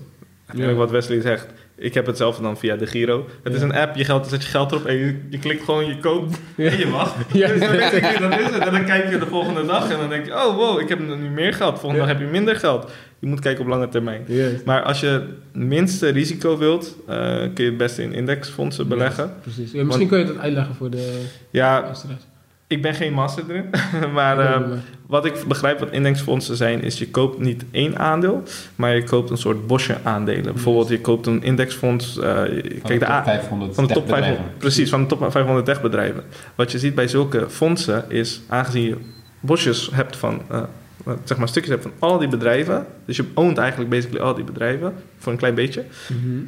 Eigenlijk 0.46 0.78
wat 0.78 0.90
Wesley 0.90 1.20
zegt. 1.20 1.46
Ik 1.76 1.94
heb 1.94 2.06
het 2.06 2.16
zelf 2.16 2.36
dan 2.38 2.58
via 2.58 2.76
de 2.76 2.86
Giro. 2.86 3.26
Het 3.42 3.54
is 3.54 3.62
een 3.62 3.74
app, 3.74 3.96
je 3.96 4.04
geld, 4.04 4.26
zet 4.28 4.42
je 4.42 4.48
geld 4.48 4.72
erop 4.72 4.86
en 4.86 4.94
je, 4.94 5.20
je 5.30 5.38
klikt 5.38 5.64
gewoon, 5.64 5.86
je 5.86 5.98
koopt 5.98 6.38
Ja. 6.56 6.70
en 6.70 6.78
je 6.78 6.90
wacht. 6.90 7.14
Ja. 7.32 7.48
Dus 7.48 7.60
dan 7.60 7.70
weet 7.70 7.90
je, 7.90 8.16
dat 8.20 8.38
is 8.40 8.46
het. 8.46 8.58
En 8.66 8.72
dan 8.72 8.84
kijk 8.84 9.10
je 9.10 9.18
de 9.18 9.26
volgende 9.26 9.66
dag 9.66 9.90
en 9.90 9.98
dan 9.98 10.08
denk 10.08 10.24
je, 10.26 10.32
oh 10.34 10.56
wow, 10.56 10.80
ik 10.80 10.88
heb 10.88 10.98
nu 10.98 11.14
meer 11.16 11.54
geld. 11.54 11.78
Volgende 11.78 11.94
Ja. 12.04 12.08
dag 12.08 12.16
heb 12.18 12.26
je 12.26 12.32
minder 12.32 12.56
geld. 12.56 12.90
Je 13.20 13.26
moet 13.26 13.40
kijken 13.40 13.62
op 13.62 13.68
lange 13.68 13.88
termijn. 13.88 14.22
Maar 14.64 14.82
als 14.82 15.00
je 15.00 15.06
het 15.06 15.24
minste 15.54 16.08
risico 16.08 16.58
wilt, 16.58 16.96
eh, 17.08 17.16
kun 17.54 17.64
je 17.64 17.70
het 17.70 17.76
beste 17.76 18.02
in 18.02 18.12
indexfondsen 18.12 18.88
beleggen. 18.88 19.32
precies. 19.40 19.72
Ja, 19.72 19.84
misschien 19.84 20.08
kun 20.08 20.18
je 20.18 20.24
dat 20.24 20.38
uitleggen 20.38 20.74
voor 20.74 20.90
de 20.90 21.26
Ja, 21.50 21.80
luisteraars. 21.80 22.22
ik 22.66 22.82
ben 22.82 22.94
geen 22.94 23.12
master 23.12 23.44
erin. 23.48 23.64
maar 24.18 24.38
eh, 24.38 24.60
wat 25.06 25.24
ik 25.24 25.44
begrijp 25.48 25.78
wat 25.78 25.90
indexfondsen 25.90 26.56
zijn, 26.56 26.82
is 26.82 26.98
je 26.98 27.08
koopt 27.10 27.38
niet 27.38 27.64
één 27.70 27.98
aandeel, 27.98 28.42
maar 28.76 28.94
je 28.94 29.02
koopt 29.04 29.30
een 29.30 29.36
soort 29.38 29.66
bosje 29.66 29.96
aandelen. 30.02 30.52
Bijvoorbeeld, 30.54 30.88
je 30.88 31.00
koopt 31.00 31.26
een 31.26 31.42
indexfonds. 31.42 32.18
eh, 32.18 32.42
kijk, 32.82 33.00
de 33.00 33.08
A- 33.10 33.22
500 33.24 33.74
van 33.74 33.86
de 33.86 33.92
top 33.94 34.08
500, 34.08 34.08
techbedrijven. 34.08 34.44
precies, 34.58 34.90
van 34.90 35.00
de 35.00 35.06
top 35.06 35.30
500 35.30 35.64
techbedrijven. 35.66 36.22
Wat 36.54 36.72
je 36.72 36.78
ziet 36.78 36.94
bij 36.94 37.08
zulke 37.08 37.46
fondsen 37.50 38.04
is, 38.08 38.40
aangezien 38.48 38.82
je 38.82 38.96
bosjes 39.40 39.90
hebt 39.92 40.16
van, 40.16 40.42
eh, 40.50 40.62
zeg 41.24 41.38
maar 41.38 41.48
stukjes 41.48 41.72
hebt 41.72 41.82
van 41.82 41.92
al 41.98 42.18
die 42.18 42.28
bedrijven, 42.28 42.86
dus 43.04 43.16
je 43.16 43.24
oont 43.34 43.58
eigenlijk 43.58 43.90
basically 43.90 44.22
al 44.22 44.34
die 44.34 44.44
bedrijven 44.44 44.94
voor 45.18 45.32
een 45.32 45.38
klein 45.38 45.54
beetje. 45.54 45.84
Mhm. 46.08 46.42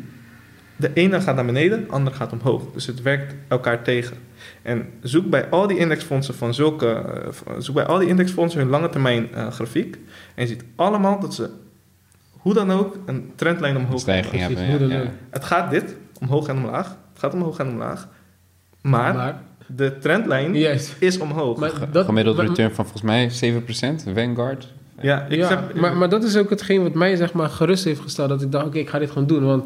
De 0.77 0.91
ene 0.95 1.21
gaat 1.21 1.35
naar 1.35 1.45
beneden, 1.45 1.81
de 1.81 1.93
andere 1.93 2.17
gaat 2.17 2.33
omhoog. 2.33 2.63
Dus 2.73 2.87
het 2.87 3.03
werkt 3.03 3.35
elkaar 3.49 3.83
tegen. 3.83 4.17
En 4.63 4.89
zoek 5.03 5.31
bij 5.31 5.49
al 5.49 5.67
die 5.67 5.79
indexfondsen 5.79 6.35
van 6.35 6.55
zulke, 6.55 6.87
eh, 6.87 7.53
zoek 7.59 7.75
bij 7.75 7.87
al 7.87 7.99
die 7.99 8.09
indexfondsen 8.09 8.61
hun 8.61 8.69
lange 8.69 8.89
termijn 8.89 9.35
eh, 9.35 9.51
grafiek. 9.51 9.99
En 10.35 10.43
je 10.43 10.47
ziet 10.47 10.65
allemaal 10.77 11.21
dat 11.21 11.35
ze 11.35 11.51
hoe 12.31 12.55
dan 12.55 12.71
ook 12.71 12.97
een 13.07 13.33
trendlijn 13.35 13.77
omhoog 13.77 14.01
Stijging 14.01 14.43
hebben. 14.43 14.89
Ja, 14.89 15.03
ja. 15.03 15.11
Het 15.31 15.45
gaat 15.45 15.71
dit 15.71 15.97
omhoog 16.21 16.49
en 16.49 16.57
omlaag. 16.57 16.87
Het 16.89 17.19
gaat 17.19 17.35
omhoog 17.35 17.59
en 17.59 17.69
omlaag. 17.69 18.09
Maar, 18.81 19.15
Maar, 19.15 19.43
de 19.77 19.99
trendlijn 19.99 20.55
is 20.99 21.19
omhoog. 21.19 21.59
Maar 21.59 21.73
dat, 21.93 22.05
Gemiddeld 22.05 22.37
maar- 22.37 22.47
return 22.47 22.71
van 22.75 22.85
volgens 22.87 23.03
mij 23.03 23.31
7%, 23.31 24.05
Vanguard. 24.15 24.73
ja, 25.01 25.27
ik 25.27 25.37
ja, 25.39 25.49
heb, 25.49 25.75
maar, 25.75 25.97
maar 25.97 26.09
dat 26.09 26.25
is 26.25 26.37
ook 26.37 26.51
hetgeen 26.51 26.83
wat 26.83 26.95
mij 26.95 27.17
zeg 27.17 27.33
maar 27.33 27.49
gerust 27.49 27.85
heeft 27.85 28.01
gesteld. 28.01 28.29
Dat 28.29 28.43
ik 28.43 28.53
dacht, 28.53 28.67
oké, 28.67 28.79
ik 28.79 28.89
ga 28.89 28.99
dit 28.99 29.11
gewoon 29.11 29.27
doen. 29.29 29.45
Want 29.45 29.65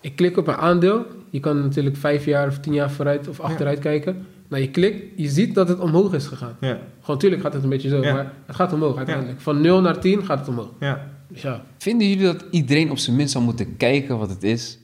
ik 0.00 0.16
klik 0.16 0.36
op 0.36 0.46
een 0.46 0.54
aandeel. 0.56 1.04
Je 1.30 1.40
kan 1.40 1.60
natuurlijk 1.62 1.96
vijf 1.96 2.24
jaar 2.24 2.48
of 2.48 2.58
tien 2.58 2.72
jaar 2.74 2.90
vooruit 2.90 3.28
of 3.28 3.40
achteruit 3.40 3.78
kijken. 3.78 4.26
Nou, 4.48 4.62
je 4.62 4.70
klikt, 4.70 5.02
je 5.16 5.28
ziet 5.28 5.54
dat 5.54 5.68
het 5.68 5.78
omhoog 5.78 6.12
is 6.14 6.26
gegaan. 6.26 6.56
ja, 6.60 6.78
Gewoon, 7.00 7.18
tuurlijk 7.18 7.42
gaat 7.42 7.52
het 7.52 7.62
een 7.62 7.68
beetje 7.68 7.88
zo, 7.88 8.02
Ja. 8.02 8.12
maar 8.12 8.32
het 8.46 8.56
gaat 8.56 8.72
omhoog 8.72 8.96
uiteindelijk. 8.96 9.40
Van 9.40 9.60
0 9.60 9.80
naar 9.80 9.98
10 10.00 10.24
gaat 10.24 10.38
het 10.38 10.48
omhoog. 10.48 10.68
ja. 10.80 11.06
Dus 11.30 11.42
ja. 11.42 11.64
Vinden 11.78 12.08
jullie 12.08 12.24
dat 12.24 12.44
iedereen 12.50 12.90
op 12.90 12.98
zijn 12.98 13.16
minst 13.16 13.32
zou 13.32 13.44
moeten 13.44 13.76
kijken 13.76 14.18
wat 14.18 14.28
het 14.28 14.42
is? 14.42 14.78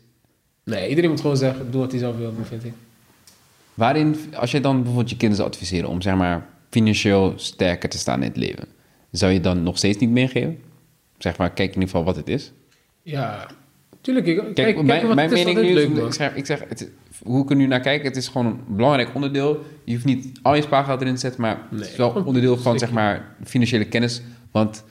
Nee, 0.65 0.89
iedereen 0.89 1.11
moet 1.11 1.21
gewoon 1.21 1.37
zeggen, 1.37 1.71
doe 1.71 1.81
wat 1.81 1.91
hij 1.91 2.01
zelf 2.01 2.17
wil, 2.17 2.33
vind 2.43 2.65
ik. 2.65 2.73
Waarin, 3.75 4.17
als 4.35 4.51
je 4.51 4.61
dan 4.61 4.77
bijvoorbeeld 4.77 5.11
je 5.11 5.17
kinderen 5.17 5.45
zou 5.45 5.49
adviseren 5.49 5.89
om 5.89 6.03
zeg 6.03 6.15
maar 6.15 6.47
financieel 6.71 7.33
sterker 7.37 7.89
te 7.89 7.99
staan 7.99 8.23
in 8.23 8.29
het 8.29 8.37
leven, 8.37 8.69
zou 9.11 9.33
je 9.33 9.41
dan 9.41 9.63
nog 9.63 9.77
steeds 9.77 9.99
niet 9.99 10.11
meegeven? 10.11 10.59
Zeg 11.19 11.37
maar, 11.37 11.51
kijk 11.51 11.69
in 11.69 11.75
ieder 11.75 11.89
geval 11.89 12.05
wat 12.05 12.17
het 12.17 12.29
is. 12.29 12.53
Ja, 13.03 13.47
tuurlijk. 14.01 14.27
Ik, 14.27 14.37
kijk, 14.37 14.55
Kijk, 14.55 14.83
mijn, 14.83 15.07
wat 15.07 15.15
mijn 15.15 15.29
het 15.29 15.39
is 15.39 15.45
mening 15.45 15.67
nu 15.67 16.01
is, 16.01 16.07
ik 16.07 16.13
zeg, 16.13 16.35
ik 16.35 16.47
zeg 16.47 16.65
het, 16.69 16.91
hoe 17.23 17.43
ik 17.43 17.51
er 17.51 17.57
nu 17.57 17.67
naar 17.67 17.81
kijk, 17.81 18.03
het 18.03 18.17
is 18.17 18.29
gewoon 18.29 18.47
een 18.47 18.77
belangrijk 18.77 19.15
onderdeel. 19.15 19.65
Je 19.85 19.93
hoeft 19.93 20.05
niet 20.05 20.39
al 20.43 20.55
je 20.55 20.63
spaargeld 20.63 21.01
erin 21.01 21.15
te 21.15 21.21
zetten, 21.21 21.41
maar 21.41 21.59
het 21.71 21.81
is 21.81 21.97
wel 21.97 22.11
onderdeel 22.11 22.57
van 22.57 22.79
zeg 22.79 22.91
maar 22.91 23.35
financiële 23.45 23.85
kennis. 23.85 24.23
Want 24.51 24.85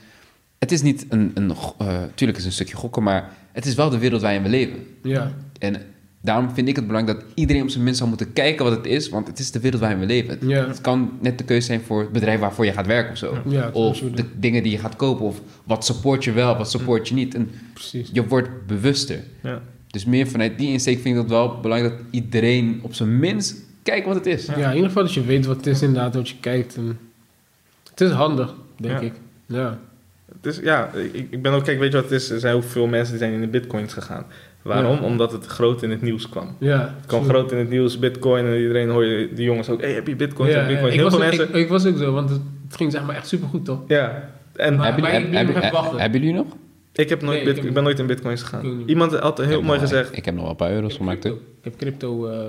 het 0.59 0.71
is 0.71 0.81
niet 0.81 1.05
een, 1.09 1.31
een 1.33 1.51
eh, 1.77 2.03
tuurlijk 2.15 2.37
is 2.37 2.43
het 2.43 2.45
een 2.45 2.51
stukje 2.51 2.75
gokken, 2.75 3.03
maar 3.03 3.31
het 3.51 3.65
is 3.65 3.75
wel 3.75 3.89
de 3.89 3.97
wereld 3.97 4.21
waarin 4.21 4.43
we 4.43 4.49
leven. 4.49 4.87
Ja, 5.03 5.31
En 5.59 5.81
daarom 6.23 6.49
vind 6.53 6.67
ik 6.67 6.75
het 6.75 6.87
belangrijk 6.87 7.17
dat 7.19 7.27
iedereen 7.33 7.61
op 7.61 7.69
zijn 7.69 7.83
minst 7.83 7.97
zou 7.97 8.09
moeten 8.09 8.33
kijken 8.33 8.65
wat 8.65 8.75
het 8.75 8.85
is, 8.85 9.09
want 9.09 9.27
het 9.27 9.39
is 9.39 9.51
de 9.51 9.59
wereld 9.59 9.81
waarin 9.81 9.99
we 9.99 10.05
leven. 10.05 10.47
Ja. 10.47 10.67
Het 10.67 10.81
kan 10.81 11.11
net 11.21 11.37
de 11.37 11.43
keuze 11.43 11.65
zijn 11.65 11.81
voor 11.81 11.99
het 12.01 12.11
bedrijf 12.11 12.39
waarvoor 12.39 12.65
je 12.65 12.71
gaat 12.73 12.85
werken 12.87 13.11
of 13.11 13.17
zo. 13.17 13.37
Ja, 13.47 13.61
dat 13.61 13.73
of 13.73 13.99
de 13.99 14.25
dingen 14.39 14.63
die 14.63 14.71
je 14.71 14.77
gaat 14.77 14.95
kopen, 14.95 15.25
of 15.25 15.41
wat 15.63 15.85
support 15.85 16.23
je 16.23 16.31
wel, 16.31 16.57
wat 16.57 16.71
support 16.71 17.07
je 17.07 17.13
niet. 17.15 17.35
En 17.35 17.51
precies. 17.73 18.09
je 18.13 18.27
wordt 18.27 18.49
bewuster. 18.67 19.19
ja. 19.41 19.61
Dus 19.87 20.05
meer 20.05 20.27
vanuit 20.27 20.57
die 20.57 20.69
insteek 20.71 20.99
vind 20.99 21.15
ik 21.15 21.21
dat 21.21 21.29
wel 21.29 21.59
belangrijk 21.61 21.93
dat 21.97 22.05
iedereen 22.11 22.79
op 22.81 22.93
zijn 22.93 23.19
minst 23.19 23.55
kijkt 23.83 24.05
wat 24.05 24.15
het 24.15 24.25
is. 24.25 24.45
Ja. 24.45 24.53
in 24.69 24.71
ieder 24.75 24.87
geval 24.87 25.03
dat 25.03 25.13
je 25.13 25.23
weet 25.25 25.45
wat 25.45 25.55
het 25.57 25.65
is 25.67 25.81
inderdaad, 25.81 26.15
wat 26.15 26.29
je 26.29 26.35
kijkt. 26.39 26.75
En 26.75 26.99
het 27.89 28.01
is 28.01 28.11
handig, 28.11 28.53
denk 28.77 28.93
Ja. 28.99 29.05
ik. 29.05 29.13
Ja. 29.45 29.79
Het 30.41 30.45
is, 30.53 30.59
ja, 30.63 30.89
ik, 31.13 31.27
ik 31.29 31.41
ben 31.41 31.51
ook, 31.51 31.63
kijk, 31.63 31.79
weet 31.79 31.91
je 31.91 31.95
wat 32.01 32.09
het 32.09 32.21
is? 32.21 32.29
Er 32.29 32.39
zijn 32.39 32.55
ook 32.55 32.63
veel 32.63 32.87
mensen 32.87 33.09
die 33.09 33.19
zijn 33.23 33.33
in 33.33 33.41
de 33.41 33.47
bitcoins 33.47 33.93
gegaan. 33.93 34.25
Waarom? 34.63 34.95
Ja. 34.95 35.01
Omdat 35.01 35.31
het 35.31 35.45
groot 35.45 35.81
in 35.83 35.89
het 35.89 36.01
nieuws 36.01 36.29
kwam. 36.29 36.55
Ja. 36.59 36.93
Het 36.97 37.05
kwam 37.05 37.23
groot 37.23 37.51
in 37.51 37.57
het 37.57 37.69
nieuws, 37.69 37.99
bitcoin, 37.99 38.45
en 38.45 38.57
iedereen 38.57 38.89
hoor 38.89 39.05
je 39.05 39.29
die 39.33 39.45
jongens 39.45 39.69
ook, 39.69 39.81
hey, 39.81 39.91
heb 39.93 40.07
je 40.07 40.15
bitcoin? 40.15 40.49
Ja, 40.49 40.55
heb 40.55 40.63
je 40.63 40.69
bitcoin? 40.71 40.91
ik, 40.91 40.99
Heel 40.99 41.03
was, 41.09 41.13
veel 41.13 41.23
ook- 41.23 41.29
mensen, 41.29 41.49
ik, 41.49 41.55
ik 41.63 41.69
was 41.69 41.85
ook 41.85 41.97
zo, 41.97 42.11
want 42.13 42.29
het, 42.29 42.41
het 42.67 42.75
ging 42.77 42.91
zeg 42.91 43.03
maar 43.05 43.15
echt 43.15 43.27
supergoed 43.27 43.65
toch? 43.65 43.79
ja. 43.87 44.29
En 44.55 44.75
Maar- 44.75 44.85
hebben, 44.85 45.03
jullie- 45.11 45.19
nog 45.29 45.39
even 45.41 45.53
hebben, 45.53 45.71
wachten. 45.71 45.99
hebben 45.99 46.19
jullie 46.19 46.35
nog? 46.35 46.45
ik, 46.93 47.09
heb 47.09 47.21
nooit 47.21 47.31
Nee, 47.31 47.39
ik 47.39 47.45
bit- 47.47 47.55
heb 47.55 47.65
ik 47.65 47.73
ben 47.73 47.83
nooit 47.83 47.99
in 47.99 48.05
bitcoins 48.07 48.41
gegaan. 48.41 48.83
Iemand 48.85 49.11
had 49.11 49.21
altijd 49.21 49.47
heel 49.49 49.61
mooi 49.61 49.79
gezegd, 49.79 50.17
Ik 50.17 50.25
heb 50.25 50.33
nog 50.33 50.41
wel 50.43 50.51
een 50.51 50.57
paar 50.57 50.71
euro's 50.71 50.95
gemaakt? 50.95 51.25
Ik 51.25 51.33
heb 51.61 51.75
crypto... 51.77 52.27
eh, 52.27 52.39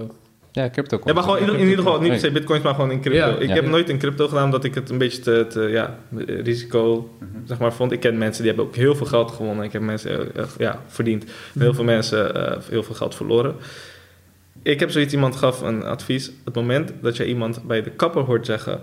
Ja, 0.55 0.71
crypto. 0.71 1.01
Ja, 1.05 1.13
maar 1.13 1.23
gewoon 1.23 1.39
in, 1.39 1.49
in 1.55 1.61
ieder 1.61 1.77
geval 1.77 2.01
niet 2.01 2.11
per 2.11 2.19
se 2.19 2.31
bitcoins, 2.31 2.63
maar 2.63 2.75
gewoon 2.75 2.91
in 2.91 3.01
crypto. 3.01 3.19
Ja. 3.19 3.37
ik 3.37 3.49
Ja. 3.49 3.55
heb 3.55 3.67
nooit 3.67 3.89
in 3.89 3.99
crypto 3.99 4.29
gedaan 4.29 4.45
omdat 4.45 4.65
ik 4.65 4.75
het 4.75 4.91
een 4.91 4.99
beetje 4.99 5.23
te, 5.23 5.47
te 5.49 5.61
ja, 5.61 5.99
risico 6.27 7.11
zeg 7.47 7.59
maar, 7.59 7.73
vond. 7.73 7.93
Ik 7.93 8.01
ken 8.01 8.19
mensen 8.19 8.43
die 8.43 8.53
hebben 8.53 8.69
ook 8.71 8.77
heel 8.77 8.95
veel 8.95 9.07
geld 9.07 9.31
gewonnen. 9.31 9.65
Ik 9.65 9.73
heb 9.73 9.83
mensen 9.83 10.35
eh, 10.35 10.45
ja, 10.59 10.83
verdiend. 10.87 11.25
Heel 11.59 11.75
veel 11.75 11.85
mensen 11.85 12.35
eh, 12.35 12.59
heel 12.69 12.83
veel 12.83 12.95
geld 12.95 13.15
verloren. 13.15 13.55
Ik 14.63 14.81
heb 14.81 14.91
zoiets, 14.91 15.13
iemand 15.13 15.37
gaf 15.37 15.61
een 15.61 15.85
advies. 15.85 16.31
Het 16.45 16.55
moment 16.55 16.93
dat 17.01 17.17
je 17.17 17.27
iemand 17.27 17.63
bij 17.67 17.83
de 17.83 17.91
kapper 17.91 18.23
hoort 18.23 18.47
zeggen... 18.47 18.81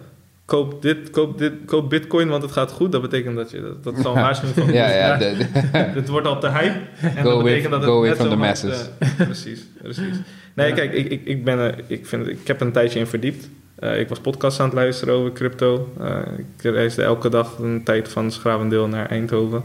Koop 0.52 0.82
dit, 0.82 1.10
koop 1.10 1.38
dit, 1.38 1.54
koop 1.66 1.89
bitcoin, 1.89 2.28
want 2.28 2.43
het 2.43 2.52
gaat 2.52 2.72
goed. 2.72 2.91
Dat 2.91 3.02
betekent 3.02 3.36
dat 3.36 3.52
je... 3.52 3.62
Dat, 3.62 3.84
dat 3.84 3.97
is 3.97 4.06
al 4.06 4.16
een 4.16 4.22
waarschuwing 4.22 4.58
van... 4.60 4.74
Ja, 4.74 4.89
ja. 4.89 5.18
de- 5.18 5.36
de- 5.38 5.78
Het 5.99 6.08
wordt 6.10 6.28
al 6.28 6.39
te 6.39 6.49
hype. 6.49 6.80
En 7.02 7.12
Go 7.18 7.24
dat 7.24 7.34
with- 7.34 7.43
betekent 7.43 7.72
dat 7.72 7.82
het 7.82 7.89
go 7.89 8.02
net 8.04 8.16
from 8.16 8.30
zo 8.30 8.38
masses. 8.38 8.89
eh, 8.99 9.10
precies, 9.16 9.66
precies. 9.82 10.16
Nee, 10.54 10.68
Ja. 10.70 10.74
kijk, 10.76 10.93
ik, 10.93 11.10
ik, 11.12 11.22
ik, 11.26 11.43
ben, 11.43 11.58
er- 11.60 11.76
ik, 11.88 12.06
vind, 12.06 12.28
ik 12.28 12.47
heb 12.47 12.60
er 12.60 12.66
een 12.66 12.72
tijdje 12.72 12.99
in 12.99 13.08
verdiept. 13.08 13.49
Eh, 13.76 13.99
ik 13.99 14.10
was 14.10 14.20
podcasts 14.20 14.60
aan 14.60 14.66
het 14.66 14.76
luisteren 14.76 15.14
over 15.14 15.32
crypto. 15.32 15.93
Eh, 15.99 16.18
ik 16.38 16.72
reisde 16.72 17.04
elke 17.04 17.30
dag 17.30 17.58
een 17.58 17.84
tijd 17.84 18.10
van 18.10 18.32
Schravendeel 18.32 18.88
naar 18.88 19.06
Eindhoven. 19.10 19.62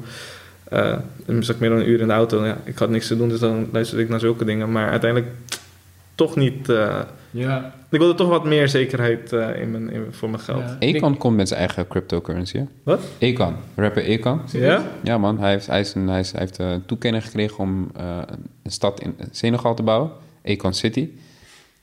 Eh 0.68 0.96
dan 1.26 1.42
zat 1.44 1.54
ik 1.54 1.60
meer 1.60 1.70
dan 1.70 1.78
een 1.78 1.88
uur 1.88 2.00
in 2.00 2.06
de 2.06 2.12
auto. 2.12 2.44
Ja, 2.44 2.58
ik 2.64 2.78
had 2.78 2.90
niks 2.90 3.06
te 3.06 3.16
doen, 3.16 3.28
dus 3.28 3.40
dan 3.40 3.68
luisterde 3.72 4.02
ik 4.02 4.08
naar 4.08 4.20
zulke 4.20 4.44
dingen. 4.44 4.72
Maar 4.72 4.90
uiteindelijk 4.90 5.32
toch 6.16 6.36
niet... 6.36 6.68
eh, 6.68 7.00
ja. 7.30 7.74
ik 7.90 7.98
wilde 7.98 8.14
toch 8.14 8.28
wat 8.28 8.44
meer 8.44 8.68
zekerheid 8.68 9.32
eh, 9.32 9.60
in 9.60 9.70
mijn, 9.70 9.90
in, 9.90 10.06
voor 10.10 10.30
mijn 10.30 10.42
geld. 10.42 10.62
Ja. 10.80 11.10
Komt 11.18 11.36
met 11.36 11.48
zijn 11.48 11.60
eigen 11.60 11.88
cryptocurrency, 11.88 12.58
hè? 12.58 12.64
Wat? 12.82 13.00
Akon, 13.20 13.54
rapper 13.74 14.18
Akon. 14.18 14.40
Ja? 14.52 14.82
Ja 15.02 15.18
man, 15.18 15.38
hij 15.38 15.50
heeft, 15.50 15.66
hij 15.66 15.80
is 15.80 15.94
een, 15.94 16.08
hij 16.08 16.20
is, 16.20 16.30
hij 16.32 16.40
heeft 16.40 16.58
eh, 16.58 16.74
toekenning 16.86 17.24
gekregen 17.24 17.58
om 17.58 17.90
eh, 17.96 18.18
een 18.62 18.70
stad 18.70 19.00
in 19.00 19.14
Senegal 19.30 19.74
te 19.74 19.82
bouwen. 19.82 20.10
Akon 20.44 20.72
City. 20.74 21.08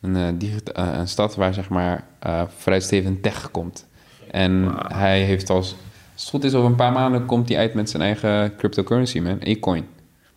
Een, 0.01 0.15
eh, 0.15 0.27
digit- 0.33 0.71
eh, 0.71 0.87
een 0.97 1.07
stad 1.07 1.35
waar 1.35 1.53
zeg 1.53 1.69
maar 1.69 2.03
eh 2.19 2.41
vrijstevend 2.57 3.23
tech 3.23 3.51
komt. 3.51 3.87
En 4.31 4.73
hij 4.87 5.21
heeft 5.21 5.49
als... 5.49 5.75
Als 6.13 6.21
het 6.21 6.31
goed 6.31 6.43
is, 6.43 6.53
over 6.53 6.69
een 6.69 6.75
paar 6.75 6.91
maanden 6.91 7.25
komt 7.25 7.49
hij 7.49 7.57
uit 7.57 7.73
met 7.73 7.89
zijn 7.89 8.03
eigen 8.03 8.55
cryptocurrency, 8.57 9.19
man. 9.19 9.39
Acoin. 9.45 9.85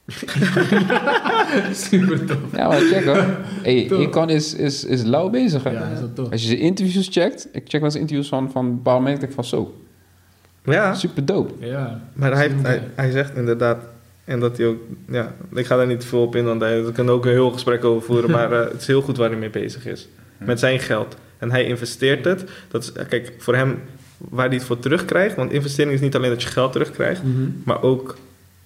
Super 1.89 2.25
tof. 2.25 2.37
Ja, 2.57 2.69
maar 2.69 2.81
check 2.81 3.05
hoor. 3.05 3.25
Hey. 3.63 3.89
Akon 4.07 4.31
is, 4.31 4.55
is, 4.55 4.85
is 4.85 5.03
lauw 5.03 5.31
bezig, 5.31 5.63
hè? 5.63 5.71
Ja, 5.71 5.89
is 5.95 6.01
dat 6.01 6.15
tof. 6.15 6.31
Als 6.31 6.41
je 6.43 6.47
zijn 6.49 6.59
interviews 6.61 7.09
checkt, 7.11 7.49
ik 7.53 7.63
check 7.65 7.81
wel 7.81 7.85
eens 7.91 7.95
interviews 8.01 8.29
van, 8.29 8.51
van 8.51 8.75
bepaalde 8.75 9.03
mensen, 9.03 9.21
denk 9.21 9.33
ik 9.33 9.39
van 9.39 9.45
zo, 9.45 9.75
Ja, 10.65 10.95
super 10.95 11.25
dope. 11.25 11.67
Ja. 11.67 12.01
Maar 12.13 12.33
hij, 12.33 12.43
heeft, 12.49 12.63
hij, 12.63 12.83
hij 12.95 13.11
zegt 13.11 13.37
inderdaad, 13.37 13.79
en 14.25 14.41
dat 14.41 14.57
hij 14.57 14.67
ook, 14.67 14.79
ja, 15.09 15.35
ik 15.55 15.67
ga 15.67 15.77
daar 15.77 15.87
niet 15.87 16.01
te 16.01 16.07
veel 16.07 16.23
op 16.23 16.37
in, 16.37 16.45
want 16.45 16.61
hij, 16.61 16.85
we 16.85 16.93
kunnen 16.93 17.15
ook 17.15 17.25
een 17.25 17.31
heel 17.31 17.51
gesprek 17.51 17.85
over 17.85 18.07
voeren, 18.07 18.31
maar 18.31 18.53
eh, 18.53 18.71
het 18.73 18.81
is 18.81 18.87
heel 18.87 19.03
goed 19.03 19.17
waar 19.17 19.31
hij 19.31 19.39
mee 19.39 19.51
bezig 19.51 19.87
is. 19.87 20.09
Met 20.39 20.59
zijn 20.59 20.79
geld. 20.81 21.17
En 21.39 21.51
hij 21.51 21.65
investeert 21.65 22.25
het. 22.25 22.45
Dat 22.69 22.83
is, 22.83 22.93
eh, 22.93 23.07
kijk, 23.09 23.33
voor 23.39 23.55
hem, 23.55 23.79
waar 24.19 24.47
hij 24.47 24.55
het 24.57 24.65
voor 24.65 24.79
terugkrijgt, 24.79 25.37
want 25.37 25.53
investering 25.53 25.95
is 25.95 26.01
niet 26.01 26.17
alleen 26.17 26.31
dat 26.31 26.43
je 26.43 26.49
geld 26.49 26.73
terugkrijgt, 26.73 27.23
Mhm. 27.23 27.43
maar 27.65 27.83
ook, 27.83 28.17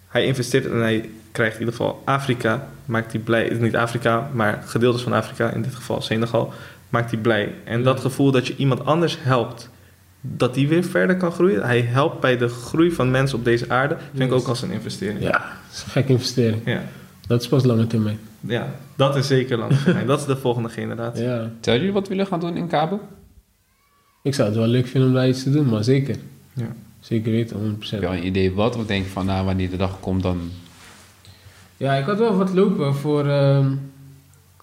hij 0.08 0.24
investeert 0.24 0.66
en 0.70 0.76
hij 0.80 1.08
krijgt 1.32 1.54
in 1.54 1.60
ieder 1.60 1.74
geval 1.74 2.02
Afrika, 2.04 2.68
maakt 2.84 3.12
hij 3.12 3.20
blij, 3.20 3.56
niet 3.60 3.76
Afrika, 3.76 4.30
maar 4.32 4.62
gedeeltes 4.66 5.02
van 5.02 5.12
Afrika, 5.12 5.50
in 5.50 5.62
dit 5.62 5.74
geval 5.74 6.00
Senegal, 6.02 6.52
maakt 6.88 7.10
hij 7.10 7.20
blij. 7.20 7.54
En 7.64 7.82
dat 7.82 8.00
gevoel 8.00 8.30
dat 8.30 8.46
je 8.46 8.56
iemand 8.56 8.84
anders 8.84 9.18
helpt, 9.20 9.70
dat 10.20 10.54
die 10.54 10.68
weer 10.68 10.84
verder 10.84 11.16
kan 11.16 11.32
groeien. 11.32 11.62
Hij 11.62 11.80
helpt 11.80 12.20
bij 12.20 12.36
de 12.36 12.48
groei 12.48 12.92
van 12.92 13.10
mensen 13.10 13.38
op 13.38 13.44
deze 13.44 13.68
aarde, 13.68 13.96
vind 14.14 14.30
ik 14.30 14.36
ook 14.36 14.46
als 14.48 14.62
een 14.62 14.70
investering. 14.70 15.20
Ja, 15.22 15.30
dat 15.30 15.72
is 15.72 15.82
een 15.82 15.90
gekke 15.90 16.12
investering. 16.12 16.62
Ja, 16.64 16.82
Dat 17.26 17.40
is 17.40 17.48
pas 17.48 17.64
lange 17.64 17.86
termijn. 17.86 18.18
ja 18.40 18.74
dat 18.96 19.16
is 19.16 19.26
zeker 19.26 19.58
lang 19.58 19.72
termijn. 19.84 20.06
Dat 20.06 20.20
is 20.20 20.26
de 20.26 20.36
volgende 20.36 20.68
generatie. 20.68 21.24
Ja. 21.24 21.50
Tel 21.60 21.74
jullie 21.74 21.92
wat 21.92 22.02
we 22.02 22.08
willen 22.08 22.26
gaan 22.26 22.40
doen 22.40 22.56
in 22.56 22.68
Cabo? 22.68 23.00
Ik 24.22 24.34
zou 24.34 24.48
het 24.48 24.56
wel 24.56 24.66
leuk 24.66 24.86
vinden 24.86 25.08
om 25.08 25.14
daar 25.14 25.28
iets 25.28 25.42
te 25.42 25.50
doen, 25.50 25.66
maar 25.68 25.84
zeker. 25.84 26.16
Ja. 26.52 26.66
Zeker 27.00 27.30
weten, 27.32 27.78
100%. 27.78 27.88
Heb 27.90 28.00
je 28.00 28.06
al 28.06 28.12
een 28.12 28.26
idee 28.26 28.52
wat? 28.52 28.76
Of 28.76 28.86
denk 28.86 29.04
je 29.04 29.10
van, 29.10 29.26
nou, 29.26 29.44
wanneer 29.44 29.70
de 29.70 29.76
dag 29.76 30.00
komt, 30.00 30.22
dan... 30.22 30.50
Ja, 31.80 31.94
ik 31.94 32.04
had 32.04 32.18
wel 32.18 32.36
wat 32.36 32.54
lopen 32.54 32.94
voor... 32.94 33.26
ehm, 33.26 33.66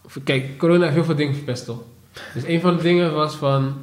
voor- 0.05 0.21
kijk, 0.21 0.57
corona 0.57 0.81
heeft 0.83 0.93
heel 0.95 1.03
veel 1.03 1.15
dingen 1.15 1.35
verpest, 1.35 1.65
toch? 1.65 1.79
Dus 2.33 2.43
een 2.45 2.61
van 2.61 2.77
de 2.77 2.83
dingen 2.83 3.13
was 3.13 3.35
van... 3.35 3.73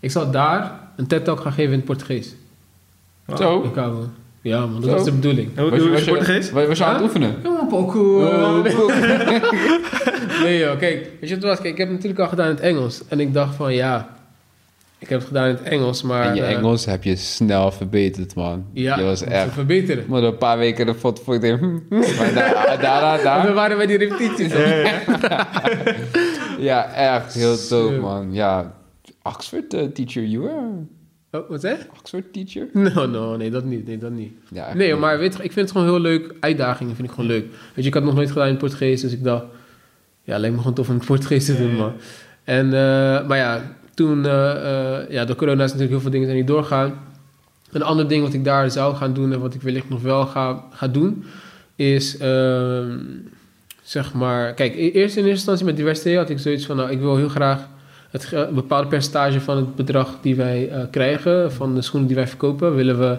Ik 0.00 0.10
zal 0.10 0.30
daar 0.30 0.80
een 0.96 1.06
TED-talk 1.06 1.40
gaan 1.40 1.52
geven 1.52 1.70
in 1.72 1.76
het 1.78 1.84
Portugees. 1.84 2.34
Wow. 3.24 3.36
Zo. 3.36 3.62
In 3.62 3.72
Cabo. 3.72 4.08
Ja, 4.40 4.60
man, 4.66 4.80
dat 4.80 4.84
Zo. 4.90 4.90
was 4.96 5.04
de 5.04 5.12
bedoeling. 5.12 5.58
Hoe, 5.58 5.70
Was 5.70 5.78
je, 5.78 5.84
hoe 5.84 5.90
was 5.92 6.04
je, 6.04 6.10
Portugees? 6.10 6.50
was, 6.50 6.66
was 6.66 6.78
je 6.78 6.84
aan 6.84 6.94
het 6.94 7.02
oefenen? 7.02 7.34
Ja, 7.42 7.50
man, 7.50 7.68
pokoe. 7.68 8.26
Oh. 8.26 8.64
nee 10.42 10.58
joh, 10.58 10.78
kijk, 10.78 11.10
weet 11.20 11.28
je 11.28 11.28
wat 11.28 11.30
het 11.30 11.42
was? 11.42 11.56
Kijk, 11.60 11.68
ik 11.72 11.76
heb 11.78 11.86
het 11.86 11.96
natuurlijk 11.96 12.20
al 12.22 12.28
gedaan 12.28 12.46
in 12.48 12.54
het 12.54 12.60
Engels. 12.64 13.02
En 13.08 13.20
ik 13.20 13.32
dacht 13.34 13.54
van, 13.54 13.74
ja... 13.74 14.16
Ik 15.02 15.08
heb 15.08 15.18
het 15.18 15.28
gedaan 15.28 15.48
in 15.48 15.54
het 15.54 15.62
Engels, 15.62 16.02
maar... 16.02 16.26
En 16.26 16.34
je 16.34 16.42
eh, 16.42 16.56
Engels 16.56 16.84
heb 16.84 17.04
je 17.04 17.16
snel 17.16 17.72
verbeterd, 17.72 18.34
man. 18.34 18.66
Ja, 18.72 18.98
Je 18.98 19.04
was 19.04 19.22
echt... 19.22 19.52
verbeteren. 19.52 20.04
Maar 20.08 20.22
een 20.22 20.36
paar 20.36 20.58
weken 20.58 20.86
de 20.86 20.94
foto 20.94 21.22
voor 21.22 21.34
ik 21.34 21.40
denk, 21.40 21.60
hm, 21.60 21.78
maar 21.88 22.32
daar, 22.34 22.78
daar, 22.80 23.22
daar. 23.22 23.46
we 23.48 23.52
waren 23.52 23.76
bij 23.76 23.86
die 23.86 23.96
repetities. 23.96 24.52
Ja, 26.58 26.94
echt 26.94 27.34
heel 27.34 27.56
dope, 27.68 27.96
man. 27.96 28.32
Ja, 28.32 28.74
Oxford 29.22 29.74
eh, 29.74 29.84
teacher, 29.84 30.24
you 30.24 30.48
are 30.50 30.68
Oh, 31.30 31.48
wat 31.48 31.60
zeg? 31.60 31.86
Oxford 31.98 32.32
teacher? 32.32 32.66
No, 32.94 33.06
no, 33.06 33.36
nee, 33.36 33.50
dat 33.50 33.64
niet. 33.64 33.86
Nee, 33.86 33.98
dat 33.98 34.10
niet. 34.10 34.32
Ja, 34.50 34.74
Nee, 34.74 34.90
niet. 34.90 35.00
maar 35.00 35.18
weet 35.18 35.36
je, 35.36 35.42
ik 35.42 35.52
vind 35.52 35.68
het 35.68 35.70
gewoon 35.78 35.86
heel 35.92 36.00
leuk. 36.00 36.34
Uitdagingen 36.40 36.94
vind 36.94 37.08
ik 37.08 37.14
gewoon 37.14 37.30
leuk. 37.30 37.44
Weet 37.44 37.84
je, 37.84 37.86
ik 37.86 37.94
had 37.94 38.02
het 38.02 38.04
nog 38.04 38.14
nooit 38.14 38.28
gedaan 38.28 38.46
in 38.46 38.50
het 38.52 38.60
Portugees, 38.60 39.00
dus 39.00 39.12
ik 39.12 39.24
dacht, 39.24 39.44
ja, 40.22 40.38
lijkt 40.38 40.54
me 40.54 40.60
gewoon 40.60 40.76
tof 40.76 40.88
om 40.88 40.94
het 40.94 41.04
Portugees 41.06 41.44
te 41.44 41.56
doen, 41.56 41.74
man. 41.76 41.92
En, 42.44 42.66
eh, 42.66 43.26
maar 43.26 43.36
ja, 43.36 43.76
toen, 43.94 44.26
eh, 44.26 44.50
eh, 44.50 45.10
ja, 45.10 45.24
door 45.24 45.36
corona 45.36 45.64
is 45.64 45.72
natuurlijk 45.72 45.90
heel 45.90 46.00
veel 46.00 46.10
dingen 46.10 46.26
zijn 46.26 46.38
niet 46.38 46.46
doorgaan. 46.46 46.94
Een 47.70 47.82
ander 47.82 48.08
ding 48.08 48.22
wat 48.22 48.32
ik 48.32 48.44
daar 48.44 48.70
zou 48.70 48.94
gaan 48.94 49.12
doen 49.12 49.32
en 49.32 49.40
wat 49.40 49.54
ik 49.54 49.62
wellicht 49.62 49.88
nog 49.88 50.02
wel 50.02 50.26
ga, 50.26 50.64
ga 50.70 50.88
doen, 50.88 51.24
is, 51.76 52.16
ehm, 52.16 52.98
zeg 53.82 54.12
maar, 54.12 54.54
kijk, 54.54 54.74
e- 54.74 54.76
eerst 54.78 55.16
in 55.16 55.24
eerste 55.24 55.28
instantie 55.28 55.64
met 55.64 55.76
diversiteit 55.76 56.16
had 56.16 56.30
ik 56.30 56.38
zoiets 56.38 56.66
van, 56.66 56.76
nou, 56.76 56.90
ik 56.90 57.00
wil 57.00 57.16
heel 57.16 57.28
graag 57.28 57.68
het, 58.10 58.32
een 58.32 58.54
bepaald 58.54 58.88
percentage 58.88 59.40
van 59.40 59.56
het 59.56 59.74
bedrag 59.74 60.18
die 60.22 60.36
wij 60.36 60.68
eh, 60.68 60.82
krijgen, 60.90 61.52
van 61.52 61.74
de 61.74 61.82
schoenen 61.82 62.08
die 62.08 62.16
wij 62.16 62.28
verkopen, 62.28 62.74
willen 62.74 62.98
we 62.98 63.18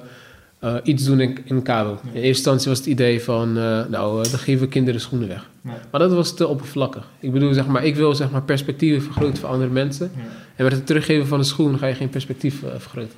iets 0.84 1.06
doen 1.06 1.20
in, 1.20 1.38
in 1.44 1.64
Cabo. 1.64 1.92
In 1.92 2.10
eerste 2.14 2.28
instantie 2.28 2.70
was 2.70 2.78
het 2.78 2.88
idee 2.88 3.24
van, 3.24 3.54
nou, 3.90 4.30
dan 4.30 4.40
geven 4.40 4.62
we 4.62 4.68
kinderen 4.68 5.02
schoenen 5.02 5.28
weg. 5.28 5.50
Ja. 5.64 5.78
Maar 5.92 6.00
dat 6.00 6.14
was 6.14 6.36
te 6.36 6.48
oppervlakkig. 6.48 7.08
Ik 7.20 7.32
bedoel, 7.32 7.54
zeg 7.54 7.68
maar, 7.68 7.86
ik 7.86 7.96
wil 7.96 8.16
zeg 8.16 8.32
maar, 8.32 8.42
perspectieven 8.42 9.02
vergroten 9.02 9.38
voor 9.38 9.50
andere 9.50 9.70
mensen. 9.70 10.12
Ja. 10.16 10.22
En 10.56 10.64
met 10.64 10.74
het 10.74 10.86
teruggeven 10.86 11.28
van 11.28 11.40
een 11.40 11.46
schoen 11.46 11.78
ga 11.78 11.88
je 11.88 11.96
geen 11.96 12.10
perspectief 12.10 12.64
eh, 12.64 12.70
vergroten. 12.78 13.18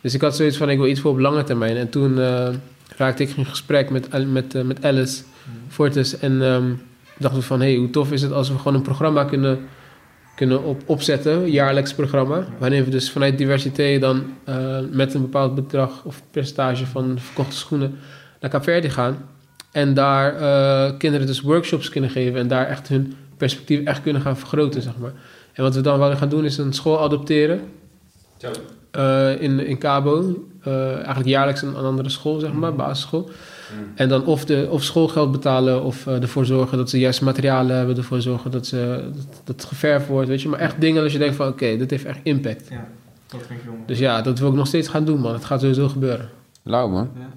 Dus 0.00 0.14
ik 0.14 0.20
had 0.20 0.36
zoiets 0.36 0.56
van, 0.56 0.70
ik 0.70 0.78
wil 0.78 0.86
iets 0.86 1.00
voor 1.00 1.10
op 1.10 1.18
lange 1.18 1.44
termijn. 1.44 1.76
En 1.76 1.88
toen 1.88 2.20
eh, 2.20 2.48
raakte 2.96 3.22
ik 3.22 3.36
in 3.36 3.46
gesprek 3.46 3.90
met, 3.90 4.32
met, 4.32 4.54
eh, 4.54 4.62
met 4.62 4.84
Alice 4.84 5.22
Fortes. 5.68 6.18
En 6.18 6.42
ehm, 6.42 6.72
dachten 7.18 7.40
we 7.40 7.46
van, 7.46 7.60
hey, 7.60 7.74
hoe 7.74 7.90
tof 7.90 8.12
is 8.12 8.22
het 8.22 8.32
als 8.32 8.48
we 8.48 8.58
gewoon 8.58 8.74
een 8.74 8.82
programma 8.82 9.24
kunnen, 9.24 9.58
kunnen 10.36 10.64
op, 10.64 10.82
opzetten. 10.86 11.32
Een 11.32 11.50
jaarlijks 11.50 11.94
programma. 11.94 12.46
Waarin 12.58 12.84
we 12.84 12.90
dus 12.90 13.10
vanuit 13.10 13.38
diversiteit 13.38 14.00
dan 14.00 14.24
met 14.90 15.14
een 15.14 15.20
bepaald 15.20 15.54
bedrag 15.54 16.04
of 16.04 16.22
percentage 16.30 16.86
van 16.86 17.18
verkochte 17.18 17.56
schoenen 17.56 17.98
naar 18.40 18.50
Caverdi 18.50 18.90
gaan. 18.90 19.28
En 19.72 19.94
daar 19.94 20.32
kinderen 20.96 21.26
dus 21.26 21.40
workshops 21.40 21.88
kunnen 21.88 22.10
geven. 22.10 22.40
En 22.40 22.48
daar 22.48 22.66
echt 22.66 22.88
hun 22.88 23.14
perspectief 23.36 23.84
echt 23.84 24.02
kunnen 24.02 24.22
gaan 24.22 24.36
vergroten, 24.38 24.82
zeg 24.82 24.96
maar. 24.98 25.12
En 25.54 25.62
wat 25.62 25.74
we 25.74 25.80
dan 25.80 25.98
willen 25.98 26.16
gaan 26.16 26.28
doen 26.28 26.44
is 26.44 26.58
een 26.58 26.72
school 26.72 27.00
adopteren. 27.00 27.60
Zo. 28.36 28.50
eh, 28.90 29.42
in, 29.42 29.66
in 29.66 29.78
Cabo. 29.78 30.46
Eh, 30.60 30.94
eigenlijk 30.94 31.26
jaarlijks 31.26 31.62
een, 31.62 31.68
een 31.78 31.84
andere 31.84 32.08
school, 32.08 32.38
zeg 32.40 32.52
maar, 32.52 32.74
basisschool. 32.74 33.30
En 33.94 34.08
dan 34.08 34.24
of, 34.26 34.44
de, 34.44 34.66
of 34.70 34.82
schoolgeld 34.82 35.32
betalen 35.32 35.82
of 35.82 36.06
eh, 36.06 36.22
ervoor 36.22 36.44
zorgen 36.46 36.78
dat 36.78 36.90
ze 36.90 36.98
juist 36.98 37.20
materialen 37.20 37.76
hebben. 37.76 37.96
Ervoor 37.96 38.20
zorgen 38.20 38.50
dat, 38.50 38.66
ze, 38.66 39.10
dat, 39.14 39.26
dat 39.44 39.56
het 39.56 39.64
geverfd 39.64 40.06
wordt, 40.06 40.28
weet 40.28 40.42
je. 40.42 40.48
Maar 40.48 40.58
echt 40.58 40.80
dingen 40.80 41.02
als 41.02 41.12
je 41.12 41.18
denkt 41.18 41.34
van, 41.36 41.48
oké, 41.48 41.76
dit 41.76 41.90
heeft 41.90 42.04
echt 42.04 42.18
impact. 42.22 42.68
Ja, 42.70 42.88
dat 43.26 43.40
vind 43.46 43.58
ik 43.60 43.64
jong. 43.64 43.78
Dus 43.86 43.98
ja, 43.98 44.22
dat 44.22 44.38
wil 44.38 44.48
ik 44.48 44.54
nog 44.54 44.66
steeds 44.66 44.88
gaan 44.88 45.04
doen, 45.04 45.20
man. 45.20 45.32
Het 45.32 45.44
gaat 45.44 45.60
sowieso 45.60 45.88
gebeuren. 45.88 46.28
Lauw, 46.62 46.88
man. 46.88 47.10
Ja. 47.18 47.28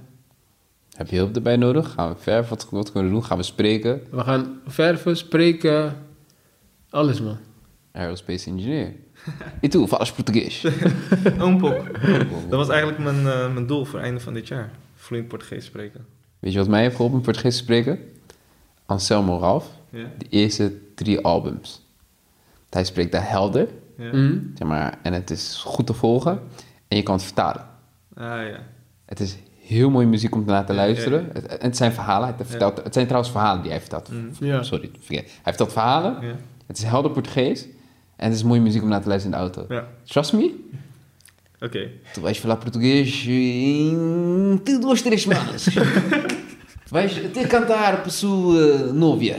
Heb 0.96 1.10
je 1.10 1.16
hulp 1.16 1.36
erbij 1.36 1.56
nodig? 1.58 1.92
Gaan 1.92 2.10
we 2.10 2.16
ver? 2.20 2.46
Wat, 2.50 2.68
wat 2.72 2.92
kunnen 2.92 3.10
we 3.10 3.16
doen? 3.16 3.26
Gaan 3.26 3.38
we 3.38 3.44
spreken? 3.44 4.02
We 4.12 4.24
gaan 4.24 4.60
verven, 4.68 5.18
spreken, 5.18 5.96
alles, 6.90 7.22
man. 7.22 7.38
Aerospace 7.98 8.50
engineer. 8.50 8.94
E 9.62 9.68
tu, 9.68 9.88
falas 9.88 10.12
português? 10.12 10.66
Oompok. 11.40 11.86
Dat 12.50 12.60
was 12.60 12.70
eigenlijk 12.70 13.00
mijn, 13.00 13.18
eh, 13.28 13.54
mijn 13.54 13.66
doel 13.68 13.86
voor 13.86 13.96
het 13.96 14.04
einde 14.08 14.20
van 14.22 14.34
dit 14.34 14.48
jaar. 14.48 14.70
Vloeiend 14.96 15.30
Portugees 15.30 15.66
spreken. 15.66 16.06
Weet 16.40 16.52
je 16.54 16.60
wat 16.60 16.68
mij 16.68 16.82
heeft 16.82 16.96
geholpen 16.96 17.18
om 17.18 17.24
Portugees 17.24 17.58
te 17.58 17.64
spreken? 17.64 18.00
Anselmo 18.86 19.40
Ralph, 19.40 19.66
Ja? 19.90 20.06
de 20.18 20.26
eerste 20.30 20.74
drie 20.96 21.20
albums. 21.20 21.86
Hij 22.70 22.84
spreekt 22.86 23.12
daar 23.12 23.30
helder, 23.30 23.68
Ja? 23.98 24.06
Mhm. 24.08 24.38
zeg 24.56 24.68
maar, 24.68 24.98
en 25.04 25.14
het 25.14 25.30
is 25.30 25.62
goed 25.66 25.86
te 25.86 25.94
volgen. 25.94 26.40
En 26.88 26.98
je 26.98 27.04
kan 27.04 27.16
het 27.16 27.24
vertalen. 27.24 27.66
Ah 28.16 28.24
ja. 28.26 28.60
Het 29.06 29.20
is 29.20 29.38
heel 29.62 29.90
mooie 29.90 30.08
muziek 30.08 30.36
om 30.36 30.46
naar 30.46 30.66
te 30.66 30.72
Ja, 30.74 30.78
luisteren. 30.78 31.22
ja. 31.34 31.42
Het, 31.42 31.62
het 31.62 31.78
zijn 31.78 31.92
verhalen. 31.92 32.36
Het, 32.38 32.48
vertelt, 32.48 32.84
het 32.84 32.94
zijn 32.94 33.06
trouwens 33.06 33.32
verhalen 33.32 33.62
die 33.62 33.72
hij 33.72 33.80
vertelt. 33.80 34.10
Mhm. 34.12 34.46
Ja. 34.46 34.64
Sorry, 34.64 34.90
vergeet. 35.00 35.24
Hij 35.30 35.54
vertelt 35.54 35.72
verhalen. 35.72 36.18
Ja. 36.22 36.36
Het 36.68 36.78
is 36.78 36.84
helder 36.84 37.12
Portugees. 37.12 37.66
En 38.18 38.26
het 38.30 38.34
is 38.36 38.44
mooie 38.44 38.62
muziek 38.62 38.82
om 38.82 38.90
naar 38.90 39.02
te 39.02 39.08
luisteren 39.08 39.38
in 39.40 39.44
de 39.46 39.52
auto. 39.54 39.74
ja. 39.76 39.88
Trust 40.04 40.34
me. 40.34 40.54
Oké. 41.60 41.90
Tu 42.14 42.22
vais 42.26 42.40
falar 42.40 42.58
português 42.58 43.26
em 43.28 44.60
duas, 44.64 45.02
três 45.02 45.22
semanas. 45.22 45.64
Tu 45.64 46.94
vais 46.94 47.22
ter 47.34 47.48
cantar 47.48 47.98
para 48.02 48.10
sua 48.10 48.92
novia. 48.94 49.36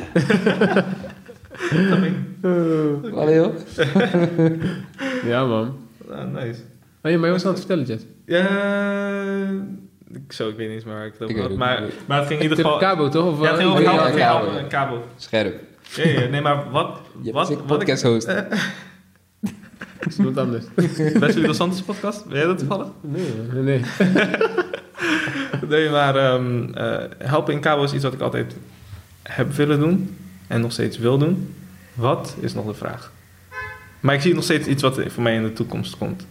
Valeu. 3.13 3.53
Ja, 5.25 5.45
man. 5.47 5.77
Ah, 6.11 6.25
nice. 6.33 6.61
Oh, 7.03 7.11
ja, 7.11 7.19
maar 7.19 7.27
je 7.27 7.33
was 7.33 7.45
aan 7.45 7.51
het 7.55 7.59
vertellen, 7.59 7.85
Jet. 7.85 8.07
Ja, 8.27 8.43
ik, 10.13 10.33
zo, 10.33 10.49
ik 10.49 10.57
weet 10.57 10.67
niet 10.67 10.77
eens 10.77 10.85
meer 10.85 10.95
waar 10.95 11.07
ik 11.07 11.15
het 11.19 11.37
het 11.37 11.57
Maar, 11.57 11.83
maar 12.07 12.19
het 12.19 12.27
ging 12.27 12.41
in 12.41 12.49
ieder 12.49 12.65
geval... 12.65 12.79
Cabo, 12.79 13.09
toch? 13.09 13.27
Of, 13.33 13.41
Ja, 13.43 13.49
het 13.51 13.57
ging 13.59 13.71
over 13.71 13.85
eh, 13.85 13.89
kabel. 13.91 14.01
ja, 14.01 14.07
het 14.07 14.15
ging 14.15 14.27
kabel. 14.29 14.47
over 14.49 14.61
een 14.61 14.69
kabel. 14.69 15.03
Scherp. 15.17 15.61
Ja, 15.95 16.09
ja, 16.09 16.29
nee, 16.29 16.41
maar 16.41 16.71
wat... 16.71 17.01
Je 17.23 17.33
wat, 17.33 17.49
bent 17.49 17.61
een 17.61 17.67
wat 17.67 17.79
podcast 17.79 18.03
host. 18.03 18.29
is 20.09 20.19
iemand 20.19 20.39
anders. 20.39 20.65
Wesley 20.75 21.47
Dos 21.47 21.57
Santos 21.57 21.83
podcast? 21.83 22.27
Ben 22.27 22.37
jij 22.37 22.47
dat 22.47 22.59
toevallig? 22.59 22.87
Nee, 23.01 23.35
nee, 23.53 23.63
nee. 23.63 23.83
Nee, 25.69 25.91
maar 25.91 26.17
ehm, 26.17 26.75
eh, 26.75 27.05
helpen 27.19 27.55
in 27.55 27.61
kabel 27.61 27.85
is 27.85 27.93
iets 27.93 28.05
wat 28.05 28.13
ik 28.13 28.21
altijd 28.21 28.57
heb 29.23 29.53
willen 29.53 29.79
doen 29.79 30.17
en 30.47 30.61
nog 30.61 30.73
steeds 30.73 30.99
wil 30.99 31.19
doen. 31.19 31.55
Wat 31.95 32.37
is 32.41 32.55
nog 32.55 32.67
de 32.67 32.75
vraag? 32.75 33.13
Maar 34.01 34.15
ik 34.15 34.21
zie 34.21 34.35
nog 34.35 34.45
steeds 34.45 34.67
iets 34.67 34.83
wat 34.83 35.01
voor 35.07 35.23
mij 35.23 35.35
in 35.35 35.43
de 35.43 35.53
toekomst 35.53 35.99
komt. 35.99 36.27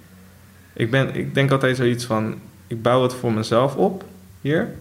Ik, 0.74 0.92
ben, 0.92 1.16
ik 1.16 1.34
denk 1.34 1.52
altijd 1.52 1.78
zoiets 1.78 2.06
van, 2.06 2.40
ik 2.68 2.82
bouw 2.82 3.04
het 3.04 3.14
voor 3.14 3.34
mezelf 3.34 3.76
op 3.76 4.04
hier. 4.42 4.76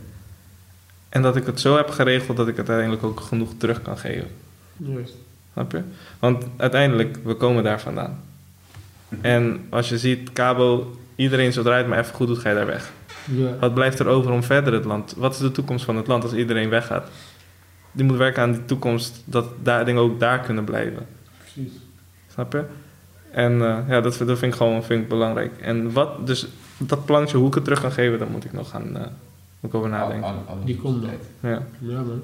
En 1.09 1.23
dat 1.23 1.37
ik 1.37 1.47
het 1.47 1.61
zo 1.61 1.77
heb 1.77 1.91
geregeld 1.91 2.37
dat 2.37 2.49
ik 2.49 2.57
uiteindelijk 2.57 3.03
ook 3.03 3.21
genoeg 3.21 3.51
terug 3.57 3.83
kan 3.83 3.99
geven. 3.99 4.29
Juist. 4.77 5.15
Snap 5.53 5.73
je? 5.73 5.83
Want 6.19 6.45
uiteindelijk, 6.57 7.19
we 7.25 7.35
komen 7.35 7.65
daar 7.65 7.81
vandaan. 7.81 8.21
En 9.21 9.67
als 9.69 9.89
je 9.89 9.99
ziet, 9.99 10.33
Cabo, 10.33 10.97
iedereen 11.15 11.53
zodra 11.53 11.73
je 11.73 11.79
het 11.79 11.89
maar 11.89 11.99
even 11.99 12.15
goed 12.15 12.27
doet, 12.27 12.39
ga 12.39 12.49
je 12.49 12.55
daar 12.55 12.67
weg. 12.67 12.93
Ja. 13.25 13.57
Wat 13.61 13.75
blijft 13.75 13.99
er 13.99 14.07
over 14.07 14.31
om 14.31 14.43
verder 14.43 14.73
het 14.73 14.85
land? 14.85 15.15
Wat 15.17 15.33
is 15.33 15.39
de 15.39 15.53
toekomst 15.53 15.85
van 15.85 15.97
het 15.97 16.07
land 16.07 16.23
als 16.23 16.33
iedereen 16.33 16.69
weggaat? 16.69 17.09
Die 17.93 18.05
moet 18.05 18.17
werken 18.17 18.43
aan 18.43 18.53
die 18.53 18.65
toekomst, 18.65 19.23
dat 19.25 19.47
daar, 19.63 19.85
dingen 19.85 20.03
ook 20.03 20.21
daar 20.21 20.41
kunnen 20.41 20.65
blijven. 20.65 21.07
Precies. 21.39 21.73
Snap 22.33 22.53
je? 22.53 22.65
En 23.31 23.53
eh, 23.53 23.79
ja, 23.89 24.01
dat, 24.01 24.19
dat 24.19 24.39
vind 24.39 24.53
ik 24.53 24.55
gewoon 24.55 24.85
vind 24.85 25.03
ik 25.03 25.09
belangrijk. 25.09 25.53
En 25.61 25.93
wat, 25.93 26.27
dus 26.27 26.47
dat 26.79 27.05
plantje, 27.05 27.37
hoe 27.37 27.49
ik 27.49 27.55
het 27.55 27.65
terug 27.65 27.81
kan 27.81 27.93
geven, 27.93 28.19
daar 28.19 28.31
moet 28.31 28.45
ik 28.45 28.53
nog 28.53 28.71
gaan 28.71 28.97
eh, 28.97 29.03
moet 29.61 29.71
ik 29.71 29.75
over 29.75 29.89
nadenken. 29.89 30.35
Die 30.65 30.77
komt 30.77 31.03
nog. 31.03 31.11
Ja. 31.41 31.63
Ja, 31.79 32.01
man. 32.03 32.23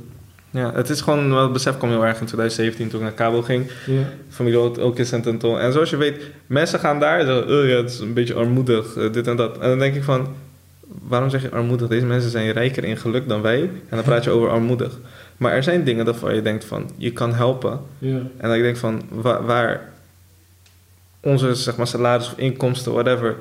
Ja, 0.53 0.73
het 0.75 0.89
is 0.91 1.01
gewoon, 1.01 1.31
wel, 1.31 1.43
het 1.43 1.53
besef 1.53 1.77
kwam 1.77 1.91
heel 1.91 2.05
erg 2.05 2.21
in 2.21 2.27
2017 2.27 2.89
toen 2.89 2.99
ik 3.01 3.07
naar 3.07 3.15
Cabo 3.15 3.43
ging. 3.43 3.71
Ja. 3.87 4.03
familie 4.29 4.59
ook- 4.59 4.79
ook 4.79 4.99
in 4.99 5.25
Anton. 5.27 5.59
En 5.59 5.73
zoals 5.73 5.91
je 5.91 5.97
weet, 5.97 6.23
mensen 6.47 6.79
gaan 6.79 7.01
daar 7.01 7.19
en 7.21 7.27
zeggen, 7.27 7.45
oh 7.59 7.69
ja, 7.69 7.77
het 7.77 7.91
is 7.91 7.99
een 7.99 8.13
beetje 8.15 8.35
armoedig, 8.35 8.97
eh, 8.97 9.13
dit 9.13 9.27
en 9.27 9.37
dat. 9.37 9.59
En 9.59 9.69
dan 9.69 9.79
denk 9.79 9.95
ik 9.95 10.03
van, 10.03 10.29
waarom 11.09 11.31
zeg 11.31 11.43
je 11.43 11.51
armoedig? 11.51 11.89
Deze 11.89 12.07
mensen 12.07 12.31
zijn 12.31 12.51
rijker 12.53 12.85
in 12.85 12.97
geluk 12.97 13.29
dan 13.29 13.43
wij. 13.43 13.61
En 13.61 13.71
dan 13.97 14.03
praat 14.03 14.25
je 14.25 14.31
over 14.31 14.49
armoedig. 14.49 14.99
Maar 15.37 15.53
er 15.53 15.63
zijn 15.63 15.85
dingen 15.85 16.05
waarvan 16.05 16.35
je 16.35 16.43
denkt 16.43 16.65
van, 16.65 16.91
je 16.97 17.13
kan 17.13 17.35
helpen. 17.35 17.81
Ja. 17.99 18.17
En 18.37 18.49
dat 18.49 18.55
ik 18.57 18.63
denk 18.63 18.77
van, 18.77 19.03
waar, 19.09 19.45
waar 19.47 19.89
onze 21.21 21.55
zeg 21.55 21.77
maar, 21.77 21.87
salaris 21.87 22.27
of 22.27 22.39
inkomsten, 22.39 22.93
whatever... 22.93 23.37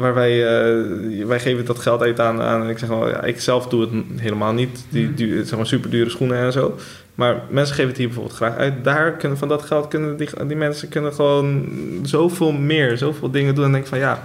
Waar 0.00 0.14
wij, 0.14 0.46
eh, 0.46 1.26
wij 1.26 1.40
geven 1.40 1.64
dat 1.64 1.78
geld 1.78 2.00
uit 2.02 2.20
aan, 2.20 2.40
aan 2.40 2.68
ik 2.68 2.78
zeg 2.78 2.88
wel, 2.88 3.08
ja, 3.08 3.22
ik 3.24 3.40
zelf 3.40 3.66
doe 3.68 3.80
het 3.80 3.90
helemaal 4.16 4.52
niet, 4.52 4.84
die, 4.88 5.04
Mhm. 5.06 5.14
die 5.14 5.44
zeg 5.44 5.56
maar 5.56 5.66
super 5.66 5.90
dure 5.90 6.10
schoenen 6.10 6.38
en 6.38 6.52
zo. 6.52 6.76
Maar 7.14 7.42
mensen 7.50 7.74
geven 7.74 7.88
het 7.90 7.98
hier 7.98 8.06
bijvoorbeeld 8.06 8.36
graag 8.36 8.56
uit. 8.56 8.84
Daar 8.84 9.12
kunnen 9.12 9.38
van 9.38 9.48
dat 9.48 9.62
geld 9.62 9.88
kunnen 9.88 10.16
die, 10.16 10.28
die 10.46 10.56
mensen 10.56 10.88
kunnen 10.88 11.12
gewoon 11.12 11.68
zoveel 12.02 12.52
meer, 12.52 12.98
zoveel 12.98 13.30
dingen 13.30 13.54
doen. 13.54 13.64
En 13.64 13.72
denk 13.72 13.86
van 13.86 13.98
ja, 13.98 14.22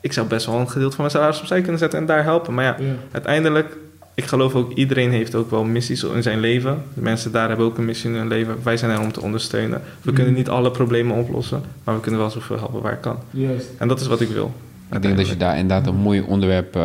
ik 0.00 0.12
zou 0.12 0.26
best 0.26 0.46
wel 0.46 0.54
een 0.58 0.70
gedeelte 0.70 0.94
van 0.96 1.04
mijn 1.04 1.16
salaris 1.16 1.40
opzij 1.40 1.60
kunnen 1.60 1.78
zetten 1.78 1.98
en 1.98 2.06
daar 2.06 2.22
helpen. 2.24 2.54
Maar 2.54 2.64
ja, 2.64 2.76
Ja. 2.78 2.92
uiteindelijk, 3.12 3.76
ik 4.14 4.24
geloof 4.24 4.54
ook 4.54 4.72
iedereen 4.72 5.10
heeft 5.10 5.34
ook 5.34 5.50
wel 5.50 5.64
missies 5.64 6.02
in 6.04 6.22
zijn 6.22 6.40
leven. 6.40 6.82
De 6.94 7.00
mensen 7.00 7.32
daar 7.32 7.48
hebben 7.48 7.66
ook 7.66 7.78
een 7.78 7.84
missie 7.84 8.10
in 8.10 8.16
hun 8.16 8.28
leven. 8.28 8.56
Wij 8.62 8.76
zijn 8.76 8.90
er 8.90 9.00
om 9.00 9.12
te 9.12 9.22
ondersteunen. 9.22 9.80
We 9.80 9.84
Mhm. 10.10 10.14
kunnen 10.14 10.34
niet 10.34 10.48
alle 10.48 10.70
problemen 10.70 11.16
oplossen, 11.16 11.62
maar 11.84 11.94
we 11.94 12.00
kunnen 12.00 12.20
wel 12.20 12.30
zoveel 12.30 12.56
helpen 12.58 12.82
waar 12.82 12.92
ik 12.92 13.00
kan. 13.00 13.18
Juist. 13.30 13.68
En 13.78 13.88
dat 13.88 14.00
is 14.00 14.06
wat 14.06 14.20
ik 14.20 14.28
wil. 14.28 14.52
Ik 14.92 15.02
denk 15.02 15.16
dat 15.16 15.28
je 15.28 15.36
daar 15.36 15.58
inderdaad 15.58 15.86
een 15.86 16.00
mooi 16.00 16.20
onderwerp 16.20 16.78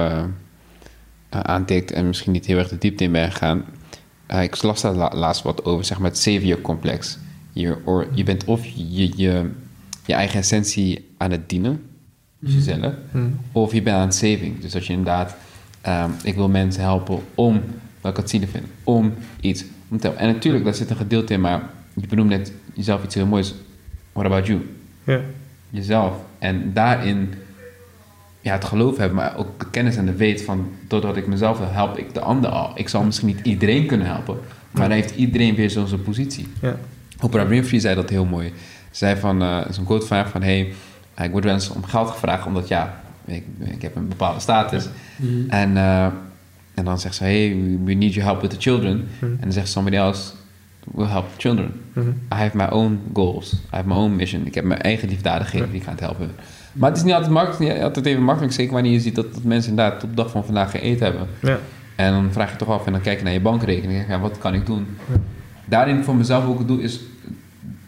aantikt 1.30 1.92
en 1.92 2.08
misschien 2.08 2.32
niet 2.32 2.46
heel 2.46 2.58
erg 2.58 2.70
de 2.70 2.78
diepte 2.78 3.04
in 3.04 3.12
bent 3.12 3.32
gegaan. 3.32 3.64
Eh, 4.26 4.42
ik 4.44 4.62
las 4.64 4.82
daar 4.82 4.94
la- 4.94 5.12
laatst 5.16 5.44
wat 5.44 5.66
over, 5.66 5.86
zeg 5.86 6.00
maar 6.00 6.10
het 6.10 6.20
savior-complex. 6.20 7.18
Je, 7.52 7.78
or- 7.86 8.08
je 8.14 8.24
bent 8.24 8.44
of 8.46 8.66
je, 8.66 9.10
je, 9.18 9.50
je 10.06 10.14
eigen 10.14 10.40
essentie 10.40 11.10
aan 11.18 11.32
het 11.32 11.50
dienen, 11.50 11.82
dus 12.40 12.54
jezelf, 12.54 12.94
Hm. 13.12 13.18
of 13.52 13.74
je 13.74 13.82
bent 13.82 13.96
aan 13.98 14.06
het 14.06 14.16
saving. 14.16 14.60
Dus 14.60 14.72
dat 14.72 14.86
je 14.86 14.94
inderdaad, 14.94 15.36
ehm, 15.82 16.10
ik 16.24 16.36
wil 16.36 16.50
mensen 16.50 16.82
helpen 16.84 17.20
om, 17.36 17.62
wat 18.02 18.12
ik 18.12 18.18
het 18.18 18.30
zielig 18.30 18.50
vind, 18.50 18.66
om 18.84 19.14
iets 19.40 19.64
om 19.90 19.98
te 20.00 20.08
helpen. 20.08 20.26
En 20.26 20.34
natuurlijk, 20.34 20.64
daar 20.64 20.74
zit 20.74 20.90
een 20.90 20.96
gedeelte 20.96 21.34
in, 21.34 21.42
maar 21.42 21.70
je 21.94 22.08
benoemt 22.08 22.30
net 22.30 22.52
jezelf 22.74 23.04
iets 23.04 23.16
heel 23.16 23.26
moois. 23.26 23.54
What 24.14 24.26
about 24.26 24.48
you? 24.48 24.62
Jezelf. 25.70 26.14
En 26.40 26.74
daarin 26.74 27.34
ja, 28.44 28.54
het 28.54 28.66
geloof 28.66 28.98
hebben, 28.98 29.18
maar 29.18 29.38
ook 29.38 29.60
de 29.60 29.70
kennis 29.70 29.96
en 29.96 30.06
de 30.06 30.16
weet 30.16 30.42
van... 30.42 30.72
doordat 30.88 31.18
ik 31.18 31.28
mezelf 31.28 31.58
wil, 31.58 31.72
help 31.72 31.98
ik 31.98 32.14
de 32.14 32.20
ander 32.20 32.50
al. 32.50 32.72
Ik 32.76 32.90
zal 32.90 33.04
misschien 33.04 33.28
niet 33.28 33.40
iedereen 33.44 33.86
kunnen 33.86 34.08
helpen... 34.08 34.38
maar 34.72 34.90
dan 34.90 34.98
heeft 34.98 35.16
iedereen 35.16 35.56
weer 35.56 35.70
zo 35.70 35.86
zijn 35.86 36.02
positie. 36.02 36.48
Ja. 36.62 36.76
Oprah 37.22 37.48
Winfrey 37.48 37.80
zei 37.80 37.96
dat 37.96 38.10
heel 38.10 38.26
mooi. 38.26 38.48
Ze 38.92 38.98
zei 38.98 39.16
van, 39.16 39.42
eh 39.42 39.60
zo'n 39.70 39.86
quote 39.86 40.06
van 40.06 40.18
haar 40.18 40.30
van... 40.30 40.42
hey, 40.42 40.74
ik 41.22 41.32
word 41.32 41.44
wel 41.44 41.54
eens 41.54 41.70
om 41.70 41.84
geld 41.84 42.10
gevraagd... 42.10 42.46
omdat 42.46 42.68
ja, 42.68 43.02
ik, 43.26 43.44
ik 43.60 43.82
heb 43.82 43.96
een 43.96 44.08
bepaalde 44.08 44.40
status. 44.40 44.90
Mhm. 45.16 45.50
En, 45.50 45.78
eh, 45.78 46.06
en 46.74 46.86
dan 46.86 47.00
zegt 47.00 47.16
ze... 47.16 47.24
hey, 47.24 47.58
we 47.84 47.94
need 47.94 48.14
your 48.14 48.30
help 48.30 48.42
with 48.42 48.50
the 48.50 48.60
children. 48.60 49.08
Hm. 49.20 49.26
En 49.26 49.38
dan 49.40 49.52
zegt 49.52 49.70
somebody 49.70 49.96
else... 49.96 50.32
will 50.92 51.08
help 51.08 51.26
the 51.34 51.40
children. 51.40 51.72
Mhm. 51.94 52.10
I 52.10 52.36
have 52.36 52.58
my 52.58 52.68
own 52.70 53.00
goals. 53.14 53.54
I 53.54 53.58
have 53.70 53.88
my 53.88 53.96
own 53.96 54.16
mission. 54.16 54.46
Ik 54.46 54.56
heb 54.56 54.64
mijn 54.64 54.82
eigen 54.82 55.10
liefdadigheden 55.10 55.72
die 55.72 55.82
ik 55.82 55.88
aan 55.88 55.94
het 55.94 56.02
helpen. 56.02 56.32
Maar 56.74 56.90
het 56.90 56.98
is 56.98 57.04
niet 57.04 57.14
altijd, 57.14 57.32
makkelijk, 57.32 57.74
niet 57.74 57.84
altijd 57.84 58.06
even 58.06 58.24
makkelijk. 58.24 58.54
Zeker 58.54 58.74
wanneer 58.74 58.92
je 58.92 59.00
ziet 59.00 59.16
dat, 59.16 59.34
dat 59.34 59.44
mensen 59.44 59.70
inderdaad 59.70 60.00
tot 60.00 60.10
de 60.10 60.16
dag 60.16 60.30
van 60.30 60.46
vandaag 60.46 60.72
geen 60.72 60.82
eten 60.82 61.06
hebben. 61.06 61.28
Ja. 61.42 61.60
En 61.96 62.12
dan 62.12 62.32
vraag 62.32 62.52
je 62.52 62.58
toch 62.58 62.70
af 62.70 62.86
en 62.86 62.92
dan 62.92 63.02
kijk 63.02 63.18
je 63.18 63.24
naar 63.24 63.34
je 63.34 63.42
bankrekening. 63.42 64.08
En 64.08 64.20
wat 64.20 64.38
kan 64.38 64.54
ik 64.54 64.66
doen? 64.66 64.88
Daarin 65.66 66.04
voor 66.04 66.16
mezelf 66.16 66.46
ook 66.46 66.58
het 66.58 66.68
doe 66.68 66.82
is 66.82 67.02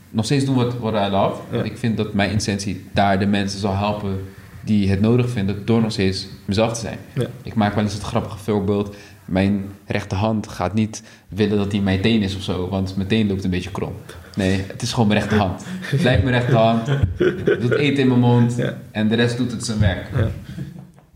nog 0.09 0.25
steeds 0.25 0.45
doen 0.45 0.55
wat, 0.55 0.77
wat 0.77 0.93
I 0.93 1.11
love. 1.11 1.41
Ja. 1.51 1.63
Ik 1.63 1.77
vind 1.77 1.97
dat 1.97 2.13
mijn 2.13 2.31
intentie 2.31 2.85
daar 2.93 3.19
de 3.19 3.25
mensen 3.25 3.59
zal 3.59 3.75
helpen 3.75 4.23
die 4.61 4.89
het 4.89 5.01
nodig 5.01 5.29
vinden 5.29 5.65
door 5.65 5.81
nog 5.81 5.91
steeds 5.91 6.27
mezelf 6.45 6.73
te 6.73 6.79
zijn. 6.79 6.97
Ja. 7.13 7.25
Ik 7.43 7.53
maak 7.53 7.75
wel 7.75 7.83
eens 7.83 7.93
het 7.93 8.03
grappige 8.03 8.37
voorbeeld. 8.37 8.95
Mijn 9.25 9.65
rechterhand 9.85 10.47
gaat 10.47 10.73
niet 10.73 11.03
willen 11.27 11.57
dat 11.57 11.71
hij 11.71 11.81
mijn 11.81 12.01
teen 12.01 12.21
is 12.21 12.35
of 12.35 12.41
zo, 12.41 12.69
want 12.69 12.95
mijn 12.95 13.07
teen 13.07 13.27
loopt 13.27 13.43
een 13.43 13.49
beetje 13.49 13.71
krom. 13.71 13.93
Nee, 14.35 14.63
het 14.67 14.81
is 14.81 14.93
gewoon 14.93 15.07
mijn 15.07 15.19
rechterhand. 15.19 15.63
Het 15.67 15.99
blijft 16.01 16.23
mijn 16.23 16.35
rechterhand. 16.35 16.87
Het 17.17 17.61
doet 17.61 17.71
eten 17.75 18.01
in 18.03 18.07
mijn 18.07 18.19
mond 18.19 18.55
Ja. 18.55 18.77
en 18.91 19.07
de 19.07 19.15
rest 19.15 19.37
doet 19.37 19.51
het 19.51 19.65
zijn 19.65 19.79
werk. 19.79 20.09
Ja. 20.15 20.27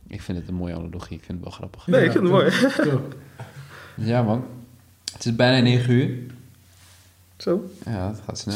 Ik 0.07 0.22
vind 0.22 0.38
het 0.38 0.48
een 0.48 0.53
mooie 0.53 0.73
analogie. 0.76 1.18
Ik 1.18 1.23
vind 1.23 1.38
het 1.38 1.41
wel 1.41 1.52
grappig. 1.52 1.88
Nee, 1.88 2.03
ik 2.06 2.11
vind 2.11 2.23
het 2.23 2.31
mooi. 2.34 2.52
Ja, 3.95 4.23
man. 4.23 4.44
Het 5.14 5.26
is 5.26 5.36
bijna 5.36 5.64
9 5.64 5.94
uur. 5.94 6.10
Zo, 7.38 7.69
Ja, 7.86 8.07
het 8.07 8.22
gaat 8.26 8.38
snel. 8.40 8.56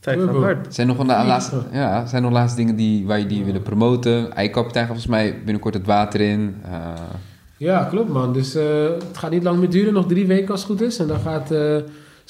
tijd 0.00 0.20
van 0.22 0.40
Bart. 0.40 0.74
Zijn 0.74 0.86
nog 0.86 0.98
een 0.98 1.06
laatste, 1.06 1.62
ja, 1.72 2.06
zijn 2.06 2.22
nog 2.22 2.32
laatste 2.32 2.56
dingen 2.58 2.76
die, 2.76 3.06
waar 3.06 3.18
je 3.18 3.26
die 3.26 3.44
willen 3.44 3.62
promoten? 3.62 4.32
Eikapitein 4.32 4.86
gaat 4.86 4.94
volgens 4.96 5.06
mij 5.06 5.36
binnenkort 5.44 5.74
het 5.74 5.86
water 5.86 6.20
in. 6.20 6.56
Eh, 6.64 6.92
Ja, 7.58 7.84
klopt 7.84 8.08
man. 8.08 8.32
Dus 8.32 8.54
eh, 8.54 8.64
het 9.08 9.16
gaat 9.18 9.30
niet 9.30 9.42
lang 9.42 9.58
meer 9.58 9.70
duren, 9.70 9.92
nog 9.92 10.06
drie 10.06 10.26
weken 10.26 10.50
als 10.50 10.60
het 10.60 10.70
goed 10.70 10.80
is. 10.80 10.98
En 10.98 11.06
dan 11.06 11.18
gaat 11.20 11.48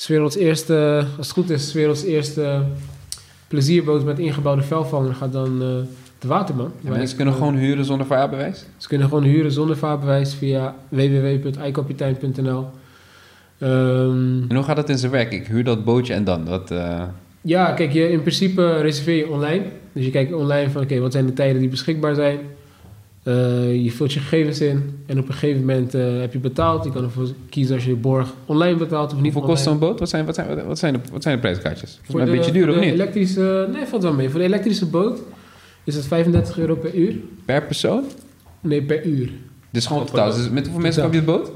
werelds 0.07 0.37
eerste, 0.37 1.05
als 1.17 1.27
het 1.27 1.37
goed 1.37 1.51
is, 1.51 1.73
werelds 1.73 2.03
eerste 2.05 2.63
plezierboot 3.49 4.05
met 4.05 4.19
ingebouwde 4.19 4.63
velvanger 4.63 5.15
gaat 5.15 5.33
dan 5.33 5.63
eh 5.63 5.69
de 6.19 6.29
waterman. 6.29 6.73
en 6.85 6.93
mensen 6.93 7.17
kunnen 7.17 7.35
gewoon 7.35 7.55
huren 7.55 7.85
zonder 7.85 8.07
vaarbewijs? 8.07 8.65
Ze 8.77 8.89
kunnen 8.89 9.09
gewoon 9.09 9.25
huren 9.25 9.53
zonder 9.53 9.77
vaarbewijs 9.77 10.35
via 10.35 10.75
www.eikapitein.nl. 10.89 12.67
Ehm, 13.59 14.43
En 14.49 14.55
hoe 14.55 14.63
gaat 14.63 14.77
dat 14.77 14.89
in 14.89 14.99
zijn 14.99 15.13
werk? 15.13 15.33
Ik 15.33 15.47
huur 15.47 15.65
dat 15.65 15.85
bootje 15.85 16.15
en 16.15 16.25
dan? 16.25 16.45
Dat, 16.45 16.71
Ja, 17.41 17.73
kijk, 17.73 17.93
je, 17.93 18.11
in 18.11 18.21
principe 18.21 18.81
reserveer 18.81 19.17
je 19.17 19.29
online. 19.29 19.63
Dus 19.93 20.05
je 20.05 20.11
kijkt 20.11 20.33
online 20.33 20.71
van, 20.71 20.83
oké, 20.83 20.99
wat 20.99 21.13
zijn 21.13 21.27
de 21.27 21.33
tijden 21.33 21.61
die 21.61 21.71
beschikbaar 21.71 22.15
zijn? 22.15 22.39
Eh, 23.29 23.83
je 23.85 23.91
vult 23.91 24.13
je 24.13 24.21
gegevens 24.21 24.61
in 24.61 25.03
en 25.07 25.19
op 25.19 25.27
een 25.29 25.33
gegeven 25.33 25.61
moment 25.61 25.95
eh, 25.95 26.21
heb 26.21 26.33
je 26.33 26.39
betaald. 26.39 26.85
Je 26.85 26.93
kan 26.93 27.03
ervoor 27.03 27.29
kiezen 27.49 27.75
als 27.75 27.85
je 27.85 27.91
de 27.91 27.97
borg 27.97 28.33
online 28.47 28.77
betaalt 28.77 29.13
of 29.13 29.21
niet 29.21 29.33
Hoeveel 29.33 29.51
kost 29.51 29.63
zo'n 29.63 29.79
boot? 29.79 29.99
Wat 29.99 30.09
zijn, 30.09 30.25
wat, 30.27 30.35
zijn, 30.35 30.67
wat, 30.67 30.79
zijn 30.79 30.93
de, 30.93 31.01
wat 31.13 31.23
zijn 31.23 31.35
de 31.35 31.41
prijskaartjes? 31.41 32.01
Voor 32.03 32.21
een 32.21 32.27
de- 32.27 32.33
beetje 32.33 32.53
duur 32.53 32.69
of 32.69 32.75
de 32.75 32.81
niet? 32.81 32.93
Elektrische, 32.93 33.69
nee, 33.73 33.87
valt 33.87 34.03
wel 34.03 34.13
mee. 34.13 34.29
Voor 34.29 34.39
de 34.39 34.45
elektrische 34.47 34.87
boot 34.87 35.21
is 35.85 35.95
het 35.95 36.07
35 36.07 36.59
euro 36.59 36.75
per 36.75 36.95
uur. 36.95 37.15
Per 37.45 37.63
persoon? 37.63 38.05
Nee, 38.61 38.83
per 38.83 39.05
uur. 39.07 39.31
Dus 39.71 39.87
gewoon 39.87 40.05
totaal. 40.07 40.33
Dus 40.35 40.51
met 40.51 40.65
hoeveel 40.65 40.83
mensen 40.83 41.05
op 41.05 41.13
je 41.13 41.23
boot? 41.23 41.51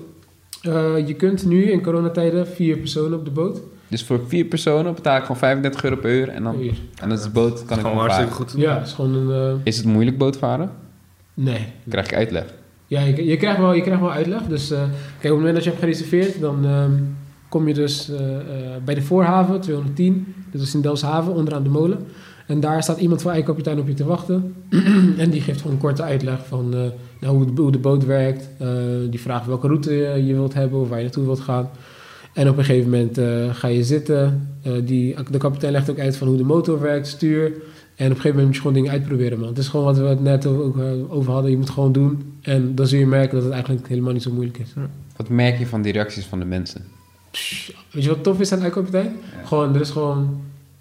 Eh, 0.63 1.07
je 1.07 1.15
kunt 1.15 1.47
nu 1.47 1.71
in 1.71 1.83
coronatijden 1.83 2.47
vier 2.47 2.77
personen 2.77 3.19
op 3.19 3.25
de 3.25 3.31
boot. 3.31 3.61
Dus 3.89 4.05
voor 4.05 4.21
vier 4.27 4.45
personen 4.45 4.95
betaal 4.95 5.17
ik 5.17 5.23
gewoon 5.23 5.37
35 5.37 5.85
euro 5.85 5.97
per 5.97 6.11
uur. 6.11 6.29
En 6.29 6.43
Per 6.43 6.53
dan, 6.53 6.63
uur. 6.63 6.75
en 7.01 7.09
dan 7.09 7.19
is 7.19 7.23
de 7.25 7.31
boot, 7.31 7.65
kan 7.65 7.79
ik 7.79 7.83
Gewoon 7.85 7.99
hartstikke 7.99 8.33
goed. 8.33 8.55
Ja, 8.57 8.81
is 8.83 8.93
gewoon 8.93 9.15
een... 9.15 9.61
Is 9.65 9.77
het 9.77 9.87
moeilijk 9.87 10.19
bootvaren? 10.19 10.82
Nee. 11.35 11.67
Krijg 11.89 12.07
ik 12.07 12.15
uitleg. 12.15 12.45
Ja, 12.93 13.01
je, 13.01 13.25
je, 13.25 13.37
krijgt 13.37 13.59
wel, 13.59 13.73
je 13.73 13.83
krijgt 13.83 14.01
wel 14.01 14.13
uitleg. 14.13 14.43
Dus 14.43 14.71
eh, 14.71 14.79
kijk, 14.79 14.91
op 15.17 15.23
het 15.23 15.33
moment 15.33 15.55
dat 15.55 15.65
je 15.65 15.71
hebt 15.71 15.83
gereserveerd, 15.83 16.41
dan 16.41 16.65
ehm, 16.65 16.93
kom 17.49 17.69
je 17.69 17.75
dus 17.75 18.11
eh, 18.11 18.37
eh, 18.37 18.45
bij 18.85 18.95
de 18.95 19.03
voorhaven, 19.03 19.61
210. 19.61 20.35
Dat 20.51 20.61
is 20.61 20.75
in 20.75 20.81
Delfshaven, 20.81 21.35
onderaan 21.35 21.63
de 21.63 21.69
molen. 21.69 21.99
En 22.47 22.61
daar 22.61 22.83
staat 22.83 22.99
iemand 22.99 23.23
van 23.23 23.33
eikapitein 23.33 23.79
op 23.79 23.89
je 23.89 23.95
te 23.95 24.05
wachten. 24.05 24.55
en 25.19 25.31
die 25.31 25.41
geeft 25.41 25.61
gewoon 25.61 25.73
een 25.73 25.83
korte 25.83 26.03
uitleg 26.03 26.47
van 26.47 26.69
nou, 27.21 27.37
hoe, 27.37 27.55
de, 27.55 27.63
hoe 27.63 27.73
de 27.73 27.79
boot 27.79 28.05
werkt. 28.05 28.49
Die 29.11 29.21
vraagt 29.21 29.47
welke 29.47 29.67
route 29.67 29.93
je, 29.95 30.25
je 30.27 30.35
wilt 30.35 30.55
hebben 30.55 30.81
of 30.81 30.89
waar 30.89 30.99
je 30.99 31.05
naartoe 31.05 31.25
wilt 31.25 31.41
gaan. 31.41 31.71
En 32.33 32.49
op 32.49 32.59
een 32.59 32.65
gegeven 32.65 32.91
moment 32.91 33.21
ga 33.57 33.69
je 33.69 33.85
zitten. 33.85 34.49
Die, 34.85 35.17
de 35.31 35.39
kapitein 35.39 35.73
legt 35.73 35.91
ook 35.91 35.99
uit 35.99 36.17
van 36.17 36.29
hoe 36.29 36.37
de 36.37 36.45
motor 36.45 36.81
werkt, 36.81 37.07
stuur. 37.07 37.53
En 37.95 38.11
op 38.11 38.17
een 38.17 38.21
gegeven 38.21 38.29
moment 38.29 38.47
moet 38.47 38.55
je 38.55 38.61
gewoon 38.61 38.77
dingen 38.77 38.91
uitproberen, 38.91 39.39
man. 39.39 39.49
Het 39.49 39.59
is 39.59 39.69
gewoon 39.69 39.85
wat 39.85 39.99
we 39.99 40.05
het 40.05 40.23
net 40.23 40.47
ook 40.47 40.79
eh, 40.79 41.13
over 41.13 41.33
hadden. 41.33 41.51
Je 41.51 41.57
moet 41.57 41.71
gewoon 41.71 41.93
doen. 41.93 42.39
En 42.41 42.75
dan 42.75 42.87
zul 42.87 42.99
je 42.99 43.07
merken 43.07 43.35
dat 43.35 43.45
het 43.45 43.53
eigenlijk 43.53 43.89
helemaal 43.89 44.13
niet 44.13 44.23
zo 44.23 44.33
moeilijk 44.33 44.59
is. 44.59 44.73
Wat 45.17 45.29
merk 45.29 45.59
je 45.59 45.67
van 45.67 45.83
die 45.83 45.93
reacties 45.93 46.25
van 46.25 46.39
de 46.39 46.45
mensen? 46.45 46.85
Weet 47.91 48.03
je 48.03 48.09
wat 48.09 48.23
tof 48.23 48.41
is 48.41 48.53
aan 48.53 48.63
eikapitein? 48.63 49.17
Ja. 49.37 49.47
Gewoon, 49.47 49.75
er 49.75 49.81
is 49.81 49.91
gewoon 49.91 50.41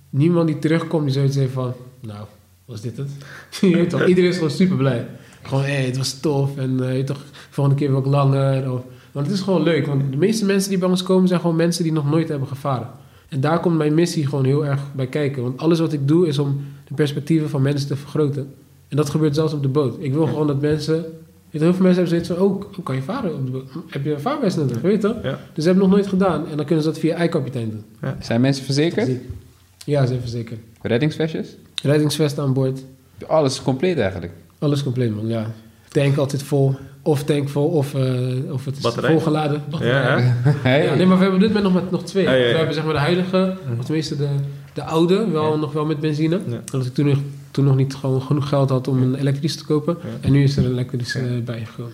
niemand 0.09 0.47
die 0.47 0.59
terugkomt 0.59 1.03
die 1.03 1.13
zoiets 1.13 1.35
heeft 1.35 1.53
van... 1.53 1.73
Nou, 1.99 2.25
was 2.65 2.81
dit 2.81 2.97
het? 2.97 3.09
je 3.61 3.75
weet 3.75 3.89
toch, 3.89 4.05
iedereen 4.05 4.29
is 4.29 4.35
gewoon 4.35 4.51
super 4.51 4.77
blij. 4.77 5.07
Gewoon, 5.41 5.63
hé, 5.63 5.85
het 5.85 5.97
was 5.97 6.19
tof. 6.19 6.57
En 6.57 6.89
eh, 6.89 6.97
je 6.97 7.03
toch, 7.03 7.23
volgende 7.49 7.79
keer 7.79 7.89
wil 7.89 7.99
ik 7.99 8.05
langer. 8.05 8.71
Of, 8.71 8.81
want 9.11 9.25
het 9.25 9.35
is 9.35 9.41
gewoon 9.41 9.63
leuk. 9.63 9.85
Want 9.85 10.11
de 10.11 10.17
meeste 10.17 10.45
mensen 10.45 10.69
die 10.69 10.79
bij 10.79 10.89
ons 10.89 11.03
komen 11.03 11.27
zijn 11.27 11.39
gewoon 11.39 11.55
mensen 11.55 11.83
die 11.83 11.93
nog 11.93 12.09
nooit 12.09 12.29
hebben 12.29 12.47
gevaren. 12.47 12.89
En 13.29 13.39
daar 13.39 13.59
komt 13.59 13.77
mijn 13.77 13.93
missie 13.93 14.27
gewoon 14.27 14.45
heel 14.45 14.65
erg 14.65 14.81
bij 14.93 15.07
kijken. 15.07 15.43
Want 15.43 15.57
alles 15.57 15.79
wat 15.79 15.93
ik 15.93 16.07
doe 16.07 16.27
is 16.27 16.39
om 16.39 16.65
de 16.91 16.97
perspectieven 16.97 17.49
van 17.49 17.61
mensen 17.61 17.87
te 17.87 17.95
vergroten. 17.95 18.53
En 18.87 18.97
dat 18.97 19.09
gebeurt 19.09 19.35
zelfs 19.35 19.53
op 19.53 19.61
de 19.61 19.67
boot. 19.67 19.95
Ik 19.99 20.13
wil 20.13 20.27
gewoon 20.27 20.47
dat 20.47 20.61
mensen... 20.61 21.05
Weet 21.49 21.61
heel 21.61 21.73
veel 21.73 21.83
mensen 21.83 22.03
hebben 22.03 22.07
zoiets 22.07 22.27
van, 22.27 22.37
oh, 22.37 22.75
hoe 22.75 22.83
kan 22.83 22.95
je 22.95 23.01
varen 23.01 23.33
op 23.33 23.45
de 23.45 23.51
boot? 23.51 23.69
Heb 23.87 24.03
je 24.03 24.13
een 24.13 24.19
vaarwijs 24.19 24.55
nodig, 24.55 24.81
weet 24.81 25.01
je 25.01 25.07
toch? 25.07 25.23
Ja. 25.23 25.39
Dus 25.53 25.63
ze 25.63 25.69
hebben 25.69 25.83
nog 25.83 25.89
nooit 25.95 26.07
gedaan. 26.07 26.47
En 26.47 26.57
dan 26.57 26.65
kunnen 26.65 26.83
ze 26.83 26.89
dat 26.89 26.99
via 26.99 27.15
eikapitein 27.15 27.69
doen. 27.69 28.13
Zijn 28.19 28.41
mensen 28.41 28.65
verzekerd? 28.65 29.09
Ja, 29.85 30.05
ze 30.05 30.19
verzekerd. 30.19 30.59
Reddingsvestjes? 30.81 31.55
Reddingsvest 31.83 32.39
aan 32.39 32.53
boord. 32.53 32.83
Alles 33.27 33.61
compleet 33.61 33.97
eigenlijk. 33.97 34.33
Alles 34.59 34.83
compleet, 34.83 35.15
man. 35.15 35.27
Ja. 35.27 35.51
Tank 35.87 36.17
altijd 36.17 36.43
vol. 36.43 36.75
Of 37.03 37.23
tank 37.23 37.49
vol, 37.49 37.67
of, 37.67 37.93
eh, 37.93 38.51
of 38.51 38.65
het 38.65 38.75
is 38.75 38.81
Batterij? 38.81 39.11
volgeladen. 39.11 39.63
Ja, 39.79 40.19
hè? 40.19 40.51
Hey. 40.69 40.83
Ja, 40.83 40.95
nee, 40.95 41.05
maar 41.05 41.17
we 41.17 41.23
hebben 41.23 41.41
op 41.41 41.47
dit 41.47 41.53
moment 41.53 41.73
nog, 41.73 41.83
met, 41.83 41.91
nog 41.91 42.03
twee. 42.03 42.23
Ja, 42.23 42.33
ja. 42.33 42.51
We 42.51 42.57
hebben 42.57 42.73
zeg 42.73 42.83
maar 42.83 42.93
de 42.93 42.99
huidige, 42.99 43.57
of 43.79 43.85
tenminste 43.85 44.17
de, 44.17 44.27
de 44.73 44.83
oude, 44.83 45.29
wel, 45.31 45.51
Ja. 45.51 45.57
nog 45.57 45.73
wel 45.73 45.85
met 45.85 45.99
benzine. 45.99 46.39
Ja. 46.47 46.61
Omdat 46.73 46.87
ik 46.87 46.93
toen 46.93 47.05
nog, 47.07 47.17
toen 47.51 47.65
nog 47.65 47.75
niet 47.75 47.95
gewoon 47.95 48.21
genoeg 48.21 48.49
geld 48.49 48.69
had 48.69 48.87
om 48.87 49.01
een 49.01 49.15
elektrische 49.15 49.57
te 49.57 49.65
kopen. 49.65 49.97
En 50.21 50.31
nu 50.31 50.43
is 50.43 50.57
er 50.57 50.65
een 50.65 50.71
elektrische 50.71 51.19
eh, 51.19 51.43
bijgekomen. 51.45 51.93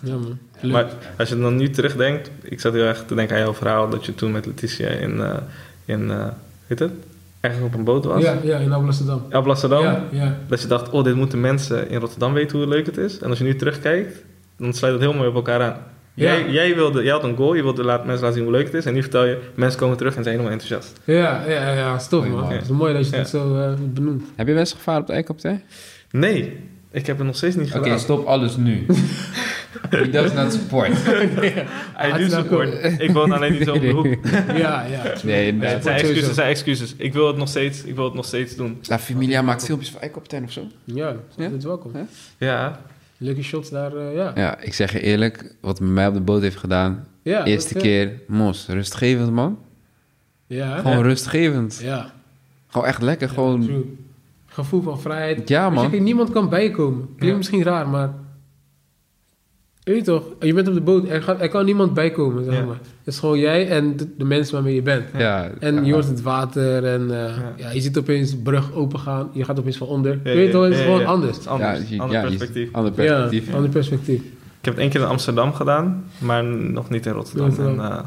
Ja, 0.00 0.12
man. 0.14 0.38
Leuk. 0.60 0.72
Maar 0.72 0.86
als 1.18 1.28
je 1.28 1.38
dan 1.38 1.56
nu 1.56 1.70
terugdenkt, 1.70 2.30
ik 2.42 2.60
zat 2.60 2.72
heel 2.72 2.84
erg 2.84 3.04
te 3.06 3.14
denken 3.14 3.36
aan 3.36 3.42
jouw 3.42 3.54
verhaal 3.54 3.88
dat 3.88 4.06
je 4.06 4.14
toen 4.14 4.32
met 4.32 4.46
Letitia 4.46 4.88
in, 4.88 5.20
eh 5.20 5.36
in 5.84 6.10
eh, 6.10 6.26
weet 6.66 6.78
het, 6.78 6.92
ergens 7.40 7.64
op 7.64 7.74
een 7.74 7.84
boot 7.84 8.04
was. 8.04 8.22
ja, 8.22 8.36
ja, 8.42 8.58
in 8.58 8.72
Amsterdam. 8.72 9.22
Op 9.32 9.44
Rotterdam. 9.44 9.82
Ja, 9.82 10.04
ja. 10.10 10.36
Dat 10.48 10.60
je 10.62 10.66
dacht, 10.68 10.90
oh, 10.90 11.04
dit 11.04 11.14
moeten 11.14 11.40
mensen 11.40 11.88
in 11.90 12.00
Rotterdam 12.00 12.32
weten 12.32 12.58
hoe 12.58 12.68
leuk 12.68 12.86
het 12.86 12.96
is. 12.96 13.18
En 13.18 13.28
als 13.28 13.38
je 13.38 13.44
nu 13.44 13.56
terugkijkt, 13.56 14.22
dan 14.56 14.72
sluit 14.72 14.92
het 14.92 15.02
heel 15.02 15.12
mooi 15.14 15.28
op 15.28 15.34
elkaar 15.34 15.62
aan. 15.62 15.76
Ja. 16.18 16.32
Jij, 16.38 16.50
jij, 16.50 16.74
wilde, 16.74 17.02
jij 17.02 17.12
had 17.12 17.24
een 17.24 17.36
goal, 17.36 17.54
je 17.54 17.62
wilde 17.62 17.84
laten, 17.84 18.06
mensen 18.06 18.24
laten 18.24 18.38
zien 18.40 18.48
hoe 18.48 18.56
leuk 18.56 18.66
het 18.66 18.74
is. 18.74 18.84
En 18.84 18.94
nu 18.94 19.02
vertel 19.02 19.24
je, 19.24 19.38
mensen 19.54 19.80
komen 19.80 19.96
terug 19.96 20.16
en 20.16 20.22
zijn 20.22 20.34
helemaal 20.38 20.58
enthousiast. 20.60 21.00
Ja, 21.04 21.44
ja, 21.48 21.72
ja, 21.72 21.94
is 21.96 22.08
tof, 22.08 22.26
Mooi, 22.28 22.40
man. 22.40 22.52
Het 22.52 22.62
is 22.62 22.68
mooi 22.68 22.92
dat 22.94 23.04
je 23.04 23.10
Ja. 23.12 23.18
het 23.18 23.28
zo 23.28 23.56
eh, 23.56 23.72
benoemt. 23.78 24.22
Heb 24.36 24.46
je 24.48 24.54
best 24.54 24.72
gevaren 24.72 25.00
op 25.00 25.06
de 25.06 25.12
eikapitein? 25.12 25.62
Nee, 26.10 26.56
ik 26.90 27.06
heb 27.06 27.16
het 27.18 27.26
nog 27.26 27.36
steeds 27.36 27.56
niet 27.56 27.68
Oké, 27.74 27.82
gedaan. 27.82 27.98
stop 27.98 28.26
alles 28.26 28.56
nu. 28.56 28.86
He 29.90 30.10
does 30.10 30.32
not 30.32 30.52
support. 30.52 30.90
Hij 31.94 32.18
doet 32.18 32.32
support. 32.32 33.00
Ik 33.00 33.10
woon 33.10 33.32
alleen 33.32 33.52
niet 33.52 33.64
zo 33.64 33.74
op 33.74 33.80
de 33.80 33.90
hoek. 33.90 34.06
Ja, 34.56 34.84
ja. 34.90 35.02
Nee, 35.22 35.54
het 35.60 35.82
zijn 35.82 35.96
excuses, 35.96 36.26
het 36.26 36.34
zijn 36.34 36.48
excuses. 36.48 36.94
Ik 36.96 37.12
wil 37.12 37.26
het 37.26 37.36
nog 37.36 37.48
steeds, 37.48 37.84
ik 37.84 37.94
wil 37.94 38.04
het 38.04 38.14
nog 38.14 38.24
steeds 38.24 38.56
doen. 38.56 38.78
La 38.82 38.98
Familia 38.98 39.42
maakt 39.42 39.64
filmpjes 39.64 39.90
voor 39.90 40.00
eikapitein 40.00 40.44
of 40.44 40.52
zo. 40.52 40.62
Ja, 40.84 41.14
Ja? 41.36 41.48
dat 41.48 41.58
is 41.58 41.64
welkom. 41.64 41.92
Ja, 42.38 42.80
Leuke 43.18 43.42
shots 43.42 43.70
daar, 43.70 43.96
eh, 43.96 44.14
ja. 44.14 44.32
Ja, 44.34 44.60
ik 44.60 44.74
zeg 44.74 44.92
je 44.92 45.00
eerlijk, 45.00 45.54
wat 45.60 45.80
met 45.80 45.90
mij 45.90 46.06
op 46.06 46.14
de 46.14 46.20
boot 46.20 46.42
heeft 46.42 46.56
gedaan. 46.56 47.06
ja 47.22 47.44
eerste 47.44 47.74
dat, 47.74 47.82
keer, 47.82 48.20
mos, 48.26 48.66
rustgevend 48.68 49.32
man. 49.32 49.58
Ja? 50.46 50.76
Gewoon 50.78 51.02
rustgevend. 51.02 51.80
ja. 51.82 52.12
Gewoon 52.66 52.86
echt 52.86 53.02
lekker, 53.02 53.28
gewoon... 53.28 53.62
True. 53.62 53.84
Gevoel 54.46 54.82
van 54.82 55.00
vrijheid. 55.00 55.48
Ja 55.48 55.70
man. 55.70 56.02
niemand 56.02 56.30
kan 56.30 56.48
bijkomen. 56.48 57.14
Klinkt 57.16 57.36
misschien 57.36 57.62
raar, 57.62 57.88
maar... 57.88 58.10
Weet 59.88 59.96
je 59.96 60.02
toch, 60.02 60.22
je 60.40 60.54
bent 60.54 60.68
op 60.68 60.74
de 60.74 60.80
boot, 60.80 61.08
er, 61.08 61.22
gaat, 61.22 61.40
er 61.40 61.48
kan 61.48 61.64
niemand 61.64 61.94
bijkomen, 61.94 62.44
zeg 62.44 62.54
Ja. 62.54 62.64
maar. 62.64 62.74
Het 63.04 63.14
is 63.14 63.18
gewoon 63.18 63.38
jij 63.38 63.68
en 63.68 63.96
de, 63.96 64.06
de 64.18 64.24
mensen 64.24 64.54
waarmee 64.54 64.74
je 64.74 64.82
bent. 64.82 65.04
Ja, 65.16 65.48
En 65.60 65.74
ja. 65.74 65.80
je 65.80 65.92
hoort 65.92 66.08
het 66.08 66.22
water 66.22 66.84
en 66.84 67.02
eh, 67.10 67.16
Ja. 67.36 67.52
ja. 67.56 67.70
je 67.70 67.80
ziet 67.80 67.98
opeens 67.98 68.30
de 68.30 68.36
brug 68.36 68.72
open 68.72 68.98
gaan. 68.98 69.28
Je 69.32 69.44
gaat 69.44 69.58
opeens 69.58 69.76
van 69.76 69.86
onder. 69.86 70.12
Ja, 70.24 70.34
weet 70.34 70.46
je 70.46 70.52
toch, 70.52 70.62
het 70.62 70.72
is 70.72 70.78
ja, 70.78 70.84
gewoon 70.84 71.00
ja. 71.00 71.06
anders. 71.06 71.30
het 71.32 71.40
is 71.40 71.46
anders. 71.46 71.88
Je- 71.88 72.00
ander 72.00 72.20
perspectief. 72.20 72.68
Ander 72.72 72.92
perspectief. 72.92 73.46
Ja, 73.48 73.54
ander 73.54 73.70
perspectief. 73.70 74.20
Ik 74.58 74.64
heb 74.64 74.74
het 74.74 74.82
één 74.82 74.90
keer 74.90 75.00
in 75.00 75.06
Amsterdam 75.06 75.52
gedaan, 75.52 76.04
maar 76.18 76.44
nog 76.44 76.90
niet 76.90 77.06
in 77.06 77.12
Rotterdam. 77.12 77.46
Rotterdam. 77.46 77.80
En, 77.80 77.90
eh, 77.90 77.98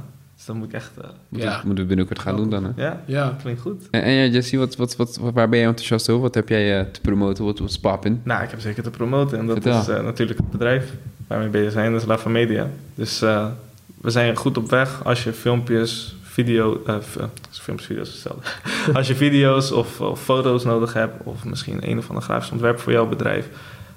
dus 0.41 0.49
dan 0.49 0.57
moet 0.57 0.67
ik 0.67 0.73
echt... 0.73 0.91
eh, 1.01 1.07
Moeten 1.29 1.49
Ja. 1.49 1.59
we- 1.59 1.65
moeten 1.65 1.83
we 1.83 1.89
binnenkort 1.89 2.19
gaan 2.19 2.35
doen 2.35 2.49
dan. 2.49 2.63
Hè? 2.63 2.83
ja, 2.83 3.01
Ja. 3.05 3.35
klinkt 3.41 3.61
goed. 3.61 3.87
En, 3.91 4.01
en 4.03 4.11
ja, 4.11 4.25
Jesse, 4.25 4.57
wat, 4.57 4.75
wat, 4.75 4.95
wat, 4.95 5.17
wat- 5.21 5.33
waar 5.33 5.49
ben 5.49 5.59
je 5.59 5.65
enthousiast 5.65 6.09
over? 6.09 6.21
Wat 6.21 6.35
heb 6.35 6.49
jij 6.49 6.79
eh, 6.79 6.85
te 6.91 7.01
promoten? 7.01 7.45
Wat 7.45 7.59
is 7.59 7.79
poppin? 7.79 8.21
Nou, 8.23 8.43
ik 8.43 8.49
heb 8.49 8.59
zeker 8.59 8.83
te 8.83 8.89
promoten. 8.89 9.37
En 9.39 9.45
dat 9.47 9.55
Vertel. 9.61 9.79
is 9.81 9.87
eh, 9.87 10.03
natuurlijk 10.03 10.39
het 10.39 10.49
bedrijf 10.51 10.93
waar 11.27 11.37
we 11.37 11.43
mee 11.43 11.53
bezig 11.53 11.71
zijn. 11.71 11.91
Dat 11.91 12.01
is 12.01 12.07
Lava 12.07 12.29
Media. 12.29 12.67
Dus 12.95 13.21
eh, 13.21 13.45
we 14.01 14.09
zijn 14.09 14.35
goed 14.35 14.57
op 14.57 14.69
weg 14.69 15.03
als 15.05 15.23
je 15.23 15.33
filmpjes, 15.33 16.15
video... 16.21 16.81
eh, 16.85 16.95
f- 16.99 17.15
eh, 17.17 17.23
filmpjes, 17.51 17.87
video's 17.87 18.07
hetzelfde. 18.11 18.41
als 18.97 19.07
je 19.07 19.15
video's 19.15 19.71
of, 19.71 20.01
of 20.01 20.21
foto's 20.23 20.63
nodig 20.63 20.93
hebt... 20.93 21.23
of 21.23 21.45
misschien 21.45 21.89
een 21.89 21.97
of 21.97 22.07
ander 22.09 22.23
grafisch 22.23 22.51
ontwerp 22.51 22.79
voor 22.79 22.91
jouw 22.91 23.07
bedrijf... 23.07 23.47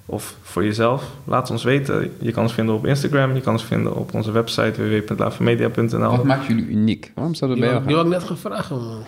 of 0.07 0.37
voor 0.43 0.65
jezelf, 0.65 1.05
laat 1.25 1.51
ons 1.51 1.65
weten. 1.65 2.13
Je 2.21 2.33
kan 2.33 2.43
ons 2.43 2.53
vinden 2.53 2.75
op 2.75 2.87
Instagram. 2.87 3.35
Je 3.35 3.41
kan 3.41 3.53
ons 3.53 3.65
vinden 3.65 3.97
op 3.97 4.15
onze 4.15 4.31
website 4.31 4.83
www.lavamedia.nl. 4.83 5.99
Wat 5.99 6.25
maakt 6.25 6.47
jullie 6.47 6.67
uniek? 6.67 7.13
Waarom 7.15 7.35
zou 7.35 7.51
dat 7.51 7.61
Die 7.61 7.69
bij 7.69 7.79
had, 7.79 7.91
jou 7.91 7.95
die 7.95 7.97
had 7.97 8.23
ik 8.23 8.29
net 8.29 8.39
gevraagd, 8.39 8.71
man. 8.71 9.05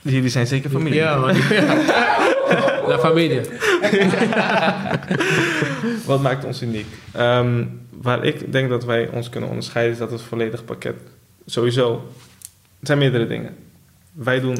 Jullie 0.00 0.28
zijn 0.28 0.46
zeker 0.46 0.70
familie. 0.70 0.98
Ja, 0.98 1.16
man. 1.16 1.30
La 2.88 2.98
Familia. 2.98 3.42
Wat 6.06 6.22
maakt 6.22 6.44
ons 6.44 6.62
uniek? 6.62 6.86
Ehm, 7.12 7.64
waar 7.90 8.24
ik 8.24 8.52
denk 8.52 8.68
dat 8.68 8.84
wij 8.84 9.08
ons 9.08 9.28
kunnen 9.28 9.48
onderscheiden, 9.48 9.92
is 9.92 9.98
dat 9.98 10.10
het 10.10 10.20
volledige 10.20 10.62
pakket. 10.62 10.94
Sowieso, 11.46 12.08
het 12.78 12.86
zijn 12.86 12.98
meerdere 12.98 13.26
dingen. 13.26 13.54
Wij 14.12 14.40
doen, 14.40 14.56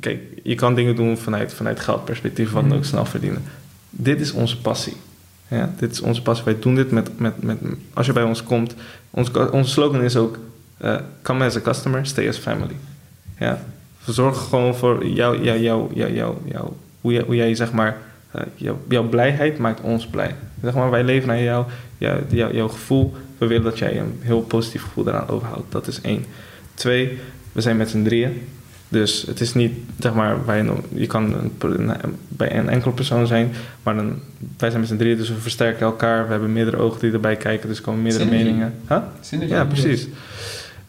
kijk, 0.00 0.20
je 0.42 0.54
kan 0.54 0.74
dingen 0.74 0.96
doen 0.96 1.16
vanuit, 1.16 1.54
vanuit 1.54 1.80
geldperspectief, 1.80 2.52
wat 2.52 2.68
dan 2.68 2.78
ook 2.78 2.84
snel 2.84 3.04
verdienen. 3.04 3.44
Dit 3.90 4.20
is 4.20 4.32
onze 4.32 4.60
passie. 4.60 4.96
Ja, 5.48 5.74
dit 5.78 5.92
is 5.92 6.00
onze 6.00 6.22
passie. 6.22 6.44
Wij 6.44 6.58
doen 6.58 6.74
dit 6.74 6.90
met, 6.90 7.18
met, 7.18 7.42
met 7.42 7.58
als 7.94 8.06
je 8.06 8.12
bij 8.12 8.22
ons 8.22 8.42
komt. 8.42 8.74
Ons, 9.10 9.30
onze 9.30 9.70
slogan 9.70 10.02
is 10.02 10.16
ook, 10.16 10.38
eh, 10.76 10.96
come 11.22 11.44
as 11.44 11.56
a 11.56 11.60
customer, 11.60 12.06
stay 12.06 12.28
as 12.28 12.36
family. 12.36 12.76
Ja, 13.38 13.64
we 14.04 14.12
zorgen 14.12 14.42
gewoon 14.42 14.74
voor 14.74 15.06
jou, 15.06 15.42
jou, 15.42 15.58
jou, 15.58 15.94
jou, 15.94 16.12
jou, 16.44 16.72
hoe, 17.00 17.54
zeg 17.54 17.72
maar, 17.72 17.96
eh, 18.30 18.42
jouw, 18.88 19.08
blijheid 19.08 19.58
maakt 19.58 19.80
ons 19.80 20.06
blij. 20.06 20.34
Zeg 20.62 20.74
maar, 20.74 20.90
wij 20.90 21.04
leven 21.04 21.28
naar 21.28 21.42
jou, 21.42 21.66
jou, 21.98 22.20
jou, 22.28 22.54
jouw 22.54 22.68
gevoel. 22.68 23.14
We 23.38 23.46
willen 23.46 23.64
dat 23.64 23.78
jij 23.78 23.98
een 23.98 24.18
heel 24.20 24.40
positief 24.40 24.82
gevoel 24.82 25.08
eraan 25.08 25.28
overhoudt. 25.28 25.72
Dat 25.72 25.86
is 25.86 26.00
één. 26.00 26.24
Twee, 26.74 27.18
we 27.52 27.60
zijn 27.60 27.76
met 27.76 27.90
z'n 27.90 28.02
drieën. 28.02 28.48
Dus 28.92 29.24
het 29.26 29.40
is 29.40 29.54
niet, 29.54 29.72
zeg 29.98 30.14
maar, 30.14 30.46
wij, 30.46 30.62
nog- 30.62 30.78
je 30.94 31.06
kan 31.06 31.24
een, 31.34 31.52
een- 31.78 32.16
bij 32.28 32.56
een 32.58 32.68
enkel 32.68 32.92
persoon 32.92 33.26
zijn, 33.26 33.52
maar 33.82 33.94
dan, 33.94 34.18
wij 34.58 34.68
zijn 34.68 34.80
met 34.80 34.88
z'n 34.90 34.96
drieën, 34.96 35.16
dus 35.16 35.28
we 35.28 35.34
versterken 35.34 35.86
elkaar. 35.86 36.24
We 36.24 36.30
hebben 36.30 36.52
meerdere 36.52 36.76
ogen 36.76 37.00
die 37.00 37.12
erbij 37.12 37.36
kijken, 37.36 37.68
dus 37.68 37.76
er 37.78 37.84
komen 37.84 38.02
meerdere 38.02 38.24
Synergy. 38.24 38.44
meningen. 38.44 38.74
Huh? 38.88 38.98
Synergy. 39.20 39.52
Ja, 39.52 39.64
precies. 39.64 40.08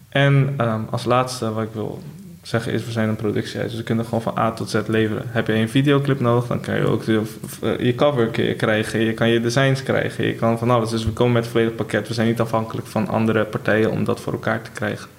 En 0.10 0.54
ehm, 0.58 0.82
als 0.90 1.06
laatste 1.06 1.52
wat 1.54 1.64
ik 1.64 1.70
wil 1.74 2.02
zeggen 2.42 2.74
is, 2.74 2.86
we 2.86 2.92
zijn 2.92 3.10
een 3.10 3.16
productiehuis. 3.16 3.70
Dus 3.70 3.80
we 3.80 3.86
kunnen 3.86 4.06
gewoon 4.06 4.22
van 4.22 4.38
A 4.38 4.52
tot 4.52 4.70
Z 4.70 4.80
leveren. 4.88 5.24
Heb 5.28 5.48
je 5.48 5.54
een 5.54 5.70
videoclip 5.70 6.20
nodig, 6.20 6.48
dan 6.48 6.60
kan 6.62 6.76
je 6.76 6.88
ook 6.88 7.06
de, 7.06 7.22
eh, 7.62 7.80
je 7.80 7.96
cover 7.96 8.42
je 8.44 8.54
krijgen. 8.56 9.00
Je 9.00 9.14
kan 9.14 9.30
je 9.30 9.42
designs 9.42 9.84
krijgen. 9.84 10.26
Je 10.26 10.34
kan 10.36 10.58
van 10.60 10.70
alles. 10.70 10.90
Dus 10.90 11.06
we 11.06 11.12
komen 11.12 11.34
met 11.34 11.46
een 11.46 11.52
volledig 11.52 11.76
pakket. 11.76 12.08
We 12.08 12.14
zijn 12.14 12.28
niet 12.28 12.40
afhankelijk 12.40 12.88
van 12.88 13.08
andere 13.08 13.44
partijen 13.46 13.92
om 13.92 14.04
dat 14.04 14.20
voor 14.20 14.34
elkaar 14.34 14.62
te 14.62 14.72
krijgen. 14.72 15.10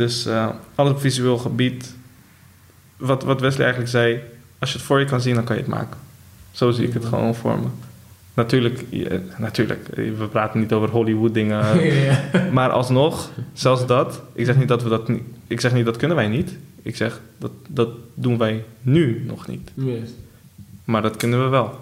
Dus 0.00 0.26
eh 0.26 0.48
alles 0.74 0.92
op 0.92 1.00
visueel 1.00 1.38
gebied. 1.38 1.94
Wat, 2.96 3.22
wat 3.22 3.40
Wesley 3.40 3.62
eigenlijk 3.62 3.90
zei, 3.90 4.20
als 4.58 4.72
je 4.72 4.76
het 4.76 4.86
voor 4.86 4.98
je 4.98 5.04
kan 5.04 5.20
zien, 5.20 5.34
dan 5.34 5.44
kan 5.44 5.56
je 5.56 5.62
het 5.62 5.70
maken. 5.70 5.98
Zo 6.50 6.70
zie 6.70 6.86
ik 6.86 6.92
het 6.92 7.04
gewoon 7.04 7.34
voor 7.34 7.58
me. 7.58 7.66
Natuurlijk, 8.34 8.84
natuurlijk, 9.38 9.88
we 9.94 10.28
praten 10.30 10.60
niet 10.60 10.72
over 10.72 10.88
Hollywood 10.88 11.34
dingen. 11.34 11.82
ja. 12.04 12.48
Maar 12.52 12.70
alsnog, 12.70 13.30
zelfs 13.52 13.86
dat, 13.86 14.22
ik 14.32 14.44
zeg 14.44 14.56
niet 14.56 14.68
dat 14.68 14.82
we 14.82 14.88
dat 14.88 15.08
niet, 15.08 15.22
ik 15.46 15.60
zeg 15.60 15.72
niet 15.72 15.84
dat 15.84 15.96
kunnen 15.96 16.16
wij 16.16 16.28
niet. 16.28 16.56
Ik 16.82 16.96
zeg 16.96 17.20
dat 17.38 17.52
dat 17.68 17.88
doen 18.14 18.38
wij 18.38 18.64
nu 18.82 19.24
nog 19.26 19.46
niet. 19.46 19.70
Yes. 19.74 20.10
Maar 20.84 21.02
dat 21.02 21.16
kunnen 21.16 21.44
we 21.44 21.48
wel. 21.48 21.78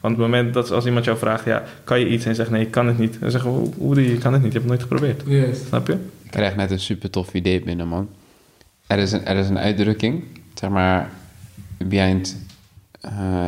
Want 0.00 0.14
op 0.14 0.20
het 0.20 0.30
moment 0.30 0.54
dat 0.54 0.70
als 0.70 0.86
iemand 0.86 1.04
jou 1.04 1.18
vraagt, 1.18 1.44
ja, 1.44 1.62
kan 1.84 2.00
je 2.00 2.08
iets 2.08 2.24
en 2.24 2.30
je 2.30 2.36
zegt 2.36 2.50
nee, 2.50 2.62
ik 2.62 2.70
kan 2.70 2.86
het 2.86 2.98
niet. 2.98 3.20
Dan 3.20 3.30
zeggen 3.30 3.52
we, 3.52 3.70
hoe, 3.76 3.94
doe 3.94 4.04
je, 4.04 4.10
je 4.10 4.18
kan 4.18 4.32
het 4.32 4.42
niet, 4.42 4.52
je 4.52 4.58
hebt 4.58 4.70
het 4.70 4.80
nooit 4.80 4.82
geprobeerd. 4.82 5.22
Yes. 5.26 5.66
Snap 5.66 5.86
je? 5.86 5.92
Ik 6.22 6.30
krijg 6.30 6.56
net 6.56 6.70
een 6.70 6.80
super 6.80 7.10
tof 7.10 7.34
idee 7.34 7.62
binnen, 7.62 7.88
man. 7.88 8.08
Er 8.86 8.98
is 8.98 9.12
een, 9.12 9.24
er 9.24 9.36
is 9.36 9.48
een 9.48 9.58
uitdrukking, 9.58 10.24
zeg 10.54 10.70
maar, 10.70 11.10
behind... 11.78 12.36
eh, 13.00 13.44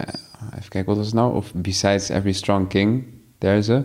even 0.57 0.69
kijken, 0.69 0.85
wat 0.85 0.97
was 0.97 1.07
het 1.07 1.15
nou? 1.15 1.35
Of 1.35 1.55
besides 1.55 2.09
every 2.09 2.33
strong 2.33 2.69
king, 2.69 3.05
there's 3.39 3.69
a... 3.69 3.85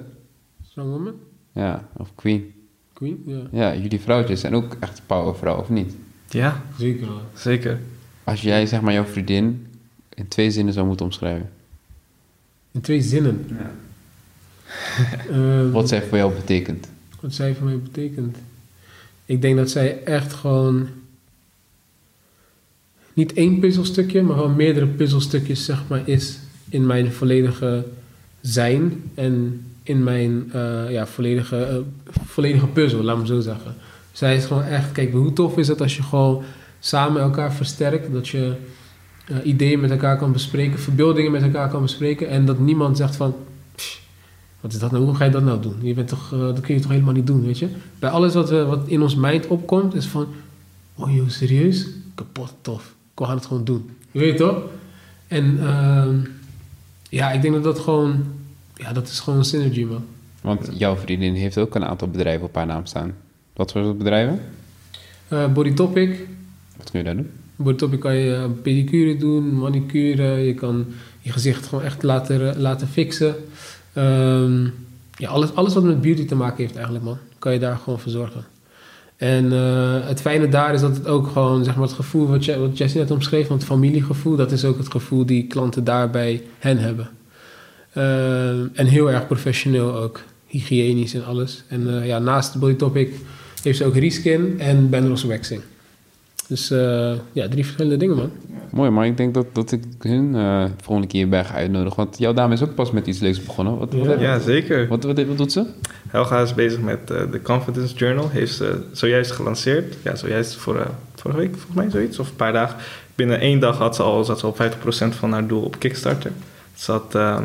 Strong 0.70 0.90
woman? 0.90 1.14
Ja, 1.52 1.88
of 1.98 2.10
queen. 2.16 2.54
Queen? 2.94 3.24
Ja. 3.26 3.40
Ja, 3.52 3.76
jullie 3.76 4.00
vrouwtjes 4.02 4.40
zijn 4.40 4.56
ook 4.56 4.78
echt 4.80 5.02
powervrouw, 5.06 5.58
of 5.60 5.70
niet? 5.70 5.96
Ja, 6.30 6.62
Zeker 6.78 7.08
zeker. 7.34 7.80
Als 8.24 8.42
jij, 8.42 8.66
zeg 8.66 8.82
maar, 8.82 8.94
jouw 8.94 9.06
vriendin 9.06 9.68
in 10.14 10.28
twee 10.28 10.52
zinnen 10.52 10.74
zou 10.74 10.88
moeten 10.88 11.06
omschrijven. 11.06 11.50
In 12.76 12.82
twee 12.82 13.02
zinnen. 13.02 13.46
Ja. 13.50 13.72
Ehm, 15.32 15.72
Wat 15.72 15.88
zij 15.88 16.02
voor 16.02 16.18
jou 16.18 16.34
betekent. 16.34 16.88
wat 17.20 17.34
zij 17.34 17.56
voor 17.56 17.66
mij 17.66 17.80
betekent. 17.80 18.38
Ik 19.26 19.42
denk 19.42 19.58
dat 19.58 19.70
zij 19.70 20.04
echt 20.04 20.34
gewoon 20.34 20.88
niet 23.14 23.34
één 23.34 23.60
puzzelstukje, 23.60 24.22
maar 24.22 24.36
gewoon 24.36 24.56
meerdere 24.56 24.88
puzzelstukjes 24.88 25.66
zeg 25.66 25.84
maar 25.88 26.02
is 26.06 26.40
in 26.70 26.86
mijn 26.86 27.12
volledige 27.12 27.86
zijn 28.42 29.04
en 29.14 29.66
in 29.84 30.04
mijn 30.04 30.52
eh, 30.54 30.92
ja, 30.92 31.08
volledige, 31.08 31.58
eh, 31.64 31.76
volledige 32.26 32.68
puzzel, 32.68 33.04
laat 33.04 33.18
me 33.18 33.26
zo 33.26 33.40
zeggen. 33.40 33.76
Zij 34.12 34.36
is 34.36 34.46
gewoon 34.46 34.64
echt, 34.64 34.92
kijk, 34.92 35.12
hoe 35.12 35.34
tof 35.34 35.58
is 35.58 35.68
het 35.68 35.82
als 35.82 35.96
je 35.96 36.04
gewoon 36.04 36.44
samen 36.80 37.22
elkaar 37.22 37.54
versterkt, 37.54 38.12
dat 38.12 38.28
je 38.28 38.54
eh, 39.28 39.36
ideeën 39.44 39.80
met 39.80 39.92
elkaar 39.92 40.18
kan 40.18 40.32
bespreken, 40.32 40.80
verbeeldingen 40.80 41.32
met 41.32 41.42
elkaar 41.42 41.70
kan 41.70 41.82
bespreken 41.82 42.30
en 42.30 42.46
dat 42.46 42.60
niemand 42.60 42.98
zegt 42.98 43.16
van, 43.16 43.36
"Psh, 43.76 43.98
wat 44.60 44.74
is 44.74 44.80
dat 44.80 44.92
nou, 44.92 45.04
hoe 45.04 45.16
ga 45.16 45.26
je 45.26 45.32
dat 45.32 45.44
nou 45.44 45.62
doen? 45.62 45.76
Je 45.82 45.94
bent 45.94 46.08
toch, 46.08 46.34
eh, 46.34 46.40
dat 46.40 46.60
kun 46.60 46.76
je 46.76 46.82
toch 46.82 46.92
helemaal 46.92 47.14
niet 47.14 47.28
doen, 47.28 47.46
weet 47.46 47.60
je? 47.60 47.68
Bij 48.00 48.10
alles 48.10 48.34
wat, 48.34 48.50
we, 48.50 48.66
wat 48.66 48.88
in 48.88 49.02
ons 49.02 49.16
mind 49.16 49.48
opkomt, 49.48 49.96
is 49.96 50.06
van, 50.06 50.28
oh 50.96 51.16
joh, 51.16 51.30
serieus? 51.30 51.88
Kapot 52.16 52.54
tof. 52.62 52.94
Ik 53.18 53.26
gaan 53.26 53.36
het 53.36 53.46
gewoon 53.46 53.64
doen. 53.64 53.90
Je 54.12 54.20
weet 54.20 54.38
toch? 54.38 54.58
En 55.28 55.60
ehm, 55.60 56.16
ja, 57.10 57.32
ik 57.32 57.42
denk 57.42 57.54
dat 57.54 57.64
dat 57.64 57.80
gewoon, 57.80 58.24
ja, 58.76 58.94
dat 58.94 59.08
is 59.08 59.20
gewoon 59.20 59.40
een 59.40 59.46
synergy, 59.46 59.84
man. 59.84 60.06
Want 60.42 60.70
jouw 60.74 60.96
vriendin 60.96 61.34
heeft 61.34 61.58
ook 61.58 61.76
een 61.76 61.86
aantal 61.86 62.08
bedrijven 62.08 62.48
op 62.48 62.56
haar 62.56 62.66
naam 62.66 62.86
staan. 62.86 63.14
Wat 63.54 63.72
voor 63.72 63.96
bedrijven? 63.96 64.42
Eh 65.28 65.54
Body 65.54 65.74
Topic. 65.74 66.20
Wat 66.78 66.92
kun 66.92 67.00
je 67.00 67.06
daar 67.06 67.16
doen? 67.16 67.30
Body 67.56 67.78
Topic 67.78 68.00
kan 68.00 68.16
je 68.16 68.34
eh, 68.34 68.44
pedicure 68.62 69.18
doen, 69.18 69.58
manicure. 69.58 70.24
Je 70.46 70.54
kan 70.54 70.86
je 71.22 71.32
gezicht 71.32 71.68
gewoon 71.68 71.84
echt 71.84 72.04
laten, 72.04 72.60
laten 72.62 72.88
fixen. 72.88 73.36
Ehm, 73.94 74.64
ja, 75.18 75.30
alles, 75.30 75.54
alles 75.56 75.74
wat 75.74 75.84
met 75.84 76.02
beauty 76.02 76.26
te 76.26 76.36
maken 76.36 76.58
heeft 76.58 76.76
eigenlijk, 76.76 77.06
man. 77.06 77.18
Kan 77.40 77.54
je 77.54 77.60
daar 77.60 77.78
gewoon 77.78 78.00
voor 78.00 78.12
zorgen. 78.12 78.46
En 79.18 79.52
eh, 79.54 80.08
het 80.08 80.22
fijne 80.22 80.50
daar 80.50 80.74
is 80.74 80.82
dat 80.82 80.96
het 80.98 81.08
ook 81.08 81.28
gewoon, 81.28 81.64
zeg 81.64 81.76
maar, 81.76 81.84
het 81.88 81.96
gevoel 81.96 82.28
wat, 82.28 82.46
Je- 82.46 82.60
wat 82.60 82.78
Jessie 82.78 83.00
net 83.00 83.12
omschreef, 83.12 83.48
van 83.48 83.56
het 83.56 83.66
familiegevoel, 83.66 84.36
dat 84.36 84.52
is 84.52 84.66
ook 84.66 84.78
het 84.78 84.92
gevoel 84.92 85.26
die 85.26 85.48
klanten 85.48 85.84
daar 85.84 86.10
bij 86.10 86.42
hen 86.60 86.78
hebben. 86.78 87.10
Ehm, 87.94 88.68
en 88.74 88.86
heel 88.88 89.12
erg 89.12 89.28
professioneel 89.28 89.94
ook, 89.96 90.22
hygiënisch 90.48 91.14
en 91.14 91.26
alles. 91.26 91.64
En 91.68 92.00
eh, 92.02 92.08
ja, 92.08 92.20
naast 92.20 92.60
Body 92.60 92.74
Topic 92.76 93.10
heeft 93.62 93.78
ze 93.78 93.86
ook 93.86 93.96
reskin 93.96 94.56
en 94.60 94.90
Benros 94.90 95.24
Waxing. 95.24 95.62
Dus 96.48 96.72
eh, 96.72 97.14
ja, 97.32 97.48
drie 97.48 97.64
verschillende 97.64 97.98
dingen, 97.98 98.16
man. 98.16 98.32
Mooi, 98.70 98.90
maar 98.90 99.06
ik 99.06 99.18
denk 99.18 99.34
dat, 99.34 99.46
dat 99.54 99.72
ik 99.72 99.84
hun 100.00 100.36
eh 100.36 100.66
volgende 100.82 101.08
keer 101.10 101.30
bij 101.30 101.44
ga 101.44 101.54
uitnodigen. 101.54 101.98
Want 101.98 102.18
jouw 102.18 102.34
dame 102.34 102.54
is 102.54 102.62
ook 102.64 102.76
pas 102.76 102.92
met 102.92 103.08
iets 103.08 103.20
leuks 103.20 103.44
begonnen. 103.44 103.78
Wat, 103.78 103.94
wat, 103.94 104.06
Ja. 104.06 104.20
Ja, 104.20 104.40
zeker. 104.40 104.88
wat, 104.88 105.04
wat, 105.04 105.24
wat 105.24 105.38
doet 105.38 105.52
ze? 105.52 105.66
Helga 106.08 106.42
is 106.42 106.54
bezig 106.54 106.80
met 106.80 107.12
eh, 107.12 107.32
de 107.32 107.42
Confidence 107.42 107.96
Journal. 107.96 108.30
Heeft 108.30 108.56
ze 108.56 108.84
zojuist 108.92 109.32
gelanceerd. 109.32 109.96
Ja, 110.02 110.16
zojuist 110.16 110.56
voor, 110.56 110.80
eh, 110.80 110.86
vorige 111.16 111.40
week 111.40 111.52
volgens 111.52 111.76
mij 111.76 111.90
zoiets. 111.90 112.20
Of 112.20 112.30
een 112.30 112.36
paar 112.36 112.54
dagen. 112.54 112.78
Binnen 113.16 113.40
één 113.40 113.60
dag 113.60 113.78
had 113.78 113.96
ze 113.96 114.04
al, 114.04 114.24
zat 114.24 114.40
ze 114.40 114.46
al 114.46 114.56
50% 114.56 115.16
van 115.16 115.32
haar 115.32 115.48
doel 115.48 115.62
op 115.62 115.80
Kickstarter. 115.80 116.32
Ze, 116.74 116.92
had, 116.92 117.16
ehm, 117.16 117.44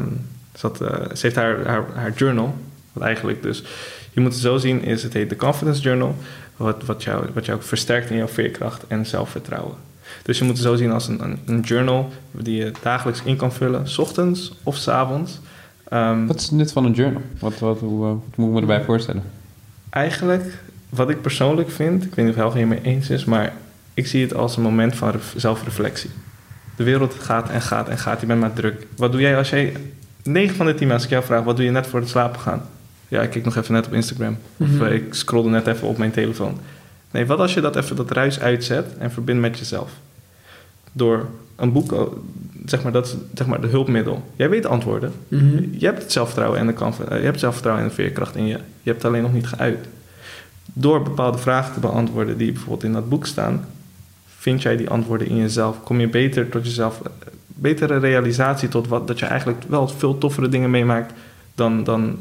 ze, 0.54 0.66
had, 0.66 0.76
ze 0.76 1.20
heeft 1.20 1.36
haar, 1.36 1.66
haar, 1.66 1.84
haar 1.94 2.12
journal. 2.16 2.54
Wat 2.92 3.02
eigenlijk 3.02 3.42
dus... 3.42 3.62
Je 4.12 4.20
moet 4.20 4.32
het 4.32 4.42
zo 4.42 4.56
zien, 4.56 4.84
is 4.84 5.02
het 5.02 5.12
heet 5.12 5.28
de 5.28 5.36
Confidence 5.36 5.80
Journal. 5.80 6.14
Wat, 6.60 6.84
wat, 6.84 7.02
jou, 7.02 7.26
wat 7.34 7.46
jou 7.46 7.62
versterkt 7.62 8.10
in 8.10 8.16
jouw 8.16 8.28
veerkracht 8.28 8.84
en 8.88 9.06
zelfvertrouwen. 9.06 9.74
Dus 10.22 10.38
je 10.38 10.44
moet 10.44 10.52
het 10.56 10.62
zo 10.66 10.74
zien 10.74 10.90
als 10.92 11.08
een, 11.08 11.22
een, 11.24 11.38
een 11.46 11.60
journal 11.60 12.08
die 12.30 12.56
je 12.64 12.72
dagelijks 12.82 13.22
in 13.24 13.36
kan 13.36 13.52
vullen. 13.52 13.88
s 13.88 13.98
ochtends 13.98 14.52
of 14.62 14.76
s 14.76 14.88
avonds. 14.88 15.40
Ehm, 15.88 16.26
Wat 16.26 16.36
is 16.36 16.42
het 16.42 16.52
nut 16.52 16.72
van 16.72 16.84
een 16.84 16.92
journal? 16.92 17.22
Wat, 17.38 17.58
wat, 17.58 17.78
hoe, 17.80 18.04
eh, 18.06 18.10
wat 18.10 18.36
moet 18.36 18.48
ik 18.48 18.54
me 18.54 18.60
erbij 18.60 18.82
voorstellen? 18.84 19.22
Eigenlijk, 19.90 20.62
wat 20.88 21.10
ik 21.10 21.20
persoonlijk 21.20 21.70
vind, 21.70 22.04
ik 22.04 22.14
weet 22.14 22.24
niet 22.24 22.34
of 22.34 22.40
Helga 22.40 22.56
hiermee 22.56 22.82
eens 22.82 23.10
is, 23.10 23.24
maar 23.24 23.52
ik 23.94 24.06
zie 24.06 24.22
het 24.22 24.34
als 24.34 24.56
een 24.56 24.62
moment 24.62 24.96
van 24.96 25.10
ref- 25.10 25.34
zelfreflectie. 25.36 26.10
De 26.76 26.84
wereld 26.84 27.14
gaat 27.20 27.48
en 27.48 27.62
gaat 27.62 27.88
en 27.88 27.98
gaat, 27.98 28.20
je 28.20 28.26
bent 28.26 28.40
maar 28.40 28.52
druk. 28.52 28.86
Wat 28.96 29.12
doe 29.12 29.20
jij 29.20 29.36
als 29.36 29.50
jij, 29.50 29.76
9 30.22 30.56
van 30.56 30.66
de 30.66 30.74
10 30.74 30.90
als 30.92 31.04
ik 31.04 31.10
jou 31.10 31.24
vraag, 31.24 31.44
wat 31.44 31.56
doe 31.56 31.64
je 31.64 31.70
net 31.70 31.86
voor 31.86 32.00
het 32.00 32.08
slapen 32.08 32.40
gaan? 32.40 32.62
Ja, 33.10 33.22
ik 33.22 33.30
kijk 33.30 33.44
nog 33.44 33.56
even 33.56 33.74
net 33.74 33.86
op 33.86 33.92
Instagram. 33.92 34.36
Of 34.56 34.66
Mhm. 34.68 34.84
eh, 34.84 34.92
ik 34.94 35.14
scrollde 35.14 35.48
net 35.48 35.66
even 35.66 35.88
op 35.88 35.98
mijn 35.98 36.10
telefoon. 36.10 36.58
Nee, 37.10 37.26
wat 37.26 37.38
als 37.38 37.54
je 37.54 37.60
dat 37.60 37.76
even 37.76 37.96
dat 37.96 38.10
ruis 38.10 38.40
uitzet 38.40 38.86
en 38.98 39.10
verbindt 39.10 39.40
met 39.40 39.58
jezelf? 39.58 39.90
Door 40.92 41.26
een 41.56 41.72
boek, 41.72 41.92
oh, 41.92 42.12
zeg 42.66 42.82
maar, 42.82 42.92
dat 42.92 43.06
is 43.06 43.14
zeg 43.34 43.46
maar 43.46 43.60
de 43.60 43.66
hulpmiddel. 43.66 44.30
Jij 44.36 44.48
weet 44.50 44.66
antwoorden. 44.66 45.12
Mhm. 45.28 45.62
Je 45.78 45.86
hebt 45.86 46.02
het 46.02 46.12
zelfvertrouwen 46.12 46.58
en 46.60 46.66
de 46.66 46.72
kanf- 46.72 47.00
eh, 47.00 47.18
je 47.18 47.24
hebt 47.24 47.40
zelfvertrouwen 47.40 47.84
en 47.84 47.90
de 47.90 47.94
veerkracht 47.96 48.36
in 48.36 48.46
je. 48.46 48.54
Je 48.56 48.90
hebt 48.90 48.96
het 49.02 49.04
alleen 49.04 49.22
nog 49.22 49.32
niet 49.32 49.46
geuit. 49.46 49.86
Door 50.72 51.02
bepaalde 51.02 51.38
vragen 51.38 51.72
te 51.74 51.80
beantwoorden 51.80 52.36
die 52.36 52.52
bijvoorbeeld 52.52 52.84
in 52.84 52.92
dat 52.92 53.08
boek 53.08 53.26
staan, 53.26 53.64
vind 54.36 54.62
jij 54.62 54.76
die 54.76 54.90
antwoorden 54.90 55.26
in 55.28 55.36
jezelf. 55.36 55.82
Kom 55.82 56.00
je 56.00 56.08
beter 56.08 56.48
tot 56.48 56.64
jezelf, 56.64 57.00
eh, 57.00 57.10
betere 57.46 57.98
realisatie 57.98 58.68
tot 58.68 58.88
wat 58.88 59.06
dat 59.06 59.18
je 59.18 59.26
eigenlijk 59.26 59.62
wel 59.68 59.88
veel 59.88 60.18
toffere 60.18 60.48
dingen 60.48 60.70
meemaakt 60.70 61.12
dan, 61.54 61.84
dan, 61.84 62.18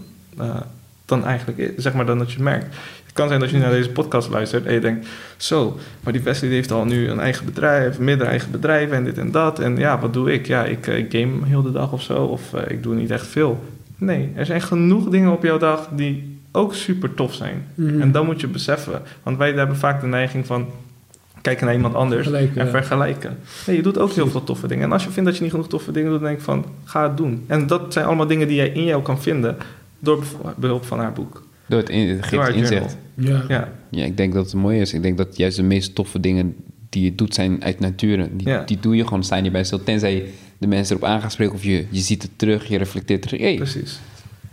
dan 1.10 1.26
eigenlijk, 1.26 1.74
zeg 1.78 1.94
maar, 1.94 2.06
dan 2.06 2.18
dat 2.18 2.32
je 2.32 2.42
merkt. 2.42 2.76
Het 3.06 3.14
kan 3.14 3.28
zijn 3.28 3.40
dat 3.40 3.50
je 3.50 3.58
naar 3.58 3.72
deze 3.72 3.90
podcast 3.90 4.30
luistert 4.30 4.66
en 4.66 4.74
je 4.74 4.80
denkt, 4.80 5.08
zo, 5.38 5.78
maar 6.04 6.14
die 6.14 6.22
Wesley 6.22 6.50
die 6.50 6.58
heeft 6.58 6.72
al 6.72 6.86
nu 6.86 7.10
een 7.10 7.20
eigen 7.20 7.46
bedrijf, 7.46 8.00
meerdere 8.00 8.30
eigen 8.30 8.52
bedrijven 8.52 8.96
en 8.96 9.04
dit 9.04 9.18
en 9.18 9.32
dat. 9.32 9.60
En 9.60 9.78
ja, 9.78 10.00
wat 10.00 10.14
doe 10.14 10.34
ik? 10.34 10.48
Ja, 10.48 10.66
ik, 10.66 10.88
eh, 10.88 10.98
ik 10.98 11.12
game 11.12 11.46
heel 11.46 11.62
de 11.62 11.72
dag 11.72 11.92
of 11.92 12.02
zo, 12.02 12.24
of 12.24 12.54
eh, 12.54 12.72
ik 12.72 12.84
doe 12.84 12.96
niet 12.96 13.12
echt 13.12 13.28
veel. 13.28 13.64
Nee, 13.98 14.32
er 14.36 14.46
zijn 14.46 14.62
genoeg 14.62 15.10
dingen 15.10 15.32
op 15.32 15.44
jouw 15.44 15.58
dag 15.58 15.90
die 15.92 16.40
ook 16.52 16.74
super 16.74 17.14
tof 17.14 17.34
zijn. 17.34 17.66
Mhm. 17.76 18.02
En 18.02 18.12
dan 18.12 18.26
moet 18.26 18.42
je 18.42 18.48
beseffen. 18.48 19.02
Want 19.24 19.38
wij 19.38 19.52
hebben 19.52 19.78
vaak 19.78 20.02
de 20.02 20.08
neiging 20.08 20.46
van 20.46 20.68
kijken 21.42 21.66
naar 21.66 21.76
iemand 21.76 21.96
anders 21.96 22.22
Vergelijken, 22.22 22.60
en 22.60 22.66
ja. 22.66 22.72
vergelijken. 22.72 23.38
Nee, 23.68 23.76
je 23.76 23.82
doet 23.82 23.98
ook 23.98 24.12
heel 24.12 24.28
veel 24.28 24.44
toffe 24.44 24.68
dingen. 24.68 24.84
En 24.84 24.92
als 24.92 25.04
je 25.04 25.10
vindt 25.10 25.30
dat 25.30 25.38
je 25.38 25.44
niet 25.44 25.52
genoeg 25.52 25.68
toffe 25.68 25.92
dingen 25.92 26.10
doet, 26.10 26.20
dan 26.20 26.28
denk 26.28 26.40
ik 26.40 26.46
van 26.46 26.66
ga 26.84 27.04
het 27.04 27.18
doen. 27.18 27.44
En 27.48 27.68
dat 27.68 27.94
zijn 27.94 28.06
allemaal 28.06 28.28
dingen 28.28 28.48
die 28.48 28.56
jij 28.56 28.70
in 28.70 28.84
jou 28.84 29.02
kan 29.02 29.22
vinden 29.22 29.58
door 30.00 30.24
behulp 30.58 30.86
van 30.86 31.00
haar 31.00 31.14
boek. 31.14 31.48
Door 31.66 31.80
het, 31.80 31.90
in, 31.90 32.08
het 32.10 32.30
Door 32.30 32.50
inzicht. 32.50 32.98
Ja. 33.14 33.44
Ja, 33.48 33.70
Ja, 33.90 34.06
ik 34.06 34.18
denk 34.18 34.34
dat 34.34 34.46
het 34.46 34.54
mooi 34.54 34.80
is. 34.80 34.94
Ik 34.94 35.02
denk 35.02 35.18
dat 35.18 35.38
juist 35.38 35.56
de 35.58 35.64
meest 35.64 35.96
toffe 35.96 36.20
dingen 36.20 36.56
die 36.90 37.04
je 37.04 37.16
doet 37.16 37.34
zijn 37.34 37.64
uit 37.64 37.80
nature. 37.80 38.30
Die, 38.32 38.48
Ja. 38.48 38.64
die 38.64 38.78
doe 38.80 38.96
je 38.96 39.04
gewoon, 39.04 39.24
sta 39.24 39.36
je 39.36 39.42
niet 39.42 39.52
bij 39.52 39.64
stil. 39.64 39.84
Tenzij 39.84 40.26
de 40.58 40.68
mensen 40.68 40.96
erop 40.96 41.08
aan 41.10 41.22
gaan 41.22 41.32
spreken 41.32 41.54
of 41.56 41.64
je, 41.64 41.86
je 41.90 42.00
ziet 42.00 42.22
het 42.22 42.32
terug, 42.36 42.68
je 42.68 42.78
reflecteert 42.78 43.22
terug. 43.22 43.40
Hey, 43.40 43.56
precies. 43.56 44.00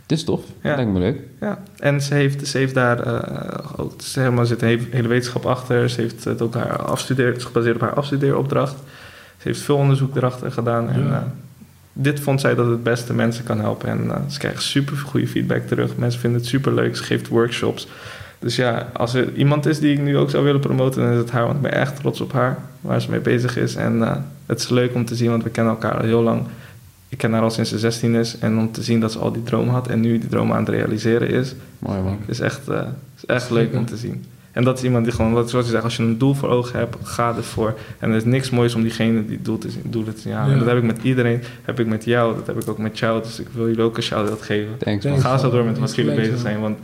dit 0.05 0.17
is 0.17 0.23
tof. 0.23 0.41
Ja. 0.61 0.67
Dat 0.69 0.75
lijkt 0.75 0.91
me 0.91 0.99
leuk. 0.99 1.19
Ja, 1.39 1.63
en 1.79 2.01
ze 2.01 2.13
heeft, 2.13 2.47
ze 2.47 2.57
heeft 2.57 2.73
daar 2.73 2.99
eh, 2.99 3.63
ook, 3.79 3.93
zeg 3.97 4.29
maar, 4.29 4.39
er 4.39 4.45
zit 4.45 4.61
een 4.61 4.87
hele- 4.91 5.07
wetenschap 5.07 5.45
achter. 5.45 5.89
Ze 5.89 6.01
heeft 6.01 6.23
het 6.23 6.41
ook 6.41 6.53
haar 6.53 6.81
afstudeer, 6.81 7.27
het 7.27 7.37
is 7.37 7.43
gebaseerd 7.43 7.75
op 7.75 7.81
haar 7.81 7.93
afstudeeropdracht. 7.93 8.75
Ze 9.37 9.47
heeft 9.47 9.59
veel 9.61 9.75
onderzoek 9.77 10.15
erachter 10.15 10.51
gedaan. 10.51 10.89
En 10.89 11.03
Ja. 11.03 11.15
eh, 11.15 11.21
dit 11.99 12.19
vond 12.19 12.41
zij 12.41 12.55
dat 12.55 12.67
het 12.67 12.83
beste 12.83 13.13
mensen 13.13 13.43
kan 13.43 13.59
helpen. 13.59 13.89
En 13.89 14.11
eh, 14.11 14.17
ze 14.29 14.39
krijgt 14.39 14.63
super 14.63 14.97
goede 14.97 15.27
feedback 15.27 15.67
terug. 15.67 15.95
Mensen 15.95 16.19
vinden 16.19 16.39
het 16.39 16.49
super 16.49 16.73
leuk. 16.73 16.95
Ze 16.95 17.03
geeft 17.03 17.27
workshops. 17.27 17.87
Dus 18.39 18.55
ja, 18.55 18.89
als 18.93 19.13
er 19.13 19.33
iemand 19.33 19.65
is 19.65 19.79
die 19.79 19.93
ik 19.93 19.99
nu 19.99 20.17
ook 20.17 20.29
zou 20.29 20.43
willen 20.43 20.61
promoten, 20.61 21.01
dan 21.01 21.11
is 21.11 21.17
het 21.17 21.31
haar. 21.31 21.43
Want 21.43 21.55
ik 21.55 21.61
ben 21.61 21.73
echt 21.73 21.95
trots 21.95 22.21
op 22.21 22.33
haar, 22.33 22.57
waar 22.81 23.01
ze 23.01 23.09
mee 23.09 23.19
bezig 23.19 23.57
is. 23.57 23.75
En 23.75 24.03
eh, 24.03 24.15
het 24.45 24.59
is 24.59 24.69
leuk 24.69 24.95
om 24.95 25.05
te 25.05 25.15
zien, 25.15 25.29
want 25.29 25.43
we 25.43 25.49
kennen 25.49 25.73
elkaar 25.73 25.97
al 25.97 26.05
heel 26.05 26.21
lang. 26.21 26.41
Ik 27.09 27.17
ken 27.17 27.33
haar 27.33 27.41
al 27.41 27.49
sinds 27.49 27.69
ze 27.69 27.79
16 27.79 28.15
is. 28.15 28.37
En 28.39 28.57
om 28.57 28.71
te 28.71 28.83
zien 28.83 28.99
dat 28.99 29.11
ze 29.11 29.19
al 29.19 29.31
die 29.31 29.43
droom 29.43 29.69
had 29.69 29.87
en 29.87 29.99
nu 29.99 30.19
die 30.19 30.29
droom 30.29 30.51
aan 30.51 30.59
het 30.59 30.69
realiseren 30.69 31.29
is, 31.29 31.55
Mooi 31.79 32.01
man. 32.01 32.17
is 32.25 32.39
echt, 32.39 32.67
eh, 32.67 32.81
is 33.17 33.25
echt 33.25 33.49
leuk 33.49 33.75
om 33.75 33.85
te 33.85 33.97
zien. 33.97 34.25
En 34.57 34.63
dat 34.63 34.77
is 34.77 34.83
iemand 34.83 35.05
die 35.05 35.13
gewoon, 35.13 35.33
wat, 35.33 35.49
zoals 35.49 35.65
je 35.65 35.71
zegt, 35.71 35.83
als 35.83 35.97
je 35.97 36.03
een 36.03 36.17
doel 36.17 36.33
voor 36.33 36.49
ogen 36.49 36.79
hebt, 36.79 36.95
ga 37.03 37.35
ervoor. 37.35 37.77
En 37.99 38.09
er 38.09 38.15
is 38.15 38.25
niks 38.25 38.49
moois 38.49 38.75
om 38.75 38.81
diegene 38.81 39.25
die 39.25 39.41
doel 39.41 39.57
te 39.57 39.69
doelen 39.83 40.15
te. 40.15 40.29
Ja. 40.29 40.55
Dat 40.57 40.67
heb 40.67 40.77
ik 40.77 40.83
met 40.83 40.99
iedereen, 41.01 41.41
heb 41.63 41.79
ik 41.79 41.87
met 41.87 42.03
jou, 42.03 42.35
dat 42.35 42.47
heb 42.47 42.61
ik 42.61 42.69
ook 42.69 42.77
met 42.77 42.99
jou. 42.99 43.21
Dus 43.23 43.39
ik 43.39 43.47
wil 43.53 43.67
jullie 43.67 43.81
ook 43.81 43.97
een 43.97 44.03
shout-out 44.03 44.41
geven. 44.41 44.77
Thanks 44.77 45.05
man. 45.05 45.19
Ga 45.19 45.37
zo 45.37 45.49
door 45.49 45.65
met 45.65 45.79
wat 45.79 45.95
jullie 45.95 46.15
bezig 46.15 46.39
zijn. 46.39 46.59
Want 46.59 46.79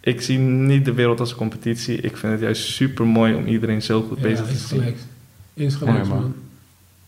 ik 0.00 0.20
zie 0.20 0.38
niet 0.38 0.84
de 0.84 0.92
wereld 0.92 1.20
als 1.20 1.30
een 1.30 1.36
competitie. 1.36 1.96
Ik 1.96 2.16
vind 2.16 2.32
het 2.32 2.40
juist 2.40 2.62
super 2.66 3.06
mooi 3.06 3.34
om 3.34 3.46
iedereen 3.46 3.82
zo 3.82 4.02
goed 4.02 4.20
bezig 4.20 4.46
te 4.46 4.56
zien. 4.56 4.78
gelijk. 4.78 4.96
Eens 5.54 5.74
gelijk, 5.74 5.96
Mooi, 5.96 6.08
man. 6.08 6.18
man. 6.20 6.34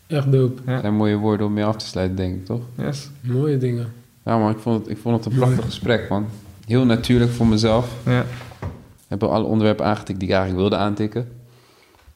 Echt 0.06 0.32
dope. 0.32 0.62
Ja. 0.66 0.72
Dat 0.72 0.80
zijn 0.80 0.94
mooie 0.94 1.16
woorden 1.16 1.46
om 1.46 1.52
mee 1.52 1.64
af 1.64 1.76
te 1.76 1.86
sluiten, 1.86 2.16
denk 2.16 2.34
ik, 2.34 2.44
toch? 2.44 2.62
Yes. 2.78 3.10
Mooie 3.20 3.58
dingen. 3.58 3.92
Ja 4.24 4.38
man, 4.38 4.50
ik 4.50 4.58
vond 4.58 4.80
het, 4.80 4.90
ik 4.90 4.98
vond 5.02 5.24
het 5.24 5.32
een 5.32 5.38
prachtig 5.38 5.64
gesprek, 5.64 6.08
man. 6.08 6.26
Heel 6.66 6.84
natuurlijk 6.84 7.30
voor 7.30 7.46
mezelf. 7.46 7.88
Ja. 8.06 8.24
Ik 9.04 9.20
heb 9.20 9.22
alle 9.22 9.44
onderwerpen 9.44 9.86
aangetikt 9.86 10.18
die 10.20 10.28
ik 10.28 10.34
eigenlijk 10.34 10.68
wilde 10.68 10.84
aantikken. 10.84 11.28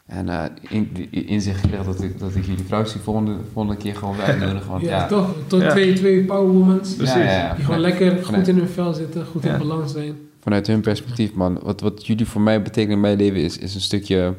En 0.06 0.28
eh, 0.28 0.44
in, 0.68 0.90
in- 1.10 1.26
inzicht 1.26 1.60
gekregen 1.60 1.84
dat 1.86 2.02
ik, 2.02 2.18
dat 2.18 2.34
ik 2.34 2.44
jullie 2.46 2.64
vrouw 2.64 2.84
zie 2.84 3.00
volgende, 3.00 3.36
volgende 3.52 3.76
keer 3.78 3.96
gewoon 3.96 4.20
uitnodigen. 4.20 4.70
Want 4.70 4.82
ja, 4.82 4.88
ja, 4.88 5.06
toch? 5.06 5.34
Tot 5.46 5.60
Ja. 5.62 5.70
twee, 5.70 5.92
twee. 5.92 6.24
Precies. 6.24 6.98
Ja, 7.14 7.18
ja, 7.18 7.30
ja. 7.32 7.54
Die 7.54 7.64
gewoon 7.64 7.80
lekker 7.80 8.24
goed 8.24 8.48
in 8.48 8.56
hun 8.56 8.68
vel 8.68 8.92
zitten, 8.94 9.26
goed 9.26 9.42
Ja. 9.42 9.52
in 9.52 9.58
balans 9.58 9.92
zijn. 9.92 10.16
Vanuit 10.40 10.66
hun 10.66 10.80
perspectief, 10.80 11.32
man. 11.34 11.58
Wat, 11.62 11.80
wat 11.80 12.06
jullie 12.06 12.26
voor 12.26 12.40
mij 12.40 12.62
betekenen 12.62 12.94
in 12.94 13.00
mijn 13.00 13.16
leven 13.16 13.40
is, 13.40 13.58
is 13.58 13.74
een 13.74 13.80
stukje... 13.80 14.34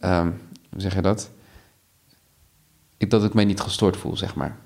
ehm, 0.00 0.30
hoe 0.70 0.80
zeg 0.80 0.94
je 0.94 1.02
dat? 1.02 1.30
Ik, 2.96 3.10
dat 3.10 3.24
ik 3.24 3.34
mij 3.34 3.44
niet 3.44 3.60
gestoord 3.60 3.96
voel, 3.96 4.16
zeg 4.16 4.34
maar. 4.34 4.56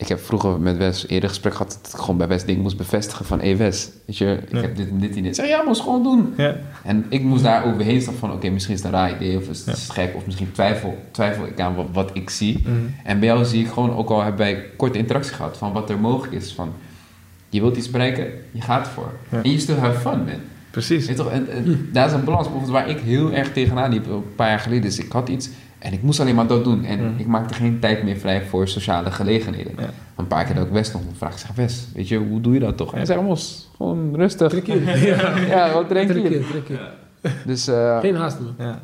Ik 0.00 0.08
heb 0.08 0.20
vroeger 0.20 0.60
met 0.60 0.76
Wes 0.76 1.08
eerder 1.08 1.28
gesprek 1.28 1.52
gehad... 1.52 1.78
dat 1.82 1.92
ik 1.92 1.98
gewoon 1.98 2.16
bij 2.16 2.28
Wes 2.28 2.44
dingen 2.44 2.62
moest 2.62 2.76
bevestigen 2.76 3.24
van... 3.24 3.38
Hé 3.40 3.46
hey 3.46 3.56
Wes, 3.56 3.88
weet 4.06 4.18
je, 4.18 4.38
ik 4.48 4.52
Ja. 4.54 4.60
heb 4.60 4.76
dit 4.76 4.88
en 4.88 4.98
dit 4.98 5.08
en 5.16 5.22
dit. 5.22 5.26
Ik 5.26 5.34
zeg, 5.34 5.48
ja, 5.48 5.62
moest 5.66 5.80
gewoon 5.80 6.02
doen. 6.02 6.34
Ja. 6.36 6.56
En 6.84 7.06
ik 7.08 7.22
moest 7.22 7.42
daar 7.42 7.64
overheen 7.64 8.00
staan 8.00 8.14
van... 8.14 8.32
Oké, 8.32 8.48
misschien 8.50 8.74
is 8.74 8.82
het 8.82 8.92
een 8.92 8.98
raar 8.98 9.14
idee 9.14 9.36
of 9.36 9.48
is 9.48 9.64
het 9.64 9.84
Ja. 9.86 9.92
gek... 9.94 10.14
of 10.14 10.26
misschien 10.26 10.52
twijfel, 10.52 10.98
twijfel 11.10 11.46
ik 11.46 11.60
aan 11.60 11.74
wat, 11.74 11.86
wat 11.92 12.10
ik 12.12 12.30
zie. 12.30 12.58
Mhm. 12.62 12.74
En 13.04 13.18
bij 13.18 13.28
jou 13.28 13.44
zie 13.44 13.60
ik 13.64 13.68
gewoon, 13.70 13.96
ook 13.96 14.10
al 14.10 14.20
hebben 14.22 14.40
wij 14.40 14.64
korte 14.76 14.98
interactie 14.98 15.34
gehad... 15.34 15.56
van 15.56 15.72
wat 15.72 15.90
er 15.90 15.98
mogelijk 15.98 16.32
is. 16.32 16.52
Van, 16.52 16.72
je 17.48 17.60
wilt 17.60 17.76
iets 17.76 17.90
bereiken, 17.90 18.26
je 18.50 18.60
gaat 18.60 18.86
ervoor. 18.86 19.12
En 19.30 19.50
je 19.50 19.58
still 19.58 19.76
have 19.76 20.00
fun, 20.00 20.18
man. 20.18 20.40
Precies. 20.70 21.06
Weet 21.06 21.16
toch? 21.16 21.30
En, 21.30 21.50
en 21.50 21.88
daar 21.92 22.06
is 22.06 22.12
een 22.12 22.24
balans 22.24 22.42
bijvoorbeeld 22.42 22.72
waar 22.72 22.88
ik 22.88 22.98
heel 23.00 23.32
erg 23.32 23.52
tegenaan 23.52 23.92
liep 23.92 24.06
een 24.06 24.34
paar 24.36 24.48
jaar 24.48 24.60
geleden. 24.60 24.82
Dus 24.84 24.98
ik 24.98 25.12
had 25.12 25.28
iets 25.28 25.48
en 25.80 25.92
ik 25.92 26.02
moest 26.02 26.20
alleen 26.20 26.34
maar 26.34 26.46
dat 26.46 26.64
doen. 26.64 26.84
En 26.84 27.00
Mm. 27.12 27.18
ik 27.18 27.26
maakte 27.26 27.54
geen 27.54 27.78
tijd 27.80 28.02
meer 28.02 28.16
vrij 28.16 28.42
voor 28.42 28.68
sociale 28.68 29.10
gelegenheden. 29.10 29.72
Ja. 29.78 29.90
Een 30.16 30.26
paar 30.26 30.44
keer 30.44 30.54
dat 30.54 30.66
ik 30.66 30.72
West 30.72 30.92
nog 30.92 31.02
vraag. 31.16 31.32
Ik 31.32 31.38
zeg, 31.38 31.54
West, 31.54 31.88
weet 31.94 32.08
je, 32.08 32.16
hoe 32.18 32.40
doe 32.40 32.54
je 32.54 32.60
dat 32.60 32.76
toch? 32.76 32.90
En 32.90 32.96
hij 32.96 33.06
zei, 33.06 33.22
Mos, 33.22 33.70
gewoon 33.76 34.14
rustig. 34.16 34.48
Trek 34.50 34.66
je. 34.66 34.80
Ja, 35.06 35.38
Ja, 35.38 35.72
wat 35.72 35.88
drink 35.88 36.12
je? 36.12 36.88
Dus 37.46 37.66
eh, 37.68 38.00
Geen 38.00 38.16
haast, 38.16 38.40
man. 38.40 38.54
Ja. 38.66 38.80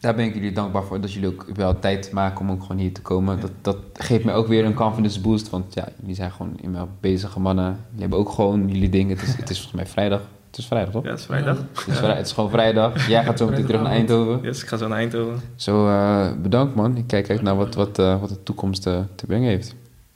daar 0.00 0.14
ben 0.14 0.24
ik 0.24 0.34
jullie 0.34 0.52
dankbaar 0.52 0.82
voor. 0.82 1.00
Dat 1.00 1.12
jullie 1.12 1.28
ook 1.28 1.46
wel 1.54 1.78
tijd 1.78 2.12
maken 2.12 2.40
om 2.40 2.50
ook 2.50 2.62
gewoon 2.62 2.78
hier 2.78 2.92
te 2.92 3.00
komen. 3.02 3.40
Dat, 3.40 3.50
dat 3.60 3.76
geeft 3.92 4.24
mij 4.24 4.34
ook 4.34 4.46
weer 4.46 4.64
een 4.64 4.74
confidence 4.74 5.20
boost. 5.20 5.50
Want 5.50 5.74
ja, 5.74 5.88
jullie 6.00 6.14
zijn 6.14 6.30
gewoon 6.30 6.52
immer 6.62 6.86
bezige 7.00 7.40
mannen. 7.40 7.64
Jullie 7.88 8.00
hebben 8.00 8.18
ook 8.18 8.30
gewoon 8.30 8.68
jullie 8.68 8.88
dingen. 8.88 9.16
Het 9.18 9.26
is, 9.28 9.36
het 9.36 9.50
is 9.50 9.56
volgens 9.60 9.82
mij 9.82 9.86
vrijdag. 9.86 10.20
Het 10.50 10.58
is 10.58 10.66
vrijdag, 10.66 10.92
toch? 10.92 11.04
ja, 11.04 11.10
het 11.10 11.18
is 11.18 11.24
vrijdag. 11.26 11.56
Het, 11.56 11.86
is 11.88 11.96
vrij- 11.98 12.16
het 12.16 12.26
is 12.26 12.32
gewoon 12.32 12.50
vrijdag. 12.50 13.08
Jij 13.08 13.24
gaat 13.24 13.38
zo 13.38 13.48
meteen 13.48 13.66
terug 13.66 13.82
naar 13.82 13.90
Eindhoven. 13.92 14.40
Yes, 14.42 14.62
ik 14.62 14.68
ga 14.68 14.76
zo 14.76 14.88
naar 14.88 14.98
Eindhoven. 14.98 15.40
Zo, 15.56 15.86
eh, 15.88 16.30
bedankt 16.42 16.74
man. 16.74 16.96
Ik 16.96 17.06
kijk 17.06 17.30
uit 17.30 17.42
naar 17.42 17.56
wat, 17.56 17.74
wat, 17.74 17.98
eh, 17.98 18.20
wat 18.20 18.28
de 18.28 18.42
toekomst 18.42 18.86
eh, 18.86 19.00
te 19.14 19.26
brengen 19.26 19.48
heeft. 19.48 19.74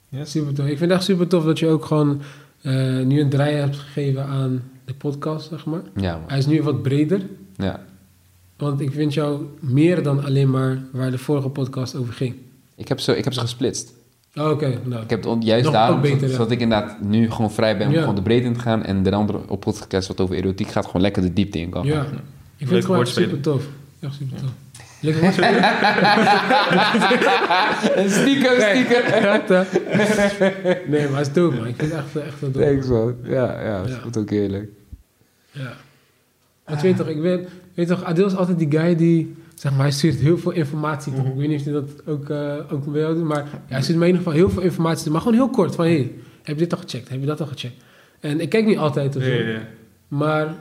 Yes. 0.08 0.30
Super 0.30 0.54
tof. 0.54 0.64
Ik 0.66 0.78
vind 0.78 0.90
het 0.90 0.98
echt 0.98 1.04
super 1.08 1.26
tof 1.28 1.44
dat 1.44 1.58
je 1.58 1.68
ook 1.68 1.84
gewoon 1.84 2.20
eh, 2.62 2.72
nu 3.00 3.20
een 3.20 3.28
draai 3.28 3.54
hebt 3.54 3.76
gegeven 3.76 4.24
aan 4.26 4.62
de 4.84 4.94
podcast, 4.94 5.48
zeg 5.48 5.64
maar. 5.64 5.82
Ja 5.96 6.12
man. 6.12 6.24
Hij 6.28 6.38
is 6.38 6.46
nu 6.46 6.62
wat 6.62 6.82
breder. 6.82 7.20
Ja. 7.56 7.80
Want 8.56 8.80
ik 8.80 8.92
vind 8.92 9.14
jou 9.14 9.42
meer 9.60 10.02
dan 10.02 10.24
alleen 10.24 10.50
maar 10.50 10.78
waar 10.92 11.10
de 11.10 11.18
vorige 11.18 11.48
podcast 11.48 11.94
over 11.96 12.12
ging. 12.14 12.34
Ik 12.74 12.88
heb, 12.88 13.00
ze, 13.00 13.16
ik 13.16 13.24
heb 13.24 13.32
ze 13.32 13.40
gesplitst. 13.40 13.92
Oh, 14.36 14.50
Oké, 14.50 14.78
nou. 14.84 15.02
Ik 15.02 15.10
heb 15.10 15.24
het 15.24 15.44
juist 15.44 15.64
Nog 15.64 15.72
daarom, 15.72 16.00
beter, 16.00 16.28
zodat, 16.28 16.48
ja. 16.48 16.54
ik 16.54 16.60
inderdaad 16.60 17.00
nu 17.00 17.30
gewoon 17.30 17.50
vrij 17.52 17.76
ben 17.78 17.86
om 17.86 17.92
Ja. 17.92 18.00
gewoon 18.00 18.14
de 18.14 18.22
breedte 18.22 18.46
in 18.46 18.52
te 18.54 18.60
gaan. 18.60 18.84
En 18.84 19.02
de 19.02 19.12
andere 19.12 19.38
op 19.48 19.60
podcast 19.60 20.08
wat 20.08 20.20
over 20.20 20.36
erotiek 20.36 20.68
gaat, 20.68 20.86
gewoon 20.86 21.02
lekker 21.02 21.22
de 21.22 21.32
diepte 21.32 21.58
in 21.58 21.68
kan 21.70 21.86
Ja, 21.86 21.94
gaan. 21.94 22.04
ik 22.56 22.66
vind 22.66 22.70
het 22.70 22.84
gewoon 22.84 23.06
super 23.06 23.40
tof. 23.40 23.62
Echt 24.00 24.14
super 24.14 24.38
tof. 24.40 24.50
Lekker 25.00 25.22
woordspelen. 25.22 25.62
Een 28.04 28.10
stiekem, 28.10 28.60
stiekem. 28.60 29.02
Hè? 30.62 30.74
Nee, 30.86 31.08
maar 31.08 31.18
het 31.18 31.26
is 31.26 31.32
dope, 31.32 31.56
man. 31.56 31.66
Ik 31.66 31.74
vind 31.76 31.92
het 31.92 32.00
echt, 32.00 32.16
echt 32.26 32.40
wel 32.40 32.50
dope. 32.50 32.64
Thanks 32.66 32.86
man. 32.86 33.14
Ja, 33.22 33.60
ja, 33.62 33.80
dat 33.82 33.88
Ja. 33.90 33.98
voelt 34.00 34.16
ook 34.16 34.30
heerlijk. 34.30 34.68
Ja. 35.50 35.72
Want 36.64 36.80
je 36.80 36.86
weet 36.86 36.96
toch, 36.96 37.08
ik 37.08 37.22
ben, 37.22 37.46
weet 37.74 37.88
toch, 37.88 38.04
Adil 38.04 38.26
is 38.26 38.36
altijd 38.36 38.58
die 38.58 38.70
guy 38.70 38.96
die, 38.96 39.34
zeg 39.54 39.72
maar, 39.72 39.80
hij 39.80 39.90
stuurt 39.90 40.14
heel 40.16 40.38
veel 40.38 40.50
informatie 40.52 41.12
toe. 41.14 41.24
Ik 41.26 41.34
weet 41.36 41.48
niet 41.48 41.58
of 41.58 41.64
hij 41.64 41.72
dat 41.72 42.06
ook, 42.06 42.28
eh, 42.30 42.54
ook 42.72 42.92
bij 42.92 43.00
jou 43.00 43.14
doet, 43.14 43.24
maar 43.24 43.44
ja, 43.52 43.58
hij 43.68 43.82
stuurt 43.82 43.98
me 43.98 44.04
in 44.06 44.10
ieder 44.14 44.24
geval 44.26 44.38
heel 44.38 44.50
veel 44.50 44.62
informatie 44.62 45.02
toe. 45.02 45.12
Maar 45.12 45.20
gewoon 45.20 45.36
heel 45.36 45.48
kort, 45.50 45.74
van, 45.74 45.84
hey, 45.84 46.12
heb 46.42 46.54
je 46.58 46.62
dit 46.62 46.72
al 46.72 46.78
gecheckt? 46.78 47.08
Heb 47.08 47.20
je 47.20 47.26
dat 47.26 47.40
al 47.40 47.46
gecheckt? 47.46 47.82
En 48.20 48.40
ik 48.40 48.48
kijk 48.48 48.66
niet 48.66 48.78
altijd 48.78 49.16
of 49.16 49.22
zo, 49.22 49.30
maar 50.08 50.54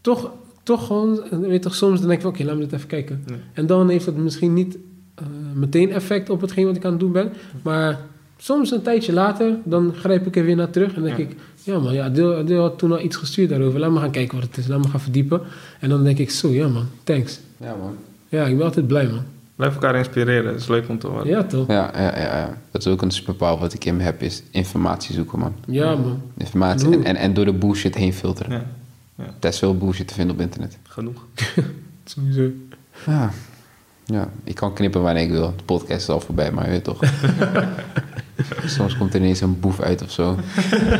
toch, 0.00 0.30
toch 0.62 0.86
gewoon, 0.86 1.22
weet 1.40 1.62
toch, 1.62 1.74
soms 1.74 1.98
dan 1.98 2.08
denk 2.08 2.20
ik 2.20 2.24
van, 2.26 2.34
oké, 2.34 2.44
laat 2.44 2.54
me 2.54 2.60
dit 2.60 2.72
even 2.72 2.86
kijken. 2.88 3.24
En 3.52 3.66
dan 3.66 3.88
heeft 3.88 4.04
dat 4.04 4.16
misschien 4.16 4.54
niet 4.54 4.78
eh, 5.14 5.24
meteen 5.54 5.92
effect 5.92 6.30
op 6.30 6.40
hetgeen 6.40 6.66
wat 6.66 6.76
ik 6.76 6.84
aan 6.84 6.90
het 6.90 7.00
doen 7.00 7.12
ben, 7.12 7.32
maar 7.62 7.98
soms 8.36 8.70
een 8.70 8.82
tijdje 8.82 9.12
later, 9.12 9.56
dan 9.64 9.94
grijp 9.94 10.26
ik 10.26 10.36
er 10.36 10.44
weer 10.44 10.56
naar 10.56 10.70
terug 10.70 10.94
en 10.94 11.02
denk 11.02 11.16
Ja. 11.18 11.22
ik, 11.24 11.36
ja 11.62 11.78
man, 11.78 11.94
ja, 11.94 12.04
Adil 12.04 12.60
had 12.60 12.78
toen 12.78 12.92
al 12.92 13.00
iets 13.00 13.16
gestuurd 13.16 13.48
daarover. 13.48 13.80
Laat 13.80 13.90
me 13.90 13.98
gaan 13.98 14.10
kijken 14.10 14.38
wat 14.38 14.46
het 14.46 14.56
is. 14.56 14.66
Laat 14.66 14.78
me 14.78 14.88
gaan 14.88 15.00
verdiepen. 15.00 15.40
En 15.80 15.88
dan 15.88 16.04
denk 16.04 16.18
ik, 16.18 16.30
zo, 16.30 16.48
ja 16.48 16.68
man, 16.68 16.86
thanks. 17.04 17.40
Ja 17.60 17.74
man. 17.74 17.96
Ja, 18.28 18.44
ik 18.44 18.56
ben 18.56 18.64
altijd 18.66 18.86
blij 18.86 19.06
man. 19.06 19.22
Blijf 19.56 19.74
elkaar 19.74 19.94
inspireren. 19.96 20.52
Het 20.52 20.60
is 20.60 20.68
leuk 20.68 20.88
om 20.88 20.98
te 20.98 21.06
horen. 21.06 21.26
Ja 21.26 21.44
toch? 21.44 21.66
Ja, 21.68 21.90
ja, 21.94 22.18
ja, 22.18 22.36
ja. 22.38 22.56
Dat 22.70 22.80
is 22.86 22.92
ook 22.92 23.02
een 23.02 23.10
superpower 23.10 23.58
wat 23.60 23.72
ik 23.72 23.84
in 23.84 23.96
me 23.96 24.02
heb, 24.02 24.22
is 24.22 24.42
informatie 24.50 25.14
zoeken 25.14 25.38
man. 25.38 25.54
Ja 25.66 25.96
man. 25.96 26.22
Informatie 26.36 26.92
en, 26.92 27.04
en, 27.04 27.16
en 27.16 27.34
door 27.34 27.44
de 27.44 27.52
bullshit 27.52 27.94
heen 27.94 28.12
filteren. 28.12 28.66
Ja, 29.16 29.24
Er 29.40 29.48
is 29.48 29.58
veel 29.58 29.76
bullshit 29.76 30.08
te 30.08 30.14
vinden 30.14 30.34
op 30.34 30.40
internet. 30.42 30.78
genoeg. 30.82 31.26
Sowieso. 32.04 32.48
Ja. 33.06 33.30
ja, 34.04 34.28
ik 34.44 34.54
kan 34.54 34.74
knippen 34.74 35.02
wanneer 35.02 35.22
ik 35.22 35.30
wil. 35.30 35.52
De 35.56 35.64
podcast 35.64 36.00
is 36.00 36.08
al 36.08 36.20
voorbij, 36.20 36.52
maar 36.52 36.64
je 36.64 36.70
weet 36.70 36.84
toch. 36.84 37.00
Soms 38.66 38.96
komt 38.96 39.14
er 39.14 39.20
ineens 39.20 39.40
een 39.40 39.60
boef 39.60 39.80
uit 39.80 40.02
of 40.02 40.10
zo. 40.10 40.36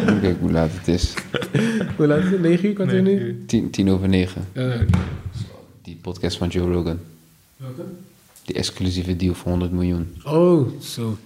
Dan 0.07 0.20
kijk 0.20 0.37
hoe 0.41 0.51
laat 0.51 0.70
het 0.73 0.89
is. 0.89 1.15
Hoe 1.97 2.07
laat 2.07 2.19
is 2.23 2.31
het? 2.31 2.41
9 2.41 2.69
uur? 2.69 2.74
Kwartier 2.74 3.03
Nee, 3.03 3.16
nu? 3.19 3.45
Tien, 3.47 3.70
tien 3.70 3.91
over 3.91 4.09
negen. 4.09 4.45
Ja. 4.53 4.73
Die 5.82 5.97
podcast 6.02 6.36
van 6.36 6.48
Joe 6.48 6.73
Rogan. 6.73 6.98
Welke? 7.57 7.82
Die 8.44 8.55
exclusieve 8.55 9.16
deal 9.16 9.35
voor 9.35 9.51
100 9.51 9.73
miljoen. 9.73 10.16
Oh, 10.24 10.81
zo. 10.82 11.16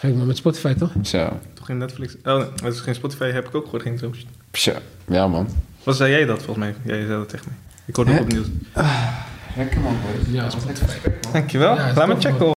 Kijk 0.00 0.14
maar 0.14 0.26
met 0.26 0.36
Spotify 0.36 0.74
toch? 0.74 0.92
Zo. 1.02 1.38
Toch 1.54 1.66
geen 1.66 1.78
Netflix? 1.78 2.14
Oh, 2.24 2.36
nee, 2.38 2.48
dat 2.62 2.72
is 2.72 2.80
geen 2.80 2.94
Spotify. 2.94 3.30
Heb 3.30 3.46
ik 3.48 3.54
ook 3.54 3.64
gehoord. 3.64 3.82
Geen 3.82 3.98
zo. 3.98 4.12
Zo. 4.52 4.72
Ja, 5.08 5.26
man. 5.28 5.48
Wat 5.84 5.96
zei 5.96 6.10
jij 6.10 6.24
dat 6.24 6.42
volgens 6.42 6.66
mij? 6.66 6.74
Jij 6.84 7.06
zei 7.06 7.18
dat 7.18 7.28
tegen 7.28 7.46
mij. 7.48 7.56
Ik 7.84 7.96
hoorde 7.96 8.10
het 8.12 8.20
opnieuw. 8.22 8.42
Lekker 9.56 9.80
man, 9.80 9.96
Ja, 10.30 10.50
Spotify. 10.50 11.08
Dankjewel. 11.32 11.74
Ja, 11.74 11.92
Laat 11.94 12.06
me 12.08 12.14
checken. 12.20 12.38